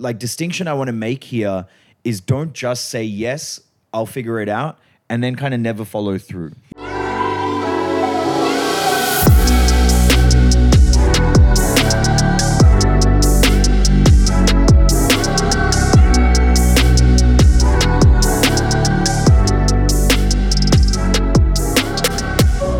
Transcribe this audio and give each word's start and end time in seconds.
like 0.00 0.18
distinction 0.18 0.66
I 0.66 0.72
want 0.72 0.88
to 0.88 0.92
make 0.92 1.24
here 1.24 1.66
is 2.04 2.20
don't 2.20 2.54
just 2.54 2.86
say 2.86 3.04
yes, 3.04 3.60
I'll 3.92 4.06
figure 4.06 4.40
it 4.40 4.48
out, 4.48 4.78
and 5.10 5.22
then 5.22 5.36
kind 5.36 5.52
of 5.52 5.60
never 5.60 5.84
follow 5.84 6.16
through. 6.16 6.52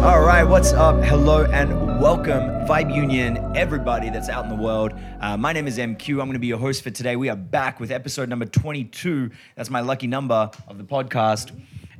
All 0.03 0.23
right, 0.23 0.45
what's 0.45 0.73
up? 0.73 1.05
Hello 1.05 1.45
and 1.45 2.01
welcome, 2.01 2.67
Vibe 2.67 2.95
Union, 2.95 3.37
everybody 3.55 4.11
that's 4.11 4.29
out 4.29 4.45
in 4.45 4.49
the 4.49 4.63
world. 4.63 4.93
Uh, 5.21 5.37
my 5.37 5.53
name 5.53 5.67
is 5.67 5.77
MQ. 5.77 6.11
I'm 6.11 6.27
going 6.27 6.35
to 6.35 6.39
be 6.39 6.47
your 6.47 6.59
host 6.59 6.85
for 6.85 6.91
today. 6.91 7.17
We 7.17 7.29
are 7.29 7.37
back 7.37 7.81
with 7.81 7.91
episode 7.91 8.29
number 8.29 8.45
22. 8.47 9.31
That's 9.57 9.71
my 9.71 9.81
lucky 9.81 10.07
number 10.07 10.51
of 10.69 10.79
the 10.79 10.85
podcast. 10.85 11.51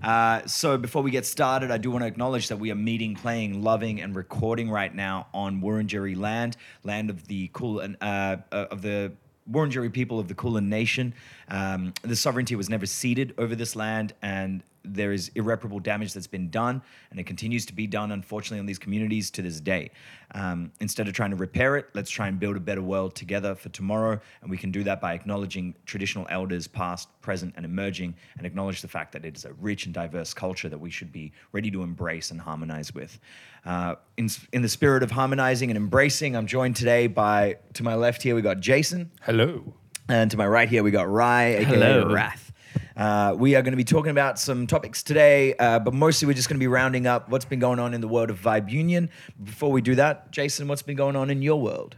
Uh, 0.01 0.47
so 0.47 0.79
before 0.79 1.03
we 1.03 1.11
get 1.11 1.27
started, 1.27 1.73
I 1.73 1.79
do 1.79 1.91
want 1.91 2.05
to 2.05 2.07
acknowledge 2.07 2.49
that 2.49 2.59
we 2.59 2.71
are 2.71 2.77
meeting, 2.77 3.17
playing, 3.17 3.63
loving, 3.65 4.01
and 4.01 4.15
recording 4.15 4.71
right 4.71 4.95
now 4.95 5.27
on 5.35 5.61
Wurundjeri 5.61 6.17
land, 6.17 6.57
land 6.85 7.11
of 7.11 7.27
the 7.27 7.51
cool 7.53 7.81
and 7.81 7.97
uh, 8.01 8.37
uh, 8.53 8.67
of 8.71 8.83
the 8.83 9.13
Wurundjeri 9.51 9.93
people 9.93 10.21
of 10.21 10.29
the 10.29 10.35
Kulin 10.35 10.69
Nation. 10.69 11.15
Um, 11.49 11.93
the 12.03 12.17
sovereignty 12.17 12.55
was 12.55 12.71
never 12.71 12.87
ceded 12.87 13.35
over 13.39 13.57
this 13.57 13.75
land, 13.75 14.15
and 14.23 14.63
there 14.85 15.13
is 15.13 15.31
irreparable 15.35 15.81
damage 15.81 16.13
that's 16.15 16.27
been 16.27 16.51
done, 16.51 16.83
and 17.11 17.21
it 17.21 17.25
continues 17.25 17.67
to 17.67 17.73
be 17.73 17.87
done, 17.87 18.13
unfortunately, 18.13 18.61
on 18.61 18.67
these 18.67 18.79
communities 18.79 19.31
to 19.33 19.43
this 19.43 19.61
day. 19.61 19.91
Um, 20.35 20.73
instead 20.81 21.09
of 21.09 21.15
trying 21.15 21.31
to 21.31 21.37
repair 21.37 21.77
it, 21.77 21.89
let's 21.95 22.11
try 22.11 22.29
and 22.29 22.39
build 22.39 22.57
a 22.57 22.61
better 22.61 22.83
world 22.83 23.15
together 23.15 23.55
for 23.55 23.69
tomorrow, 23.71 24.21
and 24.43 24.51
we 24.51 24.57
can 24.57 24.71
do 24.71 24.83
that 24.85 25.01
by 25.01 25.15
acknowledging 25.15 25.75
traditional 25.87 26.27
elders, 26.31 26.67
past, 26.67 27.09
present, 27.21 27.55
and 27.57 27.65
emerging, 27.65 28.15
and 28.39 28.47
acknowledge 28.47 28.83
the 28.83 28.89
fact 28.89 29.13
that 29.13 29.25
it 29.25 29.37
is 29.37 29.45
a 29.45 29.53
rich 29.55 29.87
and 29.87 29.95
diverse 29.95 30.33
culture 30.33 30.69
that 30.69 30.79
we 30.79 30.91
should 30.91 31.13
be 31.13 31.33
ready 31.53 31.71
to 31.71 31.83
embrace 31.83 32.31
and 32.31 32.41
harmonize 32.41 32.95
with. 32.95 33.19
Uh, 33.65 33.97
in, 34.17 34.29
in 34.53 34.63
the 34.63 34.69
spirit 34.69 35.03
of 35.03 35.11
harmonizing 35.11 35.71
and 35.71 35.77
embracing, 35.77 36.37
I'm 36.37 36.47
joined 36.47 36.77
today 36.77 37.07
by, 37.07 37.57
to 37.75 37.83
my 37.83 37.95
left 37.95 38.23
here, 38.23 38.35
we 38.35 38.43
got 38.43 38.61
Jason. 38.61 39.11
Hello. 39.23 39.75
And 40.09 40.31
to 40.31 40.37
my 40.37 40.47
right 40.47 40.69
here, 40.69 40.83
we 40.83 40.91
got 40.91 41.09
Rye, 41.09 41.57
aka 41.57 41.65
Hello. 41.65 42.13
Wrath. 42.13 42.50
Uh, 42.97 43.35
we 43.39 43.55
are 43.55 43.63
going 43.63 43.73
to 43.73 43.77
be 43.77 43.85
talking 43.85 44.11
about 44.11 44.39
some 44.39 44.67
topics 44.67 45.03
today, 45.03 45.55
uh, 45.59 45.79
but 45.79 45.95
mostly 45.95 46.27
we're 46.27 46.35
just 46.35 46.49
going 46.49 46.57
to 46.59 46.63
be 46.63 46.67
rounding 46.67 47.07
up 47.07 47.29
what's 47.31 47.45
been 47.45 47.59
going 47.61 47.79
on 47.79 47.95
in 47.95 48.01
the 48.01 48.09
world 48.09 48.31
of 48.31 48.41
Vibe 48.41 48.71
Union. 48.71 49.09
Before 49.43 49.71
we 49.73 49.81
do 49.81 49.95
that, 49.95 50.31
Jason, 50.31 50.69
what's 50.69 50.83
been 50.83 50.97
going 50.97 51.17
on 51.17 51.31
in 51.31 51.41
your 51.43 51.61
world? 51.61 51.97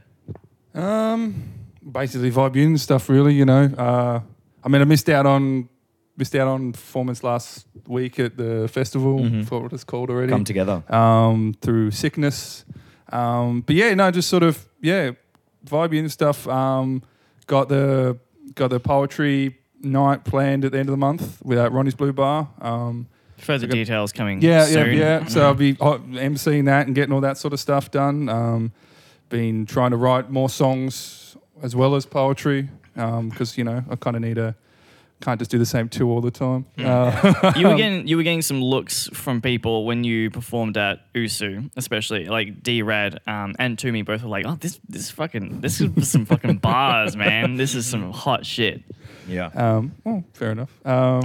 Um, 0.74 1.44
basically 1.90 2.30
vibe 2.30 2.54
union 2.56 2.78
stuff, 2.78 3.08
really. 3.08 3.34
You 3.34 3.44
know, 3.44 3.64
uh, 3.76 4.20
I 4.64 4.68
mean, 4.68 4.80
I 4.80 4.84
missed 4.84 5.08
out 5.08 5.26
on 5.26 5.68
missed 6.16 6.34
out 6.34 6.46
on 6.46 6.72
performance 6.72 7.24
last 7.24 7.66
week 7.86 8.18
at 8.20 8.36
the 8.36 8.68
festival. 8.68 9.18
Mhm. 9.20 9.44
Forgot 9.44 9.62
what 9.62 9.72
it's 9.72 9.84
called 9.84 10.10
already. 10.10 10.30
Come 10.30 10.44
together. 10.44 10.82
um, 10.88 11.54
through 11.60 11.90
sickness. 11.90 12.64
Um, 13.10 13.62
but 13.62 13.74
yeah, 13.76 13.92
no, 13.94 14.10
just 14.10 14.28
sort 14.28 14.42
of 14.42 14.66
yeah, 14.80 15.12
vibe 15.66 15.92
union 15.92 16.08
stuff. 16.08 16.46
Um, 16.48 17.02
got 17.46 17.68
the 17.68 18.18
got 18.54 18.70
the 18.70 18.80
poetry 18.80 19.56
night 19.82 20.24
planned 20.24 20.64
at 20.64 20.72
the 20.72 20.78
end 20.78 20.88
of 20.88 20.92
the 20.92 20.96
month 20.98 21.40
with 21.44 21.58
uh, 21.58 21.70
Ronnie's 21.70 21.94
Blue 21.94 22.12
Bar. 22.12 22.48
Um, 22.60 23.08
Further 23.38 23.66
Okay. 23.66 23.74
details 23.74 24.12
coming. 24.12 24.40
Yeah, 24.40 24.64
soon. 24.66 24.96
yeah, 24.96 25.20
yeah. 25.20 25.26
So 25.26 25.42
I'll 25.44 25.54
be 25.54 25.72
uh, 25.80 25.98
emceeing 25.98 26.66
that 26.66 26.86
and 26.86 26.94
getting 26.94 27.12
all 27.12 27.20
that 27.22 27.36
sort 27.38 27.52
of 27.52 27.58
stuff 27.60 27.90
done. 27.90 28.28
Um, 28.28 28.72
been 29.30 29.66
trying 29.66 29.90
to 29.90 29.96
write 29.96 30.30
more 30.30 30.48
songs 30.48 31.36
as 31.62 31.74
well 31.74 31.94
as 31.96 32.06
poetry 32.06 32.68
because 32.94 33.56
you 33.58 33.64
know 33.64 33.82
I 33.90 33.96
kind 33.96 34.14
of 34.14 34.22
need 34.22 34.38
a 34.38 34.54
can't 35.22 35.38
just 35.38 35.50
do 35.50 35.58
the 35.58 35.64
same 35.64 35.88
two 35.88 36.10
all 36.10 36.20
the 36.20 36.30
time. 36.30 36.66
Uh, 36.76 37.52
you 37.56 37.68
were 37.68 37.76
getting 37.76 38.06
you 38.06 38.16
were 38.16 38.22
getting 38.22 38.42
some 38.42 38.60
looks 38.60 39.08
from 39.14 39.40
people 39.40 39.86
when 39.86 40.04
you 40.04 40.30
performed 40.30 40.76
at 40.76 41.00
USU, 41.14 41.70
especially 41.76 42.26
like 42.26 42.62
D 42.62 42.82
Rad 42.82 43.20
um, 43.26 43.54
and 43.58 43.78
Toomey 43.78 44.02
both 44.02 44.22
were 44.22 44.28
like, 44.28 44.44
"Oh, 44.46 44.56
this 44.56 44.80
this 44.88 45.10
fucking 45.10 45.60
this 45.60 45.80
is 45.80 45.90
some 46.10 46.26
fucking 46.26 46.58
bars, 46.58 47.16
man. 47.16 47.54
This 47.54 47.74
is 47.74 47.86
some 47.86 48.12
hot 48.12 48.44
shit." 48.44 48.82
Yeah. 49.28 49.50
um, 49.54 49.94
well, 50.04 50.24
fair 50.34 50.50
enough. 50.50 50.70
Um, 50.84 51.22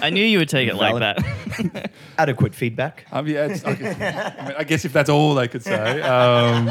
I 0.00 0.08
knew 0.10 0.24
you 0.24 0.38
would 0.38 0.48
take 0.48 0.70
it 0.70 0.74
like 0.74 0.98
that. 0.98 1.90
Adequate 2.16 2.54
feedback. 2.54 3.04
um, 3.12 3.26
yeah, 3.26 3.44
it's, 3.44 3.62
I, 3.62 3.74
guess, 3.74 4.00
I, 4.00 4.46
mean, 4.46 4.54
I 4.60 4.64
guess 4.64 4.86
if 4.86 4.92
that's 4.94 5.10
all 5.10 5.34
they 5.34 5.48
could 5.48 5.62
say. 5.62 6.00
Um, 6.00 6.68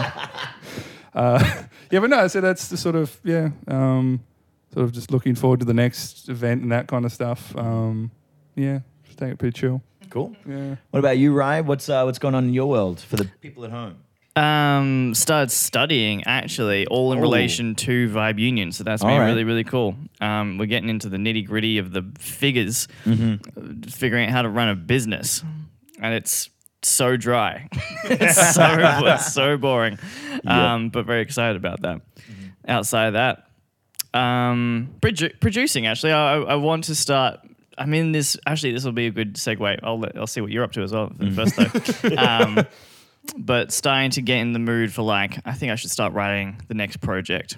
uh, 1.14 1.64
yeah, 1.92 2.00
but 2.00 2.10
no. 2.10 2.28
So 2.28 2.42
that's 2.42 2.70
the 2.70 2.78
sort 2.78 2.96
of 2.96 3.20
yeah. 3.24 3.52
Sort 4.74 4.86
of 4.86 4.92
just 4.92 5.12
looking 5.12 5.36
forward 5.36 5.60
to 5.60 5.66
the 5.66 5.74
next 5.74 6.30
event 6.30 6.64
and 6.64 6.72
that 6.72 6.88
kind 6.88 7.06
of 7.06 7.12
stuff. 7.12 7.56
Um, 7.56 8.10
yeah, 8.56 8.80
just 9.06 9.20
take 9.20 9.32
it 9.32 9.38
pretty 9.38 9.58
chill. 9.60 9.82
Cool. 10.10 10.36
Yeah. 10.48 10.76
What 10.92 11.00
about 11.00 11.18
you, 11.18 11.34
Rye? 11.34 11.62
What's 11.62 11.90
uh, 11.90 12.04
what's 12.04 12.20
going 12.20 12.34
on 12.36 12.46
in 12.46 12.54
your 12.54 12.68
world 12.68 13.00
for 13.00 13.16
the 13.18 13.26
people 13.42 13.66
at 13.66 13.72
home? 13.72 13.98
um, 14.36 15.14
started 15.14 15.52
studying 15.52 16.24
actually, 16.24 16.88
all 16.88 17.12
in 17.14 17.20
Oh. 17.20 17.22
relation 17.22 17.76
to 17.76 18.10
Vibe 18.10 18.40
Union. 18.40 18.72
So 18.72 18.84
that's 18.84 19.04
All 19.04 19.10
been 19.12 19.20
right. 19.20 19.28
really 19.28 19.44
really 19.44 19.64
cool. 19.64 19.96
Um, 20.22 20.58
we're 20.58 20.66
getting 20.66 20.90
into 20.90 21.08
the 21.08 21.18
nitty 21.18 21.46
gritty 21.46 21.78
of 21.78 21.92
the 21.94 22.04
figures, 22.18 22.88
Mm-hmm. 23.06 23.86
uh, 23.86 23.90
figuring 23.92 24.26
out 24.26 24.32
how 24.32 24.42
to 24.42 24.50
run 24.50 24.70
a 24.70 24.76
business, 24.76 25.44
and 26.00 26.16
it's 26.16 26.50
so 26.82 27.16
dry. 27.16 27.70
it's 28.06 28.56
so 28.56 29.18
so 29.18 29.58
boring. 29.58 30.00
Um, 30.48 30.90
but 30.90 31.06
very 31.06 31.22
excited 31.22 31.56
about 31.58 31.82
that. 31.84 32.02
Outside 32.68 33.08
of 33.08 33.14
that, 33.14 33.46
um, 34.14 34.94
produ- 35.02 35.40
producing 35.40 35.88
actually, 35.88 36.12
I, 36.14 36.36
I 36.38 36.56
want 36.56 36.86
to 36.86 36.96
start. 36.96 37.40
I 37.78 37.86
mean, 37.86 38.12
this. 38.12 38.38
Actually, 38.46 38.74
this 38.74 38.84
will 38.86 38.92
be 38.92 39.08
a 39.08 39.12
good 39.12 39.34
segue. 39.36 39.80
I'll 39.82 40.00
let, 40.00 40.18
I'll 40.18 40.28
see 40.28 40.42
what 40.42 40.52
you're 40.52 40.64
up 40.64 40.74
to 40.74 40.82
as 40.84 40.92
well 40.92 41.10
Mm. 41.10 41.36
first 41.36 42.04
though. 42.04 42.16
um, 42.18 42.68
but 43.38 43.72
starting 43.72 44.12
to 44.12 44.22
get 44.22 44.38
in 44.40 44.54
the 44.54 44.60
mood 44.60 44.94
for 44.94 45.02
like, 45.02 45.40
I 45.46 45.54
think 45.54 45.72
I 45.72 45.76
should 45.76 45.90
start 45.92 46.14
writing 46.14 46.58
the 46.68 46.74
next 46.74 46.98
project. 46.98 47.58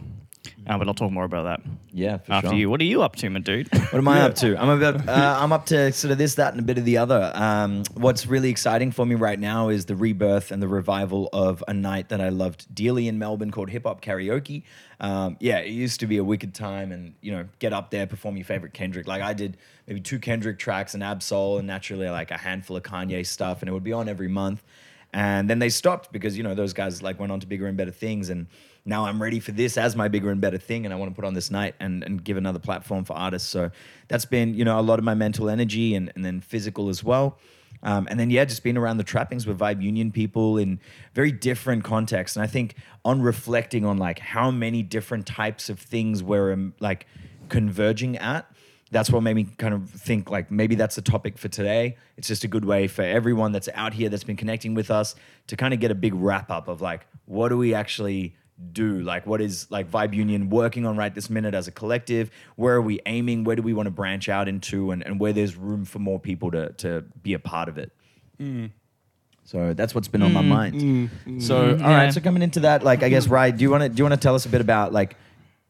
Uh, 0.68 0.78
but 0.78 0.88
I'll 0.88 0.94
talk 0.94 1.12
more 1.12 1.24
about 1.24 1.44
that 1.44 1.62
Yeah, 1.92 2.18
for 2.18 2.34
after 2.34 2.50
sure. 2.50 2.58
you. 2.58 2.70
What 2.70 2.82
are 2.82 2.86
you 2.86 3.04
up 3.04 3.16
to, 3.18 3.30
my 3.30 3.40
dude? 3.40 3.68
What 3.74 3.96
am 3.96 4.08
I 4.08 4.22
up 4.22 4.36
to? 4.36 4.60
I'm 4.62 4.70
about. 4.70 5.08
Uh, 5.08 5.38
I'm 5.40 5.52
up 5.54 5.66
to 5.68 5.92
sort 5.92 6.12
of 6.12 6.18
this, 6.18 6.36
that, 6.36 6.54
and 6.54 6.60
a 6.60 6.64
bit 6.64 6.78
of 6.78 6.86
the 6.86 6.98
other. 6.98 7.32
Um, 7.36 7.84
what's 7.94 8.26
really 8.26 8.50
exciting 8.50 8.92
for 8.92 9.06
me 9.06 9.16
right 9.16 9.40
now 9.40 9.70
is 9.70 9.86
the 9.86 9.96
rebirth 9.96 10.52
and 10.52 10.62
the 10.62 10.68
revival 10.68 11.30
of 11.34 11.64
a 11.68 11.74
night 11.74 12.10
that 12.10 12.22
I 12.22 12.30
loved 12.30 12.74
dearly 12.74 13.08
in 13.08 13.18
Melbourne 13.20 13.52
called 13.52 13.70
Hip 13.70 13.84
Hop 13.84 14.02
Karaoke. 14.02 14.64
Um, 15.00 15.38
yeah, 15.40 15.58
it 15.60 15.72
used 15.72 16.00
to 16.00 16.08
be 16.08 16.18
a 16.18 16.24
wicked 16.24 16.54
time, 16.54 16.92
and 16.92 17.14
you 17.22 17.32
know, 17.32 17.46
get 17.60 17.74
up 17.74 17.92
there, 17.92 18.08
perform 18.08 18.38
your 18.38 18.46
favorite 18.46 18.74
Kendrick. 18.74 19.08
Like 19.08 19.22
I 19.22 19.34
did 19.34 19.58
maybe 19.88 20.00
two 20.02 20.20
Kendrick 20.20 20.58
tracks, 20.60 20.94
and 20.94 21.04
Ab-Soul, 21.04 21.58
and 21.58 21.68
naturally 21.68 22.10
like 22.10 22.32
a 22.32 22.38
handful 22.38 22.76
of 22.78 22.84
Kanye 22.84 23.26
stuff, 23.26 23.62
and 23.62 23.70
it 23.70 23.72
would 23.74 23.84
be 23.84 23.94
on 23.94 24.08
every 24.10 24.28
month. 24.30 24.64
And 25.14 25.50
then 25.50 25.60
they 25.60 25.70
stopped 25.70 26.12
because 26.12 26.38
you 26.38 26.44
know 26.44 26.56
those 26.56 26.74
guys 26.74 27.02
like 27.02 27.20
went 27.20 27.32
on 27.32 27.40
to 27.40 27.48
bigger 27.48 27.68
and 27.68 27.78
better 27.78 27.92
things, 27.92 28.30
and 28.30 28.48
now 28.86 29.06
I'm 29.06 29.22
ready 29.22 29.40
for 29.40 29.52
this 29.52 29.78
as 29.78 29.96
my 29.96 30.08
bigger 30.08 30.30
and 30.30 30.40
better 30.40 30.60
thing, 30.60 30.86
and 30.86 30.94
I 30.94 30.98
want 30.98 31.12
to 31.12 31.16
put 31.16 31.26
on 31.26 31.34
this 31.34 31.50
night 31.50 31.76
and, 31.80 32.04
and 32.04 32.24
give 32.24 32.38
another 32.38 32.60
platform 32.60 33.04
for 33.04 33.14
artists. 33.14 33.50
So 33.50 33.72
that's 34.08 34.26
been 34.26 34.54
you 34.54 34.64
know 34.64 34.80
a 34.80 34.82
lot 34.82 35.00
of 35.00 35.06
my 35.06 35.16
mental 35.16 35.50
energy 35.50 35.96
and, 35.96 36.12
and 36.16 36.24
then 36.24 36.42
physical 36.42 36.90
as 36.90 37.04
well. 37.04 37.38
Um, 37.84 38.08
and 38.10 38.20
then 38.20 38.30
yeah, 38.30 38.46
just 38.46 38.64
being 38.64 38.78
around 38.78 38.98
the 38.98 39.04
trappings 39.04 39.46
with 39.46 39.60
Vibe 39.60 39.82
Union 39.82 40.12
people 40.12 40.58
in 40.58 40.80
very 41.14 41.32
different 41.32 41.84
contexts. 41.84 42.36
And 42.36 42.44
I 42.44 42.48
think 42.48 42.76
on 43.04 43.22
reflecting 43.22 43.86
on 43.86 43.98
like 43.98 44.20
how 44.20 44.50
many 44.50 44.82
different 44.82 45.26
types 45.28 45.70
of 45.70 45.80
things 45.80 46.24
we're 46.24 46.54
um, 46.54 46.74
like 46.80 47.06
converging 47.50 48.18
at, 48.18 48.50
that's 48.92 49.12
what 49.12 49.22
made 49.22 49.36
me 49.36 49.46
kind 49.58 49.74
of 49.74 49.90
think 49.90 50.30
like 50.30 50.50
maybe 50.50 50.76
that's 50.76 50.96
the 50.96 51.02
topic 51.02 51.38
for 51.38 51.48
today. 51.48 51.98
It's 52.18 52.28
just 52.28 52.44
a 52.44 52.48
good 52.48 52.66
way 52.66 52.88
for 52.88 53.02
everyone 53.02 53.52
that's 53.52 53.70
out 53.74 53.94
here 53.94 54.10
that's 54.10 54.24
been 54.24 54.38
connecting 54.38 54.74
with 54.74 54.90
us 54.90 55.16
to 55.48 55.56
kind 55.56 55.74
of 55.74 55.80
get 55.80 55.92
a 55.92 55.96
big 55.96 56.14
wrap 56.16 56.50
up 56.50 56.68
of 56.68 56.82
like 56.82 57.06
what 57.26 57.50
do 57.50 57.58
we 57.58 57.74
actually 57.74 58.36
do? 58.72 59.02
Like 59.02 59.26
what 59.26 59.42
is 59.42 59.70
like 59.70 59.90
Vibe 59.90 60.14
Union 60.14 60.50
working 60.50 60.86
on 60.86 60.98
right 60.98 61.14
this 61.14 61.30
minute 61.30 61.54
as 61.54 61.68
a 61.68 61.72
collective? 61.72 62.32
Where 62.56 62.76
are 62.76 62.82
we 62.82 63.00
aiming? 63.06 63.44
Where 63.44 63.56
do 63.56 63.62
we 63.62 63.74
want 63.74 63.88
to 63.88 63.92
branch 63.92 64.30
out 64.30 64.48
into 64.48 64.92
and, 64.92 65.04
and 65.06 65.20
where 65.20 65.34
there's 65.34 65.56
room 65.56 65.86
for 65.86 66.00
more 66.00 66.20
people 66.20 66.52
to 66.52 66.72
to 66.74 67.04
be 67.22 67.34
a 67.34 67.40
part 67.40 67.70
of 67.70 67.78
it? 67.78 67.92
Mm. 68.40 68.72
So 69.44 69.74
that's 69.76 69.94
what's 69.94 70.08
been 70.08 70.24
on 70.24 70.34
my 70.34 70.42
mm, 70.42 70.48
mind. 70.48 70.76
Mm, 71.28 71.42
so 71.42 71.58
all 71.58 71.76
right, 71.76 72.06
Yeah. 72.06 72.10
so 72.10 72.20
coming 72.20 72.42
into 72.42 72.62
that, 72.62 72.84
like 72.84 73.04
I 73.04 73.10
guess, 73.10 73.28
Rye, 73.28 73.52
do 73.52 73.62
you 73.62 73.70
want 73.70 73.84
to 73.84 73.90
do 73.90 73.98
you 73.98 74.04
want 74.04 74.20
to 74.20 74.20
tell 74.20 74.34
us 74.34 74.46
a 74.46 74.50
bit 74.50 74.62
about 74.62 74.92
like 74.92 75.16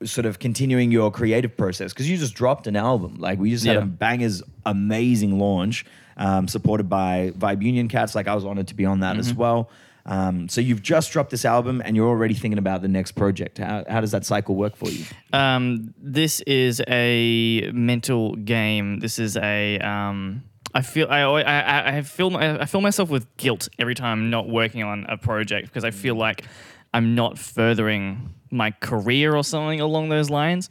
sort 0.03 0.25
of 0.25 0.39
continuing 0.39 0.91
your 0.91 1.11
creative 1.11 1.55
process 1.55 1.93
because 1.93 2.09
you 2.09 2.17
just 2.17 2.35
dropped 2.35 2.67
an 2.67 2.75
album. 2.75 3.15
Like 3.19 3.39
we 3.39 3.49
just 3.49 3.65
had 3.65 3.75
Yeah. 3.75 3.83
a 3.83 3.85
bangers, 3.85 4.43
amazing 4.65 5.39
launch, 5.39 5.85
um, 6.17 6.47
supported 6.47 6.89
by 6.89 7.31
Vibe 7.37 7.63
Union 7.63 7.87
Cats. 7.87 8.15
Like 8.15 8.27
I 8.27 8.35
was 8.35 8.45
honored 8.45 8.67
to 8.67 8.75
be 8.75 8.85
on 8.85 8.99
that 9.01 9.17
as 9.17 9.29
mm-hmm. 9.29 9.39
well. 9.39 9.69
Um, 10.05 10.47
so 10.47 10.61
you've 10.61 10.83
just 10.83 11.11
dropped 11.11 11.31
this 11.31 11.45
album 11.45 11.81
and 11.83 11.95
you're 11.95 12.07
already 12.07 12.35
thinking 12.35 12.59
about 12.59 12.81
the 12.81 12.87
next 12.87 13.13
project. 13.13 13.57
How, 13.57 13.83
how 13.89 14.01
does 14.01 14.11
that 14.11 14.25
cycle 14.25 14.55
work 14.55 14.75
for 14.75 14.89
you? 14.89 15.03
Um, 15.33 15.93
this 15.97 16.41
is 16.41 16.81
a 16.87 17.71
mental 17.73 18.35
game. 18.35 18.99
This 18.99 19.19
is 19.19 19.35
a. 19.37 19.79
Um, 19.79 20.43
I 20.73 20.81
feel 20.81 21.07
I, 21.09 21.21
I 21.21 21.97
I 21.97 22.01
feel 22.01 22.35
I 22.35 22.65
feel 22.65 22.81
myself 22.81 23.09
with 23.09 23.25
guilt 23.37 23.69
every 23.79 23.95
time 23.95 24.19
I'm 24.23 24.29
not 24.29 24.49
working 24.49 24.83
on 24.83 25.05
a 25.07 25.15
project 25.15 25.69
because 25.69 25.85
I 25.85 25.91
feel 25.91 26.15
like 26.15 26.43
I'm 26.95 27.13
not 27.13 27.37
furthering 27.37 28.33
my 28.51 28.71
career 28.71 29.35
or 29.35 29.43
something 29.43 29.81
along 29.81 30.07
those 30.07 30.29
lines. 30.29 30.69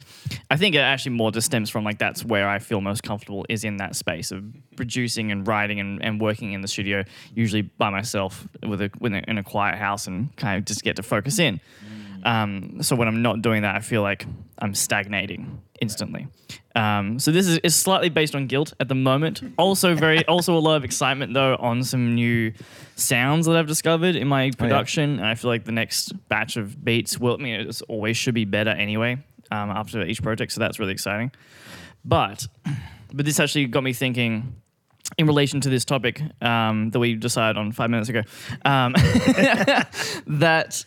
I 0.49 0.57
think 0.57 0.73
it 0.73 0.79
actually 0.79 1.11
more 1.11 1.31
just 1.31 1.45
stems 1.45 1.69
from 1.69 1.83
like 1.83 1.99
that's 1.99 2.25
where 2.25 2.49
I 2.49 2.57
feel 2.57 2.81
most 2.81 3.03
comfortable 3.03 3.45
is 3.47 3.63
in 3.63 3.77
that 3.77 3.95
space 3.95 4.31
of 4.31 4.43
producing 4.75 5.31
and 5.31 5.47
writing 5.47 5.79
and, 5.79 6.03
and 6.03 6.19
working 6.19 6.53
in 6.53 6.61
the 6.61 6.67
studio, 6.67 7.03
usually 7.35 7.61
by 7.61 7.91
myself 7.91 8.47
with 8.67 8.81
a, 8.81 8.89
with 8.99 9.13
a 9.13 9.29
in 9.29 9.37
a 9.37 9.43
quiet 9.43 9.77
house 9.77 10.07
and 10.07 10.35
kind 10.35 10.57
of 10.57 10.65
just 10.65 10.83
get 10.83 10.95
to 10.95 11.03
focus 11.03 11.37
in. 11.37 11.61
Um, 12.25 12.81
so 12.81 12.95
when 12.95 13.07
I'm 13.07 13.21
not 13.21 13.41
doing 13.43 13.61
that, 13.61 13.75
I 13.75 13.79
feel 13.79 14.01
like 14.01 14.25
I'm 14.57 14.73
stagnating 14.73 15.61
instantly. 15.79 16.27
Um, 16.75 17.19
so 17.19 17.31
this 17.31 17.47
is, 17.47 17.59
is 17.59 17.75
slightly 17.75 18.09
based 18.09 18.35
on 18.35 18.47
guilt 18.47 18.73
at 18.79 18.87
the 18.87 18.95
moment. 18.95 19.41
Also 19.57 19.93
very, 19.93 20.25
also 20.27 20.57
a 20.57 20.59
lot 20.59 20.75
of 20.75 20.83
excitement 20.83 21.33
though 21.35 21.55
on 21.59 21.83
some 21.83 22.15
new 22.15 22.51
sounds 22.95 23.45
that 23.45 23.55
I've 23.55 23.67
discovered 23.67 24.15
in 24.15 24.27
my 24.27 24.51
production. 24.57 25.19
And 25.19 25.25
I 25.25 25.35
feel 25.35 25.51
like 25.51 25.65
the 25.65 25.71
next 25.71 26.13
batch 26.27 26.57
of 26.57 26.83
beats 26.83 27.19
will, 27.19 27.35
I 27.35 27.43
mean, 27.43 27.59
it 27.61 27.81
always 27.87 28.17
should 28.17 28.33
be 28.33 28.45
better 28.45 28.71
anyway 28.71 29.23
um, 29.51 29.69
after 29.69 30.03
each 30.03 30.23
project. 30.23 30.51
So 30.51 30.59
that's 30.59 30.79
really 30.79 30.93
exciting. 30.93 31.31
But, 32.03 32.47
but 33.13 33.25
this 33.25 33.39
actually 33.39 33.67
got 33.67 33.83
me 33.83 33.93
thinking 33.93 34.55
in 35.19 35.27
relation 35.27 35.61
to 35.61 35.69
this 35.69 35.85
topic 35.85 36.21
um, 36.41 36.89
that 36.89 36.99
we 36.99 37.13
decided 37.13 37.57
on 37.57 37.71
five 37.71 37.91
minutes 37.91 38.09
ago, 38.09 38.23
um, 38.65 38.93
that 40.27 40.83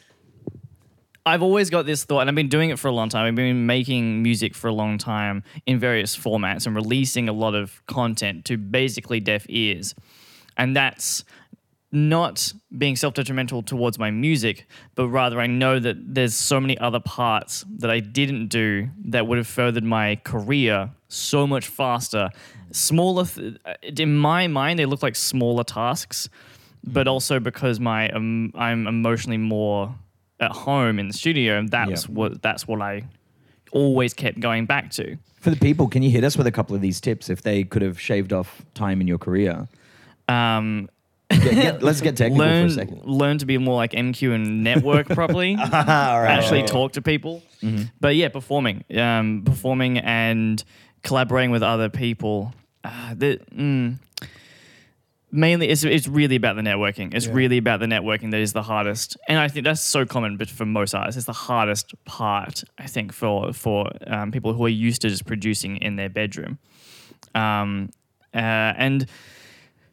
I've 1.28 1.42
always 1.42 1.70
got 1.70 1.86
this 1.86 2.04
thought, 2.04 2.20
and 2.20 2.28
I've 2.28 2.34
been 2.34 2.48
doing 2.48 2.70
it 2.70 2.78
for 2.78 2.88
a 2.88 2.92
long 2.92 3.08
time. 3.08 3.26
I've 3.26 3.34
been 3.34 3.66
making 3.66 4.22
music 4.22 4.54
for 4.54 4.68
a 4.68 4.72
long 4.72 4.98
time 4.98 5.42
in 5.66 5.78
various 5.78 6.16
formats 6.16 6.66
and 6.66 6.74
releasing 6.74 7.28
a 7.28 7.32
lot 7.32 7.54
of 7.54 7.84
content 7.86 8.44
to 8.46 8.56
basically 8.56 9.20
deaf 9.20 9.46
ears. 9.48 9.94
And 10.56 10.74
that's 10.74 11.24
not 11.90 12.52
being 12.76 12.96
self 12.96 13.14
detrimental 13.14 13.62
towards 13.62 13.98
my 13.98 14.10
music, 14.10 14.66
but 14.94 15.08
rather 15.08 15.40
I 15.40 15.46
know 15.46 15.78
that 15.78 15.96
there's 16.14 16.34
so 16.34 16.60
many 16.60 16.76
other 16.78 17.00
parts 17.00 17.64
that 17.78 17.90
I 17.90 18.00
didn't 18.00 18.48
do 18.48 18.88
that 19.06 19.26
would 19.26 19.38
have 19.38 19.46
furthered 19.46 19.84
my 19.84 20.16
career 20.16 20.90
so 21.08 21.46
much 21.46 21.66
faster. 21.68 22.30
Smaller, 22.72 23.24
th- 23.24 23.56
in 23.82 24.16
my 24.16 24.46
mind, 24.46 24.78
they 24.78 24.84
look 24.84 25.02
like 25.02 25.16
smaller 25.16 25.64
tasks, 25.64 26.28
but 26.84 27.08
also 27.08 27.40
because 27.40 27.80
my 27.80 28.10
um, 28.10 28.52
I'm 28.54 28.86
emotionally 28.86 29.38
more 29.38 29.94
at 30.40 30.52
home 30.52 30.98
in 30.98 31.08
the 31.08 31.14
studio, 31.14 31.58
and 31.58 31.68
that's 31.70 32.06
Yeah. 32.08 32.14
what 32.14 32.42
that's 32.42 32.66
what 32.68 32.80
I 32.82 33.02
always 33.72 34.14
kept 34.14 34.40
going 34.40 34.66
back 34.66 34.90
to. 34.92 35.16
For 35.40 35.50
the 35.50 35.56
people, 35.56 35.88
can 35.88 36.02
you 36.02 36.10
hit 36.10 36.24
us 36.24 36.36
with 36.36 36.46
a 36.46 36.52
couple 36.52 36.74
of 36.74 36.82
these 36.82 37.00
tips 37.00 37.28
if 37.30 37.42
they 37.42 37.64
could 37.64 37.82
have 37.82 38.00
shaved 38.00 38.32
off 38.32 38.62
time 38.74 39.00
in 39.00 39.06
your 39.06 39.18
career? 39.18 39.68
Um, 40.28 40.88
Get- 41.30 41.42
get- 41.54 41.82
let's 41.88 42.00
get 42.00 42.16
technical 42.16 42.46
learn 42.46 42.66
for 42.68 42.72
a 42.72 42.74
second. 42.86 43.04
learn 43.04 43.38
to 43.38 43.46
be 43.46 43.58
more 43.58 43.76
like 43.76 43.92
MQ 43.92 44.34
and 44.34 44.64
network 44.64 45.08
properly. 45.20 45.56
Right. 45.56 45.70
actually 45.72 46.62
talk 46.64 46.92
to 46.92 47.02
people. 47.02 47.42
But 48.00 48.16
yeah, 48.16 48.28
performing, 48.28 48.84
um, 48.96 49.42
performing 49.44 49.98
and 49.98 50.62
collaborating 51.02 51.50
with 51.50 51.62
other 51.62 51.88
people. 51.88 52.54
Uh, 52.84 53.14
the, 53.14 53.40
mm, 53.54 53.98
mainly, 55.30 55.68
it's, 55.68 55.84
it's 55.84 56.08
really 56.08 56.36
about 56.36 56.56
the 56.56 56.62
networking. 56.62 57.14
It's 57.14 57.26
really 57.26 57.58
about 57.58 57.80
the 57.80 57.86
networking 57.86 58.30
that 58.30 58.40
is 58.40 58.52
the 58.52 58.62
hardest, 58.62 59.16
and 59.28 59.38
I 59.38 59.48
think 59.48 59.64
that's 59.64 59.80
so 59.80 60.04
common. 60.04 60.36
But 60.36 60.48
for 60.48 60.64
most 60.66 60.94
artists, 60.94 61.16
it's 61.16 61.26
the 61.26 61.32
hardest 61.32 61.94
part. 62.04 62.64
I 62.78 62.86
think 62.86 63.12
for 63.12 63.52
for 63.52 63.90
um, 64.06 64.32
people 64.32 64.52
who 64.52 64.64
are 64.66 64.70
used 64.70 65.02
to 65.02 65.08
just 65.08 65.26
producing 65.26 65.76
in 65.78 65.96
their 65.96 66.08
bedroom, 66.08 66.58
um, 67.34 67.90
uh, 68.34 68.38
and 68.76 69.06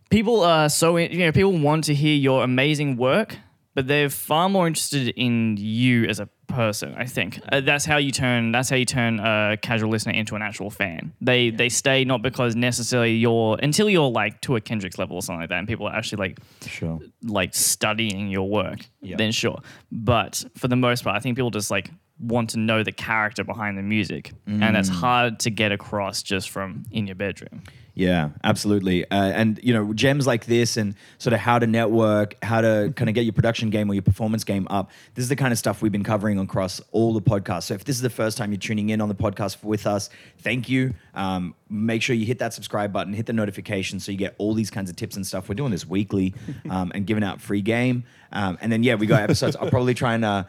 people 0.09 0.41
are 0.41 0.69
so 0.69 0.97
you 0.97 1.19
know 1.19 1.31
people 1.31 1.57
want 1.57 1.83
to 1.85 1.93
hear 1.93 2.15
your 2.15 2.43
amazing 2.43 2.95
work 2.95 3.37
but 3.75 3.87
they're 3.87 4.09
far 4.09 4.49
more 4.49 4.65
interested 4.65 5.09
in 5.09 5.57
you 5.57 6.05
as 6.05 6.19
a 6.19 6.29
person 6.47 6.93
i 6.97 7.05
think. 7.05 7.39
Uh, 7.51 7.59
that's 7.61 7.85
how 7.85 7.97
you 7.97 8.11
turn 8.11 8.51
that's 8.51 8.69
how 8.69 8.75
you 8.75 8.85
turn 8.85 9.19
a 9.19 9.57
casual 9.61 9.89
listener 9.89 10.13
into 10.13 10.35
an 10.35 10.41
actual 10.41 10.69
fan. 10.69 11.11
They 11.21 11.49
they 11.49 11.69
stay 11.69 12.05
not 12.05 12.21
because 12.21 12.55
necessarily 12.55 13.13
you're 13.15 13.57
until 13.61 13.89
you're 13.89 14.09
like 14.09 14.41
to 14.41 14.55
a 14.55 14.61
kendrick's 14.61 14.97
level 14.97 15.15
or 15.17 15.21
something 15.21 15.41
like 15.41 15.49
that 15.49 15.59
and 15.59 15.67
people 15.67 15.87
are 15.87 15.95
actually 15.95 16.19
like 16.29 16.39
Sure. 16.65 16.99
like 17.23 17.53
studying 17.55 18.29
your 18.29 18.47
work 18.49 18.79
Yeah. 19.01 19.17
then 19.17 19.31
sure. 19.31 19.59
But 19.91 20.43
for 20.57 20.67
the 20.67 20.75
most 20.75 21.03
part 21.03 21.15
i 21.15 21.19
think 21.19 21.35
people 21.35 21.51
just 21.51 21.71
like 21.71 21.89
want 22.19 22.51
to 22.51 22.59
know 22.59 22.81
the 22.81 22.93
character 22.93 23.43
behind 23.43 23.77
the 23.77 23.81
music. 23.81 24.31
And 24.47 24.73
that's 24.75 24.87
hard 24.87 25.39
to 25.41 25.49
get 25.49 25.73
across 25.73 26.23
just 26.23 26.49
from 26.49 26.85
in 26.91 27.07
your 27.07 27.15
bedroom 27.15 27.63
Yeah, 27.95 28.31
absolutely. 28.43 29.09
Uh, 29.09 29.15
and 29.15 29.57
you 29.63 29.73
know, 29.73 29.93
gems 29.93 30.27
like 30.27 30.45
this, 30.45 30.75
and 30.75 30.95
sort 31.17 31.33
of 31.33 31.39
how 31.39 31.59
to 31.59 31.65
network, 31.65 32.35
how 32.43 32.59
to 32.59 32.91
kind 32.93 33.07
of 33.07 33.15
get 33.15 33.23
your 33.23 33.31
production 33.31 33.69
game 33.69 33.89
or 33.89 33.93
your 33.93 34.03
performance 34.03 34.43
game 34.43 34.67
up. 34.69 34.91
This 35.13 35.23
is 35.23 35.29
the 35.29 35.37
kind 35.37 35.53
of 35.53 35.57
stuff 35.57 35.81
we've 35.81 35.93
been 35.93 36.03
covering 36.03 36.37
across 36.37 36.81
all 36.91 37.13
the 37.13 37.21
podcasts. 37.21 37.63
So 37.63 37.73
if 37.73 37.85
this 37.85 37.95
is 37.95 38.01
the 38.01 38.09
first 38.09 38.37
time 38.37 38.51
you're 38.51 38.59
tuning 38.59 38.89
in 38.89 38.99
on 38.99 39.07
the 39.07 39.15
podcast 39.15 39.63
with 39.63 39.87
us, 39.87 40.09
thank 40.39 40.67
you. 40.67 40.93
Um, 41.13 41.55
make 41.69 42.01
sure 42.01 42.17
you 42.17 42.25
hit 42.25 42.39
that 42.39 42.53
subscribe 42.53 42.91
button, 42.91 43.13
hit 43.13 43.27
the 43.27 43.33
notification, 43.33 44.01
so 44.01 44.11
you 44.11 44.17
get 44.17 44.35
all 44.39 44.53
these 44.53 44.69
kinds 44.69 44.89
of 44.89 44.97
tips 44.97 45.15
and 45.15 45.25
stuff. 45.25 45.47
We're 45.47 45.55
doing 45.55 45.71
this 45.71 45.87
weekly, 45.87 46.33
um, 46.69 46.91
and 46.93 47.07
giving 47.07 47.23
out 47.23 47.39
free 47.39 47.61
game. 47.61 48.03
Um, 48.33 48.57
and 48.59 48.69
then 48.69 48.83
yeah, 48.83 48.95
we 48.95 49.07
got 49.07 49.23
episodes. 49.23 49.55
I'll 49.55 49.69
probably 49.69 49.93
try 49.93 50.15
and 50.15 50.25
uh, 50.25 50.43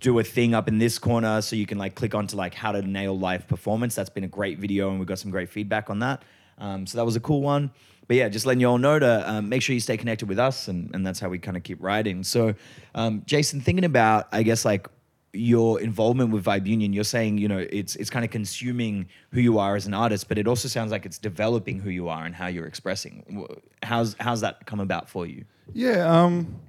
do 0.00 0.18
a 0.18 0.24
thing 0.24 0.54
up 0.54 0.68
in 0.68 0.78
this 0.78 0.98
corner 0.98 1.40
so 1.40 1.56
you 1.56 1.64
can 1.64 1.78
like 1.78 1.94
click 1.94 2.14
onto 2.14 2.36
like 2.36 2.52
how 2.52 2.72
to 2.72 2.82
nail 2.82 3.18
live 3.18 3.48
performance. 3.48 3.94
That's 3.94 4.10
been 4.10 4.24
a 4.24 4.28
great 4.28 4.58
video, 4.58 4.90
and 4.90 5.00
we 5.00 5.06
got 5.06 5.18
some 5.18 5.30
great 5.30 5.48
feedback 5.48 5.88
on 5.88 6.00
that. 6.00 6.22
Um, 6.62 6.86
so 6.86 6.96
that 6.96 7.04
was 7.04 7.16
a 7.16 7.20
cool 7.20 7.42
one. 7.42 7.70
But 8.08 8.16
yeah, 8.16 8.28
just 8.28 8.46
letting 8.46 8.60
you 8.60 8.68
all 8.68 8.78
know 8.78 8.98
to 8.98 9.30
um, 9.30 9.48
make 9.48 9.62
sure 9.62 9.74
you 9.74 9.80
stay 9.80 9.96
connected 9.96 10.28
with 10.28 10.38
us, 10.38 10.68
and, 10.68 10.94
and 10.94 11.06
that's 11.06 11.20
how 11.20 11.28
we 11.28 11.38
kind 11.38 11.56
of 11.56 11.62
keep 11.62 11.82
riding. 11.82 12.24
So, 12.24 12.54
um, 12.94 13.22
Jason, 13.26 13.60
thinking 13.60 13.84
about, 13.84 14.28
I 14.32 14.42
guess, 14.42 14.64
like 14.64 14.88
your 15.32 15.80
involvement 15.80 16.30
with 16.30 16.44
Vibe 16.44 16.66
Union, 16.66 16.92
you're 16.92 17.04
saying, 17.04 17.38
you 17.38 17.48
know, 17.48 17.58
it's 17.58 17.96
it's 17.96 18.10
kind 18.10 18.24
of 18.24 18.30
consuming 18.30 19.08
who 19.30 19.40
you 19.40 19.58
are 19.58 19.76
as 19.76 19.86
an 19.86 19.94
artist, 19.94 20.28
but 20.28 20.36
it 20.36 20.46
also 20.46 20.68
sounds 20.68 20.90
like 20.90 21.06
it's 21.06 21.18
developing 21.18 21.78
who 21.78 21.90
you 21.90 22.08
are 22.08 22.24
and 22.24 22.34
how 22.34 22.48
you're 22.48 22.66
expressing. 22.66 23.46
How's 23.82 24.14
how's 24.20 24.40
that 24.42 24.66
come 24.66 24.80
about 24.80 25.08
for 25.08 25.26
you? 25.26 25.44
Yeah, 25.72 26.06
um, 26.06 26.60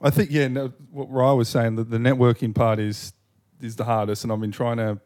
I 0.00 0.10
think 0.10 0.30
yeah. 0.30 0.48
No, 0.48 0.72
what 0.90 1.10
Ryan 1.10 1.38
was 1.38 1.48
saying 1.48 1.76
that 1.76 1.90
the 1.90 1.98
networking 1.98 2.54
part 2.54 2.78
is 2.78 3.14
is 3.60 3.76
the 3.76 3.84
hardest, 3.84 4.22
and 4.22 4.32
I've 4.32 4.40
been 4.40 4.52
trying 4.52 4.76
to 4.76 5.00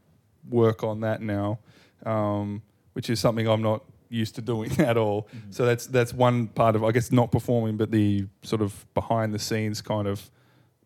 work 0.48 0.82
on 0.84 1.00
that 1.00 1.22
now, 1.22 1.60
um, 2.04 2.62
which 2.92 3.08
is 3.08 3.20
something 3.20 3.48
I'm 3.48 3.62
not 3.62 3.84
used 4.08 4.34
to 4.36 4.42
doing 4.42 4.72
at 4.80 4.96
all. 4.96 5.28
So 5.50 5.66
that's 5.66 5.86
that's 5.86 6.12
one 6.12 6.48
part 6.48 6.76
of 6.76 6.84
I 6.84 6.92
guess 6.92 7.12
not 7.12 7.32
performing, 7.32 7.76
but 7.76 7.90
the 7.90 8.26
sort 8.42 8.62
of 8.62 8.86
behind 8.94 9.34
the 9.34 9.38
scenes 9.38 9.82
kind 9.82 10.08
of 10.08 10.30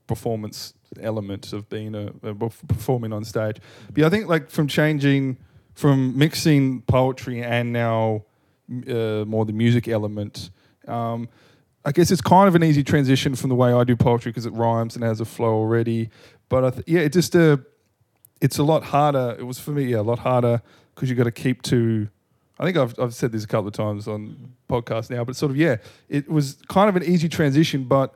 performance 0.06 0.74
element 1.00 1.52
of 1.52 1.68
being 1.68 1.94
a, 1.94 2.12
a 2.22 2.34
performing 2.34 3.12
on 3.12 3.24
stage. 3.24 3.58
But 3.86 3.98
yeah, 3.98 4.06
I 4.06 4.10
think 4.10 4.28
like 4.28 4.50
from 4.50 4.66
changing 4.66 5.38
from 5.74 6.18
mixing 6.18 6.82
poetry 6.82 7.42
and 7.42 7.72
now 7.72 8.24
uh, 8.88 9.24
more 9.26 9.44
the 9.44 9.52
music 9.52 9.88
element. 9.88 10.50
Um, 10.86 11.28
I 11.84 11.92
guess 11.92 12.10
it's 12.10 12.20
kind 12.20 12.46
of 12.46 12.54
an 12.54 12.62
easy 12.62 12.84
transition 12.84 13.34
from 13.34 13.48
the 13.48 13.54
way 13.54 13.72
I 13.72 13.84
do 13.84 13.96
poetry 13.96 14.30
because 14.30 14.46
it 14.46 14.52
rhymes 14.52 14.94
and 14.94 15.04
has 15.04 15.20
a 15.20 15.24
flow 15.24 15.54
already. 15.54 16.10
But 16.48 16.64
I 16.64 16.70
th- 16.70 16.84
yeah, 16.86 17.00
it 17.00 17.12
just 17.12 17.34
uh, 17.34 17.58
it's 18.40 18.58
a 18.58 18.62
lot 18.62 18.84
harder. 18.84 19.36
It 19.38 19.44
was 19.44 19.58
for 19.58 19.70
me, 19.70 19.84
yeah, 19.84 20.00
a 20.00 20.02
lot 20.02 20.18
harder 20.18 20.60
because 20.94 21.08
you 21.08 21.16
got 21.16 21.24
to 21.24 21.32
keep 21.32 21.62
to. 21.62 22.08
I 22.60 22.64
think 22.64 22.76
I've 22.76 22.94
I've 23.00 23.14
said 23.14 23.32
this 23.32 23.42
a 23.42 23.46
couple 23.48 23.68
of 23.68 23.72
times 23.72 24.06
on 24.06 24.52
podcasts 24.68 25.10
now, 25.10 25.24
but 25.24 25.34
sort 25.34 25.50
of 25.50 25.56
yeah, 25.56 25.78
it 26.10 26.28
was 26.28 26.58
kind 26.68 26.90
of 26.90 26.94
an 26.94 27.02
easy 27.02 27.28
transition, 27.28 27.84
but 27.84 28.14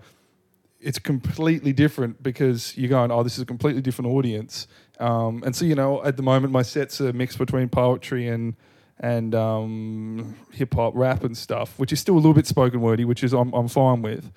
it's 0.81 0.99
completely 0.99 1.73
different 1.73 2.23
because 2.23 2.77
you're 2.77 2.91
going, 2.91 3.11
oh, 3.11 3.23
this 3.23 3.37
is 3.37 3.43
a 3.43 3.47
completely 3.47 3.81
different 3.81 4.11
audience. 4.11 4.69
Um, 5.01 5.43
and 5.45 5.57
so, 5.57 5.65
you 5.65 5.75
know, 5.75 6.05
at 6.05 6.19
the 6.19 6.23
moment, 6.23 6.53
my 6.53 6.61
sets 6.61 7.01
are 7.01 7.13
mixed 7.15 7.39
between 7.39 7.71
poetry 7.71 8.29
and 8.29 8.55
and 9.01 9.35
um, 9.35 10.37
hip 10.53 10.75
hop, 10.75 10.93
rap, 10.95 11.25
and 11.25 11.37
stuff, 11.37 11.79
which 11.79 11.93
is 11.93 11.99
still 11.99 12.15
a 12.15 12.17
little 12.17 12.35
bit 12.35 12.47
spoken 12.47 12.81
wordy, 12.83 13.05
which 13.05 13.25
is 13.25 13.33
I'm, 13.33 13.53
I'm 13.55 13.67
fine 13.67 14.03
with. 14.03 14.31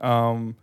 Um, 0.00 0.56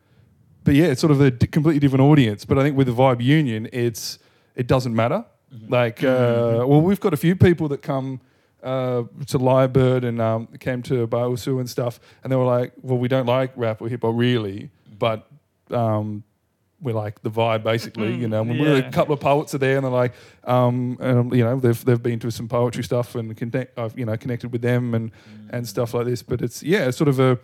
but 0.65 0.75
yeah, 0.75 0.87
it's 0.87 1.01
sort 1.01 1.11
of 1.11 1.21
a 1.21 1.31
d- 1.31 1.47
completely 1.47 1.79
different 1.79 2.03
audience. 2.03 2.43
But 2.43 2.59
I 2.59 2.63
think 2.63 2.77
with 2.77 2.87
the 2.87 2.93
Vibe 2.93 3.23
Union, 3.23 3.69
it's 3.71 4.19
it 4.55 4.67
doesn't 4.67 4.93
matter. 4.93 5.23
Like, 5.67 6.03
uh, 6.03 6.65
well, 6.67 6.81
we've 6.81 6.99
got 6.99 7.13
a 7.13 7.17
few 7.17 7.35
people 7.35 7.69
that 7.69 7.81
come 7.81 8.19
uh, 8.63 9.03
to 9.27 9.39
Lyrebird 9.39 10.03
and 10.03 10.21
um, 10.21 10.47
came 10.59 10.81
to 10.83 11.07
Baosu 11.07 11.59
and 11.59 11.69
stuff, 11.69 11.99
and 12.23 12.31
they 12.31 12.35
were 12.35 12.45
like, 12.45 12.73
"Well, 12.81 12.97
we 12.97 13.07
don't 13.07 13.25
like 13.25 13.51
rap 13.55 13.81
or 13.81 13.87
hip 13.89 14.01
hop 14.01 14.13
really, 14.15 14.69
but 14.97 15.27
um, 15.71 16.23
we 16.81 16.93
like 16.93 17.21
the 17.21 17.31
vibe 17.31 17.63
basically." 17.63 18.13
You 18.15 18.27
know, 18.27 18.43
when 18.43 18.59
we're 18.59 18.77
a 18.77 18.91
couple 18.91 19.13
of 19.13 19.19
poets 19.19 19.53
are 19.55 19.59
there, 19.59 19.77
and 19.77 19.85
they're 19.85 19.91
like, 19.91 20.13
um, 20.43 20.97
um, 20.99 21.33
you 21.33 21.43
know, 21.43 21.59
they've 21.59 21.83
they've 21.85 22.01
been 22.01 22.19
to 22.19 22.31
some 22.31 22.47
poetry 22.47 22.83
stuff 22.83 23.15
and 23.15 23.35
connect, 23.35 23.77
I've 23.77 23.97
you 23.97 24.05
know 24.05 24.17
connected 24.17 24.51
with 24.51 24.61
them 24.61 24.93
and 24.93 25.11
and 25.51 25.67
stuff 25.67 25.93
like 25.93 26.05
this. 26.05 26.21
But 26.21 26.41
it's 26.41 26.61
yeah, 26.63 26.87
it's 26.87 26.97
sort 26.97 27.07
of 27.07 27.19
a. 27.19 27.39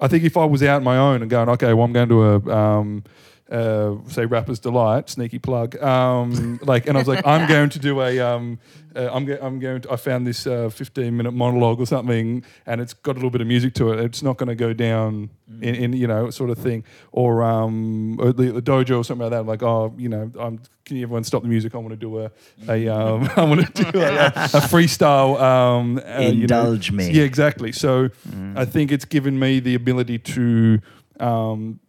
I 0.00 0.06
think 0.06 0.22
if 0.22 0.36
I 0.36 0.44
was 0.44 0.62
out 0.62 0.76
on 0.76 0.84
my 0.84 0.96
own 0.96 1.22
and 1.22 1.30
going, 1.30 1.48
okay, 1.48 1.74
well, 1.74 1.84
I'm 1.84 1.92
going 1.92 2.08
to 2.08 2.22
a 2.22 2.56
um, 2.56 3.02
uh, 3.50 3.94
say 4.08 4.26
Rapper's 4.26 4.58
Delight, 4.58 5.08
sneaky 5.08 5.38
plug. 5.38 5.80
Um, 5.82 6.60
like, 6.62 6.86
and 6.86 6.96
I 6.96 7.00
was 7.00 7.08
like, 7.08 7.26
I'm 7.26 7.48
going 7.54 7.70
to 7.70 7.78
do 7.78 8.00
a, 8.02 8.18
um, 8.20 8.58
uh, 8.94 9.08
I'm, 9.12 9.24
go- 9.24 9.38
I'm 9.40 9.58
going 9.58 9.82
to, 9.82 9.92
I 9.92 9.96
found 9.96 10.26
this 10.26 10.46
uh, 10.46 10.68
15 10.68 11.16
minute 11.16 11.32
monologue 11.32 11.80
or 11.80 11.86
something, 11.86 12.44
and 12.66 12.80
it's 12.80 12.92
got 12.92 13.12
a 13.12 13.14
little 13.14 13.30
bit 13.30 13.40
of 13.40 13.46
music 13.46 13.74
to 13.74 13.92
it. 13.92 14.00
It's 14.00 14.22
not 14.22 14.36
going 14.36 14.48
to 14.48 14.54
go 14.54 14.72
down 14.72 15.30
in, 15.62 15.74
in, 15.74 15.92
you 15.94 16.06
know, 16.06 16.30
sort 16.30 16.50
of 16.50 16.58
thing. 16.58 16.84
Or, 17.12 17.42
um, 17.42 18.20
or 18.20 18.32
the, 18.32 18.50
the 18.52 18.62
dojo 18.62 18.98
or 18.98 19.04
something 19.04 19.22
like 19.22 19.30
that. 19.30 19.40
I'm 19.40 19.46
like, 19.46 19.62
oh, 19.62 19.94
you 19.96 20.08
know, 20.10 20.30
um, 20.38 20.60
can 20.84 20.96
you 20.96 21.02
everyone 21.04 21.24
stop 21.24 21.42
the 21.42 21.48
music? 21.48 21.74
I 21.74 21.78
want 21.78 21.90
to 21.90 21.96
do 21.96 22.18
a, 22.20 22.30
a 22.68 22.88
um, 22.88 23.30
I 23.36 23.44
want 23.44 23.74
to 23.74 23.84
do 23.92 23.98
a, 24.00 24.08
a, 24.08 24.26
a 24.26 24.60
freestyle. 24.60 25.40
Um, 25.40 25.98
uh, 25.98 26.20
you 26.20 26.46
know. 26.46 26.60
Indulge 26.60 26.90
me. 26.92 27.10
Yeah, 27.10 27.22
exactly. 27.24 27.72
So 27.72 28.10
I 28.56 28.64
think 28.66 28.92
it's 28.92 29.04
given 29.06 29.38
me 29.38 29.60
the 29.60 29.74
ability 29.74 30.18
to, 30.18 30.80
um, 31.20 31.80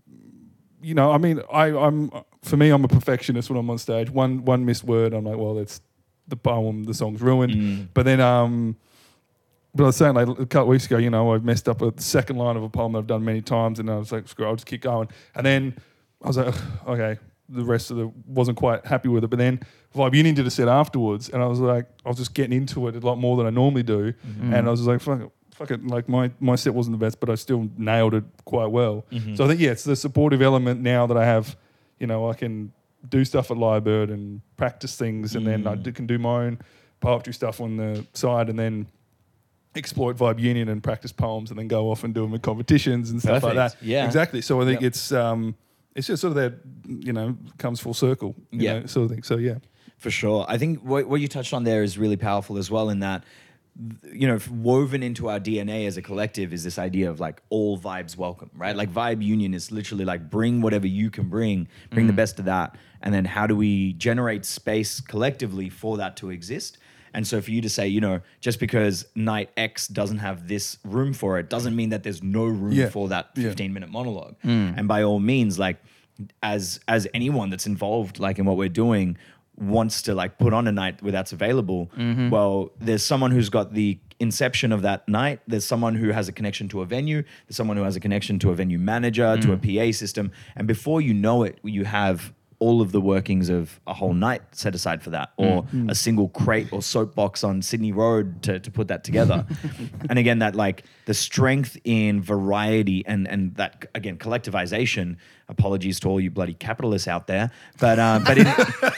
you 0.81 0.93
know, 0.93 1.11
I 1.11 1.17
mean, 1.17 1.41
I, 1.51 1.65
I'm 1.67 2.11
for 2.43 2.57
me, 2.57 2.69
I'm 2.69 2.83
a 2.83 2.87
perfectionist 2.87 3.49
when 3.49 3.59
I'm 3.59 3.69
on 3.69 3.77
stage. 3.77 4.09
One 4.09 4.45
one 4.45 4.65
missed 4.65 4.83
word, 4.83 5.13
I'm 5.13 5.25
like, 5.25 5.37
well, 5.37 5.55
that's 5.55 5.81
the 6.27 6.35
poem, 6.37 6.83
the 6.83 6.93
song's 6.93 7.21
ruined. 7.21 7.53
Mm. 7.53 7.87
But 7.93 8.05
then, 8.05 8.21
um, 8.21 8.75
but 9.75 9.83
I 9.83 9.87
was 9.87 9.95
saying 9.97 10.13
like 10.15 10.27
a 10.27 10.45
couple 10.45 10.63
of 10.63 10.67
weeks 10.69 10.85
ago, 10.85 10.97
you 10.97 11.09
know, 11.09 11.33
I 11.33 11.37
messed 11.39 11.67
up 11.69 11.81
a 11.81 11.93
second 12.01 12.37
line 12.37 12.55
of 12.57 12.63
a 12.63 12.69
poem 12.69 12.93
that 12.93 12.99
I've 12.99 13.07
done 13.07 13.23
many 13.25 13.41
times, 13.41 13.79
and 13.79 13.89
I 13.89 13.97
was 13.97 14.11
like, 14.11 14.27
screw, 14.27 14.45
I'll 14.45 14.55
just 14.55 14.65
keep 14.67 14.81
going. 14.81 15.09
And 15.35 15.45
then 15.45 15.75
I 16.23 16.27
was 16.27 16.37
like, 16.37 16.53
okay, 16.87 17.17
the 17.49 17.63
rest 17.63 17.89
of 17.91 17.97
the 17.97 18.11
wasn't 18.27 18.57
quite 18.57 18.85
happy 18.85 19.09
with 19.09 19.23
it. 19.23 19.27
But 19.29 19.39
then 19.39 19.59
Vibe 19.95 20.13
Union 20.15 20.35
did 20.35 20.45
a 20.47 20.51
set 20.51 20.67
afterwards, 20.67 21.29
and 21.29 21.41
I 21.41 21.45
was 21.47 21.59
like, 21.59 21.87
I 22.05 22.09
was 22.09 22.17
just 22.17 22.33
getting 22.33 22.55
into 22.57 22.87
it 22.87 22.95
a 22.95 22.99
lot 22.99 23.17
more 23.17 23.37
than 23.37 23.45
I 23.45 23.49
normally 23.49 23.83
do, 23.83 24.13
Mm-hmm. 24.13 24.53
and 24.53 24.67
I 24.67 24.71
was 24.71 24.85
like, 24.87 25.01
fuck 25.01 25.21
it. 25.21 25.29
Fuck 25.59 25.71
it, 25.71 25.85
like 25.85 26.07
my, 26.09 26.31
my 26.39 26.55
set 26.55 26.73
wasn't 26.73 26.97
the 26.97 27.05
best, 27.05 27.19
but 27.19 27.29
I 27.29 27.35
still 27.35 27.69
nailed 27.77 28.13
it 28.13 28.23
quite 28.45 28.67
well. 28.71 29.05
Mm-hmm. 29.11 29.35
So 29.35 29.43
I 29.43 29.47
think 29.49 29.59
yeah, 29.59 29.71
it's 29.71 29.83
the 29.83 29.95
supportive 29.95 30.41
element 30.41 30.79
now 30.81 31.05
that 31.05 31.17
I 31.17 31.25
have. 31.25 31.55
You 31.99 32.07
know, 32.07 32.29
I 32.29 32.33
can 32.33 32.71
do 33.09 33.23
stuff 33.25 33.51
at 33.51 33.57
Lyrebird 33.57 34.09
and 34.09 34.41
practice 34.57 34.95
things, 34.95 35.35
and 35.35 35.45
then 35.45 35.67
I 35.67 35.75
Mm. 35.75 35.93
can 35.93 36.07
do 36.07 36.17
my 36.17 36.45
own 36.45 36.59
poetry 37.01 37.33
stuff 37.33 37.59
on 37.61 37.75
the 37.77 38.05
side, 38.13 38.47
and 38.49 38.57
then 38.57 38.87
exploit 39.75 40.17
Vibe 40.17 40.39
Union 40.39 40.69
and 40.69 40.81
practice 40.81 41.11
poems, 41.11 41.49
and 41.51 41.59
then 41.59 41.67
go 41.67 41.91
off 41.91 42.03
and 42.03 42.13
do 42.13 42.21
them 42.23 42.33
in 42.33 42.39
competitions 42.39 43.11
and 43.11 43.21
stuff 43.21 43.43
like 43.43 43.55
that. 43.55 43.75
Yeah. 43.81 44.05
exactly. 44.05 44.41
So 44.41 44.61
I 44.61 44.65
think 44.65 44.81
Yep. 44.81 44.87
it's 44.87 45.11
um, 45.11 45.55
it's 45.95 46.07
just 46.07 46.21
sort 46.21 46.31
of 46.31 46.35
that 46.37 46.53
you 47.05 47.13
know 47.13 47.37
comes 47.57 47.79
full 47.79 47.93
circle. 47.93 48.33
You 48.51 48.61
Yeah. 48.61 48.79
know, 48.79 48.85
sort 48.87 49.05
of 49.05 49.11
thing. 49.11 49.23
So 49.23 49.37
yeah, 49.37 49.55
For 49.97 50.09
sure. 50.11 50.45
I 50.47 50.57
think 50.57 50.79
what, 50.83 51.07
what 51.09 51.19
you 51.21 51.27
touched 51.27 51.53
on 51.53 51.63
there 51.65 51.83
is 51.83 51.97
really 51.97 52.15
powerful 52.17 52.57
as 52.57 52.71
well, 52.71 52.89
in 52.89 52.99
that, 53.01 53.23
you 54.11 54.27
know, 54.27 54.37
woven 54.51 55.01
into 55.03 55.29
our 55.29 55.39
DNA 55.39 55.87
as 55.87 55.95
a 55.95 56.01
collective 56.01 56.51
is 56.51 56.63
this 56.63 56.77
idea 56.77 57.09
of 57.09 57.19
like 57.19 57.41
all 57.49 57.79
vibes 57.79 58.17
welcome, 58.17 58.51
right? 58.53 58.75
Like 58.75 58.91
Vibe 58.91 59.23
Union 59.23 59.53
is 59.53 59.71
literally 59.71 60.03
like 60.03 60.29
bring 60.29 60.61
whatever 60.61 60.87
you 60.87 61.09
can 61.09 61.29
bring, 61.29 61.67
bring 61.89 62.07
the 62.07 62.13
mm. 62.13 62.17
best 62.17 62.39
of 62.39 62.45
that. 62.45 62.75
And 63.01 63.13
then 63.13 63.23
how 63.23 63.47
do 63.47 63.55
we 63.55 63.93
generate 63.93 64.43
space 64.43 64.99
collectively 64.99 65.69
for 65.69 65.97
that 65.97 66.17
to 66.17 66.29
exist? 66.29 66.77
And 67.13 67.25
so 67.25 67.41
for 67.41 67.51
you 67.51 67.61
to 67.61 67.69
say, 67.69 67.87
you 67.87 68.01
know, 68.01 68.19
just 68.41 68.59
because 68.59 69.05
night 69.15 69.49
X 69.55 69.87
doesn't 69.87 70.19
have 70.19 70.47
this 70.47 70.77
room 70.83 71.13
for 71.13 71.39
it 71.39 71.49
doesn't 71.49 71.75
mean 71.75 71.89
that 71.89 72.03
there's 72.03 72.21
no 72.21 72.45
room 72.45 72.73
Yeah. 72.73 72.89
for 72.89 73.07
that 73.07 73.29
Yeah. 73.35 73.47
15 73.49 73.73
minute 73.73 73.89
monologue. 73.89 74.35
Mm. 74.43 74.77
And 74.77 74.87
by 74.87 75.03
all 75.03 75.19
means, 75.19 75.57
like 75.57 75.77
as 76.43 76.81
as 76.87 77.07
anyone 77.13 77.49
that's 77.49 77.65
involved 77.65 78.19
like 78.19 78.39
in 78.39 78.45
what 78.45 78.57
we're 78.57 78.67
doing 78.67 79.17
wants 79.59 80.01
to 80.03 80.15
like 80.15 80.37
put 80.37 80.53
on 80.53 80.67
a 80.67 80.71
night 80.71 81.01
where 81.01 81.11
that's 81.11 81.33
available, 81.33 81.91
mm-hmm. 81.97 82.29
well, 82.29 82.71
there's 82.79 83.03
someone 83.03 83.31
who's 83.31 83.49
got 83.49 83.73
the 83.73 83.99
inception 84.19 84.71
of 84.71 84.81
that 84.81 85.07
night. 85.07 85.39
There's 85.47 85.65
someone 85.65 85.95
who 85.95 86.11
has 86.11 86.27
a 86.27 86.31
connection 86.31 86.67
to 86.69 86.81
a 86.81 86.85
venue. 86.85 87.23
There's 87.47 87.55
someone 87.55 87.77
who 87.77 87.83
has 87.83 87.95
a 87.95 87.99
connection 87.99 88.39
to 88.39 88.51
a 88.51 88.55
venue 88.55 88.77
manager, 88.77 89.37
to 89.37 89.53
a 89.53 89.57
mm. 89.57 89.91
PA 89.91 89.97
system. 89.97 90.31
And 90.55 90.67
before 90.67 91.01
you 91.01 91.13
know 91.13 91.43
it, 91.43 91.59
you 91.63 91.85
have 91.85 92.33
all 92.59 92.81
of 92.81 92.91
the 92.91 92.99
workings 92.99 93.49
of 93.49 93.79
a 93.87 93.93
whole 93.93 94.13
night 94.13 94.41
set 94.51 94.75
aside 94.75 95.01
for 95.01 95.09
that, 95.11 95.31
or 95.37 95.65
a 95.87 95.95
single 95.95 96.27
crate 96.29 96.71
or 96.71 96.81
soapbox 96.81 97.43
on 97.43 97.61
Sydney 97.61 97.93
Road 97.93 98.43
to, 98.43 98.59
to 98.59 98.69
put 98.69 98.89
that 98.89 99.03
together. 99.03 99.45
and 100.09 100.19
again, 100.19 100.39
that 100.39 100.55
like 100.55 100.83
the 101.05 101.13
strength 101.13 101.77
in 101.85 102.21
variety 102.21 103.05
and 103.05 103.27
and 103.27 103.55
that 103.55 103.85
again 103.95 104.17
collectivization. 104.17 105.17
Apologies 105.47 105.99
to 106.01 106.07
all 106.07 106.19
you 106.19 106.29
bloody 106.29 106.53
capitalists 106.53 107.07
out 107.07 107.25
there, 107.25 107.49
but 107.79 107.97
uh, 107.97 108.19
but 108.23 108.37
in, 108.37 108.47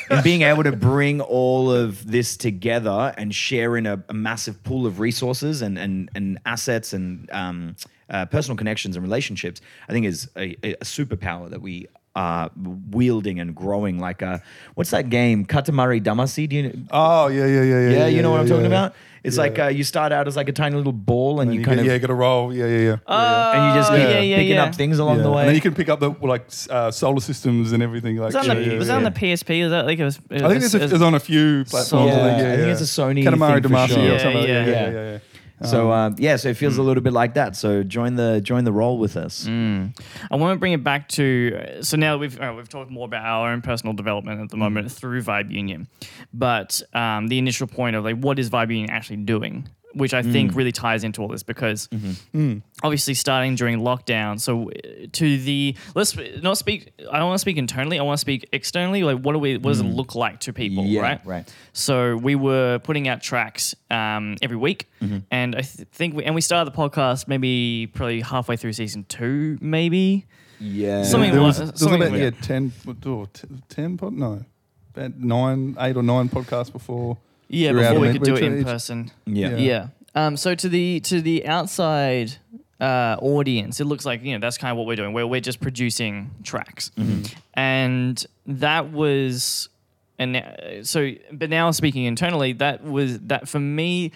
in 0.09 0.21
being 0.21 0.41
able 0.41 0.63
to 0.63 0.73
bring 0.73 1.21
all 1.21 1.71
of 1.71 2.05
this 2.05 2.35
together 2.35 3.13
and 3.17 3.33
share 3.33 3.77
in 3.77 3.85
a, 3.85 4.03
a 4.09 4.13
massive 4.13 4.61
pool 4.61 4.85
of 4.85 4.99
resources 4.99 5.61
and 5.61 5.77
and 5.77 6.09
and 6.13 6.39
assets 6.45 6.91
and 6.91 7.29
um, 7.31 7.77
uh, 8.09 8.25
personal 8.25 8.57
connections 8.57 8.97
and 8.97 9.03
relationships, 9.03 9.61
I 9.87 9.93
think 9.93 10.05
is 10.05 10.29
a, 10.35 10.55
a 10.63 10.83
superpower 10.83 11.49
that 11.49 11.61
we 11.61 11.87
are 12.15 12.51
wielding 12.91 13.39
and 13.39 13.55
growing. 13.55 13.99
Like 13.99 14.21
a 14.21 14.41
what's 14.75 14.89
that 14.91 15.09
game? 15.09 15.45
Katamari 15.45 16.01
Damacy. 16.01 16.47
Do 16.49 16.55
you? 16.55 16.85
Oh 16.91 17.27
yeah, 17.27 17.45
yeah, 17.45 17.61
yeah, 17.63 17.79
yeah. 17.79 17.89
yeah, 17.89 18.07
you 18.07 18.21
know 18.21 18.31
what 18.31 18.41
I'm 18.41 18.47
talking 18.47 18.63
yeah. 18.63 18.67
about. 18.85 18.93
It's 19.23 19.35
Yeah. 19.37 19.41
like 19.43 19.59
uh, 19.59 19.67
you 19.67 19.83
start 19.83 20.11
out 20.11 20.27
as 20.27 20.35
like 20.35 20.49
a 20.49 20.51
tiny 20.51 20.75
little 20.75 20.91
ball, 20.93 21.41
and, 21.41 21.49
And 21.49 21.53
you, 21.53 21.59
you 21.59 21.65
kind 21.65 21.77
get, 21.77 21.85
of 21.85 21.91
yeah, 21.91 21.97
got 21.99 22.07
to 22.07 22.13
roll. 22.15 22.51
Yeah, 22.53 22.65
yeah, 22.65 22.77
yeah. 22.79 22.95
Oh, 23.05 23.51
and 23.51 23.67
you 23.75 23.79
just 23.79 23.91
yeah, 23.91 23.97
keep 23.99 24.07
yeah, 24.15 24.19
yeah, 24.21 24.35
picking 24.37 24.55
yeah. 24.55 24.63
up 24.63 24.73
things 24.75 24.97
along 24.97 25.17
Yeah. 25.17 25.23
the 25.23 25.31
way. 25.31 25.39
And 25.41 25.49
then 25.49 25.55
you 25.55 25.61
can 25.61 25.75
pick 25.75 25.89
up 25.89 25.99
the 25.99 26.09
like 26.21 26.47
uh, 26.71 26.89
solar 26.89 27.19
systems 27.21 27.71
and 27.71 27.83
everything. 27.83 28.17
Like 28.17 28.33
Was 28.33 28.45
that 28.45 28.49
on 28.49 28.57
the, 28.57 28.63
yeah, 28.71 28.77
was 28.79 28.87
yeah. 28.87 28.93
that 28.99 29.05
on 29.05 29.13
the 29.13 29.19
PSP? 29.19 29.61
Was 29.63 29.71
that 29.71 29.85
like 29.85 29.99
it 29.99 30.03
was? 30.03 30.19
I 30.31 30.37
think 30.39 30.49
there's, 30.59 30.73
a, 30.75 30.79
there's 30.79 31.01
on 31.03 31.13
a 31.13 31.19
few 31.19 31.65
platforms. 31.65 32.07
Yeah, 32.07 32.13
I 32.13 32.27
think, 32.29 32.39
yeah, 32.39 32.45
I 32.47 32.55
think 32.55 32.65
yeah. 32.65 32.71
it's 32.71 32.81
a 32.81 33.01
Sony 33.01 33.23
Katamari 33.23 33.61
Damacy 33.61 33.87
sure. 33.89 33.99
or 33.99 34.05
Yeah, 34.07 34.17
something. 34.17 34.43
yeah. 34.43 34.65
Yeah, 34.65 34.89
Yeah. 34.91 35.17
So 35.65 35.91
um, 35.91 36.15
yeah, 36.17 36.35
so 36.37 36.49
it 36.49 36.57
feels 36.57 36.77
a 36.77 36.83
little 36.83 37.03
bit 37.03 37.13
like 37.13 37.33
that. 37.35 37.55
So 37.55 37.83
join 37.83 38.15
the 38.15 38.41
join 38.41 38.63
the 38.63 38.71
role 38.71 38.97
with 38.97 39.15
us. 39.17 39.45
I 40.31 40.35
want 40.35 40.55
to 40.55 40.59
bring 40.59 40.73
it 40.73 40.83
back 40.83 41.07
to 41.09 41.79
so 41.81 41.97
now 41.97 42.17
we've 42.17 42.39
uh, 42.39 42.53
we've 42.55 42.69
talked 42.69 42.89
more 42.91 43.05
about 43.05 43.25
our 43.25 43.51
own 43.51 43.61
personal 43.61 43.93
development 43.93 44.41
at 44.41 44.49
the 44.49 44.57
moment 44.57 44.91
through 44.91 45.21
Vibe 45.23 45.51
Union, 45.51 45.87
but 46.33 46.81
um, 46.93 47.27
the 47.27 47.37
initial 47.37 47.67
point 47.67 47.95
of 47.95 48.03
like 48.03 48.17
what 48.17 48.39
is 48.39 48.49
Vibe 48.49 48.69
Union 48.71 48.89
actually 48.89 49.17
doing, 49.17 49.67
which 49.93 50.13
I 50.13 50.21
think 50.21 50.51
mm. 50.51 50.55
really 50.55 50.71
ties 50.71 51.03
into 51.03 51.21
all 51.21 51.27
this 51.27 51.43
because 51.43 51.87
mm-hmm. 51.89 52.37
mm. 52.37 52.61
obviously 52.83 53.13
starting 53.13 53.55
during 53.55 53.79
lockdown. 53.79 54.39
So 54.39 54.69
uh, 54.69 55.07
to 55.11 55.37
the 55.37 55.75
let's 55.95 56.15
not 56.41 56.57
speak. 56.57 56.91
I 57.11 57.19
don't 57.19 57.27
want 57.27 57.37
to 57.37 57.41
speak 57.41 57.57
internally. 57.57 57.99
I 57.99 58.03
want 58.03 58.17
to 58.17 58.21
speak 58.21 58.49
externally. 58.51 59.03
Like 59.03 59.19
what 59.19 59.33
do 59.33 59.39
we? 59.39 59.57
What 59.57 59.71
does 59.71 59.81
it 59.81 59.85
mm. 59.85 59.95
look 59.95 60.15
like 60.15 60.39
to 60.41 60.53
people? 60.53 60.85
Yeah, 60.85 61.01
right. 61.01 61.25
right. 61.25 61.55
So 61.73 62.17
we 62.17 62.35
were 62.35 62.79
putting 62.79 63.07
out 63.07 63.21
tracks 63.21 63.75
um, 63.89 64.37
every 64.41 64.57
week, 64.57 64.89
mm-hmm. 65.01 65.19
and 65.31 65.55
I 65.55 65.61
th- 65.61 65.87
think 65.89 66.15
we, 66.15 66.23
and 66.23 66.35
we 66.35 66.41
started 66.41 66.71
the 66.71 66.77
podcast 66.77 67.27
maybe 67.27 67.87
probably 67.93 68.21
halfway 68.21 68.57
through 68.57 68.73
season 68.73 69.05
two, 69.05 69.57
maybe. 69.61 70.25
Yeah, 70.61 71.03
Something 71.03 71.31
There 71.31 71.41
like- 71.41 71.47
was, 71.47 71.57
there 71.57 71.67
was 71.71 71.79
something 71.79 72.01
about 72.01 72.11
like- 72.11 72.21
yeah, 72.21 72.41
10, 72.41 72.71
oh, 73.07 73.25
t- 73.25 73.47
10 73.69 73.97
pod, 73.97 74.13
no, 74.13 74.45
about 74.95 75.17
nine, 75.17 75.75
eight 75.79 75.97
or 75.97 76.03
nine 76.03 76.29
podcasts 76.29 76.71
before. 76.71 77.17
Yeah, 77.51 77.71
we 77.71 77.77
were 77.77 77.83
out 77.83 77.89
before 77.93 78.01
we 78.07 78.13
could 78.13 78.23
do 78.23 78.35
it 78.35 78.43
in 78.43 78.63
person. 78.63 79.11
yeah, 79.25 79.49
Yeah. 79.49 79.57
Yeah. 79.57 79.87
Um, 80.15 80.35
so 80.37 80.55
to 80.55 80.67
the 80.69 80.99
to 81.01 81.21
the 81.21 81.45
outside 81.47 82.33
uh, 82.79 83.15
audience, 83.21 83.79
it 83.79 83.85
looks 83.85 84.05
like 84.05 84.23
you 84.23 84.33
know 84.33 84.39
that's 84.39 84.57
kind 84.57 84.71
of 84.71 84.77
what 84.77 84.87
we're 84.87 84.95
doing. 84.95 85.13
Where 85.13 85.25
we're 85.27 85.39
just 85.41 85.59
producing 85.61 86.31
tracks, 86.43 86.91
and 87.53 88.25
that 88.45 88.91
was, 88.91 89.69
and 90.19 90.35
uh, 90.37 90.83
so 90.83 91.11
but 91.31 91.49
now 91.49 91.71
speaking 91.71 92.05
internally, 92.05 92.53
that 92.53 92.83
was 92.83 93.19
that 93.21 93.47
for 93.47 93.59
me. 93.59 94.11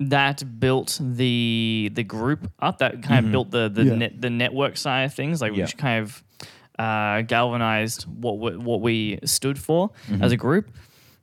That 0.00 0.60
built 0.60 1.00
the 1.02 1.90
the 1.92 2.04
group 2.04 2.52
up. 2.60 2.78
That 2.78 3.02
kind 3.02 3.26
of 3.26 3.32
built 3.32 3.50
the 3.50 3.68
the 3.68 3.82
Yeah. 3.82 3.94
net 3.96 4.20
the 4.20 4.30
network 4.30 4.76
side 4.76 5.02
of 5.06 5.14
things. 5.14 5.40
Like 5.40 5.56
Yeah. 5.56 5.64
which 5.64 5.76
kind 5.76 6.04
of 6.04 6.22
uh, 6.78 7.22
galvanized 7.22 8.04
what 8.04 8.38
we, 8.38 8.56
what 8.56 8.80
we 8.80 9.18
stood 9.24 9.58
for 9.58 9.90
as 10.20 10.30
a 10.30 10.36
group. 10.36 10.70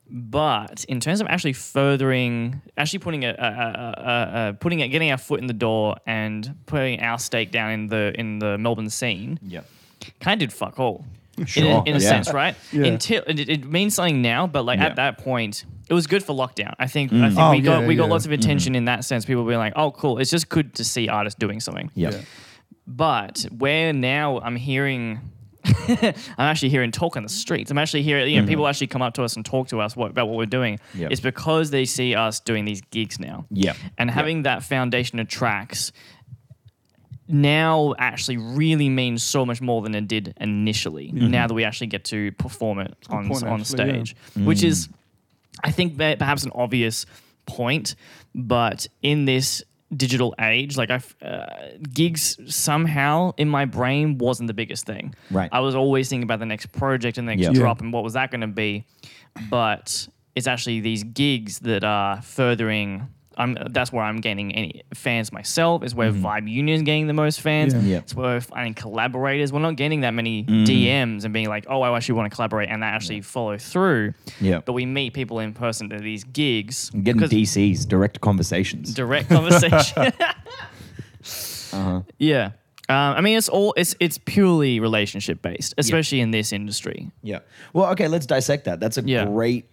But 0.08 0.84
in 0.86 1.00
terms 1.00 1.20
of 1.20 1.28
actually 1.28 1.54
furthering, 1.54 2.62
actually 2.78 3.00
putting 3.00 3.26
a, 3.26 3.30
a, 3.30 3.34
a, 3.34 3.38
a, 3.38 4.50
a 4.50 4.54
putting 4.54 4.80
it, 4.80 4.90
getting 4.90 5.12
our 5.12 5.18
foot 5.18 5.40
in 5.40 5.48
the 5.48 5.54
door 5.54 5.96
and 6.06 6.56
putting 6.68 7.02
our 7.02 7.18
stake 7.18 7.52
down 7.52 7.72
in 7.72 7.88
the 7.88 8.14
in 8.18 8.40
the 8.40 8.58
Melbourne 8.58 8.90
scene, 8.90 9.40
yeah. 9.42 9.62
kind 10.20 10.42
of 10.42 10.50
did 10.50 10.56
fuck 10.56 10.80
all. 10.80 11.06
Sure, 11.46 11.66
In, 11.66 11.72
a, 11.72 11.84
in 11.84 11.96
a 11.98 12.00
yeah. 12.00 12.08
sense, 12.10 12.32
right? 12.34 12.56
Yeah. 12.72 12.86
Until 12.86 13.22
it, 13.28 13.40
it 13.50 13.66
means 13.66 13.96
something 13.96 14.22
now, 14.22 14.48
but 14.48 14.64
like 14.64 14.80
Yeah. 14.80 14.86
at 14.86 14.96
that 14.96 15.18
point, 15.18 15.66
it 15.90 15.94
was 15.94 16.08
good 16.08 16.24
for 16.24 16.34
lockdown. 16.34 16.74
I 16.80 16.88
think. 16.88 17.12
Mm. 17.12 17.24
I 17.24 17.28
think 17.28 17.40
Oh, 17.42 17.52
we 17.52 17.60
got 17.62 17.82
yeah, 17.82 17.88
we 17.88 17.96
got 17.96 18.06
yeah. 18.06 18.10
lots 18.12 18.26
of 18.26 18.32
mm-hmm. 18.32 18.40
attention 18.40 18.76
in 18.76 18.86
that 18.86 19.04
sense. 19.04 19.26
People 19.26 19.44
being 19.44 19.60
like, 19.60 19.74
"Oh, 19.76 19.92
cool! 19.92 20.20
It's 20.20 20.32
just 20.32 20.48
good 20.50 20.76
to 20.76 20.86
see 20.86 21.10
artists 21.10 21.38
doing 21.38 21.60
something." 21.60 21.92
Yeah. 21.94 22.12
Yeah. 22.12 22.22
But 22.88 23.48
where 23.58 23.92
now 23.92 24.40
I'm 24.40 24.56
hearing, 24.56 25.20
I'm 25.88 26.14
actually 26.38 26.70
hearing 26.70 26.92
talk 26.92 27.18
on 27.18 27.24
the 27.24 27.30
streets. 27.30 27.72
I'm 27.72 27.78
actually 27.78 28.04
hearing, 28.04 28.34
you 28.34 28.42
know, 28.42 28.48
people 28.48 28.64
mm-hmm. 28.64 28.70
actually 28.70 28.88
come 28.88 29.02
up 29.02 29.14
to 29.16 29.24
us 29.24 29.36
and 29.36 29.46
talk 29.46 29.70
to 29.70 29.80
us 29.82 29.96
what, 29.96 30.12
about 30.12 30.28
what 30.28 30.38
we're 30.38 30.46
doing. 30.46 30.80
Yep. 30.94 31.12
It's 31.12 31.22
because 31.22 31.72
they 31.72 31.86
see 31.86 32.16
us 32.16 32.40
doing 32.40 32.66
these 32.66 32.82
gigs 32.82 33.20
now. 33.20 33.46
Yeah. 33.50 33.74
And 33.98 34.10
having 34.10 34.44
that 34.44 34.64
foundation 34.64 35.20
of 35.20 35.28
tracks 35.28 35.92
now 37.28 37.96
actually 37.98 38.38
really 38.38 38.90
means 38.90 39.24
so 39.24 39.46
much 39.46 39.62
more 39.62 39.82
than 39.82 39.96
it 39.96 40.08
did 40.08 40.34
initially. 40.40 41.08
Mm-hmm. 41.08 41.32
Now 41.32 41.48
that 41.48 41.54
we 41.54 41.64
actually 41.64 41.88
get 41.88 42.06
to 42.06 42.32
perform 42.34 42.80
it 42.80 42.96
on 43.10 43.28
point, 43.28 43.44
on 43.44 43.62
actually, 43.62 43.86
yeah. 43.86 43.94
stage, 43.94 44.16
which 44.36 44.64
is, 44.64 44.88
mm. 44.88 44.94
I 45.64 45.72
think, 45.72 45.98
perhaps 45.98 46.44
an 46.44 46.52
obvious 46.54 47.06
point, 47.46 47.96
but 48.34 48.88
in 49.02 49.26
this 49.26 49.64
digital 49.96 50.34
age, 50.40 50.78
like 50.78 50.90
I 50.92 51.00
uh, 51.26 51.46
gigs 51.94 52.38
somehow 52.54 53.34
in 53.38 53.50
my 53.50 53.66
brain 53.66 54.18
wasn't 54.18 54.48
the 54.48 54.54
biggest 54.54 54.86
thing. 54.86 55.14
Right. 55.32 55.50
I 55.52 55.60
was 55.60 55.76
always 55.76 56.10
thinking 56.10 56.24
about 56.24 56.40
the 56.40 56.46
next 56.46 56.68
project 56.72 57.18
and 57.18 57.28
the 57.28 57.36
next 57.36 57.46
Yeah. 57.48 57.54
drop 57.60 57.82
and 57.82 57.92
what 57.94 58.04
was 58.04 58.14
that 58.14 58.32
going 58.32 58.42
to 58.42 58.48
be, 58.48 58.86
but 59.50 60.08
it's 60.36 60.48
actually 60.48 60.82
these 60.82 61.04
gigs 61.04 61.60
that 61.60 61.84
are 61.84 62.22
furthering. 62.22 63.08
I'm, 63.38 63.58
that's 63.70 63.92
where 63.92 64.04
I'm 64.04 64.18
gaining 64.22 64.54
any 64.56 64.84
fans 64.94 65.32
myself. 65.32 65.84
Is 65.84 65.94
where 65.96 66.12
Vibe 66.12 66.50
Union 66.50 66.76
is 66.76 66.82
gaining 66.84 67.08
the 67.08 67.14
most 67.14 67.42
fans. 67.42 67.74
Yeah. 67.74 67.82
Yeah. 67.82 67.98
It's 67.98 68.16
where 68.16 68.36
we're 68.36 68.42
finding 68.42 68.74
collaborators. 68.74 69.52
We're 69.54 69.60
not 69.60 69.76
getting 69.76 70.02
that 70.02 70.14
many 70.14 70.44
DMs 70.44 71.24
and 71.26 71.34
being 71.34 71.48
like, 71.50 71.66
oh, 71.70 71.82
I 71.82 71.96
actually 71.96 72.16
want 72.16 72.32
to 72.32 72.36
collaborate 72.36 72.70
and 72.70 72.82
that 72.84 72.94
actually 72.94 73.22
follow 73.22 73.58
through. 73.58 74.14
Yeah. 74.40 74.62
But 74.66 74.74
we 74.74 74.86
meet 74.86 75.14
people 75.14 75.40
in 75.40 75.54
person 75.54 75.92
at 75.92 76.02
these 76.02 76.24
gigs. 76.24 76.92
I'm 76.94 77.04
getting 77.04 77.22
DCs, 77.22 77.88
direct 77.88 78.22
conversations. 78.22 78.94
direct 78.94 79.30
conversation. 79.30 80.14
Uh-huh. 81.74 82.02
Yeah. 82.20 82.52
Um, 82.88 82.96
I 83.18 83.22
mean, 83.22 83.38
it's 83.38 83.50
all 83.50 83.74
it's 83.76 83.96
it's 84.00 84.18
purely 84.20 84.80
relationship 84.80 85.42
based, 85.42 85.74
especially 85.78 86.22
in 86.22 86.32
this 86.32 86.54
industry. 86.54 87.12
Yeah. 87.24 87.40
Well, 87.74 87.92
okay, 87.94 88.08
let's 88.08 88.26
dissect 88.28 88.66
that. 88.66 88.80
That's 88.80 88.98
a 88.98 89.02
Yeah. 89.02 89.26
great 89.26 89.66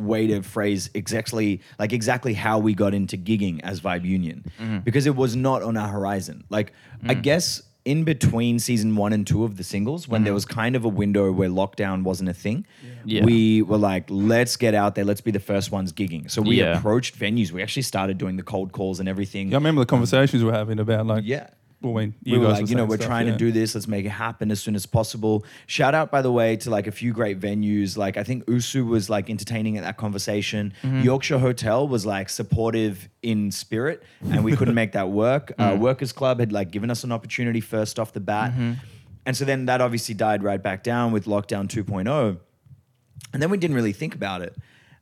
way 0.00 0.26
to 0.26 0.42
phrase 0.42 0.90
exactly 0.94 1.60
like 1.78 1.92
exactly 1.92 2.34
how 2.34 2.58
we 2.58 2.74
got 2.74 2.94
into 2.94 3.16
gigging 3.16 3.60
as 3.62 3.80
Vibe 3.80 4.04
Union 4.04 4.44
Mm-hmm. 4.60 4.78
because 4.80 5.06
it 5.06 5.16
was 5.16 5.36
not 5.36 5.62
on 5.62 5.76
our 5.76 5.88
horizon. 5.88 6.44
Like 6.50 6.72
I 7.06 7.14
Mm. 7.14 7.22
guess 7.22 7.62
in 7.86 8.04
between 8.04 8.58
season 8.58 8.94
1 8.94 9.12
and 9.14 9.26
2 9.26 9.42
of 9.42 9.56
the 9.56 9.64
singles 9.64 10.06
when 10.06 10.22
there 10.24 10.34
was 10.34 10.44
kind 10.44 10.76
of 10.76 10.84
a 10.84 10.88
window 10.88 11.32
where 11.32 11.48
lockdown 11.48 12.02
wasn't 12.02 12.28
a 12.28 12.34
thing. 12.34 12.66
Mm-hmm. 12.84 13.08
Yeah. 13.08 13.24
We 13.24 13.62
were 13.62 13.78
like 13.78 14.04
let's 14.10 14.56
get 14.56 14.74
out 14.74 14.94
there, 14.96 15.04
let's 15.04 15.22
be 15.22 15.30
the 15.30 15.40
first 15.40 15.72
ones 15.72 15.92
gigging. 15.92 16.30
So 16.30 16.42
we 16.42 16.56
Yeah. 16.60 16.78
approached 16.78 17.18
venues. 17.18 17.52
We 17.52 17.62
actually 17.62 17.82
started 17.82 18.18
doing 18.18 18.36
the 18.36 18.42
cold 18.42 18.72
calls 18.72 19.00
and 19.00 19.08
everything. 19.08 19.48
Yeah, 19.48 19.54
I 19.56 19.58
remember 19.58 19.80
the 19.80 19.86
conversations 19.86 20.42
we 20.42 20.50
were 20.50 20.56
having 20.56 20.78
about 20.78 21.06
like 21.06 21.24
Yeah. 21.24 21.48
Well, 21.82 21.94
when 21.94 22.14
we 22.24 22.36
were 22.36 22.48
like, 22.48 22.68
you 22.68 22.76
know, 22.76 22.84
we're 22.84 22.96
stuff, 22.96 23.06
trying 23.08 23.26
yeah. 23.26 23.32
to 23.32 23.38
do 23.38 23.52
this. 23.52 23.74
Let's 23.74 23.88
make 23.88 24.04
it 24.04 24.10
happen 24.10 24.50
as 24.50 24.60
soon 24.60 24.74
as 24.74 24.84
possible. 24.84 25.44
Shout 25.66 25.94
out, 25.94 26.10
by 26.10 26.20
the 26.20 26.30
way, 26.30 26.56
to 26.56 26.68
like 26.70 26.86
a 26.86 26.92
few 26.92 27.12
great 27.12 27.40
venues. 27.40 27.96
Like 27.96 28.16
I 28.18 28.22
think 28.22 28.46
Usu 28.48 28.84
was 28.84 29.08
like 29.08 29.30
entertaining 29.30 29.78
at 29.78 29.84
that 29.84 29.96
conversation. 29.96 30.74
Mm-hmm. 30.82 31.00
Yorkshire 31.00 31.38
Hotel 31.38 31.88
was 31.88 32.04
like 32.04 32.28
supportive 32.28 33.08
in 33.22 33.50
spirit, 33.50 34.02
and 34.30 34.44
we 34.44 34.54
couldn't 34.56 34.74
make 34.82 34.92
that 34.92 35.08
work. 35.10 35.52
Uh, 35.58 35.70
Mm. 35.70 35.78
Workers 35.78 36.12
Club 36.12 36.38
had 36.40 36.52
like 36.52 36.70
given 36.70 36.90
us 36.90 37.02
an 37.04 37.12
opportunity 37.12 37.60
first 37.60 37.98
off 37.98 38.12
the 38.12 38.20
bat, 38.20 38.52
Mm-hmm. 38.52 38.72
and 39.24 39.36
so 39.36 39.44
then 39.44 39.66
that 39.66 39.80
obviously 39.80 40.14
died 40.14 40.42
right 40.42 40.62
back 40.62 40.82
down 40.82 41.12
with 41.12 41.24
lockdown 41.26 41.66
2.0 41.68 42.38
and 43.32 43.42
then 43.42 43.50
we 43.50 43.58
didn't 43.58 43.76
really 43.76 43.92
think 43.92 44.14
about 44.14 44.42
it. 44.42 44.56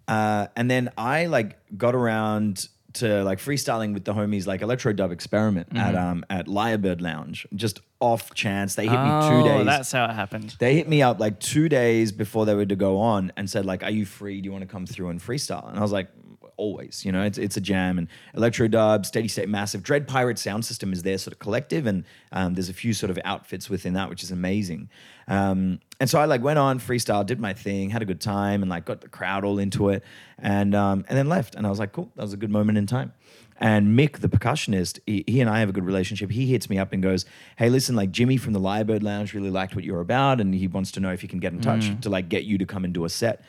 Uh, 0.06 0.47
and 0.56 0.70
then 0.70 0.90
I 0.99 1.26
like 1.26 1.58
got 1.76 1.94
around 1.94 2.68
to 2.95 3.23
like 3.25 3.38
freestyling 3.38 3.92
with 3.95 4.04
the 4.04 4.14
homies 4.14 4.47
like 4.47 4.62
Electro 4.62 4.92
Dub 4.92 5.12
Experiment 5.12 5.68
at 5.76 5.95
Mm-hmm. 5.95 5.97
um 6.11 6.25
at 6.30 6.47
Lyrebird 6.47 7.00
Lounge. 7.00 7.47
Just 7.54 7.80
off 8.00 8.33
chance, 8.35 8.75
they 8.76 8.87
hit 8.87 8.92
me 8.99 9.28
two 9.28 9.42
days. 9.45 9.66
that's 9.66 9.92
how 9.92 10.04
it 10.04 10.12
happened. 10.14 10.54
they 10.59 10.75
hit 10.75 10.88
me 10.88 11.02
up 11.02 11.18
like 11.21 11.38
two 11.40 11.68
days 11.68 12.12
before 12.12 12.47
they 12.47 12.54
were 12.54 12.64
to 12.66 12.76
go 12.76 12.99
on 12.99 13.33
and 13.37 13.49
said 13.50 13.66
like, 13.66 13.83
"Are 13.83 13.90
you 13.90 14.07
free? 14.07 14.40
Do 14.40 14.47
you 14.47 14.52
want 14.52 14.62
to 14.62 14.68
come 14.68 14.87
through 14.87 15.09
and 15.11 15.21
freestyle?" 15.21 15.68
And 15.68 15.78
I 15.78 15.83
was 15.83 15.92
like, 15.92 16.09
"Always, 16.58 17.04
you 17.04 17.12
know, 17.12 17.22
it's 17.22 17.38
it's 17.38 17.56
a 17.56 17.60
jam." 17.60 17.96
And 17.96 18.08
Electro 18.34 18.68
Dub, 18.68 19.06
Steady 19.06 19.28
State, 19.28 19.48
Massive, 19.48 19.82
Dread 19.82 20.06
Pirate 20.06 20.38
Sound 20.38 20.64
System 20.64 20.92
is 20.92 21.02
their 21.02 21.16
sort 21.16 21.32
of 21.32 21.38
collective, 21.38 21.86
and 21.86 22.04
um, 22.32 22.54
there's 22.54 22.68
a 22.68 22.74
few 22.74 22.92
sort 22.92 23.10
of 23.10 23.18
outfits 23.24 23.70
within 23.70 23.94
that, 23.94 24.10
which 24.10 24.22
is 24.22 24.30
amazing. 24.30 24.90
Um, 25.26 25.80
and 26.00 26.08
so 26.10 26.20
I 26.20 26.26
like 26.26 26.42
went 26.42 26.58
on 26.58 26.78
freestyle, 26.78 27.24
did 27.24 27.40
my 27.40 27.54
thing, 27.54 27.90
had 27.90 28.02
a 28.02 28.04
good 28.04 28.20
time, 28.20 28.62
and 28.62 28.70
like 28.70 28.84
got 28.84 29.00
the 29.00 29.08
crowd 29.08 29.44
all 29.44 29.58
into 29.58 29.88
it, 29.88 30.02
and 30.38 30.74
um, 30.74 31.04
and 31.08 31.16
then 31.16 31.28
left. 31.28 31.54
And 31.54 31.66
I 31.66 31.70
was 31.70 31.78
like, 31.78 31.92
"Cool, 31.92 32.10
that 32.16 32.22
was 32.22 32.32
a 32.32 32.36
good 32.36 32.50
moment 32.50 32.76
in 32.76 32.86
time." 32.86 33.12
And 33.60 33.98
Mick, 33.98 34.20
the 34.20 34.28
percussionist, 34.28 35.00
he, 35.04 35.24
he 35.26 35.40
and 35.40 35.50
I 35.50 35.58
have 35.58 35.68
a 35.68 35.72
good 35.72 35.84
relationship. 35.84 36.30
He 36.30 36.46
hits 36.46 36.70
me 36.70 36.78
up 36.78 36.92
and 36.92 37.02
goes, 37.02 37.24
"Hey, 37.56 37.68
listen, 37.70 37.96
like 37.96 38.12
Jimmy 38.12 38.36
from 38.36 38.52
the 38.52 38.60
Lyrebird 38.60 39.02
Lounge 39.02 39.34
really 39.34 39.50
liked 39.50 39.74
what 39.74 39.84
you're 39.84 40.00
about, 40.00 40.40
and 40.40 40.54
he 40.54 40.68
wants 40.68 40.92
to 40.92 41.00
know 41.00 41.12
if 41.12 41.20
he 41.20 41.28
can 41.28 41.40
get 41.40 41.52
in 41.52 41.60
touch 41.60 42.00
to 42.02 42.08
like 42.08 42.28
get 42.28 42.44
you 42.44 42.58
to 42.58 42.66
come 42.66 42.84
and 42.84 42.94
do 42.94 43.04
a 43.04 43.08
set." 43.08 43.42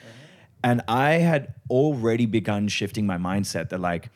And 0.64 0.82
I 0.88 1.12
had 1.14 1.54
already 1.70 2.26
begun 2.26 2.68
shifting 2.68 3.06
my 3.06 3.18
mindset 3.18 3.70
that 3.70 3.80
like 3.80 4.10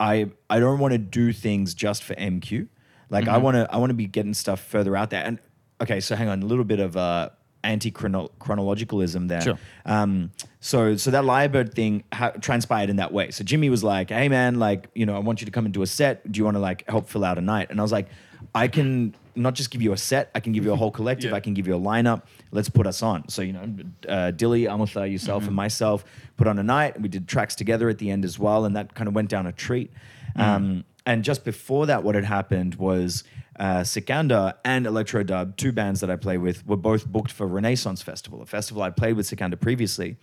I 0.00 0.30
I 0.48 0.58
don't 0.58 0.78
want 0.78 0.92
to 0.92 0.98
do 0.98 1.32
things 1.32 1.74
just 1.74 2.02
for 2.02 2.14
MQ. 2.14 2.68
Like 3.10 3.28
I 3.28 3.36
want 3.36 3.56
to 3.56 3.68
I 3.70 3.76
want 3.76 3.90
to 3.90 3.94
be 3.94 4.06
getting 4.06 4.34
stuff 4.34 4.60
further 4.60 4.96
out 4.96 5.10
there. 5.10 5.22
And 5.22 5.38
okay, 5.80 6.00
so 6.00 6.16
hang 6.16 6.28
on, 6.28 6.42
a 6.42 6.46
little 6.46 6.64
bit 6.64 6.80
of 6.80 6.96
uh, 6.96 7.28
anti 7.62 7.90
chronologicalism 7.90 9.28
there. 9.28 9.42
Sure. 9.42 9.58
Um, 9.84 10.32
so 10.60 10.96
so 10.96 11.10
that 11.10 11.24
Lyrebird 11.24 11.74
thing 11.74 12.04
ha- 12.12 12.32
transpired 12.40 12.90
in 12.90 12.96
that 12.96 13.12
way. 13.12 13.30
So 13.30 13.44
Jimmy 13.44 13.68
was 13.68 13.84
like, 13.84 14.08
"Hey 14.10 14.28
man, 14.28 14.58
like 14.58 14.88
you 14.94 15.04
know, 15.04 15.14
I 15.14 15.18
want 15.18 15.40
you 15.40 15.44
to 15.44 15.50
come 15.50 15.66
and 15.66 15.74
do 15.74 15.82
a 15.82 15.86
set. 15.86 16.30
Do 16.30 16.38
you 16.38 16.44
want 16.44 16.56
to 16.56 16.60
like 16.60 16.88
help 16.88 17.08
fill 17.08 17.24
out 17.24 17.38
a 17.38 17.42
night?" 17.42 17.70
And 17.70 17.78
I 17.78 17.82
was 17.82 17.92
like, 17.92 18.08
"I 18.54 18.68
can 18.68 19.14
not 19.34 19.54
just 19.54 19.70
give 19.70 19.82
you 19.82 19.92
a 19.92 19.96
set. 19.96 20.30
I 20.34 20.40
can 20.40 20.52
give 20.52 20.64
you 20.64 20.72
a 20.72 20.76
whole 20.76 20.90
collective. 20.98 21.30
Yeah. 21.30 21.36
I 21.36 21.40
can 21.40 21.54
give 21.54 21.66
you 21.66 21.74
a 21.74 21.80
lineup. 21.80 22.22
Let's 22.50 22.68
put 22.68 22.86
us 22.86 23.02
on." 23.02 23.28
So 23.28 23.42
you 23.42 23.52
know, 23.52 23.74
uh, 24.08 24.30
Dilly, 24.32 24.64
Amutha, 24.64 25.10
yourself, 25.10 25.46
and 25.46 25.54
myself 25.54 26.04
put 26.36 26.46
on 26.46 26.58
a 26.58 26.62
night. 26.62 27.00
We 27.00 27.08
did 27.08 27.28
tracks 27.28 27.54
together 27.54 27.88
at 27.88 27.98
the 27.98 28.10
end 28.10 28.24
as 28.24 28.38
well, 28.38 28.64
and 28.64 28.76
that 28.76 28.94
kind 28.94 29.08
of 29.08 29.14
went 29.14 29.28
down 29.28 29.46
a 29.46 29.52
treat. 29.52 29.90
Um, 30.36 30.84
and 31.04 31.24
just 31.24 31.44
before 31.44 31.86
that, 31.86 32.04
what 32.04 32.14
had 32.14 32.24
happened 32.24 32.76
was 32.76 33.24
uh, 33.58 33.84
Sikandar 33.84 34.54
and 34.64 34.86
Electro 34.86 35.22
Dub, 35.22 35.56
two 35.56 35.72
bands 35.72 36.00
that 36.00 36.10
I 36.10 36.16
play 36.16 36.38
with, 36.38 36.66
were 36.66 36.76
both 36.76 37.06
booked 37.06 37.32
for 37.32 37.46
Renaissance 37.46 38.02
Festival, 38.02 38.40
a 38.40 38.46
festival 38.46 38.82
I 38.82 38.90
played 38.90 39.16
with 39.16 39.26
Sikandar 39.26 39.58
previously. 39.58 40.16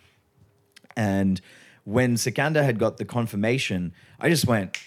And 0.95 1.41
when 1.83 2.17
Sikandar 2.17 2.63
had 2.63 2.79
got 2.79 2.97
the 2.97 3.05
confirmation, 3.05 3.93
I 4.19 4.29
just 4.29 4.45
went, 4.45 4.77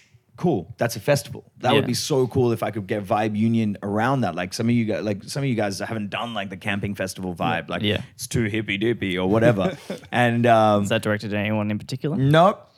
cool, 0.43 0.75
that's 0.77 0.97
a 0.97 1.01
festival. 1.01 1.43
That 1.59 1.73
would 1.75 1.87
be 1.87 1.95
so 1.95 2.27
cool 2.27 2.51
if 2.53 2.63
I 2.63 2.71
could 2.73 2.87
get 2.89 3.05
Vibe 3.05 3.37
Union 3.37 3.79
around 3.83 4.23
that. 4.23 4.35
Like 4.35 4.53
some 4.53 4.69
of 4.69 4.75
you 4.75 4.85
guys, 4.85 5.05
like 5.05 5.23
some 5.25 5.43
of 5.45 5.49
you 5.49 5.55
guys 5.55 5.79
haven't 5.79 6.11
done 6.11 6.35
like 6.35 6.51
the 6.51 6.57
camping 6.57 6.95
festival 6.97 7.35
vibe. 7.35 7.69
Like 7.69 7.83
Yeah. 7.83 8.03
it's 8.15 8.27
too 8.27 8.45
hippy 8.45 8.77
dippy 8.77 9.17
or 9.17 9.29
whatever. 9.29 9.77
and 10.13 10.45
um, 10.47 10.83
Is 10.83 10.89
that 10.89 11.03
directed 11.03 11.33
at 11.33 11.39
anyone 11.39 11.71
in 11.71 11.79
particular? 11.79 12.17
nope. 12.17 12.69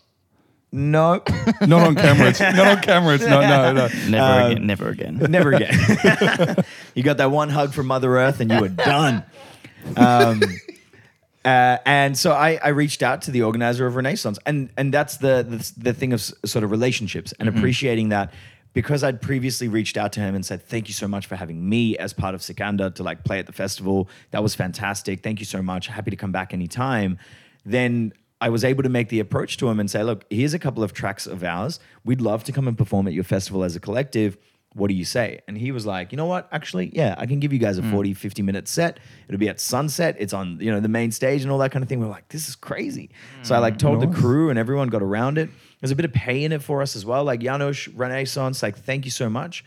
Nope. 0.72 1.28
Not 1.60 1.86
on 1.86 1.94
camera. 1.94 2.28
It's, 2.30 2.40
not 2.40 2.58
on 2.58 2.82
camera. 2.82 3.14
It's 3.14 3.24
not. 3.24 3.42
No, 3.42 3.72
no. 3.72 3.88
Never 4.10 4.42
Um, 4.42 4.50
again. 4.50 4.66
Never 4.66 4.88
again. 4.88 5.16
Never 5.30 5.52
again. 5.52 6.64
you 6.96 7.02
got 7.04 7.18
that 7.18 7.30
one 7.30 7.48
hug 7.48 7.72
from 7.72 7.86
Mother 7.86 8.16
Earth 8.18 8.40
and 8.40 8.50
you 8.50 8.60
were 8.60 8.68
done. 8.68 9.22
Um, 9.96 10.42
uh, 11.44 11.78
and 11.84 12.16
so 12.16 12.32
I, 12.32 12.58
I 12.62 12.68
reached 12.68 13.02
out 13.02 13.22
to 13.22 13.30
the 13.30 13.42
organizer 13.42 13.86
of 13.86 13.96
Renaissance, 13.96 14.38
and 14.46 14.70
and 14.76 14.92
that's 14.92 15.18
the 15.18 15.44
the, 15.48 15.72
the 15.82 15.92
thing 15.92 16.12
of 16.12 16.20
s- 16.20 16.32
sort 16.44 16.64
of 16.64 16.70
relationships 16.70 17.34
and 17.38 17.48
appreciating 17.48 18.08
that 18.10 18.32
because 18.72 19.04
I'd 19.04 19.22
previously 19.22 19.68
reached 19.68 19.96
out 19.96 20.12
to 20.14 20.20
him 20.20 20.34
and 20.34 20.44
said 20.44 20.62
thank 20.66 20.88
you 20.88 20.94
so 20.94 21.06
much 21.06 21.26
for 21.26 21.36
having 21.36 21.68
me 21.68 21.96
as 21.98 22.12
part 22.12 22.34
of 22.34 22.42
Sikandar 22.42 22.90
to 22.90 23.02
like 23.02 23.24
play 23.24 23.38
at 23.38 23.46
the 23.46 23.52
festival. 23.52 24.08
That 24.32 24.42
was 24.42 24.54
fantastic. 24.54 25.22
Thank 25.22 25.38
you 25.38 25.46
so 25.46 25.62
much. 25.62 25.86
Happy 25.86 26.10
to 26.10 26.16
come 26.16 26.32
back 26.32 26.52
anytime. 26.52 27.18
Then 27.64 28.12
I 28.40 28.48
was 28.48 28.64
able 28.64 28.82
to 28.82 28.88
make 28.88 29.08
the 29.08 29.20
approach 29.20 29.56
to 29.58 29.68
him 29.68 29.80
and 29.80 29.90
say, 29.90 30.02
look, 30.02 30.24
here's 30.28 30.54
a 30.54 30.58
couple 30.58 30.82
of 30.82 30.92
tracks 30.92 31.26
of 31.26 31.44
ours. 31.44 31.78
We'd 32.04 32.20
love 32.20 32.44
to 32.44 32.52
come 32.52 32.66
and 32.68 32.76
perform 32.76 33.06
at 33.06 33.14
your 33.14 33.24
festival 33.24 33.64
as 33.64 33.76
a 33.76 33.80
collective. 33.80 34.36
What 34.74 34.88
do 34.88 34.94
you 34.94 35.04
say? 35.04 35.40
And 35.46 35.56
he 35.56 35.72
was 35.72 35.86
like, 35.86 36.12
you 36.12 36.16
know 36.16 36.26
what? 36.26 36.48
Actually, 36.52 36.90
yeah, 36.94 37.14
I 37.16 37.26
can 37.26 37.40
give 37.40 37.52
you 37.52 37.58
guys 37.58 37.78
a 37.78 37.82
hmm. 37.82 37.92
40, 37.92 38.14
50 38.14 38.42
minute 38.42 38.68
set. 38.68 38.98
It'll 39.28 39.38
be 39.38 39.48
at 39.48 39.60
sunset. 39.60 40.16
It's 40.18 40.32
on, 40.32 40.58
you 40.60 40.70
know, 40.70 40.80
the 40.80 40.88
main 40.88 41.12
stage 41.12 41.42
and 41.42 41.50
all 41.50 41.58
that 41.58 41.70
kind 41.70 41.82
of 41.82 41.88
thing. 41.88 42.00
We're 42.00 42.08
like, 42.08 42.28
this 42.28 42.48
is 42.48 42.56
crazy. 42.56 43.10
So 43.42 43.54
I 43.54 43.58
like 43.58 43.74
hmm. 43.74 43.78
told 43.78 44.00
the 44.00 44.08
crew 44.08 44.50
and 44.50 44.58
everyone 44.58 44.88
got 44.88 45.02
around 45.02 45.38
it. 45.38 45.48
There's 45.80 45.92
a 45.92 45.96
bit 45.96 46.04
of 46.04 46.12
pay 46.12 46.44
in 46.44 46.52
it 46.52 46.62
for 46.62 46.82
us 46.82 46.96
as 46.96 47.06
well. 47.06 47.24
Like 47.24 47.40
Janos 47.40 47.88
Renaissance, 47.88 48.62
like, 48.62 48.76
thank 48.76 49.04
you 49.04 49.10
so 49.10 49.30
much. 49.30 49.64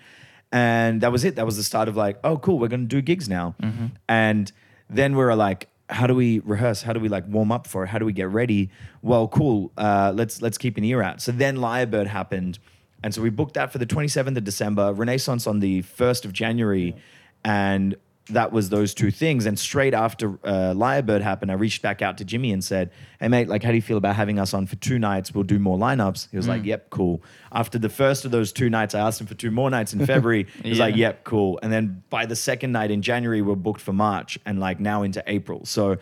And 0.52 1.02
that 1.02 1.12
was 1.12 1.24
it. 1.24 1.36
That 1.36 1.46
was 1.46 1.58
the 1.58 1.64
start 1.64 1.88
of 1.88 1.96
like, 1.96 2.20
oh, 2.24 2.38
cool, 2.38 2.60
we're 2.60 2.70
gonna 2.70 2.86
do 2.86 3.02
gigs 3.02 3.28
now. 3.28 3.56
Mm-hmm. 3.62 3.88
And 4.08 4.52
then 4.90 5.16
we 5.16 5.24
were 5.24 5.36
like, 5.36 5.70
how 5.90 6.08
do 6.08 6.16
we 6.16 6.40
rehearse? 6.40 6.82
How 6.82 6.94
do 6.94 7.00
we 7.00 7.10
like 7.10 7.26
warm 7.28 7.52
up 7.52 7.68
for 7.68 7.84
it? 7.84 7.88
How 7.88 8.00
do 8.00 8.06
we 8.06 8.14
get 8.14 8.30
ready? 8.30 8.70
Well, 9.02 9.28
cool. 9.28 9.72
Uh, 9.78 10.12
let's 10.16 10.42
let's 10.42 10.58
keep 10.58 10.78
an 10.78 10.84
ear 10.84 11.02
out. 11.02 11.22
So 11.22 11.32
then 11.32 11.58
Lyrebird 11.58 12.08
happened, 12.08 12.60
and 13.04 13.14
so 13.14 13.22
we 13.22 13.30
booked 13.30 13.54
that 13.56 13.72
for 13.72 13.78
the 13.78 13.86
27th 13.86 14.38
of 14.38 14.44
December, 14.44 14.94
Renaissance 14.94 15.48
on 15.48 15.60
the 15.60 15.84
1st 15.84 16.26
of 16.26 16.34
January, 16.34 16.96
and 17.44 17.96
that 18.30 18.52
was 18.52 18.70
those 18.70 18.94
two 18.94 19.12
things. 19.12 19.46
And 19.46 19.58
straight 19.58 19.94
after 19.94 20.32
uh, 20.44 20.74
Lyrebird 20.74 21.22
happened, 21.22 21.52
I 21.52 21.54
reached 21.56 21.82
back 21.82 22.02
out 22.02 22.18
to 22.18 22.26
Jimmy 22.26 22.52
and 22.52 22.64
said, 22.64 22.92
"Hey 23.20 23.28
mate, 23.28 23.48
like, 23.48 23.64
how 23.64 23.70
do 23.70 23.76
you 23.76 23.82
feel 23.82 23.98
about 23.98 24.16
having 24.16 24.40
us 24.40 24.54
on 24.54 24.68
for 24.68 24.76
two 24.76 25.00
nights? 25.00 25.34
We'll 25.34 25.44
do 25.44 25.60
more 25.60 25.78
lineups." 25.78 26.30
He 26.32 26.38
was 26.38 26.48
like, 26.48 26.66
"Yep, 26.66 26.90
cool." 26.90 27.24
After 27.52 27.80
the 27.80 27.90
first 27.90 28.26
of 28.26 28.32
those 28.32 28.52
two 28.52 28.70
nights, 28.70 28.96
I 28.96 29.00
asked 29.00 29.22
him 29.22 29.28
for 29.28 29.36
two 29.36 29.52
more 29.52 29.70
nights 29.70 29.94
in 29.94 30.06
February. 30.06 30.48
He 30.64 30.70
was 30.70 30.80
like, 30.80 30.96
"Yep, 30.96 31.24
cool." 31.24 31.60
And 31.64 31.72
then 31.72 32.04
by 32.10 32.26
the 32.26 32.36
second 32.36 32.72
night 32.72 32.92
in 32.92 33.02
January, 33.02 33.42
we're 33.42 33.56
booked 33.56 33.82
for 33.82 33.94
March, 33.94 34.38
and 34.46 34.60
like 34.60 34.80
now 34.80 35.04
into 35.04 35.24
April. 35.28 35.66
So 35.66 35.98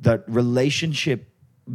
the 0.00 0.22
relationship 0.26 1.28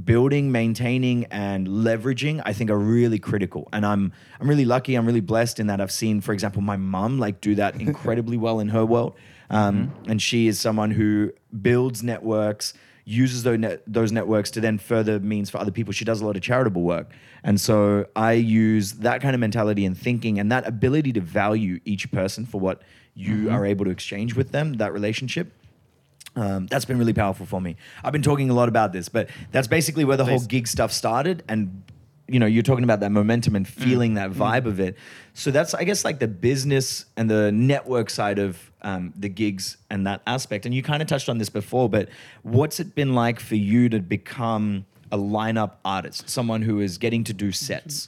building, 0.06 0.52
maintaining, 0.52 1.26
and 1.26 1.68
leveraging, 1.68 2.42
I 2.46 2.54
think 2.54 2.70
are 2.70 2.78
really 2.78 3.20
critical. 3.20 3.68
And 3.74 3.86
I'm 3.86 4.14
I'm 4.40 4.48
really 4.48 4.66
lucky. 4.66 4.96
I'm 4.96 5.06
really 5.06 5.22
blessed 5.22 5.60
in 5.60 5.68
that 5.68 5.82
I've 5.82 5.92
seen, 5.92 6.22
for 6.22 6.34
example, 6.34 6.62
my 6.62 6.78
mum 6.78 7.20
like 7.20 7.42
do 7.42 7.56
that 7.56 7.76
incredibly 7.82 8.38
well 8.38 8.60
in 8.60 8.70
her 8.70 8.86
world. 8.86 9.16
Um, 9.50 9.92
And 10.08 10.22
she 10.22 10.48
is 10.48 10.60
someone 10.62 10.92
who 10.92 11.34
builds 11.62 12.04
networks, 12.04 12.74
uses 13.04 13.44
those, 13.44 13.60
net, 13.60 13.84
those 13.86 14.12
networks 14.14 14.50
to 14.52 14.62
then 14.62 14.78
further 14.78 15.20
means 15.20 15.50
for 15.50 15.58
other 15.58 15.72
people. 15.72 15.92
She 15.92 16.06
does 16.06 16.22
a 16.22 16.26
lot 16.26 16.38
of 16.38 16.42
charitable 16.42 16.84
work. 16.84 17.12
And 17.44 17.60
so 17.60 18.06
I 18.16 18.34
use 18.34 18.94
that 18.94 19.22
kind 19.22 19.36
of 19.36 19.42
mentality 19.42 19.86
and 19.86 19.98
thinking 19.98 20.40
and 20.40 20.52
that 20.52 20.66
ability 20.66 21.12
to 21.14 21.22
value 21.22 21.82
each 21.84 22.10
person 22.12 22.46
for 22.46 22.62
what 22.62 22.82
you 23.14 23.50
are 23.52 23.66
able 23.66 23.84
to 23.84 23.92
exchange 23.92 24.36
with 24.36 24.52
them, 24.52 24.74
that 24.74 24.94
relationship. 24.94 25.52
Um, 26.36 26.68
that's 26.68 26.86
been 26.86 26.98
really 26.98 27.14
powerful 27.14 27.46
for 27.46 27.60
me. 27.60 27.76
I've 28.04 28.14
been 28.14 28.22
talking 28.22 28.50
a 28.50 28.54
lot 28.54 28.70
about 28.70 28.94
this, 28.94 29.10
but 29.10 29.30
that's 29.52 29.68
basically 29.68 30.06
where 30.06 30.16
the 30.18 30.26
whole 30.26 30.40
gig 30.40 30.68
stuff 30.68 30.92
started. 30.94 31.44
And 31.50 31.84
you 32.28 32.40
know, 32.40 32.46
you're 32.46 32.64
talking 32.64 32.86
about 32.86 33.02
that 33.02 33.12
momentum 33.12 33.58
and 33.58 33.68
feeling 33.68 34.14
that 34.14 34.32
vibe 34.32 34.66
of 34.66 34.80
it. 34.80 34.96
So 35.34 35.52
that's, 35.52 35.74
I 35.74 35.84
guess, 35.84 36.06
like 36.06 36.20
the 36.20 36.30
business 36.30 37.04
and 37.18 37.30
the 37.30 37.52
network 37.52 38.10
side 38.10 38.40
of 38.40 38.72
um, 38.84 39.12
the 39.18 39.28
gigs 39.28 39.76
and 39.90 40.08
that 40.08 40.22
aspect. 40.26 40.66
And 40.66 40.74
you 40.74 40.82
kind 40.82 41.02
of 41.02 41.10
touched 41.10 41.28
on 41.28 41.40
this 41.40 41.50
before, 41.50 41.90
but 41.90 42.08
what's 42.44 42.80
it 42.80 42.96
been 42.96 43.16
like 43.16 43.42
for 43.42 43.56
you 43.56 43.90
to 43.90 44.00
become 44.00 44.86
a 45.12 45.18
lineup 45.18 45.74
artist, 45.84 46.30
someone 46.30 46.62
who 46.62 46.80
is 46.80 46.98
getting 46.98 47.26
to 47.26 47.34
do 47.34 47.52
sets? 47.52 48.08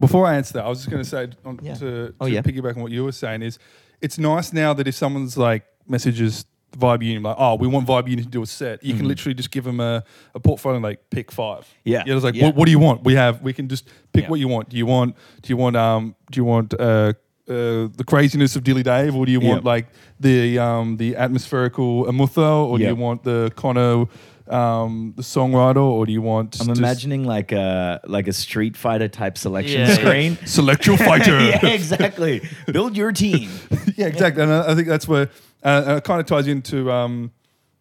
Before 0.00 0.26
I 0.26 0.34
answer 0.36 0.54
that, 0.54 0.64
I 0.64 0.68
was 0.68 0.80
just 0.80 0.90
going 0.90 1.02
to 1.02 1.08
say 1.08 1.28
on, 1.44 1.58
Yeah. 1.62 1.74
to, 1.74 1.78
to 2.08 2.14
Oh, 2.20 2.26
yeah. 2.26 2.42
piggyback 2.42 2.76
on 2.76 2.82
what 2.82 2.92
you 2.92 3.04
were 3.04 3.12
saying 3.12 3.40
is, 3.42 3.58
it's 4.02 4.18
nice 4.18 4.52
now 4.52 4.74
that 4.74 4.86
if 4.86 4.94
someone's 4.94 5.38
like 5.38 5.64
messages 5.88 6.44
Vibe 6.76 7.02
Union 7.04 7.22
like, 7.22 7.36
oh, 7.38 7.54
we 7.54 7.68
want 7.68 7.86
Vibe 7.86 8.08
Union 8.08 8.24
to 8.24 8.30
do 8.30 8.42
a 8.42 8.46
set, 8.46 8.82
you 8.82 8.94
can 8.94 9.06
literally 9.06 9.34
just 9.34 9.50
give 9.52 9.62
them 9.62 9.78
a, 9.78 10.02
a 10.34 10.40
portfolio 10.40 10.76
and 10.76 10.82
like 10.82 11.08
pick 11.08 11.30
five. 11.30 11.60
Mm-hmm. 11.60 11.88
Yeah. 11.88 12.02
yeah. 12.06 12.14
It's 12.16 12.24
like, 12.24 12.34
Yeah. 12.34 12.46
what, 12.46 12.56
what 12.56 12.64
do 12.66 12.72
you 12.72 12.80
want? 12.80 13.04
We 13.04 13.14
have, 13.14 13.40
we 13.42 13.52
can 13.52 13.68
just 13.68 13.88
pick 14.12 14.24
Yeah. 14.24 14.30
what 14.30 14.40
you 14.40 14.48
want. 14.48 14.70
Do 14.70 14.76
you 14.76 14.84
want, 14.86 15.14
do 15.42 15.48
you 15.50 15.56
want, 15.56 15.76
um, 15.76 16.16
do 16.32 16.40
you 16.40 16.44
want, 16.44 16.74
uh, 16.74 17.12
uh, 17.46 17.88
the 17.94 18.04
craziness 18.06 18.56
of 18.56 18.64
Dilly 18.64 18.82
Dave, 18.82 19.14
or 19.14 19.24
do 19.26 19.30
you 19.30 19.38
want 19.38 19.62
Yeah. 19.64 19.70
like 19.70 19.86
the 20.18 20.58
um, 20.58 20.96
the 20.96 21.14
atmospherical 21.14 22.06
Amutha, 22.06 22.66
or 22.66 22.78
Yeah. 22.78 22.86
do 22.88 22.94
you 22.94 23.00
want 23.00 23.22
the 23.22 23.52
Connor, 23.54 24.06
um, 24.48 25.12
the 25.14 25.22
songwriter, 25.22 25.76
or 25.82 26.06
do 26.06 26.12
you 26.12 26.22
want? 26.22 26.58
I'm 26.60 26.68
just 26.68 26.78
imagining 26.78 27.24
like 27.24 27.52
a 27.52 28.00
like 28.06 28.28
a 28.28 28.32
Street 28.32 28.78
Fighter 28.78 29.08
type 29.08 29.36
selection 29.36 29.80
Yeah, 29.80 29.88
yeah. 29.88 29.94
screen. 29.94 30.38
select 30.46 30.86
your 30.86 30.96
fighter. 30.96 31.38
yeah, 31.50 31.66
exactly. 31.66 32.40
Build 32.72 32.96
your 32.96 33.12
team. 33.12 33.50
yeah, 33.96 34.06
exactly. 34.06 34.42
And 34.42 34.50
I, 34.50 34.72
I 34.72 34.74
think 34.74 34.88
that's 34.88 35.06
where 35.06 35.28
uh, 35.64 35.84
and 35.86 35.98
it 35.98 36.04
kind 36.04 36.20
of 36.20 36.26
ties 36.26 36.46
into. 36.46 36.90
Um, 36.90 37.32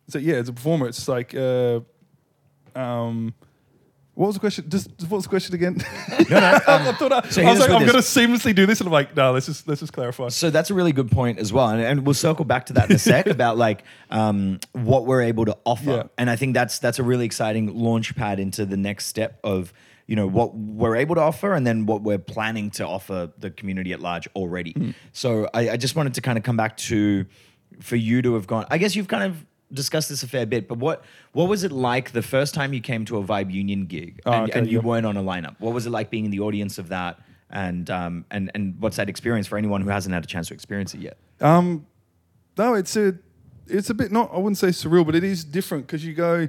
so 0.08 0.20
yeah, 0.20 0.36
as 0.36 0.50
a 0.50 0.54
performer, 0.54 0.88
it's 0.88 1.08
like. 1.08 1.34
Uh, 1.36 1.82
um, 2.76 3.34
what 4.16 4.28
was 4.28 4.36
the 4.36 4.40
question? 4.40 4.70
Just 4.70 4.90
what 5.02 5.12
was 5.12 5.24
the 5.24 5.30
question 5.30 5.56
again? 5.56 5.78
No, 6.30 6.40
no. 6.40 6.46
I 6.68 6.94
thought 6.94 7.12
I, 7.12 7.30
so 7.30 7.42
I 7.42 7.50
was 7.52 7.60
like, 7.60 7.70
I'm 7.70 7.82
going 7.82 7.94
to 7.94 7.98
seamlessly 7.98 8.56
do 8.56 8.66
this, 8.66 8.80
and 8.80 8.88
I'm 8.88 8.94
like, 8.94 9.16
no, 9.16 9.34
let's 9.34 9.46
just 9.46 9.68
let's 9.68 9.82
just 9.82 9.92
clarify. 9.92 10.30
So 10.30 10.50
that's 10.50 10.70
a 10.70 10.74
really 10.74 10.94
good 10.94 11.12
point 11.12 11.38
as 11.38 11.52
well, 11.52 11.68
and, 11.70 11.82
and 11.82 12.06
we'll 12.06 12.14
circle 12.14 12.46
back 12.46 12.68
to 12.68 12.74
that 12.74 12.90
in 12.90 12.96
a 12.96 13.00
sec 13.00 13.28
about 13.28 13.58
like 13.58 13.84
um, 14.10 14.60
what 14.72 15.06
we're 15.06 15.24
able 15.24 15.46
to 15.46 15.58
offer. 15.66 15.92
Yeah. 15.92 16.04
And 16.18 16.30
I 16.30 16.36
think 16.36 16.54
that's 16.54 16.80
that's 16.80 16.98
a 16.98 17.04
really 17.04 17.26
exciting 17.26 17.76
launch 17.76 18.16
pad 18.16 18.40
into 18.40 18.66
the 18.66 18.78
next 18.78 19.08
step 19.08 19.40
of 19.44 19.74
you 20.08 20.16
know 20.16 20.28
what 20.28 20.56
we're 20.56 20.96
able 20.96 21.16
to 21.16 21.22
offer, 21.22 21.54
and 21.54 21.68
then 21.68 21.86
what 21.88 22.04
we're 22.04 22.20
planning 22.20 22.72
to 22.72 22.88
offer 22.88 23.32
the 23.38 23.52
community 23.52 23.92
at 23.92 24.00
large 24.00 24.28
already. 24.36 24.72
Hmm. 24.72 24.92
So 25.12 25.50
I, 25.54 25.72
I 25.72 25.78
just 25.78 25.96
wanted 25.96 26.14
to 26.14 26.22
kind 26.22 26.38
of 26.38 26.44
come 26.44 26.58
back 26.58 26.78
to 26.78 27.26
for 27.80 27.96
you 27.96 28.22
to 28.22 28.34
have 28.36 28.48
gone. 28.48 28.66
I 28.70 28.78
guess 28.78 28.96
you've 28.96 29.08
kind 29.08 29.24
of 29.24 29.46
discussed 29.72 30.10
this 30.10 30.24
a 30.24 30.28
fair 30.28 30.46
bit, 30.46 30.68
but 30.68 30.78
what 30.78 31.04
what 31.32 31.50
was 31.50 31.64
it 31.64 31.72
like 31.72 32.12
the 32.12 32.22
first 32.22 32.54
time 32.54 32.74
you 32.74 32.82
came 32.82 33.06
to 33.06 33.18
a 33.18 33.24
Vibe 33.24 33.52
Union 33.52 33.86
gig 33.86 34.22
Oh, 34.26 34.32
and, 34.32 34.50
okay, 34.50 34.60
and 34.60 34.70
you 34.70 34.80
yeah. 34.80 34.84
weren't 34.86 35.06
on 35.06 35.18
a 35.18 35.24
lineup? 35.24 35.56
What 35.60 35.74
was 35.74 35.86
it 35.86 35.90
like 35.90 36.10
being 36.10 36.26
in 36.26 36.32
the 36.32 36.40
audience 36.42 36.78
of 36.78 36.90
that? 36.90 37.20
And 37.50 37.90
um 37.90 38.26
and 38.32 38.52
and 38.56 38.76
what's 38.80 38.98
that 38.98 39.10
experience 39.10 39.48
for 39.48 39.58
anyone 39.58 39.82
who 39.82 39.90
hasn't 39.90 40.14
had 40.14 40.24
a 40.24 40.28
chance 40.28 40.48
to 40.50 40.54
experience 40.54 40.94
it 40.94 41.02
yet? 41.02 41.18
Um, 41.42 41.86
no, 42.58 42.74
it's 42.74 42.96
a 42.96 43.16
it's 43.68 43.90
a 43.90 43.94
bit 43.94 44.12
not 44.12 44.32
I 44.34 44.38
wouldn't 44.38 44.58
say 44.58 44.68
surreal, 44.70 45.06
but 45.06 45.16
it 45.16 45.24
is 45.24 45.44
different 45.44 45.88
because 45.88 46.06
you 46.06 46.14
go 46.14 46.48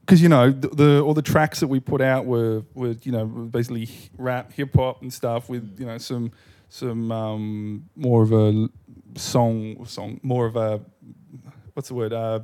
because 0.00 0.20
you 0.20 0.28
know 0.28 0.50
the, 0.50 0.68
the 0.68 1.00
all 1.00 1.14
the 1.14 1.22
tracks 1.22 1.60
that 1.60 1.68
we 1.68 1.80
put 1.80 2.00
out 2.00 2.26
were 2.26 2.64
were 2.74 2.96
you 3.02 3.12
know 3.12 3.24
basically 3.24 3.88
rap, 4.18 4.52
hip 4.52 4.74
hop 4.74 5.02
and 5.02 5.12
stuff 5.12 5.48
with 5.48 5.78
you 5.78 5.86
know 5.86 5.98
some 5.98 6.32
some 6.68 7.12
um, 7.12 7.88
more 7.96 8.22
of 8.22 8.32
a 8.32 8.68
song 9.16 9.84
song 9.86 10.20
more 10.22 10.46
of 10.46 10.56
a 10.56 10.80
what's 11.74 11.88
the 11.88 11.94
word 11.94 12.12
uh, 12.12 12.40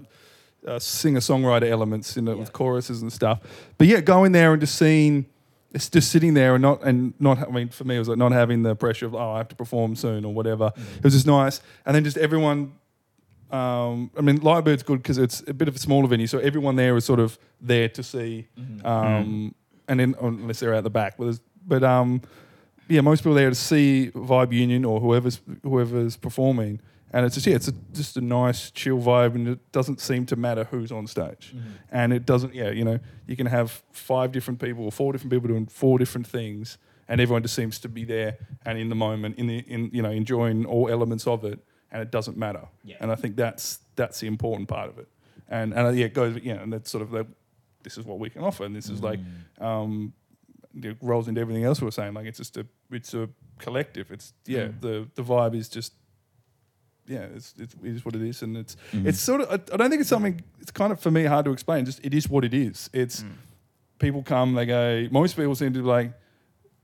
uh, 0.66 0.78
singer 0.78 1.20
songwriter 1.20 1.68
elements 1.68 2.16
in 2.16 2.28
it 2.28 2.38
with 2.38 2.52
choruses 2.52 3.02
and 3.02 3.12
stuff. 3.12 3.40
But 3.78 3.86
yeah, 3.86 4.00
going 4.00 4.32
there 4.32 4.52
and 4.52 4.60
just 4.60 4.76
seeing. 4.76 5.26
It's 5.70 5.90
just 5.90 6.10
sitting 6.10 6.32
there 6.32 6.54
and 6.54 6.62
not 6.62 6.82
and 6.82 7.12
not. 7.20 7.46
I 7.46 7.50
mean, 7.50 7.68
for 7.68 7.84
me, 7.84 7.96
it 7.96 7.98
was 7.98 8.08
like 8.08 8.16
not 8.16 8.32
having 8.32 8.62
the 8.62 8.74
pressure 8.74 9.04
of 9.04 9.14
oh, 9.14 9.32
I 9.32 9.36
have 9.36 9.48
to 9.48 9.54
perform 9.54 9.96
soon 9.96 10.24
or 10.24 10.32
whatever. 10.32 10.72
It 10.74 11.04
was 11.04 11.12
just 11.12 11.26
nice, 11.26 11.60
and 11.84 11.94
then 11.94 12.04
just 12.04 12.16
everyone 12.16 12.72
um, 13.50 14.10
I 14.16 14.20
mean, 14.20 14.38
Lyrebird's 14.40 14.82
good 14.82 15.02
because 15.02 15.16
it's 15.16 15.42
a 15.46 15.54
bit 15.54 15.68
of 15.68 15.76
a 15.76 15.78
smaller 15.78 16.06
venue, 16.06 16.26
so 16.26 16.38
everyone 16.38 16.76
there 16.76 16.96
is 16.96 17.04
sort 17.04 17.20
of 17.20 17.38
there 17.60 17.88
to 17.88 18.02
see, 18.02 18.46
um, 18.84 19.54
and 19.88 20.00
then 20.00 20.14
unless 20.20 20.60
they're 20.60 20.74
out 20.74 20.84
the 20.84 20.90
back. 20.90 21.16
But, 21.16 21.38
but 21.66 21.82
um, 21.82 22.20
yeah, 22.88 23.00
most 23.00 23.20
people 23.20 23.32
are 23.32 23.40
there 23.40 23.50
to 23.50 23.54
see 23.54 24.10
Vibe 24.14 24.52
Union 24.52 24.84
or 24.84 25.00
whoever's 25.00 25.40
whoever's 25.62 26.16
performing, 26.16 26.80
and 27.12 27.26
it's 27.26 27.34
just 27.34 27.46
yeah, 27.46 27.54
it's 27.54 27.68
a, 27.68 27.72
just 27.92 28.16
a 28.16 28.20
nice 28.20 28.70
chill 28.70 28.98
vibe, 28.98 29.34
and 29.34 29.48
it 29.48 29.72
doesn't 29.72 30.00
seem 30.00 30.26
to 30.26 30.36
matter 30.36 30.64
who's 30.64 30.92
on 30.92 31.06
stage, 31.06 31.54
and 31.90 32.12
it 32.12 32.26
doesn't 32.26 32.54
yeah, 32.54 32.70
you 32.70 32.84
know, 32.84 32.98
you 33.26 33.36
can 33.36 33.46
have 33.46 33.82
five 33.92 34.32
different 34.32 34.60
people 34.60 34.84
or 34.84 34.92
four 34.92 35.12
different 35.12 35.32
people 35.32 35.48
doing 35.48 35.66
four 35.66 35.98
different 35.98 36.26
things, 36.26 36.78
and 37.08 37.20
everyone 37.20 37.42
just 37.42 37.54
seems 37.54 37.78
to 37.78 37.88
be 37.88 38.04
there 38.04 38.38
and 38.64 38.78
in 38.78 38.88
the 38.88 38.94
moment, 38.94 39.38
in 39.38 39.46
the 39.46 39.58
in 39.60 39.90
you 39.92 40.02
know 40.02 40.10
enjoying 40.10 40.64
all 40.66 40.88
elements 40.90 41.26
of 41.26 41.44
it, 41.44 41.60
and 41.90 42.02
it 42.02 42.10
doesn't 42.10 42.36
matter. 42.36 42.68
Yeah. 42.84 42.96
And 43.00 43.10
I 43.10 43.14
think 43.14 43.36
that's 43.36 43.80
that's 43.96 44.20
the 44.20 44.26
important 44.26 44.68
part 44.68 44.88
of 44.90 44.98
it. 44.98 45.08
And 45.48 45.72
and 45.72 45.86
uh, 45.86 45.90
yeah, 45.90 46.06
it 46.06 46.14
goes 46.14 46.38
yeah, 46.42 46.54
and 46.54 46.72
that's 46.72 46.90
sort 46.90 47.02
of 47.02 47.10
the, 47.10 47.26
this 47.82 47.96
is 47.96 48.04
what 48.04 48.18
we 48.18 48.30
can 48.30 48.42
offer, 48.42 48.64
and 48.64 48.76
this 48.76 48.90
is 48.90 49.02
like 49.02 49.20
um, 49.60 50.12
it 50.84 50.96
rolls 51.00 51.28
into 51.28 51.40
everything 51.40 51.64
else 51.64 51.80
we 51.80 51.86
were 51.86 51.90
saying. 51.90 52.14
Like 52.14 52.26
it's 52.26 52.38
just 52.38 52.56
a 52.56 52.66
it's 52.90 53.14
a 53.14 53.28
collective. 53.58 54.10
It's 54.10 54.32
yeah, 54.46 54.66
mm. 54.66 54.80
the 54.80 55.08
the 55.14 55.22
vibe 55.22 55.56
is 55.56 55.68
just 55.68 55.92
yeah, 57.06 57.26
it's, 57.34 57.54
it's 57.58 57.74
it 57.82 57.94
is 57.96 58.04
what 58.04 58.14
it 58.14 58.22
is, 58.22 58.42
and 58.42 58.56
it's 58.56 58.76
mm-hmm. 58.92 59.08
it's 59.08 59.20
sort 59.20 59.40
of 59.40 59.50
I, 59.50 59.74
I 59.74 59.76
don't 59.76 59.90
think 59.90 60.00
it's 60.00 60.10
something. 60.10 60.40
It's 60.60 60.70
kind 60.70 60.92
of 60.92 61.00
for 61.00 61.10
me 61.10 61.24
hard 61.24 61.44
to 61.46 61.52
explain. 61.52 61.84
Just 61.84 62.04
it 62.04 62.14
is 62.14 62.28
what 62.28 62.44
it 62.44 62.54
is. 62.54 62.90
It's 62.92 63.22
mm. 63.22 63.32
people 63.98 64.22
come, 64.22 64.54
they 64.54 64.66
go. 64.66 65.08
Most 65.10 65.36
people 65.36 65.54
seem 65.54 65.72
to 65.72 65.78
be 65.80 65.84
like, 65.84 66.12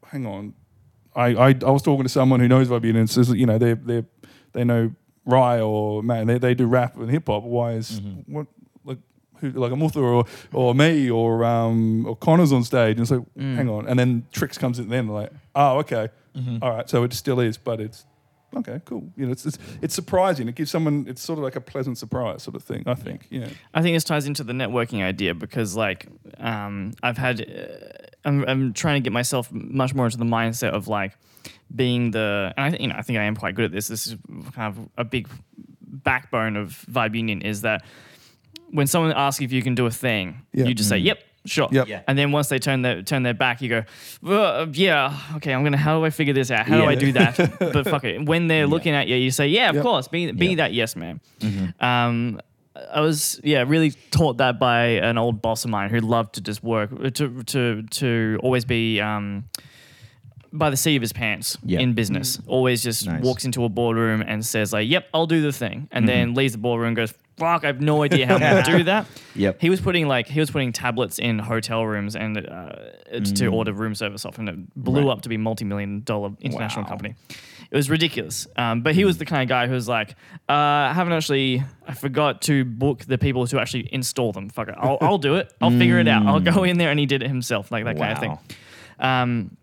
hang 0.07 0.27
on, 0.27 0.55
I, 1.15 1.27
I, 1.35 1.49
I 1.49 1.71
was 1.71 1.83
talking 1.83 2.03
to 2.03 2.09
someone 2.09 2.41
who 2.41 2.49
knows 2.49 2.69
Vibe 2.69 2.97
and 2.97 3.09
says, 3.09 3.31
you 3.31 3.47
know, 3.47 3.59
they 3.59 3.75
they 3.75 4.05
they 4.53 4.65
know 4.65 4.93
Rye 5.25 5.61
or 5.61 6.03
man, 6.03 6.27
they, 6.27 6.39
they 6.39 6.55
do 6.55 6.67
rap 6.67 6.97
and 6.97 7.11
hip 7.11 7.27
hop. 7.27 7.45
Why 7.45 7.73
is 7.73 8.01
mm-hmm. 8.01 8.33
what 8.33 8.47
like 9.53 9.73
Amutha 9.73 9.97
or 9.97 10.25
or 10.53 10.75
me 10.75 11.11
or 11.11 11.45
um 11.45 12.07
or 12.07 12.17
Connor's 12.17 12.53
on 12.53 12.65
stage? 12.65 12.99
And 12.99 13.03
it's 13.03 13.11
like, 13.11 13.23
hang 13.37 13.69
on, 13.69 13.87
and 13.87 13.99
then 13.99 14.27
Tricks 14.33 14.59
comes 14.59 14.79
in. 14.79 14.89
Then 14.89 15.07
they're 15.07 15.17
like, 15.17 15.33
oh, 15.55 15.79
okay, 15.79 16.09
all 16.63 16.71
right, 16.71 16.89
so 16.89 17.03
it 17.05 17.13
still 17.13 17.41
is, 17.41 17.57
but 17.59 17.81
it's. 17.81 18.07
Okay, 18.57 18.81
cool. 18.85 19.11
You 19.17 19.27
know, 19.27 19.33
it's, 19.33 19.45
it's 19.47 19.59
it's 19.83 19.95
surprising. 19.97 20.47
It 20.47 20.55
gives 20.55 20.71
someone. 20.71 21.07
It's 21.09 21.21
sort 21.21 21.41
of 21.41 21.43
like 21.45 21.57
a 21.57 21.61
pleasant 21.61 21.99
surprise, 21.99 22.45
sort 22.45 22.55
of 22.55 22.63
thing. 22.63 22.85
I 22.87 22.95
think. 22.95 23.27
Yeah. 23.29 23.49
I 23.75 23.83
think 23.83 23.97
this 23.97 24.05
ties 24.05 24.29
into 24.29 24.45
the 24.45 24.53
networking 24.53 25.03
idea 25.03 25.35
because, 25.35 25.75
like, 25.75 26.07
um, 26.39 26.93
I've 27.03 27.19
had, 27.19 27.41
uh, 27.41 28.07
I'm, 28.25 28.45
I'm 28.45 28.73
trying 28.73 29.03
to 29.03 29.05
get 29.05 29.13
myself 29.13 29.51
much 29.51 29.93
more 29.93 30.05
into 30.05 30.19
the 30.19 30.25
mindset 30.25 30.71
of 30.71 30.87
like 30.87 31.19
being 31.75 32.13
the, 32.13 32.55
and 32.57 32.65
I 32.65 32.71
think 32.71 32.83
you 32.83 32.89
know, 32.91 32.95
I 32.97 33.03
think 33.03 33.19
I 33.19 33.25
am 33.25 33.35
quite 33.35 33.57
good 33.57 33.65
at 33.65 33.73
this. 33.73 33.89
This 33.89 34.07
is 34.07 34.17
kind 34.53 34.79
of 34.79 34.89
a 34.97 35.03
big 35.03 35.29
backbone 35.81 36.57
of 36.57 36.85
Vibe 36.89 37.17
Union 37.17 37.43
is 37.43 37.63
that 37.63 37.83
when 38.71 38.87
someone 38.87 39.13
asks 39.13 39.41
if 39.43 39.53
you 39.53 39.63
can 39.63 39.75
do 39.75 39.87
a 39.87 39.91
thing, 39.91 40.43
Yeah. 40.53 40.65
you 40.67 40.75
just 40.75 40.89
say, 40.89 41.01
mm. 41.01 41.05
"Yep." 41.05 41.19
Sure. 41.47 41.69
Yep. 41.71 41.89
Yeah. 41.89 42.01
And 42.09 42.17
then 42.19 42.33
once 42.33 42.49
they 42.49 42.59
turn 42.59 42.81
their 42.83 43.03
turn 43.03 43.23
their 43.23 43.35
back, 43.35 43.61
you 43.61 43.69
go, 43.69 43.83
well, 44.23 44.63
uh, 44.63 44.67
yeah, 44.73 45.15
okay. 45.37 45.53
I'm 45.53 45.63
gonna. 45.63 45.77
How 45.77 45.99
do 45.99 46.05
I 46.05 46.09
figure 46.11 46.33
this 46.33 46.51
out? 46.51 46.67
How 46.67 46.79
do 46.79 46.87
I 46.87 46.95
do 46.95 47.13
that? 47.13 47.37
but 47.59 47.85
fuck 47.87 48.05
it. 48.05 48.25
When 48.25 48.47
they're 48.47 48.67
looking 48.67 48.95
at 48.95 49.09
you, 49.09 49.17
you 49.17 49.31
say, 49.31 49.49
yeah, 49.49 49.69
of 49.69 49.75
Yep. 49.77 49.85
course. 49.85 50.09
Be 50.09 50.33
be 50.33 50.49
Yeah. 50.49 50.55
that 50.57 50.73
yes 50.73 50.97
man. 50.97 51.21
Mm-hmm. 51.41 51.85
Um, 51.85 52.41
I 52.93 53.01
was 53.01 53.41
yeah 53.45 53.65
really 53.67 53.91
taught 54.11 54.39
that 54.39 54.59
by 54.59 54.85
an 54.87 55.19
old 55.19 55.43
boss 55.43 55.65
of 55.65 55.71
mine 55.71 55.91
who 55.91 56.01
loved 56.01 56.37
to 56.37 56.41
just 56.41 56.65
work 56.65 56.91
uh, 56.93 57.11
to 57.11 57.43
to 57.43 57.83
to 57.83 58.39
always 58.43 58.65
be 58.65 59.01
um, 59.03 59.45
by 60.51 60.71
the 60.71 60.77
seat 60.79 60.97
of 60.97 61.03
his 61.03 61.13
pants 61.13 61.59
Yeah. 61.63 61.81
in 61.81 61.93
business. 61.93 62.39
Mm. 62.39 62.43
Always 62.47 62.83
just 62.83 63.07
Nice. 63.07 63.23
walks 63.23 63.45
into 63.45 63.65
a 63.65 63.69
boardroom 63.69 64.23
and 64.27 64.45
says 64.47 64.73
like, 64.73 64.89
"Yep, 64.89 65.09
I'll 65.13 65.27
do 65.27 65.43
the 65.43 65.53
thing," 65.53 65.89
and 65.93 66.07
mm-hmm. 66.07 66.07
then 66.07 66.35
leaves 66.35 66.53
the 66.53 66.59
boardroom 66.59 66.89
and 66.89 66.97
goes, 66.97 67.13
"Fuck, 67.37 67.65
I 67.65 67.69
have 67.69 67.81
no 67.81 68.03
idea 68.03 68.27
how 68.27 68.35
I'm 68.35 68.41
going 68.41 68.65
to 68.65 68.77
do 68.79 68.85
that." 68.85 69.07
Yep. 69.37 69.61
He 69.61 69.69
was 69.69 69.81
putting 69.81 70.07
like 70.07 70.29
he 70.29 70.39
was 70.39 70.49
putting 70.53 70.71
tablets 70.73 71.19
in 71.19 71.41
hotel 71.41 71.85
rooms 71.85 72.15
and 72.15 72.39
uh, 72.39 72.71
it's 73.11 73.33
to 73.33 73.49
order 73.49 73.73
room 73.73 73.97
service 73.97 74.25
off, 74.25 74.39
and 74.39 74.49
it 74.49 74.75
blew 74.77 75.07
Right. 75.09 75.13
up 75.13 75.23
to 75.23 75.29
be 75.29 75.37
multi-million 75.37 76.03
dollar 76.05 76.31
international 76.41 76.85
Wow. 76.85 76.91
company. 76.91 77.15
It 77.69 77.77
was 77.77 77.91
ridiculous. 77.91 78.47
Um, 78.55 78.83
but 78.83 78.95
he 78.95 79.05
was 79.05 79.19
the 79.19 79.25
kind 79.25 79.43
of 79.43 79.49
guy 79.49 79.67
who 79.67 79.73
was 79.73 79.89
like, 79.89 80.11
uh, 80.49 80.53
I 80.53 80.93
haven't 80.95 81.15
actually, 81.15 81.65
I 81.89 81.95
forgot 81.95 82.43
to 82.43 82.65
book 82.65 83.01
the 83.07 83.19
people 83.19 83.45
to 83.49 83.59
actually 83.61 83.89
install 83.93 84.31
them. 84.31 84.49
Fuck 84.51 84.69
it. 84.69 84.77
I'll, 84.79 84.99
I'll 85.01 85.19
do 85.19 85.35
it. 85.35 85.53
I'll 85.61 85.71
figure 85.73 85.99
it 85.99 86.07
out. 86.07 86.25
I'll 86.27 86.39
go 86.39 86.63
in 86.63 86.79
there 86.79 86.91
and 86.91 87.01
he 87.01 87.07
did 87.07 87.25
it 87.25 87.29
himself, 87.29 87.73
like 87.73 87.85
that 87.87 87.99
kind 87.99 88.13
of 88.13 88.19
Wow. 88.23 88.37
thing. 88.37 88.57
Um, 89.01 89.57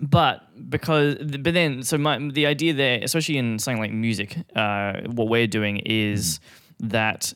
but 0.00 0.40
because, 0.68 1.14
but 1.16 1.54
then, 1.54 1.84
so 1.84 1.96
my, 1.98 2.18
the 2.18 2.46
idea 2.46 2.72
there, 2.74 2.98
especially 3.02 3.38
in 3.38 3.60
something 3.60 3.80
like 3.80 3.92
music, 3.92 4.36
uh, 4.56 5.02
what 5.06 5.28
we're 5.28 5.46
doing 5.46 5.76
is 5.86 6.40
that 6.82 7.32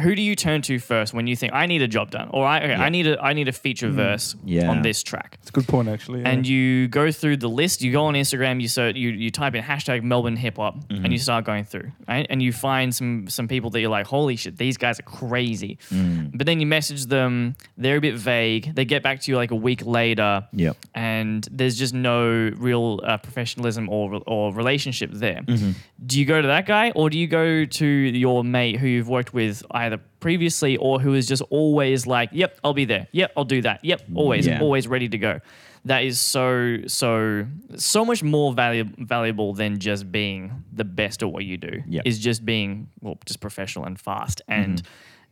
who 0.00 0.14
do 0.14 0.22
you 0.22 0.36
turn 0.36 0.62
to 0.62 0.78
first 0.78 1.14
when 1.14 1.26
you 1.26 1.36
think 1.36 1.52
I 1.52 1.66
need 1.66 1.82
a 1.82 1.88
job 1.88 2.10
done, 2.10 2.28
or 2.32 2.44
I 2.46 2.58
okay, 2.58 2.74
I 2.74 2.88
need 2.88 3.06
a 3.06 3.20
I 3.22 3.32
need 3.32 3.48
a 3.48 3.52
feature 3.52 3.90
verse 3.90 4.36
Yeah. 4.44 4.68
on 4.70 4.82
this 4.82 5.02
track? 5.02 5.38
It's 5.40 5.48
a 5.50 5.52
good 5.52 5.66
point, 5.68 5.88
actually. 5.88 6.20
yeah. 6.20 6.28
and 6.30 6.46
you 6.46 6.88
go 6.88 7.10
through 7.10 7.38
the 7.38 7.48
list. 7.48 7.82
You 7.82 7.92
go 7.92 8.04
on 8.04 8.14
Instagram, 8.14 8.60
you 8.60 8.68
search, 8.68 8.96
you, 8.96 9.10
you 9.10 9.30
type 9.30 9.54
in 9.54 9.62
hashtag 9.64 10.02
Melbourne 10.02 10.36
hip 10.36 10.56
hop, 10.56 10.76
Mm-hmm. 10.76 11.04
and 11.04 11.12
you 11.12 11.18
start 11.18 11.44
going 11.44 11.64
through, 11.64 11.92
right? 12.08 12.26
And 12.28 12.42
you 12.42 12.52
find 12.52 12.94
some 12.94 13.28
some 13.28 13.48
people 13.48 13.70
that 13.70 13.80
you're 13.80 13.90
like, 13.90 14.06
holy 14.06 14.36
shit, 14.36 14.56
these 14.56 14.76
guys 14.76 14.98
are 15.00 15.04
crazy. 15.04 15.78
Mm. 15.90 16.30
But 16.36 16.46
then 16.46 16.60
you 16.60 16.66
message 16.66 17.06
them, 17.06 17.56
they're 17.78 17.96
a 17.96 18.00
bit 18.00 18.14
vague. 18.16 18.74
They 18.74 18.84
get 18.84 19.02
back 19.02 19.20
to 19.20 19.30
you 19.30 19.36
like 19.36 19.50
a 19.50 19.56
week 19.56 19.84
later, 19.84 20.46
Yep. 20.52 20.76
and 20.94 21.46
there's 21.50 21.76
just 21.78 21.94
no 21.94 22.50
real 22.56 23.00
uh, 23.04 23.18
professionalism 23.18 23.88
or 23.88 24.20
or 24.26 24.52
relationship 24.52 25.10
there. 25.12 25.42
Mm-hmm. 25.42 25.70
Do 26.06 26.18
you 26.20 26.26
go 26.26 26.40
to 26.42 26.48
that 26.48 26.66
guy, 26.66 26.90
or 26.94 27.08
do 27.10 27.18
you 27.18 27.26
go 27.26 27.64
to 27.64 27.86
your 27.86 28.44
mate 28.44 28.76
who 28.76 28.86
you've 28.86 29.08
worked 29.08 29.32
with 29.32 29.62
either 29.86 30.00
previously 30.20 30.76
or 30.76 31.00
who 31.00 31.14
is 31.14 31.26
just 31.26 31.42
always 31.50 32.06
like, 32.06 32.30
yep, 32.32 32.58
I'll 32.62 32.74
be 32.74 32.84
there. 32.84 33.06
Yep, 33.12 33.32
I'll 33.36 33.44
do 33.44 33.62
that. 33.62 33.84
Yep, 33.84 34.02
always, 34.14 34.46
Yeah. 34.46 34.60
always 34.60 34.86
ready 34.88 35.08
to 35.08 35.18
go. 35.18 35.40
That 35.84 36.02
is 36.04 36.18
so 36.18 36.78
so 36.88 37.46
so 37.76 38.04
much 38.04 38.22
more 38.22 38.52
valuable 38.52 38.92
valuable 38.98 39.54
than 39.54 39.78
just 39.78 40.10
being 40.10 40.64
the 40.72 40.84
best 40.84 41.22
at 41.22 41.30
what 41.30 41.44
you 41.44 41.56
do. 41.56 41.82
Yeah. 41.86 42.02
Is 42.04 42.18
just 42.18 42.44
being 42.44 42.88
well, 43.00 43.18
just 43.24 43.40
professional 43.40 43.84
and 43.84 43.98
fast 43.98 44.42
and 44.48 44.82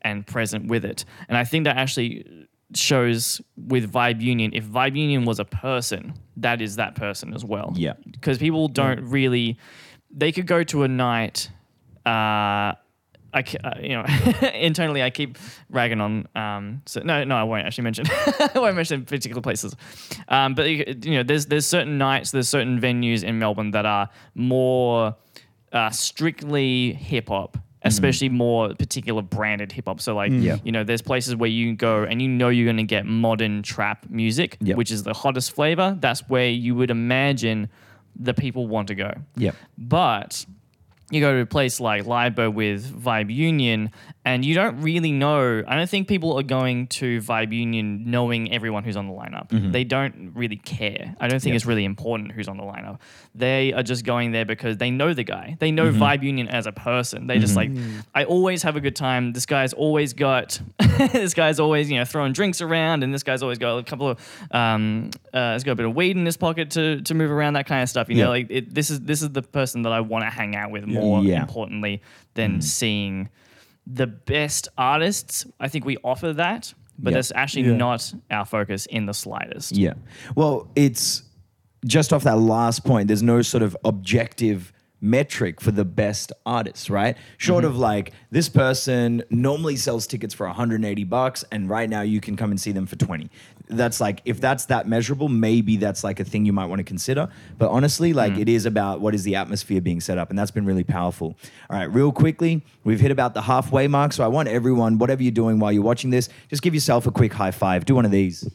and 0.03 0.25
present 0.27 0.69
with 0.69 0.85
it. 0.85 1.05
And 1.29 1.37
I 1.37 1.45
think 1.45 1.64
that 1.64 1.77
actually 1.77 2.47
shows 2.75 3.40
with 3.57 3.90
Vibe 3.93 4.21
Union. 4.21 4.53
If 4.55 4.64
Vibe 4.64 4.97
Union 4.97 5.25
was 5.25 5.38
a 5.40 5.45
person, 5.45 6.14
that 6.37 6.61
is 6.62 6.77
that 6.77 6.95
person 6.95 7.35
as 7.35 7.45
well. 7.45 7.73
Yeah. 7.77 7.95
Because 8.11 8.38
people 8.38 8.69
don't 8.69 9.01
really, 9.11 9.59
they 10.11 10.31
could 10.33 10.47
go 10.47 10.62
to 10.64 10.83
a 10.83 10.88
night. 10.88 11.51
Uh, 12.05 12.75
I, 13.35 13.44
uh, 13.64 13.79
you 13.81 13.88
know, 13.90 14.05
internally 14.55 15.03
I 15.03 15.11
keep 15.11 15.37
ragging 15.68 16.01
on. 16.01 16.27
Um, 16.35 16.83
so 16.87 17.01
no, 17.03 17.25
no, 17.25 17.37
I 17.37 17.42
won't 17.42 17.66
actually 17.66 17.85
mention. 17.85 18.07
I 18.11 18.51
won't 18.55 18.77
mention 18.77 19.05
particular 19.05 19.42
places. 19.42 19.75
Um, 20.29 20.55
but 20.55 20.68
you 20.70 21.14
know, 21.16 21.23
there's 21.23 21.47
there's 21.47 21.66
certain 21.66 21.99
nights, 21.99 22.31
there's 22.31 22.49
certain 22.49 22.81
venues 22.81 23.25
in 23.25 23.38
Melbourne 23.38 23.73
that 23.73 23.85
are 23.87 24.09
more 24.35 25.16
uh, 25.73 25.90
strictly 25.90 26.92
hip 26.94 27.29
hop. 27.29 27.59
Especially 27.87 28.31
more 28.31 28.73
particular 28.75 29.20
branded 29.20 29.70
hip 29.70 29.85
hop. 29.87 30.01
So 30.01 30.14
like, 30.14 30.33
Yeah. 30.33 30.57
you 30.64 30.73
know, 30.73 30.85
there's 30.85 31.03
places 31.03 31.37
where 31.37 31.51
you 31.51 31.75
go 31.75 32.05
and 32.05 32.23
you 32.23 32.29
know 32.29 32.49
you're 32.49 32.64
going 32.64 32.79
to 32.79 32.83
get 32.83 33.05
modern 33.05 33.62
trap 33.62 34.07
music, 34.09 34.57
Yep. 34.62 34.79
which 34.79 34.90
is 34.90 35.03
the 35.03 35.12
hottest 35.12 35.53
flavor. 35.55 35.94
That's 36.01 36.27
where 36.27 36.49
you 36.49 36.75
would 36.77 36.90
imagine 36.90 37.68
the 38.18 38.33
people 38.33 38.66
want 38.68 38.88
to 38.88 38.94
go. 38.94 39.12
Yeah. 39.37 39.51
But 39.77 40.47
you 41.11 41.21
go 41.21 41.33
to 41.35 41.40
a 41.40 41.47
place 41.47 41.81
like 41.81 42.07
Libo 42.07 42.51
with 42.51 42.85
Vibe 42.90 43.33
Union, 43.33 43.90
and 44.25 44.45
you 44.45 44.55
don't 44.55 44.81
really 44.81 45.12
know. 45.12 45.62
I 45.69 45.77
don't 45.77 45.88
think 45.88 46.09
people 46.09 46.38
are 46.38 46.43
going 46.43 46.87
to 46.88 47.21
Vibe 47.21 47.53
Union 47.53 48.05
knowing 48.11 48.51
everyone 48.53 48.85
who's 48.85 48.97
on 48.97 49.07
the 49.07 49.12
lineup. 49.12 49.49
They 49.73 49.85
don't 49.85 50.33
really 50.35 50.57
care. 50.57 51.14
I 51.21 51.29
don't 51.29 51.40
think 51.40 51.55
it's 51.57 51.67
really 51.67 51.85
important 51.85 52.33
who's 52.33 52.49
on 52.49 52.57
the 52.57 52.62
lineup. 52.62 53.01
They 53.35 53.73
are 53.75 53.83
just 53.83 54.05
going 54.05 54.33
there 54.33 54.45
because 54.47 54.79
they 54.79 54.90
know 54.90 55.12
the 55.12 55.25
guy. 55.25 55.57
They 55.61 55.71
know 55.71 55.90
Vibe 55.93 56.23
Union 56.23 56.49
as 56.49 56.67
a 56.67 56.73
person. 56.73 57.27
They 57.27 57.38
just 57.38 57.55
like, 57.55 57.71
I 58.14 58.25
always 58.25 58.62
have 58.62 58.77
a 58.77 58.81
good 58.81 58.97
time. 58.97 59.33
This 59.33 59.45
guy's 59.47 59.75
always 59.75 60.14
got, 60.14 60.59
this 61.12 61.35
guy's 61.35 61.61
always, 61.61 61.90
you 61.90 61.99
know, 61.99 62.05
throwing 62.07 62.33
drinks 62.33 62.61
around, 62.62 63.03
and 63.05 63.12
this 63.12 63.23
guy's 63.23 63.43
always 63.43 63.59
got 63.59 63.77
a 63.77 63.83
couple 63.83 64.09
of, 64.09 64.19
um, 64.53 65.11
uh, 65.35 65.53
he's 65.53 65.64
got 65.64 65.73
a 65.73 65.77
bit 65.77 65.87
of 65.87 65.95
weed 65.95 66.17
in 66.17 66.25
his 66.25 66.37
pocket 66.38 66.71
to, 66.73 67.03
to 67.03 67.14
move 67.14 67.31
around, 67.31 67.55
that 67.55 67.67
kind 67.67 67.83
of 67.83 67.88
stuff. 67.90 68.09
You 68.09 68.17
Yeah. 68.17 68.25
know, 68.25 68.31
like 68.31 68.47
it, 68.51 68.75
this 68.75 68.88
is 68.90 69.01
this 69.01 69.21
is 69.21 69.31
the 69.31 69.43
person 69.43 69.83
that 69.83 69.93
I 69.93 70.01
want 70.01 70.25
to 70.25 70.31
hang 70.31 70.57
out 70.57 70.71
with 70.71 70.87
more 70.95 71.23
Yeah. 71.23 71.43
importantly 71.43 72.03
than 72.35 72.55
hmm. 72.55 72.61
seeing 72.61 73.29
the 73.87 74.07
best 74.07 74.69
artists. 74.79 75.47
I 75.61 75.69
think 75.69 75.85
we 75.85 75.97
offer 76.05 76.33
that, 76.33 76.75
but 76.99 77.11
Yeah. 77.11 77.17
that's 77.17 77.33
actually 77.35 77.69
Yeah. 77.69 77.77
not 77.77 78.15
our 78.31 78.45
focus 78.45 78.87
in 78.87 79.07
the 79.07 79.15
slightest. 79.15 79.73
Yeah. 79.77 79.95
Well, 80.35 80.69
it's 80.75 81.23
just 81.87 82.13
off 82.13 82.25
that 82.25 82.39
last 82.39 82.85
point, 82.85 83.09
there's 83.09 83.23
no 83.23 83.43
sort 83.43 83.63
of 83.63 83.77
objective 83.85 84.73
metric 85.05 85.61
for 85.61 85.71
the 85.71 85.85
best 85.85 86.33
artists, 86.47 86.88
right? 86.90 87.17
Short 87.38 87.64
Mm-hmm. 87.64 87.73
of 87.75 87.79
like 87.79 88.12
this 88.31 88.49
person 88.49 89.23
normally 89.31 89.77
sells 89.77 90.07
tickets 90.07 90.35
for 90.35 90.47
180 90.47 91.05
bucks 91.05 91.45
and 91.53 91.69
right 91.69 91.88
now 91.88 92.01
you 92.01 92.21
can 92.21 92.37
come 92.37 92.51
and 92.51 92.61
see 92.61 92.73
them 92.73 92.87
for 92.87 92.97
20. 92.97 93.31
That's 93.69 94.01
like 94.01 94.21
if 94.25 94.40
that's 94.40 94.67
that 94.67 94.88
measurable, 94.88 95.29
maybe 95.29 95.77
that's 95.77 96.03
like 96.05 96.21
a 96.21 96.25
thing 96.25 96.45
you 96.45 96.53
might 96.53 96.67
want 96.67 96.81
to 96.81 96.85
consider. 96.85 97.29
But 97.59 97.71
honestly, 97.71 98.12
like 98.12 98.33
Mm. 98.35 98.40
it 98.40 98.49
is 98.49 98.67
about 98.67 99.01
what 99.01 99.14
is 99.14 99.23
the 99.23 99.37
atmosphere 99.37 99.81
being 99.81 100.01
set 100.01 100.19
up 100.19 100.31
and 100.31 100.38
that's 100.38 100.51
been 100.51 100.67
really 100.67 100.85
powerful. 100.85 101.37
All 101.71 101.79
right, 101.79 101.85
real 101.93 102.12
quickly, 102.12 102.62
we've 102.85 103.01
hit 103.01 103.11
about 103.11 103.35
the 103.35 103.43
halfway 103.43 103.87
mark, 103.87 104.12
so 104.12 104.25
I 104.25 104.29
want 104.29 104.49
everyone 104.49 104.99
whatever 104.99 105.23
you're 105.23 105.33
doing 105.33 105.59
while 105.61 105.73
you're 105.73 105.83
watching 105.83 106.11
this, 106.11 106.29
just 106.51 106.62
give 106.62 106.75
yourself 106.75 107.07
a 107.07 107.11
quick 107.11 107.33
high 107.33 107.51
five. 107.53 107.85
Do 107.85 107.95
one 107.95 108.05
of 108.05 108.11
these. 108.11 108.49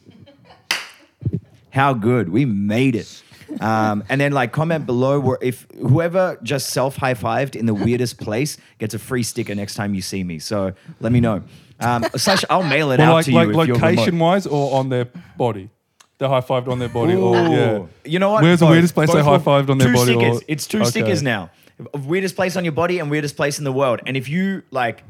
How 1.70 1.92
good. 1.94 2.28
We 2.28 2.44
made 2.44 2.96
it. 2.96 3.22
Um, 3.60 4.04
and 4.08 4.20
then 4.20 4.32
like 4.32 4.52
comment 4.52 4.86
below 4.86 5.18
where 5.20 5.38
if 5.40 5.66
whoever 5.80 6.38
just 6.42 6.70
self 6.70 6.96
high 6.96 7.14
fived 7.14 7.56
in 7.56 7.66
the 7.66 7.74
weirdest 7.74 8.18
place 8.18 8.56
gets 8.78 8.94
a 8.94 8.98
free 8.98 9.22
sticker 9.22 9.54
next 9.54 9.74
time 9.74 9.94
you 9.94 10.02
see 10.02 10.22
me. 10.24 10.38
So 10.38 10.72
let 11.00 11.10
me 11.12 11.20
know. 11.20 11.42
Um, 11.80 12.04
slash, 12.16 12.44
I'll 12.50 12.62
mail 12.62 12.92
it 12.92 12.98
Well, 12.98 13.10
out 13.10 13.14
like, 13.14 13.24
to 13.26 13.30
you. 13.32 13.36
like 13.38 13.48
if 13.48 13.54
you're 13.54 13.76
remote. 13.76 13.82
location 13.90 14.18
wise 14.18 14.46
or 14.46 14.74
on 14.78 14.88
their 14.90 15.06
body? 15.36 15.70
They 16.18 16.28
high 16.28 16.42
fived 16.42 16.68
on 16.68 16.78
their 16.78 16.90
body 16.90 17.14
or 17.14 17.34
yeah. 17.34 17.86
You 18.04 18.18
know 18.18 18.30
what? 18.32 18.42
Where's 18.42 18.60
the 18.60 18.66
Both. 18.66 18.72
weirdest 18.72 18.94
place 18.94 19.08
they 19.08 19.14
Both 19.22 19.24
high 19.24 19.30
will- 19.32 19.62
fived 19.64 19.70
on 19.70 19.78
their 19.78 19.88
two 19.88 19.94
body? 19.94 20.12
Stickers. 20.12 20.36
Or, 20.38 20.44
It's 20.48 20.66
two 20.66 20.80
Okay. 20.80 20.90
stickers 20.90 21.22
now. 21.22 21.50
Weirdest 21.94 22.36
place 22.36 22.56
on 22.56 22.64
your 22.64 22.72
body 22.72 22.98
and 22.98 23.10
weirdest 23.10 23.36
place 23.36 23.58
in 23.58 23.64
the 23.64 23.72
world. 23.72 24.00
And 24.04 24.16
if 24.16 24.28
you 24.28 24.62
like, 24.70 25.02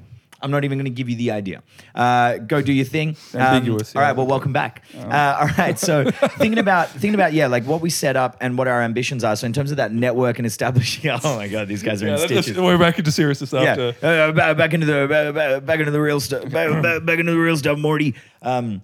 I'm 0.42 0.50
not 0.50 0.64
even 0.64 0.78
going 0.78 0.84
to 0.86 0.90
give 0.90 1.08
you 1.08 1.16
the 1.16 1.30
idea. 1.32 1.62
Uh, 1.94 2.38
go 2.38 2.62
do 2.62 2.72
your 2.72 2.84
thing. 2.86 3.16
Um, 3.34 3.40
Ambiguous, 3.40 3.94
All 3.94 4.02
right. 4.02 4.08
yeah. 4.08 4.12
Well, 4.12 4.26
welcome 4.26 4.52
back. 4.52 4.82
Uh, 4.96 5.38
all 5.40 5.48
right. 5.58 5.78
So 5.78 6.10
thinking 6.10 6.58
about 6.58 6.88
thinking 6.88 7.14
about 7.14 7.32
yeah, 7.32 7.46
like 7.46 7.64
what 7.64 7.80
we 7.80 7.90
set 7.90 8.16
up 8.16 8.36
and 8.40 8.56
what 8.56 8.66
our 8.68 8.80
ambitions 8.82 9.22
are. 9.24 9.36
So 9.36 9.46
in 9.46 9.52
terms 9.52 9.70
of 9.70 9.76
that 9.78 9.92
network 9.92 10.38
and 10.38 10.46
establishing. 10.46 11.10
Oh 11.24 11.36
my 11.36 11.48
god, 11.48 11.68
these 11.68 11.82
guys 11.82 12.02
are 12.02 12.06
Yeah, 12.06 12.12
in 12.14 12.18
stitches. 12.28 12.56
we're 12.58 12.78
back 12.78 12.98
into 12.98 13.12
serious 13.12 13.38
stuff. 13.38 13.62
Yeah, 13.62 13.92
uh, 14.08 14.32
back, 14.32 14.56
back 14.56 14.72
into 14.74 14.86
the 14.86 15.06
back, 15.34 15.64
back, 15.66 15.78
into 15.80 15.90
the 15.92 16.00
real 16.00 16.20
stuff. 16.20 16.42
Back, 16.50 16.82
back, 17.04 17.18
into 17.18 17.32
the 17.32 17.38
real 17.38 17.56
stuff, 17.56 17.78
Morty. 17.78 18.14
Um, 18.42 18.82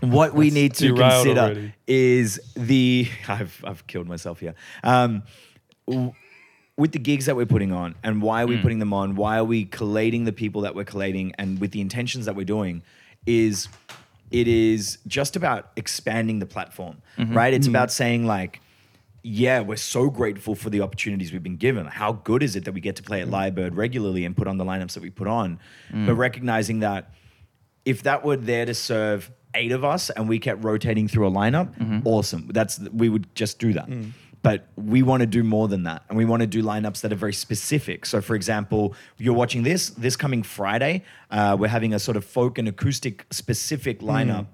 what 0.00 0.34
we 0.34 0.50
need 0.50 0.74
to 0.74 0.94
consider 0.94 1.40
already. 1.40 1.74
is 1.86 2.40
the 2.56 3.08
I've 3.28 3.62
I've 3.64 3.86
killed 3.86 4.08
myself 4.08 4.40
here. 4.40 4.54
Um, 4.82 5.22
with 6.76 6.92
the 6.92 6.98
gigs 6.98 7.26
that 7.26 7.36
we're 7.36 7.46
putting 7.46 7.72
on 7.72 7.94
and 8.02 8.22
why 8.22 8.42
are 8.42 8.46
we 8.46 8.56
mm. 8.56 8.62
putting 8.62 8.78
them 8.78 8.92
on? 8.92 9.14
Why 9.14 9.38
are 9.38 9.44
we 9.44 9.64
collating 9.64 10.24
the 10.24 10.32
people 10.32 10.62
that 10.62 10.74
we're 10.74 10.84
collating 10.84 11.34
and 11.38 11.60
with 11.60 11.72
the 11.72 11.80
intentions 11.80 12.26
that 12.26 12.34
we're 12.34 12.44
doing? 12.44 12.82
Is 13.26 13.68
it 14.30 14.48
is 14.48 14.98
just 15.06 15.36
about 15.36 15.70
expanding 15.76 16.38
the 16.38 16.46
platform, 16.46 17.02
mm-hmm. 17.18 17.36
right? 17.36 17.52
It's 17.52 17.66
mm. 17.66 17.70
about 17.70 17.92
saying 17.92 18.26
like 18.26 18.60
yeah, 19.24 19.60
we're 19.60 19.76
so 19.76 20.10
grateful 20.10 20.56
for 20.56 20.68
the 20.68 20.80
opportunities 20.80 21.32
we've 21.32 21.44
been 21.44 21.56
given. 21.56 21.86
How 21.86 22.12
good 22.12 22.42
is 22.42 22.56
it 22.56 22.64
that 22.64 22.72
we 22.72 22.80
get 22.80 22.96
to 22.96 23.04
play 23.04 23.22
at 23.22 23.28
mm. 23.28 23.32
Lyrebird 23.32 23.76
regularly 23.76 24.24
and 24.24 24.36
put 24.36 24.48
on 24.48 24.58
the 24.58 24.64
lineups 24.64 24.94
that 24.94 25.02
we 25.02 25.10
put 25.10 25.28
on? 25.28 25.60
But 26.06 26.14
recognizing 26.14 26.80
that 26.80 27.12
if 27.84 28.02
that 28.02 28.24
were 28.24 28.36
there 28.36 28.64
to 28.66 28.74
serve 28.74 29.30
eight 29.54 29.72
of 29.72 29.84
us 29.84 30.10
and 30.10 30.28
we 30.28 30.38
kept 30.38 30.64
rotating 30.64 31.06
through 31.06 31.28
a 31.28 31.30
lineup, 31.30 31.76
mm-hmm. 31.78 32.00
awesome. 32.06 32.48
That's 32.52 32.80
we 32.80 33.08
would 33.08 33.32
just 33.34 33.58
do 33.58 33.72
that. 33.74 33.88
But 34.42 34.66
we 34.76 35.02
want 35.02 35.20
to 35.20 35.26
do 35.26 35.44
more 35.44 35.68
than 35.68 35.84
that. 35.84 36.02
And 36.08 36.18
we 36.18 36.24
want 36.24 36.40
to 36.40 36.48
do 36.48 36.62
lineups 36.64 37.00
that 37.02 37.12
are 37.12 37.16
very 37.16 37.32
specific. 37.32 38.04
So, 38.06 38.20
for 38.20 38.34
example, 38.34 38.94
you're 39.16 39.34
watching 39.34 39.62
this, 39.62 39.90
this 39.90 40.16
coming 40.16 40.42
Friday, 40.42 41.04
uh, 41.30 41.56
we're 41.58 41.68
having 41.68 41.94
a 41.94 41.98
sort 42.00 42.16
of 42.16 42.24
folk 42.24 42.58
and 42.58 42.66
acoustic 42.66 43.24
specific 43.30 44.00
lineup 44.00 44.46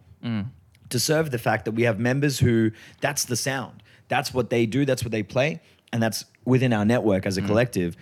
to 0.91 0.99
serve 0.99 1.31
the 1.31 1.39
fact 1.39 1.65
that 1.65 1.73
we 1.73 1.85
have 1.85 1.99
members 1.99 2.39
who 2.39 2.71
that's 3.01 3.25
the 3.25 3.37
sound. 3.37 3.83
That's 4.09 4.33
what 4.35 4.51
they 4.51 4.67
do, 4.67 4.85
that's 4.85 5.03
what 5.05 5.13
they 5.13 5.23
play, 5.23 5.61
and 5.93 6.03
that's 6.03 6.25
within 6.45 6.73
our 6.73 6.85
network 6.85 7.25
as 7.27 7.37
a 7.39 7.43
collective. 7.43 7.97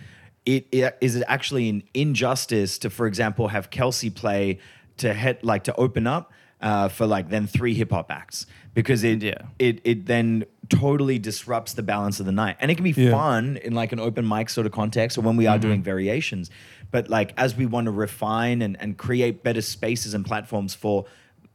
It, 0.44 0.66
it 0.72 0.96
is 1.00 1.16
it 1.16 1.24
actually 1.26 1.68
an 1.68 1.82
injustice 1.94 2.78
to, 2.78 2.90
for 2.90 3.06
example, 3.06 3.48
have 3.48 3.70
Kelsey 3.70 4.10
play 4.10 4.58
to 4.98 5.12
head 5.14 5.38
like 5.42 5.64
to 5.64 5.74
open 5.76 6.06
up 6.06 6.32
uh, 6.60 6.88
for 6.88 7.06
like 7.06 7.28
then 7.28 7.46
three 7.48 7.74
hip 7.74 7.90
hop 7.90 8.10
acts 8.10 8.46
because 8.72 9.02
it 9.04 9.22
Yeah. 9.22 9.42
it 9.58 9.80
it 9.84 10.06
then 10.06 10.44
totally 10.68 11.18
disrupts 11.18 11.72
the 11.74 11.82
balance 11.82 12.20
of 12.20 12.26
the 12.26 12.32
night, 12.32 12.56
and 12.60 12.70
it 12.70 12.74
can 12.76 12.84
be 12.84 12.90
Yeah. 12.90 13.10
fun 13.10 13.56
in 13.58 13.74
like 13.74 13.92
an 13.92 14.00
open 14.00 14.26
mic 14.26 14.48
sort 14.50 14.66
of 14.66 14.72
context 14.72 15.18
or 15.18 15.22
when 15.22 15.36
we 15.36 15.46
are 15.46 15.58
doing 15.58 15.82
variations. 15.82 16.50
But 16.90 17.08
like 17.08 17.32
as 17.36 17.56
we 17.56 17.66
want 17.66 17.86
to 17.86 17.90
refine 17.90 18.62
and, 18.62 18.76
and 18.80 18.96
create 18.96 19.42
better 19.42 19.62
spaces 19.62 20.14
and 20.14 20.24
platforms 20.24 20.74
for 20.74 21.04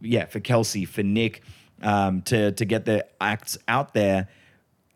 yeah 0.01 0.25
for 0.25 0.39
Kelsey 0.39 0.85
for 0.85 1.03
Nick 1.03 1.41
um, 1.81 2.21
to 2.23 2.51
to 2.51 2.65
get 2.65 2.85
the 2.85 3.05
acts 3.19 3.57
out 3.67 3.93
there 3.93 4.27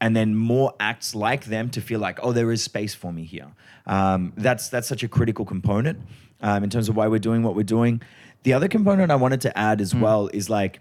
and 0.02 0.16
then 0.16 0.36
more 0.36 0.74
acts 0.80 1.16
like 1.16 1.46
them 1.46 1.70
to 1.70 1.80
feel 1.82 2.00
like, 2.02 2.20
oh, 2.22 2.34
there 2.34 2.52
is 2.52 2.62
space 2.62 2.94
for 2.94 3.14
me 3.14 3.24
here. 3.24 3.48
Um, 3.88 4.34
that's 4.36 4.68
that's 4.70 4.88
such 4.88 5.04
a 5.04 5.08
critical 5.08 5.46
component 5.46 6.00
um, 6.42 6.64
in 6.64 6.70
terms 6.70 6.90
of 6.90 6.96
why 6.96 7.08
we're 7.08 7.20
doing 7.20 7.44
what 7.44 7.56
we're 7.56 7.64
doing. 7.64 8.02
The 8.44 8.54
other 8.54 8.68
component 8.68 9.10
I 9.12 9.16
wanted 9.16 9.42
to 9.42 9.58
add 9.58 9.82
as 9.82 9.96
well 9.96 10.28
is 10.34 10.50
like, 10.50 10.80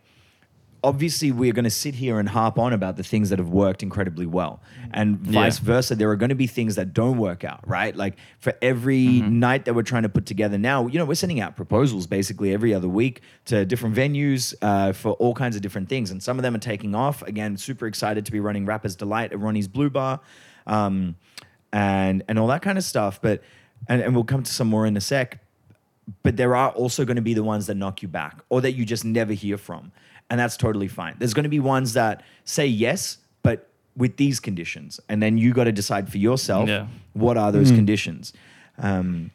obviously 0.90 1.32
we're 1.32 1.52
going 1.52 1.64
to 1.64 1.70
sit 1.84 1.94
here 1.94 2.18
and 2.20 2.28
harp 2.28 2.58
on 2.58 2.72
about 2.72 2.96
the 2.96 3.02
things 3.02 3.30
that 3.30 3.38
have 3.38 3.48
worked 3.48 3.82
incredibly 3.82 4.26
well. 4.26 4.60
And 4.92 5.18
vice 5.18 5.58
Yeah. 5.58 5.64
versa 5.72 5.94
there 5.96 6.10
are 6.10 6.16
going 6.16 6.28
to 6.28 6.34
be 6.36 6.46
things 6.46 6.74
that 6.76 6.92
don't 7.00 7.18
work 7.18 7.42
out 7.42 7.60
right? 7.66 7.94
Like 7.96 8.14
for 8.38 8.52
every 8.62 9.06
Mm-hmm. 9.22 9.38
night 9.40 9.64
that 9.64 9.74
we're 9.74 9.82
trying 9.92 10.02
to 10.04 10.08
put 10.18 10.26
together 10.26 10.58
now 10.58 10.86
you 10.86 10.98
know 10.98 11.06
we're 11.06 11.14
sending 11.24 11.40
out 11.40 11.56
proposals 11.56 12.06
basically 12.06 12.52
every 12.52 12.72
other 12.74 12.88
week 12.88 13.22
to 13.46 13.64
different 13.64 13.96
venues 13.96 14.54
uh, 14.62 14.92
for 14.92 15.12
all 15.22 15.34
kinds 15.34 15.56
of 15.56 15.62
different 15.62 15.88
things. 15.88 16.10
And 16.12 16.22
some 16.22 16.38
of 16.38 16.42
them 16.44 16.54
are 16.54 16.58
taking 16.72 16.94
off. 16.94 17.22
Again 17.22 17.56
super 17.56 17.86
excited 17.86 18.26
to 18.26 18.32
be 18.32 18.40
running 18.48 18.64
rappers 18.66 18.94
delight 18.94 19.32
at 19.32 19.38
ronnie's 19.40 19.68
blue 19.68 19.90
bar 19.90 20.20
um, 20.66 21.16
and 21.72 22.22
and 22.28 22.38
all 22.38 22.46
that 22.48 22.62
kind 22.62 22.78
of 22.78 22.84
stuff. 22.84 23.20
But 23.22 23.42
and, 23.88 24.02
and 24.02 24.14
we'll 24.14 24.24
come 24.24 24.42
to 24.42 24.52
some 24.52 24.68
more 24.68 24.86
in 24.86 24.96
a 24.96 25.00
sec. 25.00 25.40
But 26.22 26.36
there 26.36 26.54
are 26.54 26.70
also 26.70 27.04
going 27.06 27.16
to 27.16 27.22
be 27.22 27.32
the 27.34 27.42
ones 27.42 27.66
that 27.68 27.76
knock 27.76 28.02
you 28.02 28.08
back 28.08 28.42
or 28.50 28.60
that 28.60 28.72
you 28.72 28.84
just 28.84 29.04
never 29.06 29.32
hear 29.32 29.56
from. 29.56 29.90
And 30.34 30.40
that's 30.40 30.56
totally 30.56 30.88
fine. 30.88 31.14
There's 31.16 31.32
going 31.32 31.44
to 31.44 31.48
be 31.48 31.60
ones 31.60 31.92
that 31.92 32.24
say 32.42 32.66
yes, 32.66 33.18
but 33.44 33.70
with 33.96 34.16
these 34.16 34.40
conditions. 34.40 34.98
And 35.08 35.22
then 35.22 35.38
you 35.38 35.52
got 35.52 35.64
to 35.64 35.70
decide 35.70 36.10
for 36.10 36.18
yourself 36.18 36.68
Yeah. 36.68 36.88
what 37.12 37.36
are 37.36 37.52
those 37.52 37.70
hmm. 37.70 37.76
conditions. 37.76 38.32
Um, 38.76 39.30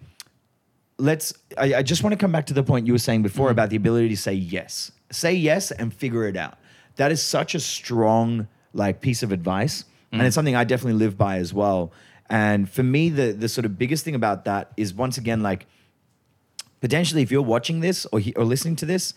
let's, 0.97 1.33
I, 1.57 1.75
I 1.75 1.83
just 1.83 2.03
want 2.03 2.11
to 2.11 2.17
come 2.17 2.33
back 2.33 2.47
to 2.47 2.53
the 2.53 2.63
point 2.63 2.85
you 2.85 2.91
were 2.91 2.99
saying 2.99 3.23
before 3.23 3.47
hmm. 3.47 3.51
about 3.51 3.69
the 3.69 3.77
ability 3.77 4.09
to 4.09 4.17
say 4.17 4.33
yes. 4.33 4.91
Say 5.09 5.35
yes 5.35 5.71
and 5.71 5.93
figure 5.93 6.27
it 6.27 6.35
out. 6.35 6.57
That 6.97 7.13
is 7.13 7.23
such 7.23 7.55
a 7.55 7.61
strong 7.61 8.49
like 8.73 8.99
piece 8.99 9.23
of 9.23 9.31
advice. 9.31 9.85
And 10.11 10.19
hmm. 10.19 10.27
it's 10.27 10.35
something 10.35 10.57
I 10.57 10.65
definitely 10.65 10.99
live 10.99 11.17
by 11.17 11.37
as 11.37 11.53
well. 11.53 11.93
And 12.29 12.69
for 12.69 12.83
me, 12.83 13.07
the 13.07 13.31
the 13.31 13.47
sort 13.47 13.63
of 13.63 13.79
biggest 13.79 14.03
thing 14.03 14.15
about 14.15 14.43
that 14.43 14.73
is 14.75 14.93
once 14.93 15.17
again 15.17 15.41
like 15.41 15.65
potentially 16.81 17.21
if 17.21 17.31
you're 17.31 17.41
watching 17.41 17.79
this 17.79 18.05
or, 18.11 18.19
he, 18.19 18.33
or 18.33 18.43
listening 18.43 18.75
to 18.75 18.85
this 18.85 19.13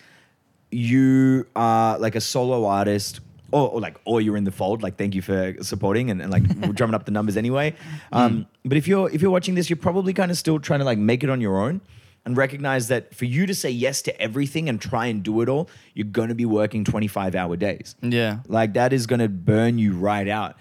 you 0.73 1.47
are 1.55 1.99
like 1.99 2.15
a 2.15 2.21
solo 2.21 2.65
artist 2.67 3.21
or, 3.51 3.69
or 3.69 3.81
like 3.81 4.01
or 4.07 4.21
you're 4.21 4.37
in 4.37 4.45
the 4.45 4.51
fold 4.51 4.83
like 4.83 4.97
thank 4.97 5.15
you 5.15 5.23
for 5.23 5.55
supporting 5.63 6.11
and, 6.11 6.23
and 6.23 6.31
like 6.31 6.43
we're 6.61 6.73
drumming 6.79 6.95
up 6.95 7.05
the 7.05 7.11
numbers 7.11 7.37
anyway 7.37 7.75
um, 8.13 8.47
but 8.65 8.77
if 8.77 8.89
you're 8.89 9.11
if 9.11 9.21
you're 9.21 9.31
watching 9.31 9.55
this 9.55 9.69
you're 9.69 9.77
probably 9.77 10.13
kind 10.15 10.31
of 10.31 10.39
still 10.39 10.59
trying 10.59 10.79
to 10.81 10.85
like 10.87 10.99
make 10.99 11.23
it 11.23 11.31
on 11.31 11.41
your 11.41 11.59
own 11.61 11.81
and 12.25 12.37
recognize 12.37 12.89
that 12.89 13.15
for 13.15 13.27
you 13.27 13.45
to 13.47 13.55
say 13.55 13.69
yes 13.69 14.01
to 14.03 14.19
everything 14.21 14.69
and 14.69 14.81
try 14.81 15.07
and 15.07 15.23
do 15.23 15.41
it 15.43 15.49
all 15.49 15.69
you're 15.95 16.07
going 16.07 16.29
to 16.31 16.35
be 16.35 16.47
working 16.47 16.85
25 16.85 17.35
hour 17.35 17.57
days 17.57 17.95
Yeah. 18.01 18.39
like 18.49 18.73
that 18.75 18.93
is 18.95 19.07
going 19.07 19.21
to 19.21 19.29
burn 19.29 19.79
you 19.79 19.93
right 19.95 20.29
out. 20.29 20.57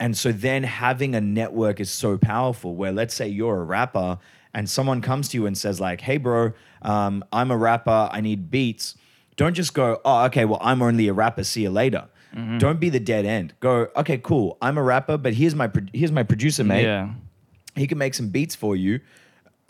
And 0.00 0.16
so 0.16 0.30
then 0.30 0.62
having 0.62 1.16
a 1.16 1.20
network 1.20 1.80
is 1.80 1.90
so 1.90 2.16
powerful 2.18 2.76
where 2.76 2.92
let's 2.92 3.14
say 3.14 3.26
you're 3.26 3.60
a 3.60 3.64
rapper 3.64 4.18
and 4.54 4.70
someone 4.70 5.00
comes 5.00 5.28
to 5.30 5.36
you 5.38 5.46
and 5.46 5.58
says 5.58 5.80
like, 5.80 6.00
"Hey 6.00 6.18
bro, 6.18 6.52
um, 6.82 7.24
I'm 7.32 7.50
a 7.50 7.56
rapper, 7.56 8.08
I 8.12 8.20
need 8.20 8.48
beats." 8.48 8.94
Don't 9.38 9.54
just 9.54 9.72
go, 9.72 10.00
"Oh, 10.04 10.24
okay, 10.26 10.44
well 10.44 10.58
I'm 10.60 10.82
only 10.82 11.08
a 11.08 11.14
rapper, 11.14 11.44
see 11.44 11.62
you 11.62 11.70
later." 11.70 12.08
Mm-hmm. 12.36 12.58
Don't 12.58 12.78
be 12.78 12.90
the 12.90 13.00
dead 13.00 13.24
end. 13.24 13.54
Go, 13.60 13.88
"Okay, 13.96 14.18
cool. 14.18 14.58
I'm 14.60 14.76
a 14.76 14.82
rapper, 14.82 15.16
but 15.16 15.32
here's 15.32 15.54
my 15.54 15.68
pro- 15.68 15.86
here's 15.94 16.12
my 16.12 16.24
producer 16.24 16.62
mate 16.62 16.84
Yeah. 16.84 17.14
he 17.74 17.86
can 17.86 17.96
make 17.96 18.12
some 18.12 18.28
beats 18.28 18.54
for 18.54 18.76
you. 18.76 19.00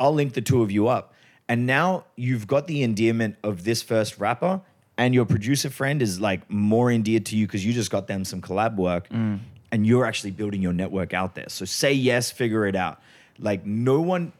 I'll 0.01 0.13
link 0.15 0.33
the 0.33 0.41
two 0.41 0.63
of 0.63 0.73
you 0.73 0.89
up. 0.89 1.15
And 1.49 1.67
now 1.67 2.05
you've 2.17 2.47
got 2.47 2.67
the 2.67 2.83
endearment 2.83 3.37
of 3.45 3.65
this 3.65 3.81
first 3.83 4.19
rapper, 4.19 4.61
and 4.97 5.15
your 5.15 5.25
producer 5.25 5.71
friend 5.71 6.03
is 6.03 6.21
like 6.21 6.51
more 6.51 6.91
endeared 6.91 7.27
to 7.27 7.37
you 7.37 7.47
because 7.47 7.65
you 7.65 7.73
just 7.73 7.91
got 7.91 8.07
them 8.07 8.25
some 8.25 8.41
collab 8.43 8.77
work 8.77 9.09
mm. 9.11 9.39
and 9.71 9.87
you're 9.87 10.05
actually 10.05 10.33
building 10.33 10.61
your 10.61 10.73
network 10.73 11.15
out 11.15 11.35
there. 11.37 11.49
So 11.49 11.65
say 11.65 11.93
yes, 11.93 12.31
figure 12.31 12.67
it 12.67 12.75
out. 12.75 13.01
Like, 13.39 13.65
no 13.65 14.01
one, 14.01 14.33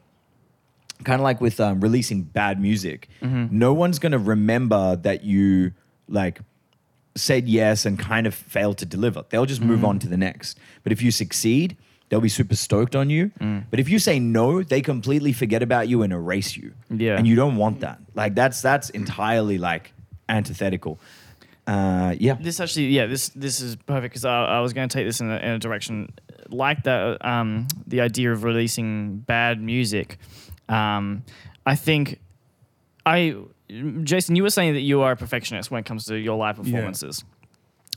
kind 1.05 1.21
of 1.21 1.25
like 1.25 1.41
with 1.41 1.61
um, 1.61 1.81
releasing 1.81 2.23
bad 2.23 2.61
music, 2.61 3.09
no 3.23 3.73
one's 3.73 3.99
going 3.99 4.13
to 4.13 4.19
remember 4.19 4.97
that 4.97 5.25
you 5.25 5.73
like 6.09 6.41
said 7.15 7.49
yes 7.49 7.85
and 7.85 7.99
kind 7.99 8.27
of 8.27 8.35
failed 8.35 8.79
to 8.79 8.87
deliver. 8.87 9.25
They'll 9.29 9.47
just 9.47 9.61
move 9.61 9.85
on 9.85 9.99
to 10.01 10.09
the 10.09 10.17
next. 10.17 10.59
But 10.83 10.93
if 10.93 11.03
you 11.03 11.11
succeed, 11.11 11.77
they'll 12.09 12.21
be 12.21 12.29
super 12.29 12.57
stoked 12.57 12.95
on 12.97 13.11
you. 13.11 13.31
But 13.71 13.81
if 13.81 13.89
you 13.89 13.99
say 13.99 14.19
no, 14.19 14.63
they 14.63 14.81
completely 14.81 15.33
forget 15.33 15.63
about 15.63 15.89
you 15.89 16.03
and 16.03 16.13
erase 16.13 16.57
you. 16.57 16.73
Yeah. 16.91 17.17
And 17.17 17.27
you 17.27 17.35
don't 17.37 17.57
want 17.57 17.81
that. 17.81 17.99
Like 18.15 18.35
that's 18.35 18.63
that's 18.63 18.91
entirely 18.91 19.59
like 19.59 19.93
antithetical. 20.29 20.99
Uh, 21.67 22.15
yeah. 22.19 22.35
This 22.41 22.61
actually, 22.61 22.87
yeah, 22.87 23.07
this 23.07 23.29
this 23.31 23.61
is 23.61 23.77
perfect 23.77 24.15
because 24.15 24.25
I, 24.25 24.45
I 24.45 24.61
was 24.61 24.73
going 24.73 24.89
to 24.89 24.93
take 24.93 25.07
this 25.07 25.21
in 25.21 25.31
a, 25.31 25.37
in 25.37 25.51
a 25.51 25.59
direction 25.59 26.09
like 26.49 26.85
that. 26.85 27.23
Um, 27.25 27.69
the 27.87 28.01
idea 28.01 28.33
of 28.33 28.43
releasing 28.43 29.19
bad 29.19 29.61
music. 29.61 30.19
Um, 30.69 31.25
I 31.67 31.75
think 31.75 32.21
I, 33.07 33.37
Jason, 34.03 34.37
you 34.37 34.43
were 34.43 34.51
saying 34.51 34.75
that 34.75 34.81
you 34.81 35.03
are 35.03 35.13
a 35.13 35.17
perfectionist 35.17 35.71
when 35.71 35.81
it 35.81 35.87
comes 35.87 36.05
to 36.07 36.15
your 36.17 36.37
live 36.37 36.57
performances. 36.57 37.25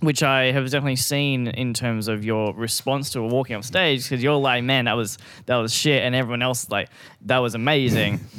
Which 0.02 0.24
I 0.24 0.52
have 0.52 0.66
definitely 0.66 0.96
seen 0.96 1.46
in 1.48 1.76
terms 1.76 2.08
of 2.08 2.26
your 2.26 2.56
response 2.56 3.12
to 3.12 3.22
walking 3.22 3.56
off 3.56 3.64
stage, 3.66 4.04
because 4.04 4.24
you're 4.24 4.34
like, 4.36 4.64
man, 4.64 4.86
that 4.86 4.94
was 4.94 5.20
that 5.46 5.58
was 5.58 5.72
shit, 5.72 6.02
and 6.02 6.16
everyone 6.16 6.42
else 6.42 6.70
like, 6.72 6.90
that 7.26 7.38
was 7.40 7.54
amazing. 7.56 8.20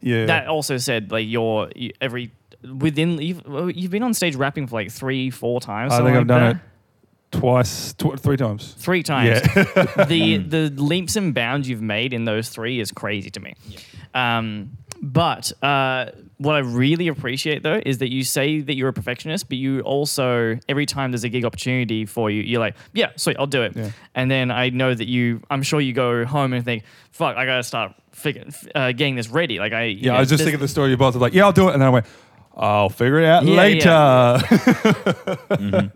Yeah. 0.00 0.26
that 0.26 0.48
also 0.48 0.76
said 0.76 1.10
like 1.10 1.26
you're 1.26 1.70
every 1.98 2.30
within 2.78 3.16
you've, 3.22 3.40
you've 3.74 3.90
been 3.90 4.02
on 4.02 4.12
stage 4.12 4.36
rapping 4.36 4.66
for 4.66 4.74
like 4.74 4.90
three 4.92 5.30
four 5.30 5.62
times 5.62 5.94
I 5.94 5.96
think 5.98 6.08
I've 6.10 6.14
like 6.16 6.26
done 6.26 6.40
that. 6.40 6.56
it 6.56 6.62
twice, 7.38 7.92
tw- 7.94 8.18
three 8.18 8.36
times. 8.36 8.74
three 8.78 9.02
times 9.02 9.40
Yeah. 9.56 10.04
the 10.08 10.38
the 10.38 10.72
leaps 10.76 11.16
and 11.16 11.34
bounds 11.34 11.68
you've 11.68 11.82
made 11.82 12.12
in 12.12 12.24
those 12.24 12.48
three 12.48 12.80
is 12.80 12.90
crazy 12.92 13.30
to 13.30 13.40
me 13.40 13.54
um 14.14 14.70
but 15.02 15.52
uh, 15.62 16.06
what 16.38 16.54
I 16.54 16.60
really 16.60 17.08
appreciate 17.08 17.62
though 17.62 17.78
is 17.84 17.98
that 17.98 18.10
you 18.10 18.24
say 18.24 18.60
that 18.60 18.74
you're 18.74 18.88
a 18.88 18.92
perfectionist, 18.92 19.50
but 19.50 19.58
you 19.58 19.80
also 19.80 20.58
every 20.66 20.86
time 20.86 21.10
there's 21.10 21.24
a 21.24 21.28
gig 21.28 21.44
opportunity 21.44 22.06
for 22.06 22.30
you, 22.30 22.40
you're 22.40 22.60
like, 22.60 22.74
yeah, 22.94 23.10
sweet, 23.16 23.36
I'll 23.38 23.46
do 23.46 23.62
it. 23.64 23.76
Yeah. 23.76 23.90
And 24.14 24.30
then 24.30 24.50
I 24.50 24.70
know 24.70 24.94
that 24.94 25.06
you, 25.06 25.42
I'm 25.50 25.62
sure 25.62 25.78
you 25.80 25.92
go 25.92 26.24
home 26.24 26.54
and 26.54 26.64
think, 26.64 26.84
fuck, 27.10 27.36
I 27.36 27.44
gotta 27.44 27.62
start 27.64 27.92
figure, 28.12 28.44
uh, 28.74 28.92
getting 28.92 29.14
this 29.16 29.28
ready. 29.28 29.58
Like 29.58 29.74
I, 29.74 29.84
you 29.84 29.98
Yeah, 30.06 30.12
know, 30.12 30.16
I 30.16 30.20
was 30.20 30.30
just 30.30 30.42
thinking 30.42 30.60
the 30.60 30.68
story 30.68 30.88
you 30.90 30.96
both 30.96 31.14
of 31.16 31.20
like, 31.20 31.34
yeah, 31.34 31.44
I'll 31.44 31.52
do 31.52 31.68
it, 31.68 31.72
and 31.74 31.82
then 31.82 31.88
I 31.88 31.90
went, 31.90 32.06
I'll 32.56 32.88
figure 32.88 33.18
it 33.18 33.26
out 33.26 33.44
Yeah, 33.44 33.56
later. 33.56 33.90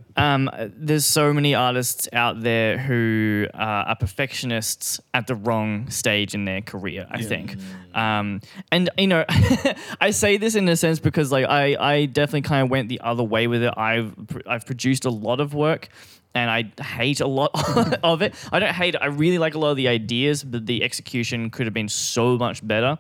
um, 0.17 0.51
there's 0.77 1.07
so 1.07 1.33
many 1.33 1.55
artists 1.55 2.09
out 2.13 2.43
there 2.43 2.77
who 2.79 3.47
uh, 3.55 3.85
are 3.87 3.95
perfectionists 3.97 4.99
at 5.15 5.29
the 5.29 5.37
wrong 5.37 5.89
stage 5.91 6.35
in 6.35 6.45
their 6.45 6.61
career. 6.61 7.07
I 7.11 7.23
think, 7.23 7.57
um, 7.95 8.41
and 8.73 8.91
you 8.99 9.07
know, 9.07 9.25
I 10.01 10.11
say 10.11 10.37
this 10.37 10.57
in 10.57 10.69
a 10.69 10.77
sense 10.77 10.99
because 10.99 11.31
like 11.31 11.47
I, 11.47 11.77
I 11.79 12.07
definitely 12.07 12.43
kind 12.43 12.65
of 12.65 12.71
went 12.71 12.89
the 12.89 13.01
other 13.03 13.23
way 13.23 13.47
with 13.47 13.63
it. 13.63 13.73
I've 13.77 14.13
pr- 14.27 14.41
I've 14.47 14.67
produced 14.67 15.05
a 15.05 15.11
lot 15.11 15.39
of 15.41 15.55
work. 15.55 15.89
And 16.35 16.51
I 16.51 16.83
hate 16.83 17.21
a 17.21 17.27
lot 17.27 17.51
of 18.03 18.23
it. 18.23 18.35
I 18.53 18.59
don't 18.59 18.75
hate. 18.75 18.95
I 19.01 19.07
really 19.07 19.39
like 19.39 19.55
a 19.55 19.59
lot 19.59 19.71
of 19.71 19.77
the 19.77 19.89
ideas, 19.89 20.45
but 20.45 20.67
the 20.67 20.85
execution 20.85 21.51
could 21.51 21.67
have 21.67 21.75
been 21.75 21.89
so 21.89 22.37
much 22.39 22.65
better. 22.67 22.99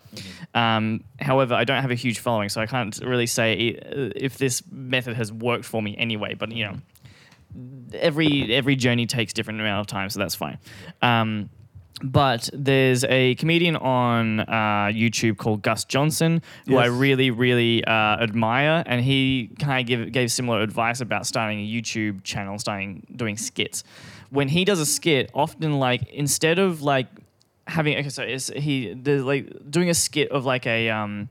Um, 0.54 1.04
however, 1.20 1.54
I 1.54 1.64
don't 1.64 1.82
have 1.82 1.90
a 1.90 1.94
huge 1.96 2.18
following, 2.18 2.48
so 2.48 2.60
I 2.60 2.66
can't 2.66 2.98
really 3.04 3.26
say 3.26 3.54
if 4.16 4.38
this 4.38 4.62
method 4.70 5.14
has 5.14 5.32
worked 5.32 5.66
for 5.66 5.82
me 5.82 5.96
anyway. 5.96 6.34
But 6.34 6.52
you 6.52 6.64
know, 6.66 6.76
every 7.94 8.54
every 8.54 8.76
journey 8.76 9.06
takes 9.06 9.32
different 9.32 9.60
amount 9.60 9.80
of 9.80 9.86
time, 9.86 10.10
so 10.10 10.18
that's 10.18 10.34
fine. 10.34 10.58
Um, 11.02 11.50
but 12.02 12.48
there's 12.52 13.04
a 13.04 13.34
comedian 13.36 13.76
on 13.76 14.40
uh, 14.40 14.90
YouTube 14.92 15.36
called 15.36 15.62
Gus 15.62 15.84
Johnson 15.84 16.42
who 16.66 16.76
I 16.76 16.86
really 16.86 17.30
really 17.30 17.84
uh, 17.84 18.22
admire, 18.22 18.82
and 18.86 19.02
he 19.02 19.50
kind 19.58 19.80
of 19.80 19.86
give, 19.86 20.12
gave 20.12 20.30
similar 20.30 20.60
advice 20.60 21.00
about 21.00 21.26
starting 21.26 21.60
a 21.60 21.66
YouTube 21.66 22.22
channel, 22.24 22.58
starting 22.58 23.06
doing 23.14 23.36
skits. 23.36 23.84
When 24.30 24.48
he 24.48 24.64
does 24.64 24.80
a 24.80 24.86
skit, 24.86 25.30
often 25.34 25.78
like 25.78 26.08
instead 26.10 26.58
of 26.58 26.82
like 26.82 27.06
having 27.66 27.96
okay, 27.98 28.08
so 28.08 28.22
it's, 28.22 28.48
he 28.48 28.94
there's 28.94 29.24
like 29.24 29.70
doing 29.70 29.90
a 29.90 29.94
skit 29.94 30.30
of 30.30 30.44
like 30.44 30.66
a 30.66 30.90
um, 30.90 31.28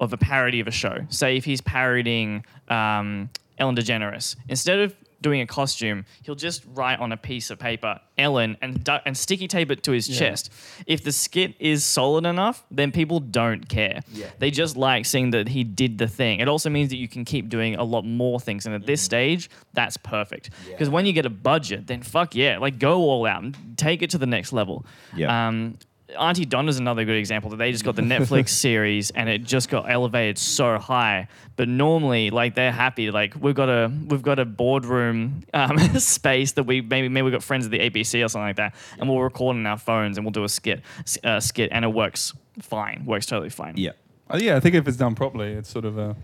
of 0.00 0.12
a 0.12 0.16
parody 0.16 0.60
of 0.60 0.68
a 0.68 0.72
show. 0.72 0.98
Say 1.08 1.36
if 1.36 1.44
he's 1.44 1.60
parodying 1.60 2.44
um, 2.68 3.30
Ellen 3.58 3.76
DeGeneres, 3.76 4.36
instead 4.48 4.80
of 4.80 4.94
doing 5.24 5.40
a 5.40 5.46
costume, 5.46 6.04
he'll 6.22 6.36
just 6.36 6.62
write 6.74 7.00
on 7.00 7.10
a 7.10 7.16
piece 7.16 7.50
of 7.50 7.58
paper 7.58 7.98
Ellen 8.16 8.56
and 8.62 8.84
du- 8.84 9.02
and 9.04 9.16
sticky 9.16 9.48
tape 9.48 9.72
it 9.72 9.82
to 9.82 9.90
his 9.90 10.06
chest. 10.06 10.52
If 10.86 11.02
the 11.02 11.10
skit 11.10 11.54
is 11.58 11.84
solid 11.84 12.24
enough, 12.26 12.64
then 12.70 12.92
people 12.92 13.18
don't 13.18 13.68
care. 13.68 14.02
Yeah. 14.12 14.26
They 14.38 14.52
just 14.52 14.76
like 14.76 15.04
seeing 15.06 15.30
that 15.30 15.48
he 15.48 15.64
did 15.64 15.98
the 15.98 16.06
thing. 16.06 16.38
It 16.38 16.46
also 16.46 16.70
means 16.70 16.90
that 16.90 16.96
you 16.98 17.08
can 17.08 17.24
keep 17.24 17.48
doing 17.48 17.74
a 17.74 17.82
lot 17.82 18.04
more 18.04 18.38
things, 18.38 18.66
and 18.66 18.74
at 18.74 18.86
this 18.86 19.02
stage, 19.02 19.50
that's 19.72 19.96
perfect. 19.96 20.50
Because 20.68 20.88
when 20.88 21.06
you 21.06 21.12
get 21.12 21.26
a 21.26 21.30
budget, 21.30 21.88
then 21.88 22.02
fuck 22.02 22.36
yeah, 22.36 22.58
like 22.58 22.78
go 22.78 23.00
all 23.00 23.26
out 23.26 23.42
and 23.42 23.56
take 23.76 24.02
it 24.02 24.10
to 24.10 24.18
the 24.18 24.26
next 24.26 24.52
level. 24.52 24.86
Yeah. 25.16 25.48
Um, 25.48 25.78
Aunty 26.18 26.44
Donna's 26.44 26.78
another 26.78 27.04
good 27.06 27.16
example 27.16 27.50
that 27.50 27.56
they 27.56 27.72
just 27.72 27.84
got 27.84 27.96
the 27.96 28.02
Netflix 28.02 28.48
series 28.66 29.10
and 29.10 29.28
it 29.28 29.42
just 29.42 29.70
got 29.70 29.90
elevated 29.90 30.36
so 30.38 30.78
high. 30.78 31.28
But 31.56 31.68
normally, 31.68 32.30
like 32.30 32.54
they're 32.54 32.70
happy, 32.72 33.10
like 33.10 33.34
we've 33.40 33.54
got 33.54 33.68
a 33.70 33.90
we've 34.08 34.22
got 34.22 34.38
a 34.38 34.44
boardroom 34.44 35.44
um, 35.54 35.78
space 35.98 36.52
that 36.52 36.64
we 36.64 36.82
maybe 36.82 37.08
maybe 37.08 37.24
we've 37.24 37.32
got 37.32 37.42
friends 37.42 37.64
at 37.64 37.70
the 37.70 37.78
ABC 37.78 38.22
or 38.24 38.28
something 38.28 38.46
like 38.48 38.56
that, 38.56 38.74
and 38.98 39.08
we'll 39.08 39.20
record 39.20 39.56
on 39.56 39.64
our 39.66 39.78
phones 39.78 40.18
and 40.18 40.26
we'll 40.26 40.32
do 40.32 40.44
a 40.44 40.48
skit 40.48 40.82
uh, 41.24 41.40
skit 41.40 41.70
and 41.72 41.84
it 41.84 41.88
works 41.88 42.34
fine, 42.60 43.04
works 43.06 43.26
totally 43.26 43.50
fine. 43.50 43.74
Yeah. 43.76 43.92
Uh, 44.28 44.38
yeah, 44.40 44.56
I 44.56 44.60
think 44.60 44.74
if 44.74 44.86
it's 44.86 44.96
done 44.98 45.14
properly, 45.14 45.52
it's 45.52 45.70
sort 45.70 45.84
of 45.86 45.96
a 45.98 46.14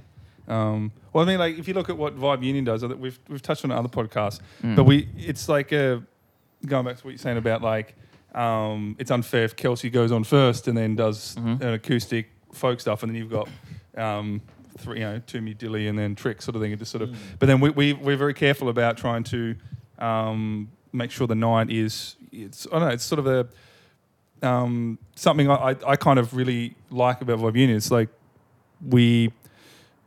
Um, 0.47 0.93
well, 1.12 1.24
I 1.24 1.26
mean, 1.26 1.39
like 1.39 1.59
if 1.59 1.66
you 1.68 1.74
look 1.74 1.89
at 1.89 1.97
what 1.97 2.18
Vibe 2.18 2.43
Union 2.45 2.64
does, 2.64 2.85
I 2.85 2.89
think 2.89 3.01
we've 3.01 3.18
we've 3.28 3.43
touched 3.43 3.64
on 3.64 3.70
it 3.70 3.74
in 3.74 3.78
other 3.78 3.89
podcasts, 3.89 4.41
Mm. 4.62 4.76
but 4.76 4.85
we 4.85 5.09
it's 5.16 5.49
like 5.49 5.72
a, 5.72 6.03
going 6.66 6.85
back 6.85 6.99
to 6.99 7.05
what 7.05 7.11
you're 7.12 7.18
saying 7.18 7.39
about 7.39 7.62
like 7.62 7.95
um, 8.35 8.97
it's 8.99 9.11
unfair 9.11 9.45
if 9.45 9.57
Kelsey 9.57 9.91
goes 9.91 10.12
on 10.12 10.24
first 10.24 10.68
and 10.68 10.76
then 10.76 10.97
does 10.97 11.35
Mhm. 11.37 11.61
an 11.61 11.68
acoustic 11.74 12.31
folk 12.53 12.81
stuff, 12.81 13.03
and 13.03 13.11
then 13.11 13.16
you've 13.16 13.31
got 13.31 13.49
um, 13.97 14.41
three, 14.78 14.99
you 15.01 15.05
know, 15.05 15.20
Toomey 15.26 15.53
Dilly 15.55 15.89
and 15.89 15.99
then 15.99 16.14
Trick 16.14 16.41
sort 16.43 16.55
of 16.57 16.62
thing. 16.62 16.72
It 16.72 16.78
just 16.78 16.91
sort 16.93 17.03
of, 17.03 17.14
but 17.39 17.47
then 17.47 17.61
we, 17.61 17.70
we 17.70 17.93
we're 17.93 18.16
very 18.16 18.35
careful 18.35 18.68
about 18.68 18.97
trying 18.97 19.24
to 19.24 19.57
um, 19.99 20.68
make 20.93 21.11
sure 21.11 21.26
the 21.26 21.35
night 21.35 21.70
is 21.70 22.16
it's 22.33 22.66
I 22.68 22.70
don't 22.78 22.81
know 22.83 22.89
it's 22.95 23.05
sort 23.05 23.18
of 23.18 23.26
a 23.26 24.47
um, 24.47 24.99
something 25.16 25.51
I, 25.51 25.76
I, 25.87 25.97
kind 25.97 26.18
of 26.18 26.35
really 26.35 26.74
like 26.91 27.20
about 27.20 27.39
Vibe 27.41 27.57
Union. 27.57 27.76
It's 27.76 27.91
like 27.91 28.09
we 28.89 29.33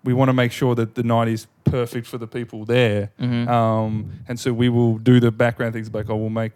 we 0.04 0.14
want 0.14 0.30
to 0.30 0.34
make 0.34 0.52
sure 0.52 0.74
that 0.76 0.96
the 0.96 1.04
night 1.04 1.28
is 1.28 1.46
perfect 1.66 2.08
for 2.08 2.18
the 2.18 2.28
people 2.28 2.66
there, 2.66 3.12
Mhm. 3.20 3.48
um, 3.48 4.12
and 4.28 4.40
so 4.40 4.52
we 4.52 4.70
will 4.70 4.98
do 4.98 5.20
the 5.20 5.32
background 5.32 5.74
things 5.74 5.94
like 5.94 6.10
I 6.10 6.14
will 6.14 6.30
make. 6.32 6.54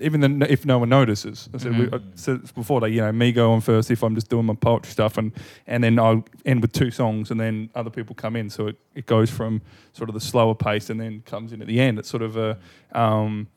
Even 0.00 0.38
the, 0.38 0.50
if 0.52 0.64
no 0.64 0.78
one 0.78 0.88
notices, 0.88 1.48
I 1.54 1.58
said, 1.58 1.78
we, 1.78 1.86
Mhm. 1.86 1.94
I 1.94 2.00
said 2.14 2.54
before, 2.54 2.80
like 2.80 2.92
you 2.92 3.00
know, 3.00 3.12
me 3.12 3.32
go 3.32 3.52
on 3.52 3.60
first 3.60 3.90
if 3.90 4.02
I'm 4.02 4.14
just 4.14 4.28
doing 4.28 4.46
my 4.46 4.54
poetry 4.54 4.90
stuff, 4.92 5.18
and 5.18 5.32
and 5.66 5.82
then 5.82 5.98
I'll 5.98 6.24
end 6.44 6.62
with 6.62 6.72
two 6.72 6.90
songs, 6.90 7.30
and 7.30 7.38
then 7.40 7.70
other 7.74 7.90
people 7.90 8.14
come 8.14 8.36
in, 8.36 8.50
so 8.50 8.68
it, 8.68 8.76
it 8.94 9.06
goes 9.06 9.30
from 9.30 9.60
sort 9.92 10.08
of 10.10 10.14
the 10.14 10.20
slower 10.20 10.54
pace, 10.54 10.90
and 10.90 11.00
then 11.00 11.22
comes 11.26 11.52
in 11.52 11.60
at 11.62 11.68
the 11.68 11.80
end. 11.80 11.98
It's 11.98 12.08
sort 12.08 12.22
of 12.22 12.36
a, 12.36 12.58
um, 12.92 13.48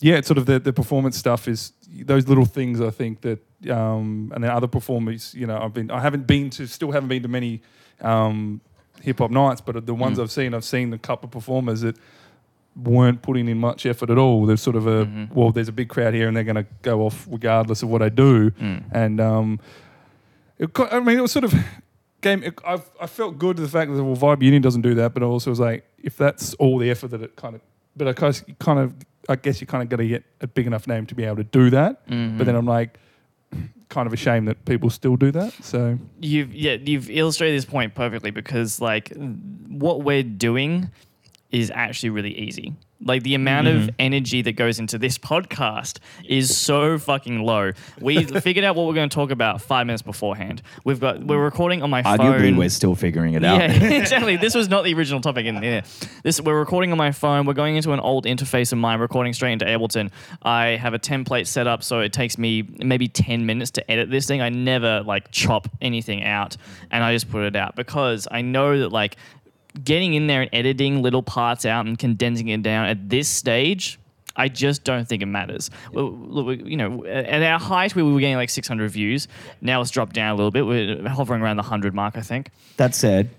yeah, 0.00 0.16
it's 0.16 0.28
sort 0.28 0.38
of 0.38 0.46
the, 0.46 0.58
the 0.58 0.72
performance 0.72 1.16
stuff 1.16 1.48
is 1.48 1.72
those 2.04 2.28
little 2.28 2.44
things 2.46 2.80
I 2.80 2.90
think 2.90 3.20
that 3.22 3.38
um, 3.70 4.30
and 4.34 4.44
then 4.44 4.50
other 4.50 4.66
performers, 4.68 5.34
you 5.34 5.46
know, 5.46 5.58
I've 5.58 5.72
been 5.72 5.90
I 5.90 6.00
haven't 6.00 6.26
been 6.26 6.50
to 6.50 6.66
still 6.66 6.92
haven't 6.92 7.08
been 7.08 7.22
to 7.22 7.28
many 7.28 7.62
um, 8.02 8.60
hip 9.02 9.18
hop 9.18 9.30
nights, 9.30 9.60
but 9.60 9.86
the 9.86 9.94
ones 9.94 10.18
Mm. 10.18 10.22
I've 10.22 10.30
seen, 10.30 10.54
I've 10.54 10.64
seen 10.64 10.92
a 10.92 10.98
couple 10.98 11.26
of 11.26 11.30
performers 11.32 11.80
that 11.82 11.96
weren't 12.76 13.22
putting 13.22 13.48
in 13.48 13.58
much 13.58 13.86
effort 13.86 14.10
at 14.10 14.18
all. 14.18 14.44
There's 14.46 14.60
sort 14.60 14.76
of 14.76 14.86
a 14.86 15.06
Mhm. 15.06 15.32
well, 15.34 15.50
there's 15.52 15.68
a 15.68 15.72
big 15.72 15.88
crowd 15.88 16.12
here, 16.14 16.28
and 16.28 16.36
they're 16.36 16.44
going 16.44 16.56
to 16.56 16.66
go 16.82 17.00
off 17.06 17.26
regardless 17.30 17.82
of 17.82 17.88
what 17.88 18.02
I 18.02 18.08
do, 18.10 18.50
Mm. 18.50 18.82
and 18.92 19.20
um, 19.20 19.60
it, 20.58 20.70
I 20.90 21.00
mean, 21.00 21.18
it 21.18 21.22
was 21.22 21.32
sort 21.32 21.44
of 21.44 21.54
game. 22.20 22.42
It, 22.42 22.58
I've, 22.66 22.88
I 23.00 23.06
felt 23.06 23.38
good 23.38 23.56
to 23.56 23.62
the 23.62 23.68
fact 23.68 23.92
that 23.94 24.02
well, 24.04 24.16
Vibe 24.16 24.42
Union 24.42 24.62
doesn't 24.62 24.82
do 24.82 24.94
that, 24.94 25.14
but 25.14 25.22
I 25.22 25.26
also 25.26 25.50
was 25.50 25.60
like, 25.60 25.84
if 26.02 26.16
that's 26.16 26.54
all 26.54 26.78
the 26.78 26.90
effort 26.90 27.08
that 27.08 27.22
it 27.22 27.36
kind 27.36 27.54
of, 27.54 27.60
but 27.96 28.08
I 28.08 28.12
guess 28.12 28.44
you 28.46 28.54
kind 28.58 28.78
of, 28.78 28.94
I 29.28 29.36
guess 29.36 29.60
you 29.60 29.66
kind 29.66 29.82
of 29.82 29.88
got 29.88 29.96
to 29.96 30.06
get 30.08 30.24
a 30.40 30.46
big 30.46 30.66
enough 30.66 30.86
name 30.86 31.06
to 31.06 31.14
be 31.14 31.24
able 31.24 31.36
to 31.36 31.44
do 31.44 31.70
that. 31.70 32.06
Mhm. 32.08 32.38
But 32.38 32.44
then 32.46 32.54
I'm 32.56 32.66
like, 32.66 32.98
kind 33.88 34.06
of 34.06 34.12
ashamed 34.12 34.48
that 34.48 34.64
people 34.64 34.90
still 34.90 35.16
do 35.16 35.30
that. 35.32 35.52
So 35.62 35.98
You've 36.20 36.54
yeah, 36.54 36.76
you've 36.84 37.08
illustrated 37.08 37.56
this 37.56 37.64
point 37.64 37.94
perfectly 37.94 38.30
because 38.32 38.80
like 38.80 39.12
what 39.68 40.02
we're 40.02 40.22
doing 40.24 40.90
is 41.50 41.70
actually 41.74 42.10
really 42.10 42.36
easy. 42.36 42.74
Like 43.04 43.22
the 43.24 43.34
amount 43.34 43.68
of 43.68 43.82
mm-hmm. 43.82 43.96
energy 43.98 44.40
that 44.42 44.52
goes 44.52 44.78
into 44.78 44.96
this 44.96 45.18
podcast 45.18 45.98
is 46.24 46.56
so 46.56 46.98
fucking 46.98 47.42
low. 47.42 47.72
We 48.00 48.24
figured 48.40 48.64
out 48.64 48.74
what 48.74 48.86
we're 48.86 48.94
going 48.94 49.10
to 49.10 49.14
talk 49.14 49.30
about 49.30 49.60
five 49.60 49.86
minutes 49.86 50.02
beforehand. 50.02 50.62
We've 50.82 50.98
got 50.98 51.22
we're 51.22 51.42
recording 51.42 51.82
on 51.82 51.90
my 51.90 52.02
Arguably, 52.02 52.40
phone. 52.40 52.56
we're 52.56 52.70
still 52.70 52.94
figuring 52.94 53.34
it 53.34 53.44
out. 53.44 53.58
Yeah, 53.60 53.70
exactly. 54.00 54.36
This 54.36 54.54
was 54.54 54.70
not 54.70 54.84
the 54.84 54.94
original 54.94 55.20
topic 55.20 55.44
in 55.44 55.60
there. 55.60 55.82
This 56.22 56.40
we're 56.40 56.58
recording 56.58 56.90
on 56.90 56.96
my 56.96 57.12
phone. 57.12 57.44
We're 57.44 57.52
going 57.52 57.76
into 57.76 57.92
an 57.92 58.00
old 58.00 58.24
interface 58.24 58.72
of 58.72 58.78
mine, 58.78 58.98
recording 58.98 59.34
straight 59.34 59.52
into 59.52 59.66
Ableton. 59.66 60.10
I 60.42 60.68
have 60.76 60.94
a 60.94 60.98
template 60.98 61.46
set 61.46 61.66
up, 61.66 61.82
so 61.82 62.00
it 62.00 62.14
takes 62.14 62.38
me 62.38 62.66
maybe 62.78 63.08
ten 63.08 63.44
minutes 63.44 63.72
to 63.72 63.90
edit 63.90 64.10
this 64.10 64.26
thing. 64.26 64.40
I 64.40 64.48
never 64.48 65.02
like 65.02 65.30
chop 65.32 65.68
anything 65.82 66.24
out, 66.24 66.56
and 66.90 67.04
I 67.04 67.12
just 67.12 67.30
put 67.30 67.44
it 67.44 67.56
out 67.56 67.76
because 67.76 68.26
I 68.30 68.40
know 68.40 68.78
that 68.78 68.88
like 68.88 69.16
getting 69.82 70.14
in 70.14 70.26
there 70.26 70.42
and 70.42 70.50
editing 70.52 71.02
little 71.02 71.22
parts 71.22 71.64
out 71.66 71.86
and 71.86 71.98
condensing 71.98 72.48
it 72.48 72.62
down 72.62 72.86
at 72.86 73.08
this 73.08 73.28
stage. 73.28 73.98
I 74.38 74.48
just 74.48 74.84
don't 74.84 75.08
think 75.08 75.22
it 75.22 75.26
matters. 75.26 75.70
Well, 75.94 76.10
look, 76.10 76.46
we- 76.46 76.62
you 76.70 76.76
know, 76.76 77.06
at 77.06 77.42
our 77.42 77.58
height, 77.58 77.96
we 77.96 78.02
were 78.02 78.20
getting 78.20 78.36
like 78.36 78.50
600 78.50 78.90
views. 78.90 79.28
Now 79.62 79.80
it's 79.80 79.90
dropped 79.90 80.14
down 80.14 80.32
a 80.32 80.34
little 80.34 80.50
bit. 80.50 80.66
We're 80.66 81.08
hovering 81.08 81.40
around 81.40 81.56
the 81.56 81.62
100 81.62 81.94
mark, 81.94 82.18
I 82.18 82.20
think. 82.20 82.50
That 82.76 82.94
said, 82.94 83.30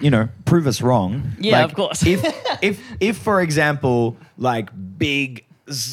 you 0.00 0.10
know, 0.10 0.28
prove 0.44 0.68
us 0.68 0.80
wrong. 0.80 1.32
Yeah, 1.40 1.62
Like, 1.62 1.64
of 1.70 1.74
course. 1.74 2.06
if 2.06 2.22
if 2.62 2.80
if 3.00 3.16
for 3.18 3.40
example, 3.40 4.16
like 4.38 4.68
big 4.96 5.44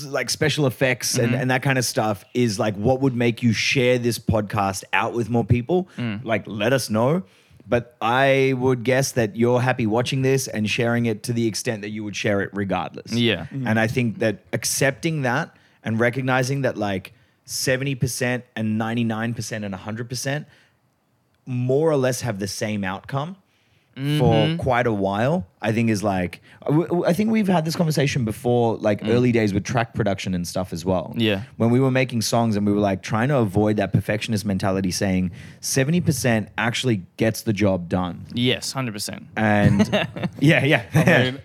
like 0.05 0.29
special 0.29 0.67
effects 0.67 1.17
and, 1.17 1.31
Mm-hmm. 1.31 1.41
and 1.41 1.49
that 1.51 1.63
kind 1.63 1.77
of 1.79 1.85
stuff 1.85 2.23
is 2.35 2.59
like 2.59 2.75
what 2.75 2.99
would 3.01 3.15
make 3.15 3.41
you 3.41 3.53
share 3.53 3.97
this 3.97 4.19
podcast 4.19 4.83
out 4.93 5.13
with 5.13 5.29
more 5.29 5.45
people, 5.45 5.87
Mm. 5.97 6.23
like 6.23 6.43
let 6.45 6.71
us 6.71 6.89
know. 6.91 7.23
But 7.71 7.95
I 8.01 8.53
would 8.57 8.83
guess 8.83 9.13
that 9.13 9.37
you're 9.37 9.61
happy 9.61 9.87
watching 9.87 10.23
this 10.23 10.49
and 10.49 10.69
sharing 10.69 11.05
it 11.05 11.23
to 11.23 11.31
the 11.31 11.47
extent 11.47 11.81
that 11.83 11.89
you 11.91 12.03
would 12.03 12.17
share 12.17 12.41
it 12.41 12.49
regardless. 12.51 13.13
Yeah. 13.13 13.45
Mm-hmm. 13.45 13.65
And 13.65 13.79
I 13.79 13.87
think 13.87 14.19
that 14.19 14.39
accepting 14.51 15.21
that 15.21 15.55
and 15.81 15.97
recognizing 15.97 16.63
that 16.63 16.75
like 16.75 17.13
70% 17.47 18.43
and 18.57 18.79
99% 18.79 19.65
and 19.65 19.73
100% 19.73 20.45
more 21.45 21.89
or 21.89 21.95
less 21.95 22.19
have 22.21 22.39
the 22.39 22.47
same 22.49 22.83
outcome 22.83 23.37
for 24.17 24.55
quite 24.57 24.87
a 24.87 24.93
while 24.93 25.45
i 25.61 25.71
think 25.71 25.89
is 25.89 26.01
like 26.03 26.41
I- 27.07 27.13
think 27.13 27.29
we've 27.31 27.47
had 27.47 27.65
this 27.65 27.75
conversation 27.75 28.25
before 28.25 28.77
like 28.77 29.01
early 29.03 29.31
days 29.31 29.53
with 29.53 29.63
track 29.63 29.93
production 29.93 30.33
and 30.33 30.47
stuff 30.47 30.73
as 30.73 30.83
well 30.85 31.13
Yeah. 31.17 31.43
when 31.57 31.69
we 31.69 31.79
were 31.79 31.91
making 31.91 32.21
songs 32.21 32.55
and 32.55 32.65
we 32.65 32.71
were 32.73 32.79
like 32.79 33.01
trying 33.03 33.27
to 33.29 33.37
avoid 33.37 33.77
that 33.77 33.91
perfectionist 33.93 34.43
mentality 34.45 34.91
saying 34.91 35.31
70% 35.61 36.47
actually 36.57 37.03
gets 37.17 37.41
the 37.43 37.53
job 37.53 37.89
done 37.89 38.25
Yes, 38.33 38.73
100%. 38.73 39.23
and 39.35 39.89
yeah 40.39 40.63
yeah 40.65 40.83
I 40.93 41.23
mean, 41.23 41.41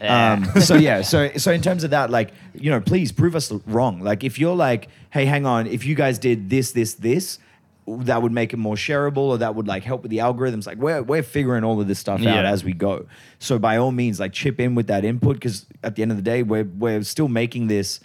um, 0.00 0.44
so 0.60 0.76
yeah, 0.76 1.02
so 1.02 1.30
so 1.36 1.50
in 1.50 1.60
terms 1.60 1.82
of 1.82 1.90
that, 1.90 2.10
like 2.10 2.32
you 2.54 2.70
know, 2.70 2.80
please 2.80 3.10
prove 3.12 3.34
us 3.34 3.50
wrong. 3.66 4.00
Like 4.00 4.22
if 4.24 4.38
you're 4.38 4.54
like, 4.54 4.88
hey, 5.10 5.24
hang 5.24 5.44
on, 5.44 5.66
if 5.66 5.84
you 5.84 5.94
guys 5.94 6.18
did 6.18 6.48
this, 6.50 6.70
this, 6.72 6.94
this, 6.94 7.38
that 7.86 8.20
would 8.22 8.32
make 8.32 8.52
it 8.52 8.56
more 8.56 8.74
shareable, 8.74 9.18
or 9.18 9.38
that 9.38 9.54
would 9.54 9.68
like 9.68 9.84
help 9.84 10.02
with 10.02 10.10
the 10.10 10.18
algorithms. 10.18 10.66
Like 10.66 10.78
we're 10.78 11.02
we're 11.02 11.22
figuring 11.22 11.62
all 11.64 11.80
of 11.80 11.86
this 11.86 11.98
stuff 11.98 12.20
out 12.20 12.24
Yeah. 12.24 12.50
as 12.50 12.64
we 12.64 12.72
go. 12.72 13.06
So 13.38 13.58
by 13.58 13.76
all 13.76 13.92
means, 13.92 14.18
like 14.18 14.32
chip 14.32 14.58
in 14.60 14.74
with 14.74 14.88
that 14.88 15.04
input 15.04 15.36
because 15.36 15.66
at 15.84 15.94
the 15.96 16.02
end 16.02 16.10
of 16.10 16.16
the 16.16 16.22
day, 16.22 16.42
we're 16.42 16.64
we're 16.64 17.02
still 17.04 17.28
making 17.28 17.68
this 17.68 18.00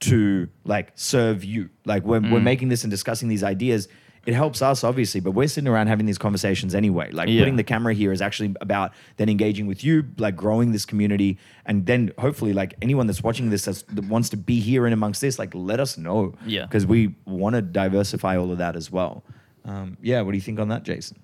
to 0.00 0.48
like 0.64 0.92
serve 0.94 1.44
you. 1.44 1.68
Like 1.84 2.04
we're 2.04 2.20
Mm. 2.20 2.32
we're 2.32 2.40
making 2.40 2.70
this 2.70 2.82
and 2.84 2.90
discussing 2.90 3.28
these 3.28 3.42
ideas. 3.44 3.86
It 4.30 4.34
helps 4.34 4.62
us 4.62 4.84
obviously, 4.84 5.20
but 5.20 5.32
we're 5.32 5.48
sitting 5.48 5.66
around 5.66 5.88
having 5.88 6.06
these 6.06 6.18
conversations 6.18 6.72
anyway. 6.74 7.10
Like 7.10 7.28
Yeah. 7.28 7.40
putting 7.40 7.56
the 7.56 7.64
camera 7.64 7.94
here 7.94 8.12
is 8.12 8.22
actually 8.22 8.54
about 8.60 8.92
then 9.16 9.28
engaging 9.28 9.66
with 9.66 9.82
you, 9.82 10.04
like 10.18 10.36
growing 10.36 10.70
this 10.70 10.84
community, 10.86 11.36
and 11.66 11.84
then 11.84 12.12
hopefully, 12.16 12.52
like 12.52 12.74
anyone 12.80 13.06
that's 13.08 13.22
watching 13.24 13.50
this 13.50 13.64
that's, 13.64 13.82
that 13.96 14.04
wants 14.04 14.28
to 14.28 14.36
be 14.36 14.60
here 14.60 14.86
and 14.86 14.94
amongst 14.94 15.20
this, 15.20 15.36
like 15.38 15.52
let 15.54 15.80
us 15.80 15.98
know. 15.98 16.34
Yeah. 16.46 16.66
because 16.66 16.86
we 16.86 17.16
want 17.24 17.56
to 17.56 17.62
diversify 17.62 18.36
all 18.36 18.52
of 18.52 18.58
that 18.58 18.76
as 18.76 18.90
well. 18.92 19.24
Um, 19.64 19.96
yeah, 20.00 20.20
what 20.22 20.30
do 20.30 20.36
you 20.36 20.42
think 20.42 20.60
on 20.60 20.68
that, 20.68 20.84
Jason? 20.84 21.18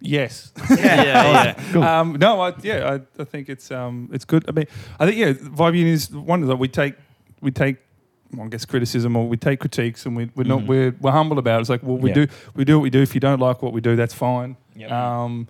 yes. 0.00 0.52
yeah, 0.70 1.02
yeah. 1.04 1.54
Cool. 1.72 1.82
Um, 1.82 2.12
no, 2.20 2.40
I, 2.40 2.54
yeah, 2.62 2.98
I, 3.18 3.22
I 3.22 3.24
think 3.24 3.48
it's 3.48 3.70
um, 3.70 4.08
it's 4.12 4.24
good. 4.24 4.44
I 4.48 4.52
mean, 4.52 4.66
I 5.00 5.06
think 5.06 5.16
yeah, 5.18 5.32
Vibe 5.32 5.76
Union 5.76 5.94
is 5.94 6.10
one 6.10 6.42
of 6.42 6.48
the 6.48 6.56
we 6.56 6.68
take 6.68 6.94
we 7.40 7.50
take. 7.50 7.76
Well, 8.34 8.46
I 8.46 8.48
guess 8.48 8.64
criticism, 8.64 9.16
or 9.16 9.28
we 9.28 9.36
take 9.36 9.60
critiques, 9.60 10.06
and 10.06 10.16
we, 10.16 10.30
we're 10.34 10.44
not 10.44 10.66
we're, 10.66 10.94
we're 11.00 11.10
humble 11.10 11.38
about 11.38 11.58
it. 11.58 11.60
It's 11.62 11.70
like, 11.70 11.82
well, 11.82 11.96
we. 11.98 12.10
Yeah. 12.10 12.14
do 12.14 12.26
we 12.54 12.64
do 12.64 12.78
what 12.78 12.82
we 12.82 12.90
do. 12.90 13.02
If 13.02 13.14
you 13.14 13.20
don't 13.20 13.40
like 13.40 13.62
what 13.62 13.72
we 13.72 13.80
do, 13.80 13.96
that's 13.96 14.14
fine. 14.14 14.56
Yep. 14.76 14.90
Um, 14.90 15.48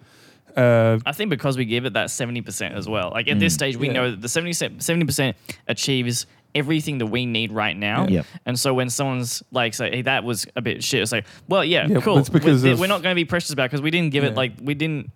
uh, 0.57 0.99
I 1.07 1.13
think 1.13 1.31
because 1.31 1.57
we 1.57 1.65
give 1.65 1.87
it 1.87 1.95
that 1.95 2.09
70% 2.09 2.73
as 2.73 2.87
well. 2.89 3.11
Like 3.11 3.29
at 3.29 3.39
this 3.41 3.55
stage, 3.55 3.77
we 3.77 3.87
Yeah. 3.87 3.93
know 3.95 4.11
that 4.11 4.21
the 4.21 4.29
70, 4.29 4.53
70% 4.53 5.35
achieves 5.67 6.27
everything 6.55 6.99
that 6.99 7.07
we 7.07 7.25
need 7.25 7.51
right 7.53 7.75
now. 7.77 8.07
Yep. 8.07 8.27
And 8.45 8.61
so 8.61 8.75
when 8.75 8.91
someone's 8.91 9.43
like, 9.51 9.73
say, 9.73 9.91
hey, 9.91 10.03
that 10.03 10.25
was 10.25 10.47
a 10.55 10.61
bit 10.61 10.85
shit, 10.85 11.01
it's 11.01 11.13
like, 11.13 11.25
well, 11.49 11.65
yeah, 11.65 11.87
Yeah, 11.89 12.01
cool. 12.01 12.17
but 12.17 12.21
it's 12.21 12.29
because 12.29 12.63
we're, 12.63 12.75
of- 12.75 12.81
we're 12.81 12.87
not 12.87 13.03
going 13.03 13.15
to 13.15 13.19
be 13.19 13.25
precious 13.25 13.51
about 13.51 13.65
it 13.65 13.69
because 13.71 13.81
we 13.83 13.91
didn't 13.91 14.11
give 14.13 14.25
it 14.25 14.35
like, 14.35 14.53
we 14.61 14.75
didn't. 14.75 15.11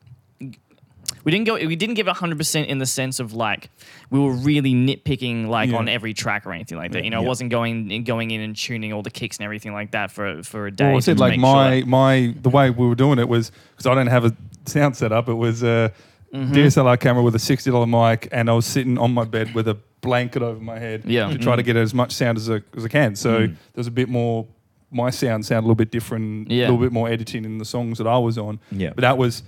We 1.26 1.32
didn't 1.32 1.46
go. 1.46 1.54
We 1.56 1.76
didn't 1.76 1.96
give 1.96 2.06
it 2.08 2.16
hundred 2.16 2.38
percent 2.38 2.68
in 2.68 2.78
the 2.78 2.86
sense 2.86 3.20
of 3.20 3.34
like 3.34 3.68
we 4.10 4.18
were 4.18 4.32
really 4.32 4.72
nitpicking 4.72 5.48
like 5.48 5.70
Yeah. 5.70 5.76
on 5.78 5.88
every 5.88 6.14
track 6.14 6.46
or 6.46 6.52
anything 6.52 6.78
like 6.78 6.92
that. 6.92 7.04
You 7.04 7.10
know, 7.10 7.18
Yeah. 7.20 7.26
it 7.26 7.28
wasn't 7.28 7.50
going 7.50 8.04
going 8.04 8.30
in 8.30 8.40
and 8.40 8.56
tuning 8.56 8.92
all 8.94 9.02
the 9.02 9.10
kicks 9.10 9.36
and 9.36 9.44
everything 9.44 9.72
like 9.74 9.90
that 9.90 10.10
for 10.12 10.42
for 10.44 10.68
a 10.68 10.70
day. 10.70 10.86
well, 10.86 10.96
I 10.96 11.00
said 11.00 11.18
like 11.18 11.32
make 11.32 11.40
sure 11.40 11.52
my 11.54 11.82
my 11.84 12.34
the 12.40 12.48
way 12.48 12.70
we 12.70 12.86
were 12.86 12.94
doing 12.94 13.18
it 13.18 13.28
was 13.28 13.50
because 13.72 13.86
I 13.86 13.94
don't 13.94 14.06
have 14.06 14.24
a 14.24 14.34
sound 14.66 14.96
set 14.96 15.12
up. 15.12 15.28
It 15.28 15.34
was 15.34 15.62
a 15.62 15.92
Mm-hmm. 16.34 16.52
DSLR 16.54 16.98
camera 16.98 17.22
with 17.22 17.34
a 17.36 17.38
sixty 17.38 17.70
dollar 17.70 17.86
mic, 17.86 18.28
and 18.32 18.50
I 18.50 18.52
was 18.52 18.66
sitting 18.66 18.98
on 18.98 19.14
my 19.14 19.24
bed 19.24 19.54
with 19.54 19.68
a 19.68 19.76
blanket 20.02 20.42
over 20.42 20.60
my 20.60 20.78
head 20.78 21.04
Yeah. 21.06 21.28
to 21.28 21.38
try 21.38 21.54
to 21.56 21.62
get 21.62 21.76
as 21.76 21.94
much 21.94 22.12
sound 22.12 22.36
as 22.36 22.50
I, 22.50 22.60
as 22.76 22.84
I 22.84 22.88
can. 22.88 23.14
So 23.16 23.46
Mm. 23.46 23.54
there's 23.74 23.86
a 23.86 23.92
bit 23.92 24.08
more. 24.08 24.44
My 24.90 25.10
sound 25.10 25.46
sound 25.46 25.60
a 25.64 25.66
little 25.66 25.76
bit 25.76 25.90
different. 25.92 26.50
Yeah. 26.50 26.64
A 26.64 26.66
little 26.70 26.78
bit 26.78 26.92
more 26.92 27.08
editing 27.08 27.44
in 27.44 27.58
the 27.58 27.64
songs 27.64 27.98
that 27.98 28.06
I 28.08 28.18
was 28.18 28.38
on. 28.38 28.58
Yeah. 28.72 28.90
But 28.94 29.02
that 29.02 29.16
was 29.18 29.44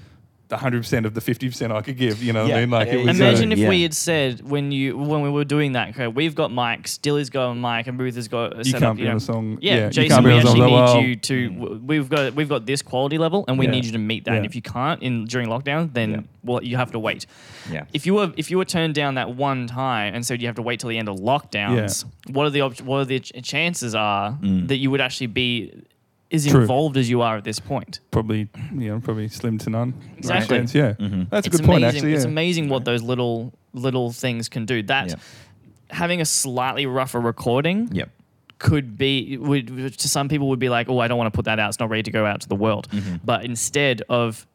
hundred 0.57 0.80
percent 0.80 1.05
of 1.07 1.14
the 1.14 1.20
fifty 1.20 1.49
percent 1.49 1.72
I 1.72 1.82
could 1.82 1.96
give. 1.96 2.22
You 2.22 2.32
know 2.32 2.42
what 2.42 2.49
Yeah. 2.51 2.57
I 2.57 2.61
mean? 2.61 2.70
Like 2.70 2.88
Yeah, 2.88 2.94
it 2.94 2.96
was. 3.07 3.18
yeah, 3.18 3.24
uh, 3.26 3.28
Imagine 3.28 3.53
if 3.53 3.59
yeah. 3.59 3.68
we 3.68 3.82
had 3.82 3.92
said 3.94 4.40
when 4.49 4.72
you 4.72 4.96
when 4.96 5.20
we 5.20 5.28
were 5.30 5.44
doing 5.44 5.72
that, 5.72 5.90
okay, 5.90 6.07
we've 6.07 6.34
got 6.34 6.51
mics, 6.51 6.99
Dilly's 7.01 7.28
got 7.30 7.51
a 7.51 7.55
mic, 7.55 7.86
and 7.86 7.99
Ruth 8.01 8.14
has 8.16 8.28
got 8.28 8.55
a 8.55 8.59
you 8.59 8.64
setup. 8.64 8.80
can't 8.80 8.96
be 8.96 9.03
you 9.03 9.09
on 9.09 9.12
know. 9.14 9.16
a 9.16 9.20
song. 9.20 9.59
Yeah, 9.61 9.84
you 9.86 9.90
Jason, 9.90 10.24
we 10.24 10.32
on 10.32 10.38
a 10.38 10.42
song. 10.42 10.51
actually 10.51 10.66
need 10.66 10.72
Well, 10.72 11.01
you 11.03 11.16
to. 11.16 11.80
We've 11.84 12.09
got 12.09 12.34
we've 12.34 12.49
got 12.49 12.66
this 12.66 12.80
quality 12.82 13.18
level, 13.18 13.44
and 13.49 13.59
we 13.59 13.66
Yeah. 13.66 13.72
need 13.72 13.84
you 13.84 13.92
to 13.92 13.99
meet 13.99 14.24
that. 14.24 14.34
And 14.36 14.46
if 14.46 14.55
you 14.55 14.62
can't 14.62 15.03
in 15.03 15.24
during 15.26 15.49
lockdown, 15.49 15.92
then 15.92 16.11
Yeah. 16.11 16.20
well, 16.44 16.62
you 16.62 16.76
have 16.76 16.92
to 16.92 16.99
wait. 16.99 17.26
Yeah. 17.70 17.84
If 17.92 18.07
you 18.07 18.14
were 18.14 18.32
if 18.36 18.51
you 18.51 18.57
were 18.59 18.64
turned 18.64 18.94
down 18.94 19.14
that 19.16 19.34
one 19.36 19.66
time 19.66 20.14
and 20.14 20.24
said 20.24 20.40
you 20.40 20.49
have 20.49 20.57
to 20.57 20.62
wait 20.62 20.80
till 20.80 20.88
the 20.90 20.99
end 20.99 21.09
of 21.09 21.16
lockdowns, 21.16 22.05
what 22.30 22.46
are 22.46 22.51
the 22.51 22.62
op- 22.62 22.80
what 22.80 22.99
are 22.99 23.05
the 23.05 23.20
ch- 23.20 23.32
chances 23.42 23.94
are 23.94 24.38
that 24.42 24.76
you 24.78 24.90
would 24.90 25.01
actually 25.01 25.26
be 25.26 25.72
as 26.31 26.47
True. 26.47 26.61
involved 26.62 26.97
as 26.97 27.09
you 27.09 27.22
are 27.22 27.37
at 27.37 27.45
this 27.45 27.59
point? 27.61 28.01
Probably, 28.11 28.49
you 28.74 28.91
know, 28.91 29.01
probably 29.01 29.29
slim 29.29 29.59
to 29.59 29.70
none. 29.70 29.95
Exactly. 30.18 30.59
Chance, 30.59 30.74
yeah, 30.74 30.93
Mm-hmm. 30.95 31.22
that's 31.31 31.47
a 31.47 31.51
it's 31.51 31.57
good 31.59 31.66
point. 31.66 31.79
amazing. 31.85 31.99
Actually, 31.99 32.12
It's 32.14 32.24
amazing 32.24 32.68
what 32.68 32.85
those 32.85 33.03
little 33.03 33.53
little 33.72 34.12
things 34.12 34.49
can 34.49 34.66
do. 34.66 34.83
That 34.83 35.09
Yeah. 35.09 35.14
having 35.91 36.20
a 36.20 36.24
slightly 36.24 36.87
rougher 36.87 37.20
recording 37.20 37.89
Yep. 37.93 38.11
could 38.59 38.99
be 38.99 39.37
would 39.39 39.97
to 39.99 40.09
some 40.09 40.29
people 40.29 40.49
would 40.49 40.59
be 40.59 40.68
like, 40.68 40.89
oh, 40.89 40.99
I 40.99 41.09
don't 41.09 41.18
want 41.18 41.33
to 41.33 41.37
put 41.37 41.45
that 41.47 41.59
out. 41.59 41.68
It's 41.68 41.81
not 41.81 41.89
ready 41.91 42.03
to 42.05 42.11
go 42.11 42.26
out 42.26 42.41
to 42.43 42.49
the 42.49 42.57
world. 42.57 42.89
Mm-hmm. 42.91 43.16
But 43.24 43.45
instead 43.45 44.03
of 44.09 44.47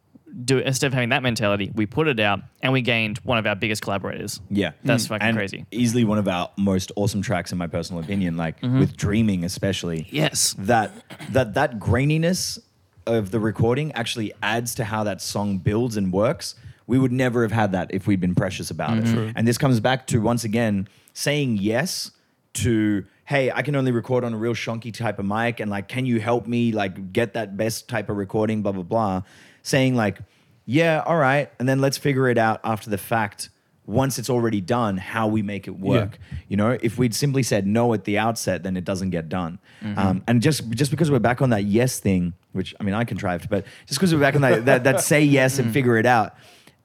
do 0.45 0.57
instead 0.59 0.87
of 0.87 0.93
having 0.93 1.09
that 1.09 1.21
mentality, 1.23 1.71
we 1.75 1.85
put 1.85 2.07
it 2.07 2.19
out 2.19 2.39
and 2.61 2.73
we 2.73 2.81
gained 2.81 3.19
one 3.19 3.37
of 3.37 3.45
our 3.45 3.55
biggest 3.55 3.81
collaborators. 3.81 4.41
Yeah, 4.49 4.71
That's 4.83 5.07
fucking 5.07 5.27
and 5.27 5.37
crazy. 5.37 5.65
Easily 5.71 6.03
one 6.03 6.17
of 6.17 6.27
our 6.27 6.49
most 6.57 6.91
awesome 6.95 7.21
tracks, 7.21 7.51
in 7.51 7.57
my 7.57 7.67
personal 7.67 8.01
opinion. 8.01 8.35
Like 8.37 8.59
Mm-hmm. 8.61 8.79
with 8.79 8.95
dreaming, 8.97 9.43
especially. 9.43 10.07
Yes. 10.11 10.55
that 10.59 10.91
that 11.31 11.53
that 11.55 11.79
graininess 11.79 12.57
of 13.05 13.31
the 13.31 13.39
recording 13.39 13.91
actually 13.93 14.33
adds 14.41 14.75
to 14.75 14.83
how 14.85 15.03
that 15.03 15.21
song 15.21 15.57
builds 15.57 15.97
and 15.97 16.11
works. 16.13 16.55
We 16.87 16.97
would 16.99 17.11
never 17.11 17.41
have 17.43 17.51
had 17.51 17.71
that 17.73 17.93
if 17.93 18.07
we'd 18.07 18.19
been 18.21 18.35
precious 18.35 18.71
about 18.71 18.97
it. 18.97 19.33
And 19.35 19.47
this 19.47 19.57
comes 19.57 19.79
back 19.79 20.07
to 20.07 20.19
once 20.19 20.43
again 20.43 20.87
saying 21.13 21.57
yes 21.57 22.11
to 22.55 23.05
hey, 23.25 23.49
I 23.51 23.61
can 23.61 23.75
only 23.75 23.91
record 23.91 24.23
on 24.25 24.33
a 24.33 24.37
real 24.37 24.53
shonky 24.53 24.93
type 24.93 25.17
of 25.17 25.25
mic 25.25 25.59
and 25.61 25.71
like 25.71 25.87
can 25.87 26.05
you 26.05 26.19
help 26.19 26.45
me 26.45 26.71
like 26.73 27.13
get 27.13 27.33
that 27.35 27.55
best 27.55 27.87
type 27.87 28.09
of 28.09 28.17
recording 28.17 28.61
blah 28.61 28.71
blah 28.73 28.83
blah. 28.83 29.21
Saying 29.63 29.95
like 29.95 30.19
yeah, 30.65 31.03
all 31.05 31.17
right, 31.17 31.51
and 31.59 31.67
then 31.67 31.81
let's 31.81 31.97
figure 31.97 32.29
it 32.29 32.37
out 32.37 32.61
after 32.63 32.89
the 32.89 32.97
fact 32.97 33.49
once 33.85 34.17
it's 34.17 34.29
already 34.29 34.61
done 34.61 34.95
how 34.95 35.27
we 35.27 35.41
make 35.41 35.67
it 35.67 35.77
work. 35.77 36.17
You 36.47 36.55
know, 36.55 36.77
if 36.81 36.97
we'd 36.97 37.13
simply 37.13 37.43
said 37.43 37.67
no 37.67 37.93
at 37.93 38.05
the 38.05 38.17
outset, 38.17 38.63
then 38.63 38.77
it 38.77 38.85
doesn't 38.85 39.09
get 39.09 39.27
done. 39.27 39.59
Um, 39.97 40.23
and 40.25 40.41
just 40.41 40.69
just 40.69 40.89
because 40.89 41.11
we're 41.11 41.19
back 41.19 41.41
on 41.41 41.49
that 41.49 41.65
yes 41.65 41.99
thing, 41.99 42.33
which 42.53 42.73
I 42.79 42.83
mean 42.83 42.93
I 42.93 43.03
contrived, 43.03 43.49
but 43.49 43.65
just 43.85 43.99
because 43.99 44.13
we're 44.13 44.21
back 44.21 44.35
on 44.35 44.41
that 44.41 44.65
that, 44.65 44.83
that 44.85 45.01
say 45.01 45.21
yes 45.21 45.59
and 45.59 45.73
figure 45.73 45.97
it 45.97 46.05
out, 46.05 46.35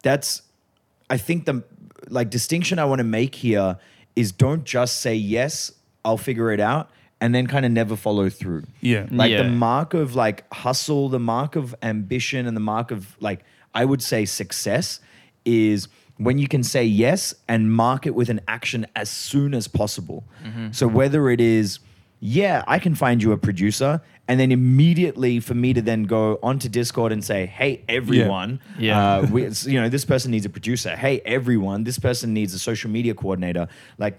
that's 0.03 0.43
I 1.09 1.19
think 1.19 1.45
the 1.45 1.63
like 2.09 2.31
distinction 2.31 2.79
I 2.79 2.85
want 2.85 2.99
to 2.99 3.05
make 3.05 3.35
here 3.37 3.79
is 4.17 4.33
don't 4.33 4.65
just 4.65 5.01
say 5.01 5.15
yes, 5.15 5.71
I'll 6.05 6.19
figure 6.19 6.51
it 6.51 6.59
out, 6.59 6.91
and 7.21 7.35
then 7.35 7.47
kind 7.47 7.65
of 7.67 7.73
never 7.73 7.97
follow 7.97 8.29
through. 8.29 8.65
Yeah. 8.81 9.07
Like 9.11 9.31
Yeah. 9.33 9.43
the 9.43 9.49
mark 9.51 9.95
of 9.95 10.15
like 10.15 10.45
hustle, 10.53 11.09
the 11.09 11.19
mark 11.19 11.57
of 11.57 11.75
ambition, 11.83 12.47
and 12.47 12.57
the 12.57 12.61
mark 12.61 12.91
of 12.91 13.17
like 13.21 13.41
I 13.75 13.85
would 13.85 14.03
say 14.03 14.25
success 14.25 15.01
is 15.45 15.89
when 16.17 16.39
you 16.39 16.49
can 16.49 16.63
say 16.63 16.85
yes 16.85 17.35
and 17.49 17.73
mark 17.73 18.07
it 18.07 18.15
with 18.15 18.29
an 18.29 18.41
action 18.49 18.87
as 18.97 19.09
soon 19.11 19.55
as 19.55 19.69
possible. 19.69 20.25
So 20.73 20.89
whether 20.89 21.31
it 21.31 21.41
is, 21.41 21.79
yeah, 22.21 22.65
I 22.67 22.79
can 22.81 22.95
find 22.97 23.23
you 23.23 23.31
a 23.31 23.37
producer, 23.37 24.01
and 24.27 24.41
then 24.41 24.51
immediately 24.51 25.39
for 25.39 25.55
me 25.55 25.73
to 25.73 25.81
then 25.81 26.03
go 26.03 26.39
onto 26.43 26.69
Discord 26.69 27.13
and 27.13 27.23
say, 27.25 27.47
hey, 27.47 27.83
everyone, 27.89 28.61
Yeah. 28.79 29.19
uh, 29.19 29.27
we, 29.31 29.43
you 29.67 29.81
know, 29.81 29.89
this 29.89 30.05
person 30.05 30.33
needs 30.33 30.45
a 30.45 30.49
producer. 30.51 30.97
Hey, 30.97 31.21
everyone, 31.25 31.85
this 31.85 31.99
person 32.01 32.35
needs 32.35 32.53
a 32.55 32.59
social 32.59 32.91
media 32.91 33.15
coordinator. 33.15 33.69
Like, 33.99 34.19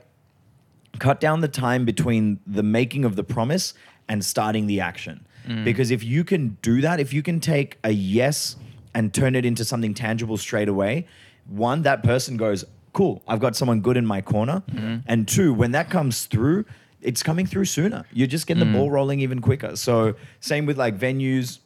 cut 1.00 1.20
down 1.20 1.42
the 1.42 1.48
time 1.48 1.86
between 1.86 2.40
the 2.46 2.64
making 2.64 3.06
of 3.06 3.16
the 3.16 3.24
promise 3.24 3.74
and 4.08 4.24
starting 4.24 4.68
the 4.68 4.80
action. 4.80 5.26
Mm. 5.48 5.64
Because 5.64 5.92
if 5.92 6.04
you 6.04 6.24
can 6.24 6.58
do 6.62 6.82
that, 6.82 7.00
if 7.00 7.14
you 7.14 7.24
can 7.24 7.40
take 7.40 7.78
a 7.84 7.92
yes 7.92 8.56
and 8.94 9.14
turn 9.14 9.36
it 9.36 9.46
into 9.46 9.64
something 9.64 9.94
tangible 9.94 10.38
straight 10.38 10.68
away, 10.68 11.08
one, 11.48 11.84
that 11.84 12.04
person 12.04 12.38
goes, 12.38 12.66
cool, 12.94 13.24
I've 13.28 13.40
got 13.40 13.56
someone 13.56 13.82
good 13.82 13.98
in 13.98 14.06
my 14.06 14.22
corner. 14.22 14.64
Mm-hmm. 14.72 14.98
And 15.08 15.28
two, 15.28 15.54
when 15.54 15.72
that 15.72 15.90
comes 15.90 16.26
through, 16.26 16.66
it's 17.02 17.24
coming 17.24 17.46
through 17.46 17.66
sooner. 17.66 18.06
You're 18.12 18.28
just 18.28 18.46
getting 18.46 18.60
the 18.60 18.70
mm. 18.70 18.74
ball 18.74 18.92
rolling 18.92 19.22
even 19.22 19.40
quicker. 19.40 19.76
So, 19.76 20.16
same 20.42 20.66
with 20.66 20.78
like 20.78 20.98
venues, 20.98 21.60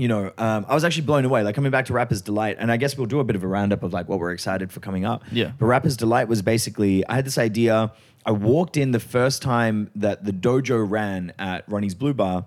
you 0.00 0.08
know, 0.08 0.32
um, 0.38 0.64
I 0.66 0.74
was 0.74 0.82
actually 0.82 1.04
blown 1.04 1.26
away. 1.26 1.42
Like 1.42 1.54
coming 1.54 1.70
back 1.70 1.84
to 1.86 1.92
Rapper's 1.92 2.22
Delight, 2.22 2.56
and 2.58 2.72
I 2.72 2.78
guess 2.78 2.96
we'll 2.96 3.06
do 3.06 3.20
a 3.20 3.24
bit 3.24 3.36
of 3.36 3.44
a 3.44 3.46
roundup 3.46 3.82
of 3.82 3.92
like 3.92 4.08
what 4.08 4.18
we're 4.18 4.32
excited 4.32 4.72
for 4.72 4.80
coming 4.80 5.04
up. 5.04 5.22
Yeah. 5.30 5.52
But 5.58 5.66
Rapper's 5.66 5.96
Delight 5.96 6.26
was 6.26 6.40
basically 6.40 7.06
I 7.06 7.16
had 7.16 7.26
this 7.26 7.36
idea. 7.36 7.92
I 8.24 8.32
walked 8.32 8.76
in 8.76 8.92
the 8.92 9.00
first 9.00 9.42
time 9.42 9.90
that 9.94 10.24
the 10.24 10.32
dojo 10.32 10.88
ran 10.88 11.32
at 11.38 11.68
Ronnie's 11.68 11.94
Blue 11.94 12.14
Bar, 12.14 12.46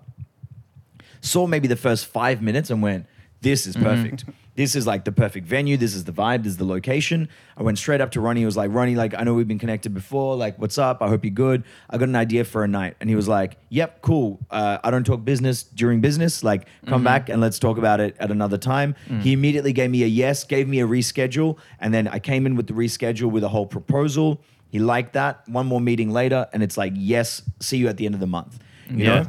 saw 1.22 1.46
maybe 1.46 1.68
the 1.68 1.76
first 1.76 2.08
five 2.08 2.42
minutes, 2.42 2.72
and 2.72 2.82
went, 2.82 3.06
"This 3.44 3.68
is 3.68 3.76
mm-hmm. 3.76 3.86
perfect." 3.86 4.26
This 4.56 4.76
is 4.76 4.86
like 4.86 5.04
the 5.04 5.12
perfect 5.12 5.48
venue. 5.48 5.78
This 5.78 5.96
is 5.96 6.04
the 6.04 6.12
vibe. 6.12 6.44
This 6.44 6.52
is 6.52 6.58
the 6.58 6.66
location. 6.66 7.28
I 7.58 7.64
went 7.64 7.80
straight 7.80 8.02
up 8.02 8.12
to 8.12 8.22
Ronnie. 8.22 8.44
I 8.44 8.46
was 8.46 8.56
like, 8.56 8.72
Ronnie, 8.72 8.96
like, 8.96 9.16
I 9.18 9.24
know 9.24 9.34
we've 9.34 9.48
been 9.48 9.60
connected 9.60 9.94
before. 9.94 10.36
Like, 10.36 10.60
what's 10.60 10.78
up? 10.78 11.02
I 11.02 11.08
hope 11.08 11.24
you're 11.24 11.32
good. 11.32 11.64
I 11.90 11.98
got 11.98 12.08
an 12.08 12.16
idea 12.16 12.44
for 12.44 12.64
a 12.64 12.68
night. 12.68 12.96
And 13.00 13.10
he 13.10 13.16
was 13.16 13.28
like, 13.28 13.58
Yep, 13.70 14.02
cool. 14.02 14.40
Uh, 14.52 14.78
I 14.84 14.92
don't 14.92 15.06
talk 15.06 15.26
business 15.26 15.64
during 15.64 16.02
business. 16.02 16.44
Like, 16.44 16.68
come 16.86 17.00
mm-hmm. 17.00 17.06
back 17.06 17.30
and 17.30 17.42
let's 17.42 17.58
talk 17.58 17.78
about 17.78 18.00
it 18.00 18.16
at 18.20 18.30
another 18.30 18.58
time. 18.58 18.96
Mm. 19.10 19.22
He 19.22 19.34
immediately 19.34 19.74
gave 19.74 19.90
me 19.90 20.04
a 20.04 20.08
yes, 20.08 20.44
gave 20.44 20.68
me 20.68 20.82
a 20.82 20.88
reschedule. 20.88 21.58
And 21.80 21.94
then 21.94 22.08
I 22.08 22.20
came 22.20 22.46
in 22.46 22.56
with 22.56 22.68
the 22.68 22.74
reschedule 22.74 23.32
with 23.32 23.44
a 23.44 23.50
whole 23.50 23.66
proposal. 23.66 24.40
He 24.70 24.78
liked 24.80 25.14
that. 25.14 25.48
One 25.48 25.66
more 25.66 25.82
meeting 25.82 26.12
later, 26.12 26.48
and 26.54 26.62
it's 26.62 26.78
like, 26.78 26.94
Yes, 26.96 27.42
see 27.60 27.78
you 27.78 27.88
at 27.88 27.98
the 27.98 28.06
end 28.06 28.14
of 28.14 28.22
the 28.22 28.28
month. 28.28 28.60
You 28.90 29.06
Yeah. 29.06 29.24
know? 29.24 29.26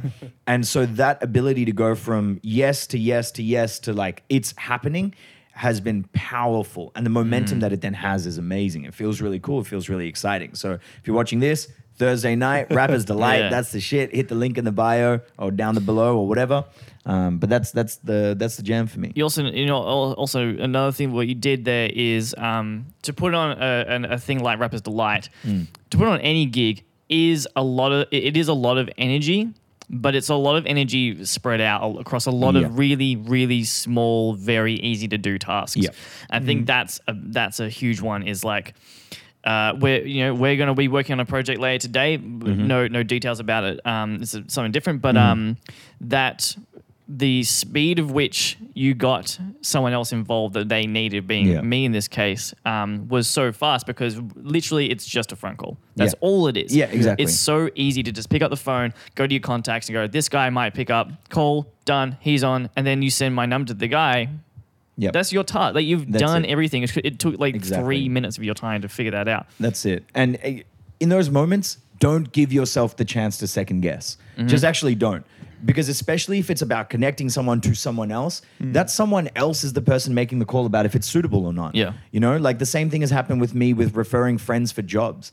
and 0.47 0.67
so 0.67 0.87
that 0.87 1.23
ability 1.23 1.65
to 1.67 1.73
go 1.73 1.95
from 1.95 2.41
yes 2.43 2.87
to 2.89 2.99
yes 2.99 3.31
to 3.33 3.43
yes 3.43 3.79
to 3.81 3.93
like 3.93 4.23
it's 4.29 4.53
happening 4.57 5.15
has 5.53 5.81
been 5.81 6.05
powerful 6.13 6.91
and 6.97 7.07
the 7.07 7.11
Mm. 7.11 7.15
momentum 7.23 7.61
that 7.61 7.73
it 7.73 7.81
then 7.81 7.95
has 7.95 8.27
is 8.27 8.39
amazing 8.39 8.85
it 8.85 8.95
feels 8.95 9.21
really 9.21 9.39
cool 9.39 9.61
it 9.61 9.67
feels 9.69 9.89
really 9.89 10.09
exciting 10.09 10.55
so 10.55 10.73
if 10.73 11.03
you're 11.07 11.15
watching 11.15 11.39
this 11.39 11.69
thursday 11.97 12.35
night 12.35 12.67
rappers 12.73 13.05
delight 13.15 13.39
Yeah. 13.43 13.51
that's 13.51 13.71
the 13.71 13.81
shit 13.81 14.13
hit 14.13 14.27
the 14.29 14.35
link 14.35 14.59
in 14.59 14.65
the 14.65 14.73
bio 14.73 15.21
or 15.39 15.53
down 15.53 15.77
the 15.77 15.81
below 15.81 16.17
or 16.19 16.27
whatever 16.27 16.65
um, 17.07 17.39
but 17.39 17.49
that's 17.51 17.71
that's 17.71 17.97
the 17.97 18.35
that's 18.37 18.57
the 18.57 18.63
jam 18.65 18.87
for 18.89 18.99
me 18.99 19.13
You 19.15 19.23
also, 19.25 19.45
you 19.45 19.67
know, 19.67 19.77
also 19.77 20.41
another 20.49 20.91
thing 20.91 21.13
what 21.13 21.29
you 21.29 21.35
did 21.37 21.65
there 21.67 21.89
is 21.95 22.35
um, 22.39 22.87
to 23.03 23.13
put 23.13 23.35
on 23.35 23.49
a, 23.61 24.15
a 24.15 24.19
thing 24.19 24.43
like 24.43 24.59
Rapper's 24.59 24.81
Delight. 24.81 25.29
Mm. 25.47 25.67
To 25.91 25.99
put 25.99 26.09
on 26.09 26.19
any 26.23 26.47
gig 26.47 26.83
is 27.09 27.47
a 27.57 27.63
lot 27.63 27.93
of 27.93 28.09
it 28.11 28.37
is 28.37 28.49
a 28.49 28.55
lot 28.55 28.79
of 28.79 28.89
energy, 28.99 29.49
but 29.91 30.15
it's 30.15 30.29
a 30.29 30.35
lot 30.35 30.57
of 30.57 30.67
energy 30.67 31.25
spread 31.25 31.61
out 31.61 31.99
across 32.01 32.27
a 32.27 32.31
lot 32.31 32.55
Yeah. 32.55 32.63
of 32.63 32.79
really, 32.79 33.17
really 33.17 33.65
small, 33.65 34.35
very 34.35 34.75
easy 34.75 35.09
to 35.09 35.19
do 35.19 35.39
tasks. 35.39 35.77
Yeah. 35.77 35.91
I 36.31 36.41
think 36.41 36.67
that's 36.67 37.01
a, 37.07 37.15
that's 37.17 37.61
a 37.61 37.69
huge 37.69 38.01
one. 38.01 38.23
Is 38.27 38.45
like. 38.45 38.75
Uh, 39.45 39.75
we're 39.79 40.03
you 40.07 40.25
know 40.25 40.33
we're 40.33 40.57
going 40.57 40.69
to 40.69 40.75
be 40.75 40.89
working 40.89 41.13
on 41.13 41.21
a 41.21 41.25
project 41.27 41.61
later 41.61 41.83
today. 41.87 42.17
Mm-hmm. 42.17 42.67
No 42.67 42.89
no 42.89 43.03
details 43.03 43.41
about 43.41 43.65
it. 43.65 43.79
Um, 43.87 44.23
it's 44.23 44.31
something 44.49 44.73
different, 44.73 45.03
but 45.03 45.19
um, 45.19 45.59
that 46.01 46.57
the 47.07 47.43
speed 47.43 47.99
of 47.99 48.11
which 48.13 48.57
you 48.73 48.95
got 48.95 49.39
someone 49.61 49.93
else 49.93 50.11
involved 50.13 50.55
that 50.55 50.69
they 50.71 50.87
needed, 50.87 51.27
being 51.27 51.47
Yeah. 51.49 51.61
me 51.61 51.85
in 51.85 51.93
this 51.93 52.09
case, 52.09 52.55
um, 52.65 53.09
was 53.09 53.29
so 53.29 53.53
fast 53.53 53.87
because 53.87 54.19
literally 54.37 54.91
it's 54.91 55.05
just 55.05 55.31
a 55.31 55.37
phone 55.37 55.57
call. 55.57 55.77
That's 55.97 56.15
Yeah. 56.15 56.19
all 56.27 56.47
it 56.49 56.57
is. 56.57 56.75
Yeah, 56.75 56.87
exactly. 56.87 57.23
It's 57.25 57.35
so 57.35 57.69
easy 57.75 58.03
to 58.03 58.11
just 58.11 58.31
pick 58.31 58.41
up 58.41 58.49
the 58.51 58.57
phone, 58.57 58.95
go 59.17 59.27
to 59.27 59.35
your 59.35 59.43
contacts, 59.43 59.89
and 59.89 59.95
go, 59.95 60.07
"This 60.07 60.31
guy 60.31 60.49
might 60.49 60.73
pick 60.73 60.89
up." 60.89 61.11
Call 61.29 61.67
done. 61.85 62.17
He's 62.21 62.43
on, 62.43 62.71
and 62.75 62.87
then 62.87 63.03
you 63.03 63.11
send 63.11 63.35
my 63.35 63.45
number 63.45 63.69
to 63.69 63.75
the 63.75 63.89
guy. 63.89 64.29
yeah 64.97 65.11
That's 65.13 65.33
your 65.33 65.43
task. 65.45 65.75
Like 65.75 65.85
you've 65.85 66.11
That's 66.11 66.23
done 66.23 66.45
it. 66.45 66.49
everything. 66.51 66.85
It, 66.85 67.19
took 67.19 67.39
like 67.39 67.55
Exactly. 67.57 67.85
three 67.85 68.09
minutes 68.09 68.39
of 68.39 68.45
your 68.45 68.55
time 68.55 68.81
to 68.83 68.89
figure 68.89 69.11
that 69.11 69.27
out. 69.29 69.47
That's 69.61 69.85
it. 69.85 70.05
And 70.15 70.39
uh, 70.45 70.51
in 71.01 71.09
those 71.09 71.29
moments, 71.31 71.79
don't 71.99 72.31
give 72.33 72.53
yourself 72.53 72.97
the 72.97 73.05
chance 73.05 73.37
to 73.39 73.47
second 73.49 73.81
guess. 73.81 74.17
Mm-hmm. 74.39 74.47
Just 74.49 74.65
actually 74.65 74.95
don't. 74.95 75.27
Because 75.65 75.89
especially 75.89 76.39
if 76.39 76.51
it's 76.51 76.63
about 76.63 76.91
connecting 76.91 77.31
someone 77.31 77.61
to 77.63 77.75
someone 77.75 78.11
else, 78.13 78.43
that 78.61 78.91
someone 78.91 79.31
else 79.35 79.65
is 79.65 79.73
the 79.73 79.81
person 79.83 80.13
making 80.15 80.39
the 80.39 80.45
call 80.45 80.67
about 80.67 80.85
if 80.87 80.95
it's 80.95 81.07
suitable 81.07 81.47
or 81.47 81.53
not. 81.53 81.73
Mm. 81.73 81.77
Yeah. 81.77 81.93
You 82.11 82.21
know, 82.21 82.37
like 82.37 82.59
the 82.59 82.67
same 82.67 82.91
thing 82.91 83.01
has 83.01 83.11
happened 83.11 83.41
with 83.41 83.55
me 83.55 83.73
with 83.73 83.97
referring 83.97 84.39
friends 84.39 84.73
for 84.73 84.83
jobs. 84.83 85.33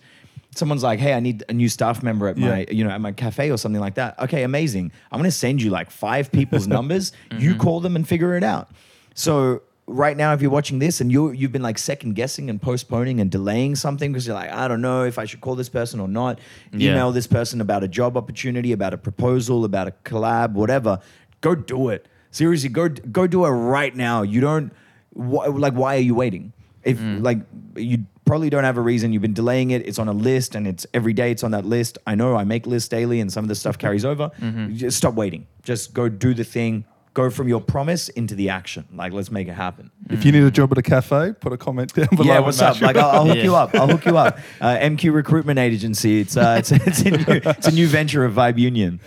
Someone's 0.54 0.84
like, 0.84 1.00
"Hey, 1.00 1.14
I 1.14 1.20
need 1.22 1.44
a 1.50 1.54
new 1.54 1.70
staff 1.70 2.04
member 2.04 2.28
at 2.28 2.38
my, 2.38 2.60
Yeah. 2.60 2.72
you 2.72 2.84
know, 2.84 2.90
at 2.90 3.00
my 3.02 3.12
cafe 3.14 3.52
or 3.52 3.58
something 3.58 3.80
like 3.82 3.96
that." 3.96 4.20
Okay, 4.20 4.44
amazing. 4.44 4.92
I'm 5.12 5.20
going 5.20 5.30
to 5.30 5.36
send 5.36 5.62
you 5.62 5.70
like 5.70 5.90
five 5.90 6.32
people's 6.32 6.68
numbers. 6.78 7.14
You 7.38 7.56
call 7.56 7.80
them 7.80 7.96
and 7.96 8.08
figure 8.08 8.36
it 8.36 8.44
out. 8.44 8.70
So 9.14 9.62
right 9.88 10.16
now, 10.16 10.34
if 10.34 10.42
you're 10.42 10.52
watching 10.52 10.80
this 10.80 11.02
and 11.02 11.12
you 11.12 11.32
you've 11.32 11.52
been 11.52 11.62
like 11.62 11.78
second 11.78 12.14
guessing 12.16 12.50
and 12.50 12.62
postponing 12.62 13.20
and 13.20 13.30
delaying 13.32 13.76
something 13.76 14.12
because 14.12 14.26
you're 14.28 14.36
like, 14.36 14.52
I 14.52 14.68
don't 14.68 14.82
know 14.82 15.04
if 15.04 15.18
I 15.20 15.26
should 15.26 15.42
call 15.42 15.56
this 15.56 15.70
person 15.70 16.00
or 16.00 16.08
not. 16.08 16.40
Yeah. 16.74 16.92
Email 16.92 17.12
this 17.12 17.28
person 17.28 17.62
about 17.62 17.84
a 17.84 17.88
job 17.88 18.16
opportunity, 18.18 18.72
about 18.72 18.94
a 18.94 18.98
proposal, 18.98 19.66
about 19.66 19.88
a 19.88 19.92
collab, 20.06 20.54
whatever. 20.54 21.00
Go 21.42 21.56
do 21.56 21.90
it. 21.90 22.08
Seriously, 22.32 22.70
go 22.70 22.88
go 22.90 23.28
do 23.28 23.46
it 23.46 23.50
right 23.50 23.96
now. 23.96 24.22
You 24.22 24.40
don't 24.42 24.72
wh- 25.14 25.50
like 25.54 25.74
why 25.74 25.96
are 25.98 26.00
you 26.00 26.16
waiting? 26.16 26.54
If 26.84 26.98
Mm. 27.00 27.24
like 27.24 27.40
you 27.76 28.06
probably 28.26 28.50
don't 28.50 28.64
have 28.64 28.78
a 28.78 28.82
reason, 28.82 29.12
you've 29.12 29.22
been 29.22 29.34
delaying 29.34 29.72
it. 29.72 29.86
It's 29.86 30.00
on 30.00 30.08
a 30.08 30.14
list, 30.14 30.56
and 30.56 30.66
it's 30.66 30.86
every 30.94 31.12
day. 31.14 31.32
It's 31.32 31.44
on 31.44 31.52
that 31.52 31.66
list. 31.66 31.98
I 32.08 32.16
know 32.16 32.36
I 32.36 32.44
make 32.46 32.66
lists 32.66 32.88
daily, 32.88 33.20
and 33.20 33.32
some 33.32 33.44
of 33.44 33.50
the 33.50 33.56
stuff 33.56 33.78
carries 33.78 34.06
over. 34.06 34.32
Mm-hmm. 34.40 34.76
Just 34.76 34.98
stop 34.98 35.14
waiting. 35.16 35.46
Just 35.64 35.94
go 35.94 36.08
do 36.08 36.34
the 36.34 36.44
thing. 36.46 36.86
Go 37.14 37.30
from 37.30 37.50
your 37.50 37.60
promise 37.60 38.08
into 38.08 38.36
the 38.36 38.48
action. 38.50 38.86
Like 38.94 39.12
let's 39.12 39.30
make 39.32 39.50
it 39.50 39.54
happen. 39.54 39.92
If 40.10 40.24
you 40.24 40.32
need 40.32 40.44
a 40.44 40.52
job 40.52 40.72
at 40.72 40.78
a 40.78 40.82
cafe, 40.82 41.34
put 41.34 41.52
a 41.52 41.58
comment 41.58 41.94
down 41.94 42.08
below. 42.16 42.24
Yeah, 42.34 42.40
what's 42.40 42.62
up? 42.62 42.80
Like, 42.80 42.96
I'll, 42.96 43.10
I'll 43.10 43.26
hook 43.26 43.36
Yeah. 43.40 43.44
you 43.44 43.56
up. 43.56 43.76
I'll 43.76 43.88
hook 43.90 44.06
you 44.06 44.18
up. 44.18 44.40
Uh, 44.62 44.78
MQ 44.78 45.14
Recruitment 45.14 45.60
Agency. 45.60 46.22
It's 46.22 46.38
uh, 46.38 46.56
it's 46.60 46.72
it's 46.72 47.02
a 47.02 47.12
new 47.12 47.24
it's 47.28 47.68
a 47.68 47.72
new 47.72 47.88
venture 47.88 48.24
of 48.24 48.34
Vibe 48.34 48.58
Union. 48.58 49.02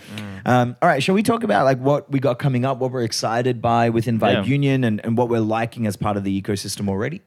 Um, 0.45 0.75
all 0.83 0.87
right, 0.87 1.01
shall 1.01 1.15
we 1.15 1.23
talk 1.23 1.43
about 1.43 1.65
like 1.65 1.79
what 1.79 2.11
we 2.11 2.19
got 2.19 2.37
coming 2.37 2.63
up, 2.65 2.77
what 2.77 2.91
we're 2.91 3.03
excited 3.03 3.59
by 3.59 3.89
within 3.89 4.19
Vibe 4.19 4.33
Yeah. 4.33 4.43
Union, 4.43 4.83
and, 4.83 5.03
and 5.03 5.17
what 5.17 5.27
we're 5.27 5.39
liking 5.39 5.87
as 5.87 5.95
part 5.95 6.15
of 6.17 6.23
the 6.23 6.41
ecosystem 6.41 6.87
already? 6.87 7.21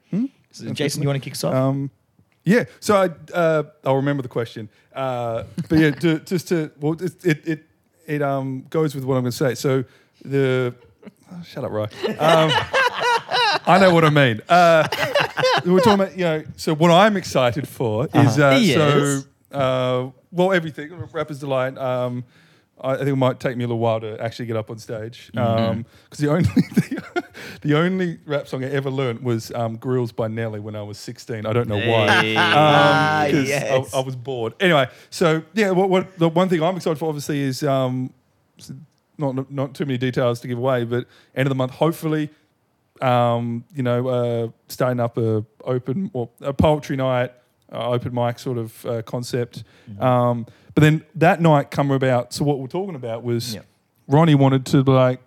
So, 0.51 0.71
Jason, 0.71 1.01
you 1.03 1.09
want 1.09 1.21
to 1.21 1.23
kick 1.23 1.33
us 1.33 1.43
off? 1.43 1.53
Um, 1.53 1.91
yeah. 2.45 2.63
So 2.79 2.95
I, 2.95 3.09
uh, 3.33 3.63
I'll 3.83 3.97
remember 3.97 4.23
the 4.23 4.29
question. 4.29 4.69
Uh, 4.95 5.43
but 5.67 5.77
yeah, 5.77 5.91
to, 6.03 6.19
just 6.19 6.47
to 6.47 6.71
well, 6.79 6.93
it 6.93 7.25
it 7.25 7.45
it, 7.47 7.63
it 8.07 8.21
um, 8.21 8.65
goes 8.69 8.95
with 8.95 9.03
what 9.03 9.15
I'm 9.15 9.23
going 9.23 9.31
to 9.31 9.37
say. 9.37 9.53
So 9.55 9.83
the 10.23 10.73
oh, 11.31 11.41
shut 11.43 11.63
up, 11.63 11.71
Roy. 11.71 11.83
Um, 12.19 12.51
I 13.65 13.77
know 13.79 13.93
what 13.93 14.05
I 14.05 14.09
mean. 14.09 14.41
Uh, 14.49 14.87
we're 15.65 15.79
talking 15.79 15.93
about 16.01 16.17
you 16.17 16.23
know. 16.25 16.43
So 16.57 16.73
what 16.75 16.91
I'm 16.91 17.17
excited 17.17 17.67
for 17.67 18.07
is 18.13 18.39
uh, 18.39 18.57
Yes. 18.61 18.75
so 19.51 19.57
uh, 19.57 20.11
well 20.31 20.51
everything 20.53 20.91
rappers 21.11 21.39
delight. 21.39 21.77
Um, 21.77 22.23
I 22.81 22.93
I 22.93 22.97
think 22.97 23.09
it 23.09 23.15
might 23.15 23.39
take 23.39 23.57
me 23.57 23.63
a 23.63 23.67
little 23.67 23.79
while 23.79 23.99
to 24.01 24.21
actually 24.21 24.45
get 24.45 24.55
up 24.55 24.69
on 24.69 24.79
stage 24.79 25.29
because 25.33 25.85
the 26.17 26.29
only 26.29 26.49
the, 27.61 27.77
only 27.77 28.19
rap 28.25 28.47
song 28.47 28.63
I 28.63 28.69
ever 28.69 28.89
learned 28.89 29.21
was 29.21 29.51
um, 29.53 29.77
"Grillz" 29.77 30.15
by 30.15 30.27
Nelly 30.29 30.59
when 30.59 30.75
I 30.75 30.81
was 30.83 30.97
16. 30.97 31.45
I 31.45 31.53
don't 31.53 31.67
know 31.67 31.75
why. 31.77 32.07
Hey. 32.21 32.35
Ah, 32.37 33.25
Um, 33.25 33.31
'cause 33.31 33.47
yes. 33.49 33.93
I, 33.93 33.97
I 33.97 34.01
was 34.01 34.15
bored. 34.15 34.53
Anyway, 34.61 34.87
so 35.09 35.43
yeah, 35.53 35.71
what, 35.71 35.89
what 35.89 36.17
the 36.17 36.29
one 36.29 36.47
thing 36.49 36.61
I'm 36.63 36.75
excited 36.77 36.97
for 36.97 37.09
obviously 37.09 37.39
is 37.41 37.63
um, 37.63 38.13
s- 38.57 38.71
not 39.19 39.51
not 39.51 39.73
too 39.75 39.85
many 39.85 39.97
details 39.97 40.39
to 40.41 40.47
give 40.47 40.57
away, 40.57 40.83
but 40.85 41.05
end 41.35 41.45
of 41.47 41.49
the 41.49 41.55
month, 41.55 41.71
hopefully, 41.73 42.29
um, 43.01 43.63
you 43.75 43.83
know, 43.83 44.07
uh, 44.07 44.47
starting 44.67 44.99
up 44.99 45.17
a 45.17 45.45
open 45.63 46.09
or 46.13 46.29
a 46.41 46.53
poetry 46.53 46.95
night, 46.97 47.31
uh, 47.71 47.89
open 47.89 48.13
mic 48.13 48.39
sort 48.39 48.57
of 48.57 48.85
uh, 48.85 49.01
concept. 49.03 49.63
Mm-hmm. 49.89 50.01
Um, 50.03 50.45
but 50.73 50.81
then 50.81 51.03
that 51.15 51.41
night 51.41 51.71
come 51.71 51.91
about. 51.91 52.33
So 52.33 52.43
what 52.45 52.59
we're 52.59 52.67
talking 52.67 52.95
about 52.95 53.23
was 53.23 53.55
Yep. 53.55 53.65
Ronnie 54.07 54.35
wanted 54.35 54.65
to 54.67 54.81
like. 54.81 55.19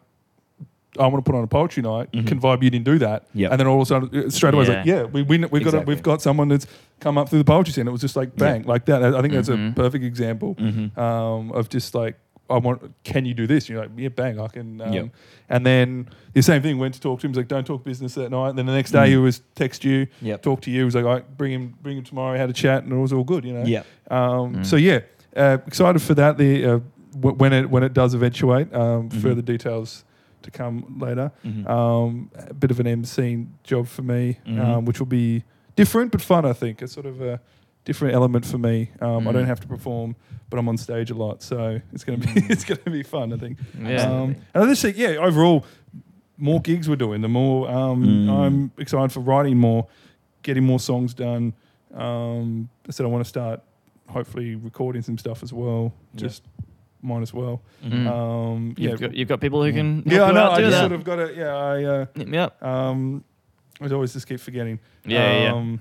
I 0.98 1.06
want 1.06 1.24
to 1.24 1.30
put 1.30 1.34
on 1.38 1.42
a 1.42 1.46
poetry 1.46 1.82
night. 1.82 2.12
Can 2.12 2.38
Vibe 2.38 2.62
Union 2.62 2.82
do 2.82 2.98
that? 2.98 3.26
Mm-hmm. 3.28 3.38
Yep. 3.38 3.50
And 3.52 3.60
then 3.60 3.66
all 3.66 3.76
of 3.76 3.82
a 3.82 3.86
sudden, 3.86 4.26
uh, 4.26 4.28
straight 4.28 4.52
away, 4.52 4.58
was 4.60 4.68
like, 4.68 4.84
Yeah. 4.84 4.96
yeah, 4.96 5.02
we, 5.04 5.22
we, 5.22 5.38
we've 5.38 5.64
got 5.64 5.72
a, 5.72 5.80
we've 5.80 6.02
got 6.02 6.20
someone 6.20 6.48
that's 6.48 6.66
come 7.00 7.16
up 7.16 7.30
through 7.30 7.38
the 7.38 7.46
poetry 7.46 7.72
scene. 7.72 7.88
It 7.88 7.90
was 7.92 8.02
just 8.02 8.14
like 8.14 8.36
bang, 8.36 8.64
like 8.64 8.84
that. 8.84 9.02
I 9.02 9.22
think 9.22 9.32
that's 9.32 9.48
a 9.48 9.52
Mhm. 9.56 9.74
perfect 9.74 10.04
example 10.04 10.54
Mhm. 10.56 10.98
um, 10.98 11.50
of 11.52 11.70
just 11.70 11.94
like 11.94 12.16
I 12.50 12.58
want. 12.58 12.92
Can 13.04 13.24
you 13.24 13.34
do 13.34 13.46
this? 13.46 13.68
You're 13.68 13.80
like, 13.82 13.90
yeah, 13.96 14.08
bang, 14.08 14.38
I 14.38 14.48
can. 14.48 14.80
Um, 14.80 14.92
Yep. 14.92 15.08
And 15.48 15.66
then 15.66 16.08
the 16.34 16.42
same 16.42 16.62
thing. 16.62 16.78
Went 16.78 16.94
to 16.94 17.00
talk 17.00 17.20
to 17.20 17.26
him. 17.26 17.30
He's 17.32 17.36
like, 17.38 17.48
don't 17.48 17.66
talk 17.66 17.84
business 17.84 18.14
that 18.14 18.30
night. 18.30 18.50
And 18.50 18.58
then 18.58 18.66
the 18.66 18.72
next 18.74 18.90
day, 18.92 19.10
he 19.10 19.16
was 19.16 19.42
text 19.54 19.84
you, 19.84 20.06
Mm. 20.06 20.10
Yep. 20.22 20.42
talk 20.42 20.60
to 20.62 20.70
you. 20.70 20.78
He 20.80 20.84
was 20.84 20.94
like, 20.94 21.04
right, 21.04 21.36
bring 21.38 21.52
him, 21.52 21.74
bring 21.82 21.96
him 21.98 22.04
tomorrow. 22.04 22.36
Had 22.36 22.50
a 22.50 22.52
chat, 22.54 22.84
and 22.84 22.92
it 22.92 22.96
was 22.96 23.12
all 23.12 23.24
good. 23.24 23.44
You 23.44 23.52
know. 23.54 23.64
Yep. 23.64 23.86
Um, 24.10 24.64
So 24.64 24.76
yeah, 24.76 25.00
uh, 25.36 25.58
excited 25.66 26.00
for 26.02 26.14
that. 26.14 26.36
The 26.38 26.64
uh, 26.64 26.80
w- 27.14 27.36
when 27.36 27.52
it 27.52 27.70
when 27.70 27.82
it 27.82 27.92
does 27.94 28.14
eventuate, 28.14 28.72
um, 28.74 29.08
Mhm. 29.08 29.22
further 29.22 29.42
details 29.42 30.04
to 30.42 30.50
come 30.50 30.98
later. 30.98 31.30
Mhm. 31.46 31.68
Um, 31.70 32.30
a 32.48 32.52
bit 32.54 32.70
of 32.72 32.80
an 32.80 32.86
MC 32.88 33.46
job 33.62 33.86
for 33.86 34.02
me, 34.02 34.38
Mhm. 34.46 34.58
um, 34.60 34.84
which 34.84 34.98
will 34.98 35.06
be 35.06 35.44
different 35.76 36.10
but 36.12 36.20
fun. 36.20 36.44
I 36.44 36.52
think 36.52 36.82
it's 36.82 36.92
sort 36.92 37.06
of 37.06 37.20
a 37.22 37.40
different 37.84 38.14
element 38.14 38.44
for 38.46 38.58
me. 38.58 38.90
Um, 39.00 39.26
I 39.26 39.30
Mm. 39.30 39.34
don't 39.34 39.46
have 39.46 39.60
to 39.60 39.66
perform, 39.66 40.14
but 40.50 40.58
I'm 40.58 40.68
on 40.68 40.76
stage 40.76 41.10
a 41.10 41.14
lot, 41.14 41.42
so 41.42 41.80
it's 41.92 42.04
gonna 42.04 42.18
be 42.18 42.26
Mm. 42.26 42.50
it's 42.50 42.64
gonna 42.64 42.80
be 42.90 43.02
fun. 43.02 43.32
I 43.32 43.36
think. 43.36 43.58
Yeah. 43.78 44.02
Um, 44.02 44.36
and 44.54 44.64
I 44.64 44.66
just 44.66 44.82
think, 44.82 44.96
yeah, 44.96 45.16
overall, 45.20 45.64
more 46.38 46.60
gigs 46.60 46.88
we're 46.88 46.96
doing, 46.96 47.20
the 47.22 47.28
more 47.28 47.70
um, 47.70 48.04
Mm. 48.04 48.30
I'm 48.30 48.72
excited 48.78 49.12
for 49.12 49.20
writing 49.20 49.56
more, 49.56 49.86
getting 50.42 50.64
more 50.64 50.80
songs 50.80 51.14
done. 51.14 51.54
Um, 51.94 52.68
I 52.88 52.92
said 52.92 53.04
I 53.04 53.08
want 53.08 53.24
to 53.24 53.28
start, 53.28 53.60
hopefully, 54.08 54.54
recording 54.54 55.02
some 55.02 55.18
stuff 55.18 55.42
as 55.42 55.52
well. 55.52 55.92
Yeah. 56.14 56.20
Just 56.20 56.42
mine 57.02 57.22
as 57.22 57.34
well. 57.34 57.60
Mm. 57.84 58.06
Um, 58.06 58.74
yeah, 58.78 58.90
You've, 58.90 59.00
got, 59.00 59.14
you've 59.14 59.28
got 59.28 59.40
people 59.40 59.62
who 59.62 59.72
can. 59.72 60.02
yeah, 60.06 60.14
help 60.18 60.28
I 60.30 60.32
know. 60.32 60.40
out 60.44 60.52
I 60.52 60.60
just 60.60 60.70
that. 60.72 60.80
sort 60.80 60.92
of 60.92 61.04
got 61.04 61.18
it. 61.18 61.36
Yeah, 61.36 61.54
I. 61.56 61.84
Uh, 61.84 62.06
Yep. 62.16 62.62
um, 62.62 63.24
I 63.80 63.88
always 63.90 64.12
just 64.12 64.28
keep 64.28 64.38
forgetting. 64.38 64.78
Yeah, 65.04 65.42
yeah, 65.52 65.76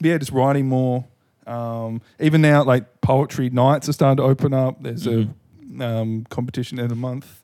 yeah. 0.00 0.18
just 0.18 0.32
writing 0.32 0.66
more. 0.68 1.04
Um, 1.46 2.00
even 2.20 2.40
now, 2.42 2.62
like 2.64 3.00
poetry 3.00 3.50
nights 3.50 3.88
are 3.88 3.92
starting 3.92 4.18
to 4.18 4.22
open 4.24 4.52
up. 4.54 4.82
There's 4.82 5.06
Mm-hmm. 5.06 5.80
a 5.82 6.00
um, 6.00 6.26
competition 6.30 6.78
in 6.78 6.90
a 6.90 6.94
month 6.96 7.42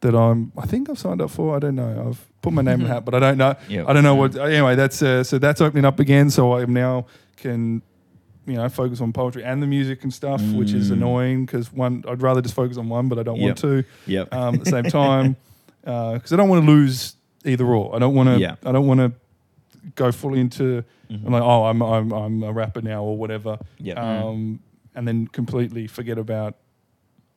that 0.00 0.14
I'm. 0.14 0.52
I 0.58 0.66
think 0.66 0.88
I've 0.90 0.98
signed 0.98 1.20
up 1.22 1.30
for. 1.30 1.56
I 1.56 1.58
don't 1.58 1.74
know. 1.76 2.06
I've 2.08 2.26
put 2.42 2.52
my 2.52 2.62
name 2.62 2.80
in 2.80 2.82
the 2.82 2.88
hat, 2.88 3.04
but 3.04 3.14
I 3.14 3.20
don't 3.20 3.38
know. 3.38 3.54
Yep. 3.68 3.88
I 3.88 3.92
don't 3.92 4.02
know 4.02 4.14
what. 4.14 4.36
Anyway, 4.36 4.74
that's 4.74 5.00
uh, 5.02 5.22
so 5.24 5.38
that's 5.38 5.60
opening 5.60 5.84
up 5.84 6.00
again. 6.00 6.30
So 6.30 6.54
I 6.54 6.64
now 6.66 7.06
can. 7.36 7.82
You 8.48 8.54
know, 8.54 8.68
focus 8.68 9.00
on 9.00 9.12
poetry 9.12 9.42
and 9.42 9.60
the 9.60 9.66
music 9.66 10.04
and 10.04 10.14
stuff, 10.14 10.40
which 10.52 10.72
is 10.72 10.90
Mm. 10.90 10.92
annoying 10.92 11.46
because 11.46 11.72
one, 11.72 12.04
I'd 12.06 12.22
rather 12.22 12.40
just 12.40 12.54
focus 12.54 12.76
on 12.76 12.88
one, 12.88 13.08
but 13.08 13.18
I 13.18 13.24
don't 13.24 13.40
want 13.40 13.58
to 13.58 13.82
Yep. 14.06 14.32
um, 14.32 14.54
at 14.54 14.62
the 14.64 14.70
same 14.70 14.84
time 15.02 15.36
because 15.80 16.32
I 16.32 16.36
don't 16.36 16.48
want 16.48 16.64
to 16.64 16.70
lose 16.70 17.16
either 17.44 17.64
or. 17.66 17.96
I 17.96 17.98
don't 17.98 18.14
want 18.14 18.28
to. 18.28 18.38
Yeah. 18.38 18.54
I 18.64 18.70
don't 18.70 18.86
want 18.86 19.00
to 19.00 19.12
go 19.94 20.10
fully 20.12 20.40
into. 20.40 20.84
Mhm. 21.10 21.26
I'm 21.26 21.32
like, 21.32 21.42
oh, 21.42 21.64
I'm 21.64 21.82
I'm 21.82 22.12
I'm 22.12 22.42
a 22.42 22.52
rapper 22.52 22.82
now 22.82 23.02
or 23.04 23.16
whatever, 23.16 23.58
Yep. 23.78 23.96
um, 23.98 24.60
and 24.94 25.06
then 25.06 25.26
completely 25.28 25.86
forget 25.86 26.18
about 26.18 26.56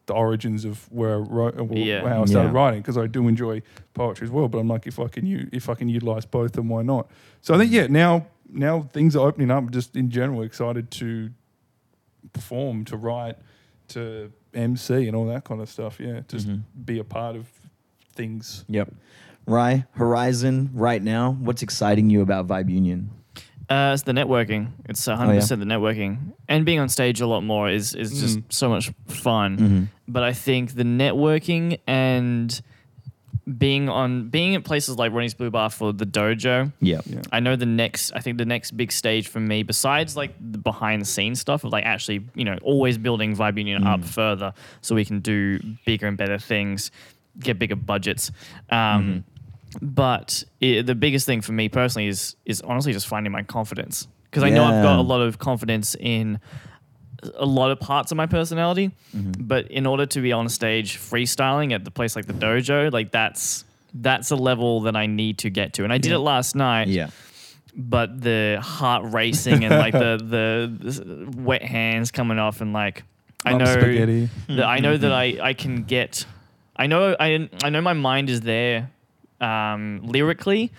the 0.08 0.14
origins 0.16 0.66
of 0.66 0.92
where 0.92 1.14
I 1.14 1.18
wrote, 1.18 1.60
or 1.60 1.68
Yeah. 1.78 2.08
how 2.08 2.24
I 2.24 2.26
started 2.26 2.50
Yeah. 2.52 2.56
writing 2.56 2.82
because 2.82 2.98
I 2.98 3.06
do 3.06 3.28
enjoy 3.28 3.62
poetry 3.94 4.26
as 4.26 4.32
well. 4.32 4.48
But 4.48 4.58
I'm 4.58 4.68
like, 4.68 4.88
if 4.88 5.00
I 5.00 5.08
can 5.08 5.26
u- 5.28 5.50
if 5.52 5.70
I 5.70 5.76
can 5.76 5.88
utilize 5.90 6.26
both, 6.26 6.54
then 6.54 6.68
why 6.68 6.82
not? 6.82 7.08
So 7.42 7.54
I 7.54 7.58
think 7.60 7.72
yeah, 7.72 7.86
now 7.88 8.26
now 8.52 8.82
things 8.82 9.16
are 9.16 9.28
opening 9.28 9.52
up. 9.52 9.70
Just 9.70 9.96
in 9.96 10.10
general, 10.10 10.42
excited 10.42 10.90
to 10.92 11.30
perform, 12.34 12.86
to 12.86 12.98
write, 12.98 13.38
to 13.90 14.32
MC, 14.54 15.08
and 15.08 15.16
all 15.16 15.26
that 15.28 15.44
kind 15.44 15.62
of 15.62 15.70
stuff. 15.70 16.00
Yeah, 16.00 16.22
just 16.28 16.48
Mhm. 16.48 16.62
be 16.86 16.98
a 17.00 17.04
part 17.04 17.36
of 17.36 17.48
things. 18.16 18.66
Yep. 18.68 18.94
Rye, 19.50 19.86
Horizon, 19.92 20.70
right 20.74 21.02
now, 21.02 21.32
what's 21.42 21.64
exciting 21.64 22.10
you 22.10 22.22
about 22.22 22.48
Vibe 22.48 22.70
Union? 22.70 23.10
Uh, 23.70 23.92
it's 23.94 24.04
the 24.04 24.12
networking. 24.14 24.70
It's 24.88 25.06
100% 25.08 25.48
the 25.60 25.66
networking. 25.66 26.34
And 26.48 26.66
being 26.66 26.80
on 26.80 26.90
stage 26.90 27.20
a 27.22 27.28
lot 27.28 27.42
more 27.42 27.70
is, 27.70 27.94
is 27.96 28.20
just 28.20 28.38
Mm. 28.40 28.44
so 28.54 28.70
much 28.70 28.92
fun. 29.08 29.58
Mm-hmm. 29.58 29.84
But 30.08 30.24
I 30.24 30.34
think 30.34 30.74
the 30.76 30.84
networking 30.84 31.80
and 31.88 32.62
being 33.58 33.90
on 33.90 34.30
being 34.30 34.54
at 34.54 34.64
places 34.64 34.98
like 34.98 35.12
Ronnie's 35.12 35.34
Blue 35.34 35.50
Bar 35.50 35.72
for 35.72 35.92
the 35.92 36.06
dojo, 36.06 36.72
Yep. 36.82 37.04
Yeah. 37.08 37.22
I 37.32 37.40
know 37.40 37.56
the 37.56 37.66
next 37.66 38.12
I 38.14 38.20
think 38.20 38.38
the 38.38 38.46
next 38.46 38.72
big 38.78 38.92
stage 38.92 39.28
for 39.28 39.40
me, 39.40 39.64
besides 39.64 40.16
like 40.16 40.34
the 40.40 40.60
behind 40.60 41.02
the 41.02 41.06
scenes 41.06 41.40
stuff 41.40 41.64
of 41.64 41.72
like 41.72 41.84
actually, 41.86 42.26
you 42.36 42.46
know, 42.46 42.58
always 42.62 43.00
building 43.00 43.36
Vibe 43.36 43.58
Union 43.58 43.84
up 43.88 44.04
further 44.06 44.54
so 44.82 44.94
we 44.94 45.04
can 45.06 45.20
do 45.20 45.60
bigger 45.86 46.06
and 46.06 46.16
better 46.18 46.38
things, 46.38 46.92
get 47.40 47.58
bigger 47.58 47.76
budgets. 47.76 48.32
Um, 48.70 49.24
But 49.82 50.44
i 50.62 50.82
the 50.82 50.96
biggest 50.96 51.26
thing 51.26 51.42
for 51.42 51.52
me 51.52 51.70
personally 51.70 52.08
is 52.08 52.36
is 52.46 52.62
honestly 52.62 52.94
just 52.94 53.08
finding 53.08 53.32
my 53.32 53.44
confidence 53.44 54.08
because 54.26 54.44
I 54.44 54.50
know 54.50 54.64
I've 54.64 54.84
got 54.84 55.00
a 55.00 55.02
lot 55.02 55.22
of 55.22 55.40
confidence 55.40 55.96
in 56.00 56.40
a 57.36 57.46
lot 57.46 57.72
of 57.72 57.80
parts 57.80 58.12
of 58.12 58.18
my 58.18 58.26
personality, 58.26 58.92
mm-hmm. 59.16 59.32
but 59.40 59.70
in 59.72 59.86
order 59.86 60.06
to 60.06 60.22
be 60.22 60.32
on 60.32 60.48
stage 60.50 60.98
freestyling 60.98 61.74
at 61.74 61.84
the 61.84 61.92
place 61.92 62.16
like 62.16 62.28
the 62.28 62.34
dojo, 62.34 62.92
like 62.92 63.12
that's 63.12 63.66
that's 63.94 64.32
a 64.32 64.36
level 64.36 64.82
that 64.82 64.96
I 64.96 65.08
need 65.08 65.40
to 65.40 65.50
get 65.50 65.74
to. 65.74 65.84
And 65.84 65.92
I 65.92 65.98
did 65.98 66.12
it 66.12 66.20
last 66.20 66.56
night, 66.56 66.88
Yeah. 66.88 67.10
but 67.76 68.22
the 68.22 68.60
heart 68.62 69.12
racing 69.12 69.66
and 69.66 69.76
like 69.76 69.94
the, 69.94 70.18
the 70.24 70.92
the 70.92 71.32
wet 71.42 71.64
hands 71.64 72.12
coming 72.12 72.40
off 72.40 72.62
and 72.62 72.72
like 72.72 73.04
I 73.46 73.52
Lump 73.52 73.66
know 73.66 73.74
spaghetti. 73.74 74.30
that 74.50 74.66
I 74.66 74.80
know 74.80 74.96
that 74.96 75.12
mm-hmm. 75.12 75.42
I, 75.42 75.50
I 75.50 75.54
can 75.54 75.84
get 75.84 76.26
I 76.76 76.88
know 76.88 77.16
I 77.20 77.50
I 77.64 77.70
know 77.70 77.82
my 77.82 77.94
mind 77.94 78.30
is 78.30 78.42
there 78.42 78.92
um, 79.42 80.02
lyrically 80.04 80.72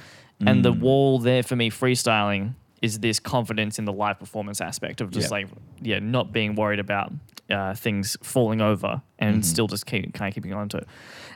and 0.46 0.64
the 0.64 0.72
wall 0.72 1.18
there 1.18 1.42
for 1.42 1.54
me 1.54 1.70
freestyling 1.70 2.54
is 2.80 3.00
this 3.00 3.20
confidence 3.20 3.78
in 3.78 3.84
the 3.84 3.92
live 3.92 4.18
performance 4.18 4.60
aspect 4.62 5.02
of 5.02 5.10
just 5.10 5.26
Yeah. 5.26 5.36
like 5.36 5.48
yeah 5.82 5.98
not 5.98 6.32
being 6.32 6.54
worried 6.54 6.78
about 6.80 7.12
uh, 7.50 7.74
things 7.74 8.16
falling 8.22 8.60
over 8.60 9.02
and 9.18 9.44
still 9.44 9.66
just 9.66 9.84
keep, 9.84 10.14
kind 10.14 10.28
of 10.28 10.34
keeping 10.34 10.54
on 10.54 10.68
to 10.70 10.78
it 10.78 10.86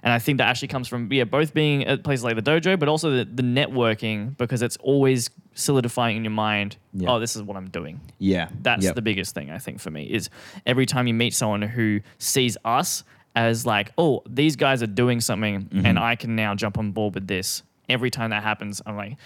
and 0.04 0.12
I 0.12 0.18
think 0.20 0.38
that 0.38 0.46
actually 0.48 0.68
comes 0.68 0.86
from 0.88 1.12
yeah 1.12 1.24
both 1.24 1.52
being 1.52 1.84
at 1.84 2.02
places 2.04 2.24
like 2.24 2.36
the 2.36 2.42
dojo 2.42 2.78
but 2.78 2.88
also 2.88 3.10
the, 3.10 3.24
the 3.26 3.42
networking 3.42 4.36
because 4.38 4.62
it's 4.62 4.76
always 4.78 5.28
solidifying 5.54 6.16
in 6.16 6.24
your 6.24 6.30
mind 6.30 6.76
Yeah. 6.94 7.10
oh 7.10 7.18
this 7.20 7.36
is 7.36 7.42
what 7.42 7.56
I'm 7.56 7.68
doing 7.68 8.00
Yeah. 8.18 8.48
that's 8.62 8.84
Yep. 8.84 8.94
the 8.94 9.02
biggest 9.02 9.34
thing 9.34 9.50
I 9.50 9.58
think 9.58 9.80
for 9.80 9.90
me 9.90 10.04
is 10.04 10.30
every 10.66 10.86
time 10.86 11.06
you 11.06 11.14
meet 11.14 11.34
someone 11.34 11.62
who 11.62 12.00
sees 12.18 12.56
us 12.64 13.04
as 13.34 13.66
like, 13.66 13.92
oh, 13.98 14.22
these 14.28 14.56
guys 14.56 14.82
are 14.82 14.86
doing 14.86 15.20
something 15.20 15.62
Mm-hmm. 15.64 15.86
and 15.86 15.98
I 15.98 16.16
can 16.16 16.36
now 16.36 16.54
jump 16.54 16.78
on 16.78 16.92
board 16.92 17.14
with 17.14 17.26
this. 17.26 17.62
every 17.88 18.10
time 18.10 18.30
that 18.30 18.42
happens, 18.42 18.80
I'm 18.86 18.96
like, 18.96 19.16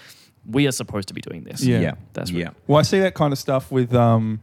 we 0.51 0.67
are 0.67 0.73
supposed 0.73 1.09
to 1.09 1.15
be 1.15 1.21
doing 1.21 1.45
this. 1.45 1.63
Yeah. 1.63 1.81
yeah, 1.81 1.95
That's 2.15 2.31
yeah. 2.31 2.51
Well, 2.67 2.79
I 2.79 2.83
see 2.83 2.99
that 3.01 3.15
kind 3.15 3.33
of 3.33 3.39
stuff 3.39 3.71
with 3.71 3.95
um, 3.95 4.41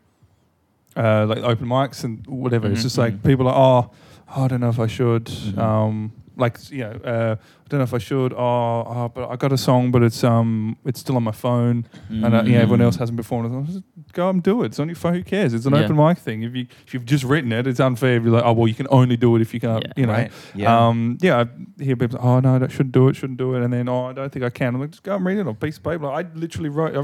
uh, 0.95 1.25
like 1.25 1.39
open 1.39 1.67
mics 1.67 2.03
and 2.03 2.25
whatever. 2.27 2.67
It's 2.69 2.79
Mhm, 2.79 2.83
just 2.83 2.97
like 2.97 3.13
mhm. 3.15 3.23
people 3.23 3.47
are, 3.47 3.89
oh, 3.89 4.43
I 4.43 4.47
don't 4.47 4.61
know 4.61 4.69
if 4.69 4.79
I 4.79 4.87
should. 4.87 5.25
Mhm. 5.25 5.57
Um, 5.57 6.11
like 6.37 6.59
you 6.71 6.79
know, 6.79 6.91
uh, 7.03 7.35
I 7.65 7.67
don't 7.67 7.79
know 7.79 7.83
if 7.85 7.93
I 7.95 7.97
should. 7.97 8.31
Oh, 8.31 8.37
oh, 8.37 9.11
but 9.13 9.27
I 9.27 9.35
got 9.37 9.51
a 9.51 9.57
song, 9.57 9.89
but 9.89 10.03
it's 10.03 10.23
um, 10.23 10.77
it's 10.85 10.99
still 10.99 11.15
on 11.15 11.23
my 11.23 11.31
phone, 11.31 11.87
and 12.09 12.23
uh, 12.25 12.43
yeah, 12.45 12.57
everyone 12.59 12.79
Mm. 12.79 12.83
else 12.83 12.97
hasn't 12.97 13.17
performed. 13.17 13.67
it. 13.67 13.73
Just 13.73 13.83
go 14.13 14.29
and 14.29 14.43
do 14.43 14.61
it. 14.61 14.67
It's 14.67 14.79
on 14.79 14.87
your 14.87 14.95
phone. 14.95 15.15
Who 15.15 15.23
cares? 15.23 15.51
It's 15.51 15.65
an 15.65 15.73
Yeah. 15.73 15.79
open 15.81 15.95
mic 15.95 16.19
thing. 16.19 16.43
If 16.43 16.55
you 16.55 16.67
if 16.85 16.93
you've 16.93 17.05
just 17.05 17.23
written 17.23 17.51
it, 17.51 17.65
it's 17.65 17.79
unfair. 17.79 18.17
If 18.17 18.23
you're 18.23 18.33
like, 18.33 18.43
oh 18.45 18.53
well, 18.53 18.67
you 18.67 18.75
can 18.75 18.87
only 18.91 19.17
do 19.17 19.35
it 19.35 19.41
if 19.41 19.51
you 19.51 19.59
can't. 19.59 19.83
Yeah. 19.83 19.93
You 19.97 20.05
know. 20.05 20.13
Right. 20.13 20.31
Yeah. 20.53 20.87
Um, 20.87 21.17
yeah, 21.21 21.43
I 21.79 21.83
hear 21.83 21.95
people 21.95 22.19
oh, 22.21 22.39
no, 22.39 22.55
I 22.63 22.67
shouldn't 22.67 22.91
do 22.91 23.07
it, 23.07 23.15
shouldn't 23.15 23.39
do 23.39 23.55
it. 23.55 23.63
And 23.63 23.73
then, 23.73 23.89
oh, 23.89 24.05
I 24.05 24.13
don't 24.13 24.31
think 24.31 24.45
I 24.45 24.51
can. 24.51 24.75
I'm 24.75 24.81
like, 24.81 24.91
just 24.91 25.01
go 25.03 25.15
and 25.15 25.25
read 25.25 25.39
it 25.39 25.41
on 25.41 25.47
a 25.47 25.53
piece 25.55 25.77
of 25.77 25.83
paper. 25.83 26.05
Like, 26.05 26.27
I 26.27 26.29
literally 26.37 26.69
wrote, 26.69 26.95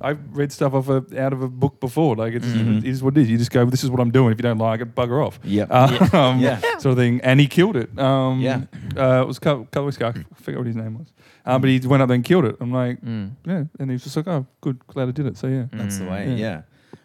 I, 0.00 0.10
I 0.10 0.10
read 0.30 0.52
stuff 0.52 0.72
off 0.74 0.88
a, 0.88 1.04
out 1.20 1.32
of 1.32 1.42
a 1.42 1.48
book 1.48 1.80
before. 1.80 2.14
Like, 2.16 2.34
it's, 2.34 2.46
Mhm. 2.46 2.78
it 2.78 2.84
is 2.84 3.02
what 3.02 3.16
it 3.18 3.22
is. 3.22 3.30
You 3.30 3.38
just 3.38 3.50
go, 3.50 3.64
this 3.64 3.82
is 3.82 3.90
what 3.90 3.98
I'm 4.00 4.10
doing. 4.10 4.30
If 4.32 4.38
you 4.38 4.42
don't 4.42 4.58
like 4.58 4.80
it, 4.80 4.94
bugger 4.94 5.26
off. 5.26 5.40
Yep. 5.42 5.68
Uh, 5.70 6.08
um, 6.16 6.38
Yeah. 6.38 6.60
Sort 6.78 6.86
of 6.92 6.96
thing. 6.96 7.20
And 7.22 7.40
he 7.40 7.46
killed 7.46 7.76
it. 7.76 7.98
Um, 7.98 8.40
Yeah. 8.40 8.62
Uh, 8.96 9.22
it 9.22 9.26
was 9.26 9.38
a 9.38 9.40
couple, 9.40 9.64
couple 9.66 9.88
weeks 9.98 10.16
ago. 10.18 10.24
I 10.30 10.42
forget 10.42 10.58
what 10.58 10.66
his 10.66 10.76
name 10.76 10.98
was. 10.98 11.12
Um, 11.44 11.60
but 11.60 11.70
he 11.70 11.78
went 11.80 12.02
up 12.02 12.08
there 12.08 12.14
and 12.14 12.24
killed 12.24 12.44
it. 12.44 12.56
I'm 12.60 12.72
like, 12.72 13.00
Mm. 13.02 13.32
yeah. 13.46 13.64
And 13.78 13.90
he 13.90 13.94
was 13.94 14.04
just 14.04 14.16
like, 14.16 14.26
oh, 14.28 14.46
good. 14.60 14.78
Glad 14.86 15.08
I 15.08 15.12
did 15.12 15.26
it. 15.26 15.36
So, 15.36 15.46
yeah. 15.46 15.66
That's 15.72 15.98
the 15.98 16.04
way. 16.06 16.28
Yeah. 16.30 16.36
Yeah. 16.36 16.62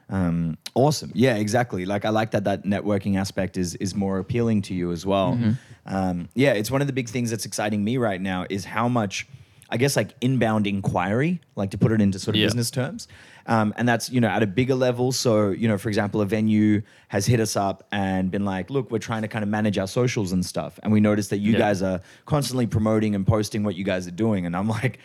Um, 0.09 0.57
awesome. 0.75 1.11
Yeah, 1.15 1.35
exactly. 1.35 1.85
Like 1.85 2.03
I 2.03 2.09
like 2.09 2.31
that 2.31 2.43
that 2.43 2.63
networking 2.63 3.17
aspect 3.17 3.55
is 3.57 3.75
is 3.75 3.95
more 3.95 4.19
appealing 4.19 4.61
to 4.63 4.73
you 4.73 4.91
as 4.91 5.05
well. 5.05 5.35
Mm-hmm. 5.35 5.51
Um, 5.85 6.29
yeah, 6.35 6.51
it's 6.51 6.69
one 6.69 6.81
of 6.81 6.87
the 6.87 6.93
big 6.93 7.07
things 7.07 7.29
that's 7.29 7.45
exciting 7.45 7.81
me 7.83 7.95
right 7.97 8.19
now 8.19 8.45
is 8.49 8.65
how 8.65 8.89
much, 8.89 9.25
I 9.69 9.77
guess, 9.77 9.95
like 9.95 10.13
inbound 10.19 10.67
inquiry, 10.67 11.39
like 11.55 11.71
to 11.71 11.77
put 11.77 11.93
it 11.93 12.01
into 12.01 12.19
sort 12.19 12.35
of 12.35 12.41
Yeah. 12.41 12.47
business 12.47 12.69
terms. 12.71 13.07
Um, 13.47 13.73
and 13.77 13.87
that's, 13.87 14.09
you 14.09 14.21
know, 14.21 14.27
at 14.27 14.43
a 14.43 14.47
bigger 14.47 14.75
level. 14.75 15.11
So, 15.11 15.49
you 15.49 15.67
know, 15.67 15.77
for 15.77 15.89
example, 15.89 16.21
a 16.21 16.25
venue 16.25 16.81
has 17.09 17.25
hit 17.25 17.39
us 17.39 17.55
up 17.55 17.87
and 17.91 18.29
been 18.31 18.45
like, 18.45 18.69
look, 18.69 18.91
we're 18.91 18.99
trying 18.99 19.23
to 19.23 19.27
kind 19.27 19.43
of 19.43 19.49
manage 19.49 19.77
our 19.77 19.87
socials 19.87 20.31
and 20.31 20.45
stuff. 20.45 20.79
And 20.83 20.91
we 20.93 20.99
noticed 20.99 21.29
that 21.31 21.39
you 21.39 21.53
Yeah. 21.53 21.59
guys 21.59 21.81
are 21.81 22.01
constantly 22.25 22.67
promoting 22.67 23.15
and 23.15 23.25
posting 23.25 23.63
what 23.63 23.75
you 23.75 23.83
guys 23.83 24.07
are 24.07 24.11
doing. 24.11 24.45
And 24.45 24.55
I'm 24.55 24.67
like, 24.67 24.99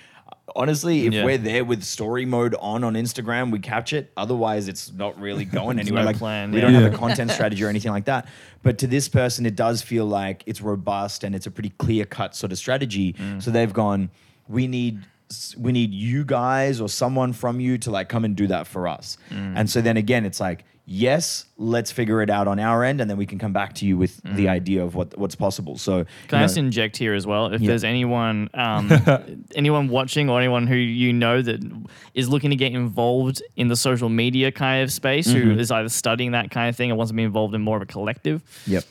honestly, 0.55 1.07
if 1.07 1.13
Yeah. 1.15 1.25
we're 1.25 1.39
there 1.39 1.65
with 1.65 1.83
story 1.83 2.25
mode 2.27 2.55
on 2.61 2.85
on 2.85 2.95
Instagram, 2.95 3.51
we 3.51 3.59
catch 3.59 3.93
it. 3.93 4.13
Otherwise, 4.17 4.69
it's 4.69 4.93
not 4.93 5.19
really 5.21 5.45
going 5.61 5.79
anywhere. 5.79 6.03
no 6.03 6.07
like 6.07 6.19
plan, 6.19 6.51
we 6.53 6.59
yeah. 6.59 6.65
don't 6.71 6.75
have 6.75 6.93
a 6.93 6.97
content 6.97 7.31
strategy 7.39 7.65
or 7.65 7.69
anything 7.69 7.93
like 7.93 8.05
that. 8.05 8.27
But 8.63 8.79
to 8.79 8.87
this 8.87 9.09
person, 9.09 9.47
it 9.47 9.57
does 9.57 9.83
feel 9.83 10.07
like 10.07 10.43
it's 10.47 10.61
robust 10.61 11.25
and 11.25 11.35
it's 11.35 11.47
a 11.47 11.51
pretty 11.51 11.71
clear 11.79 12.05
cut 12.05 12.35
sort 12.37 12.53
of 12.53 12.59
strategy. 12.59 13.15
Mm. 13.15 13.43
So 13.43 13.51
they've 13.51 13.73
gone, 13.73 14.11
we 14.49 14.67
need 14.67 15.01
we 15.59 15.73
need 15.73 15.93
you 15.93 16.25
guys 16.25 16.81
or 16.81 16.89
someone 16.89 17.33
from 17.33 17.59
you 17.61 17.79
to 17.79 17.91
like 17.91 18.09
come 18.09 18.25
and 18.25 18.37
do 18.37 18.47
that 18.47 18.67
for 18.67 18.87
us. 18.87 19.19
Mm. 19.31 19.55
And 19.57 19.71
so 19.71 19.81
then 19.81 19.97
again, 19.97 20.25
it's 20.25 20.39
like, 20.41 20.65
yes, 20.89 21.47
let's 21.59 21.91
figure 21.91 22.23
it 22.23 22.31
out 22.31 22.47
on 22.47 22.61
our 22.61 22.85
end, 22.85 23.01
and 23.01 23.11
then 23.11 23.17
we 23.17 23.27
can 23.27 23.39
come 23.41 23.53
back 23.53 23.75
to 23.75 23.85
you 23.85 23.97
with 23.97 24.21
the 24.23 24.49
idea 24.49 24.85
of 24.85 24.95
what 24.95 25.19
what's 25.19 25.35
possible. 25.35 25.77
So 25.79 26.05
Mm. 26.05 26.07
Can 26.29 26.31
you 26.31 26.37
I 26.37 26.41
know- 26.41 26.45
just 26.47 26.59
inject 26.59 26.97
here 26.97 27.13
as 27.15 27.27
well? 27.27 27.47
If 27.53 27.61
Yeah. 27.61 27.67
there's 27.69 27.83
anyone, 27.83 28.49
um, 28.55 28.89
anyone 29.57 29.89
watching 29.89 30.31
or 30.31 30.39
anyone 30.39 30.69
who 30.69 30.77
you 30.77 31.13
know 31.13 31.43
that 31.43 31.61
is 32.15 32.29
looking 32.29 32.51
to 32.51 32.57
get 32.57 32.73
involved 32.73 33.43
in 33.57 33.67
the 33.67 33.77
social 33.77 34.09
media 34.09 34.53
kind 34.53 34.85
of 34.85 34.93
space, 34.93 35.27
who 35.31 35.41
Mm-hmm. 35.47 35.59
is 35.61 35.71
either 35.73 35.89
studying 35.89 36.31
that 36.33 36.53
kind 36.53 36.69
of 36.69 36.77
thing 36.77 36.93
or 36.93 36.95
wants 36.95 37.11
to 37.11 37.17
be 37.17 37.25
involved 37.25 37.55
in 37.55 37.63
more 37.63 37.77
of 37.77 37.83
a 37.83 37.87
collective, 37.87 38.43
Yep. 38.69 38.85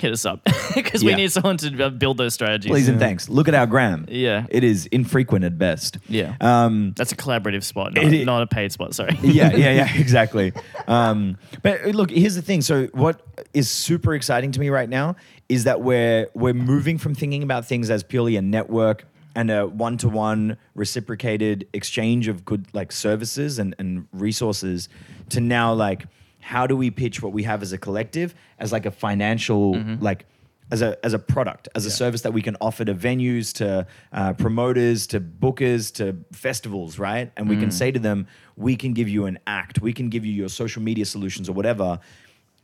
Hit 0.00 0.12
us 0.12 0.24
up 0.24 0.40
because 0.74 1.04
we 1.04 1.10
Yeah. 1.10 1.16
need 1.16 1.32
someone 1.32 1.56
to 1.58 1.84
uh, 1.86 1.90
build 1.90 2.16
those 2.16 2.34
strategies. 2.34 2.70
Please 2.70 2.88
and 2.88 2.98
thanks. 2.98 3.28
Look 3.28 3.46
at 3.48 3.54
our 3.54 3.66
gram. 3.66 4.06
Yeah. 4.08 4.46
It 4.50 4.64
is 4.64 4.86
infrequent 4.86 5.44
at 5.44 5.58
best. 5.58 5.98
Yeah. 6.08 6.34
Um, 6.40 6.94
That's 6.96 7.12
a 7.12 7.16
collaborative 7.16 7.62
spot, 7.64 7.94
not, 7.94 8.04
It 8.04 8.20
i- 8.22 8.24
not 8.24 8.42
a 8.42 8.46
paid 8.46 8.72
spot. 8.72 8.94
Sorry. 8.94 9.16
yeah, 9.22 9.54
yeah, 9.54 9.72
yeah, 9.72 9.94
exactly. 9.98 10.52
Um, 10.86 11.36
but 11.62 11.84
uh, 11.84 11.88
look, 11.88 12.10
here's 12.10 12.34
the 12.34 12.42
thing. 12.42 12.62
So, 12.62 12.86
what 12.94 13.20
is 13.54 13.68
super 13.70 14.14
exciting 14.14 14.52
to 14.52 14.60
me 14.60 14.70
right 14.70 14.88
now 14.88 15.16
is 15.48 15.64
that 15.64 15.82
we're 15.82 16.28
we're 16.34 16.54
moving 16.54 16.96
from 16.98 17.14
thinking 17.14 17.42
about 17.42 17.66
things 17.66 17.90
as 17.90 18.02
purely 18.02 18.36
a 18.36 18.42
network 18.42 19.04
and 19.34 19.50
a 19.50 19.66
one-to-one 19.66 20.56
reciprocated 20.74 21.66
exchange 21.72 22.28
of 22.28 22.44
good 22.44 22.66
like 22.74 22.92
services 22.92 23.58
and, 23.58 23.74
and 23.78 24.06
resources 24.12 24.88
to 25.30 25.40
now 25.40 25.72
like 25.72 26.04
how 26.42 26.66
do 26.66 26.76
we 26.76 26.90
pitch 26.90 27.22
what 27.22 27.32
we 27.32 27.44
have 27.44 27.62
as 27.62 27.72
a 27.72 27.78
collective 27.78 28.34
as 28.58 28.72
like 28.72 28.84
a 28.84 28.90
financial 28.90 29.74
mm-hmm. 29.74 30.02
like 30.02 30.26
as 30.72 30.80
a 30.80 30.96
as 31.04 31.12
a 31.12 31.18
product, 31.18 31.68
as 31.74 31.84
a 31.84 31.90
service 31.90 32.22
that 32.22 32.32
we 32.32 32.40
can 32.40 32.56
offer 32.60 32.84
to 32.84 32.94
venues, 32.94 33.52
to 33.52 33.86
uh, 34.12 34.32
promoters, 34.32 35.06
to 35.08 35.20
bookers, 35.20 35.92
to 35.94 36.16
festivals, 36.32 36.98
right? 36.98 37.30
And 37.36 37.48
we 37.48 37.56
can 37.56 37.68
mm. 37.68 37.72
say 37.72 37.92
to 37.92 37.98
them, 37.98 38.26
we 38.56 38.74
can 38.74 38.94
give 38.94 39.08
you 39.08 39.26
an 39.26 39.38
act, 39.46 39.82
we 39.82 39.92
can 39.92 40.08
give 40.08 40.24
you 40.24 40.32
your 40.32 40.48
social 40.48 40.82
media 40.82 41.04
solutions 41.04 41.48
or 41.48 41.52
whatever, 41.52 42.00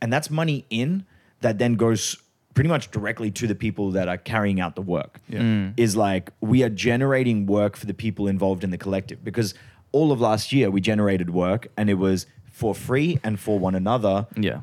and 0.01 0.11
that's 0.11 0.29
money 0.31 0.65
in 0.71 1.05
that 1.41 1.59
then 1.59 1.75
goes 1.75 2.17
pretty 2.55 2.67
much 2.67 2.89
directly 2.89 3.29
to 3.31 3.45
the 3.45 3.55
people 3.55 3.91
that 3.91 4.09
are 4.09 4.17
carrying 4.17 4.59
out 4.59 4.75
the 4.75 4.81
work. 4.81 5.19
Yeah. 5.29 5.41
Mm. 5.41 5.73
Is 5.77 5.95
like 5.95 6.31
we 6.41 6.63
are 6.63 6.69
generating 6.69 7.45
work 7.45 7.77
for 7.77 7.85
the 7.85 7.93
people 7.93 8.27
involved 8.27 8.63
in 8.63 8.71
the 8.71 8.77
collective 8.77 9.23
because 9.23 9.53
all 9.91 10.11
of 10.11 10.19
last 10.19 10.51
year 10.51 10.71
we 10.71 10.81
generated 10.81 11.29
work 11.29 11.67
and 11.77 11.89
it 11.91 11.95
was 11.95 12.25
for 12.59 12.75
free 12.75 13.17
and 13.23 13.39
for 13.39 13.57
one 13.57 13.73
another 13.73 14.27
yeah. 14.35 14.59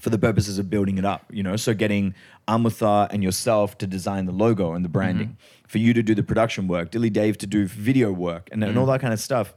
for 0.00 0.10
the 0.10 0.18
purposes 0.18 0.58
of 0.58 0.68
building 0.68 0.98
it 0.98 1.04
up, 1.04 1.22
you 1.30 1.44
know. 1.44 1.54
So 1.54 1.72
getting 1.72 2.12
Amutha 2.48 3.06
and 3.12 3.22
yourself 3.22 3.78
to 3.78 3.86
design 3.86 4.26
the 4.26 4.32
logo 4.32 4.72
and 4.72 4.84
the 4.84 4.88
branding, 4.88 5.28
mm-hmm. 5.28 5.68
for 5.68 5.78
you 5.78 5.94
to 5.94 6.02
do 6.02 6.12
the 6.12 6.24
production 6.24 6.66
work, 6.66 6.90
Dilly 6.90 7.10
Dave 7.10 7.38
to 7.38 7.46
do 7.46 7.66
video 7.66 8.10
work, 8.10 8.48
and, 8.50 8.64
and 8.64 8.76
all 8.76 8.86
mm. 8.86 8.92
that 8.92 9.00
kind 9.00 9.12
of 9.12 9.20
stuff. 9.20 9.54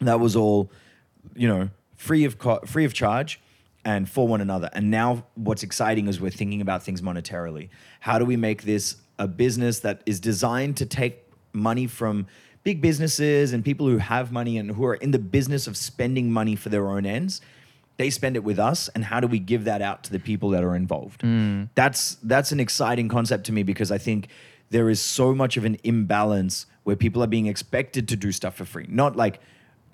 That 0.00 0.18
was 0.18 0.34
all, 0.34 0.72
you 1.36 1.46
know, 1.46 1.70
free 1.94 2.24
of 2.24 2.38
co- 2.38 2.62
free 2.66 2.84
of 2.84 2.94
charge 2.94 3.40
and 3.84 4.08
for 4.08 4.26
one 4.26 4.40
another. 4.40 4.70
And 4.72 4.90
now 4.90 5.24
what's 5.36 5.62
exciting 5.62 6.08
is 6.08 6.20
we're 6.20 6.30
thinking 6.30 6.60
about 6.60 6.82
things 6.82 7.00
monetarily. 7.00 7.68
How 8.00 8.18
do 8.18 8.24
we 8.24 8.36
make 8.36 8.64
this 8.64 8.96
a 9.20 9.28
business 9.28 9.80
that 9.80 10.02
is 10.04 10.18
designed 10.18 10.76
to 10.78 10.86
take 10.86 11.14
money 11.52 11.86
from 11.86 12.26
big 12.62 12.80
businesses 12.80 13.52
and 13.52 13.64
people 13.64 13.86
who 13.86 13.98
have 13.98 14.32
money 14.32 14.58
and 14.58 14.72
who 14.72 14.84
are 14.84 14.94
in 14.94 15.10
the 15.10 15.18
business 15.18 15.66
of 15.66 15.76
spending 15.76 16.30
money 16.30 16.56
for 16.56 16.68
their 16.68 16.88
own 16.88 17.06
ends? 17.06 17.40
They 17.96 18.08
spend 18.08 18.34
it 18.34 18.44
with 18.44 18.58
us, 18.58 18.88
and 18.88 19.04
how 19.04 19.20
do 19.20 19.26
we 19.26 19.38
give 19.38 19.64
that 19.64 19.82
out 19.82 20.04
to 20.04 20.12
the 20.12 20.18
people 20.18 20.48
that 20.50 20.64
are 20.64 20.74
involved? 20.74 21.20
Mm. 21.20 21.68
That's 21.74 22.16
that's 22.22 22.50
an 22.50 22.58
exciting 22.58 23.08
concept 23.08 23.44
to 23.46 23.52
me 23.52 23.62
because 23.62 23.90
I 23.90 23.98
think 23.98 24.28
there 24.70 24.88
is 24.88 25.00
so 25.02 25.34
much 25.34 25.58
of 25.58 25.64
an 25.66 25.76
imbalance 25.84 26.64
where 26.84 26.96
people 26.96 27.22
are 27.22 27.26
being 27.26 27.46
expected 27.46 28.08
to 28.08 28.16
do 28.16 28.32
stuff 28.32 28.54
for 28.54 28.64
free, 28.64 28.86
not 28.88 29.16
like 29.16 29.40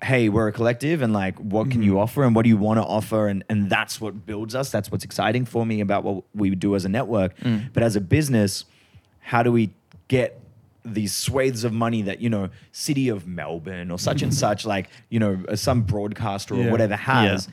hey, 0.03 0.29
we're 0.29 0.47
a 0.47 0.51
collective 0.51 1.01
and 1.01 1.11
like 1.11 1.37
what 1.39 1.71
can 1.71 1.81
you 1.81 1.93
mm. 1.93 1.99
offer 1.99 2.23
and 2.23 2.35
what 2.35 2.43
do 2.43 2.49
you 2.49 2.57
want 2.57 2.77
to 2.77 2.83
offer 2.83 3.27
and 3.27 3.43
and 3.49 3.69
that's 3.69 3.99
what 3.99 4.25
builds 4.25 4.55
us. 4.55 4.69
That's 4.71 4.91
what's 4.91 5.03
exciting 5.03 5.45
for 5.45 5.65
me 5.65 5.81
about 5.81 6.03
what 6.03 6.23
we 6.35 6.53
do 6.55 6.75
as 6.75 6.85
a 6.85 6.89
network. 6.89 7.37
Mm. 7.39 7.73
But 7.73 7.83
as 7.83 7.95
a 7.95 8.01
business, 8.01 8.65
how 9.19 9.43
do 9.43 9.51
we 9.51 9.71
get 10.07 10.39
these 10.93 11.15
swathes 11.15 11.63
of 11.63 11.71
money 11.73 12.01
that 12.03 12.19
you 12.21 12.29
know 12.29 12.49
city 12.71 13.09
of 13.09 13.27
melbourne 13.27 13.91
or 13.91 13.99
such 13.99 14.21
and 14.21 14.33
such 14.45 14.65
like 14.65 14.89
you 15.09 15.19
know 15.19 15.43
uh, 15.49 15.55
some 15.55 15.81
broadcaster 15.83 16.53
or 16.55 16.63
Yeah. 16.63 16.71
whatever 16.71 16.95
has 16.95 17.47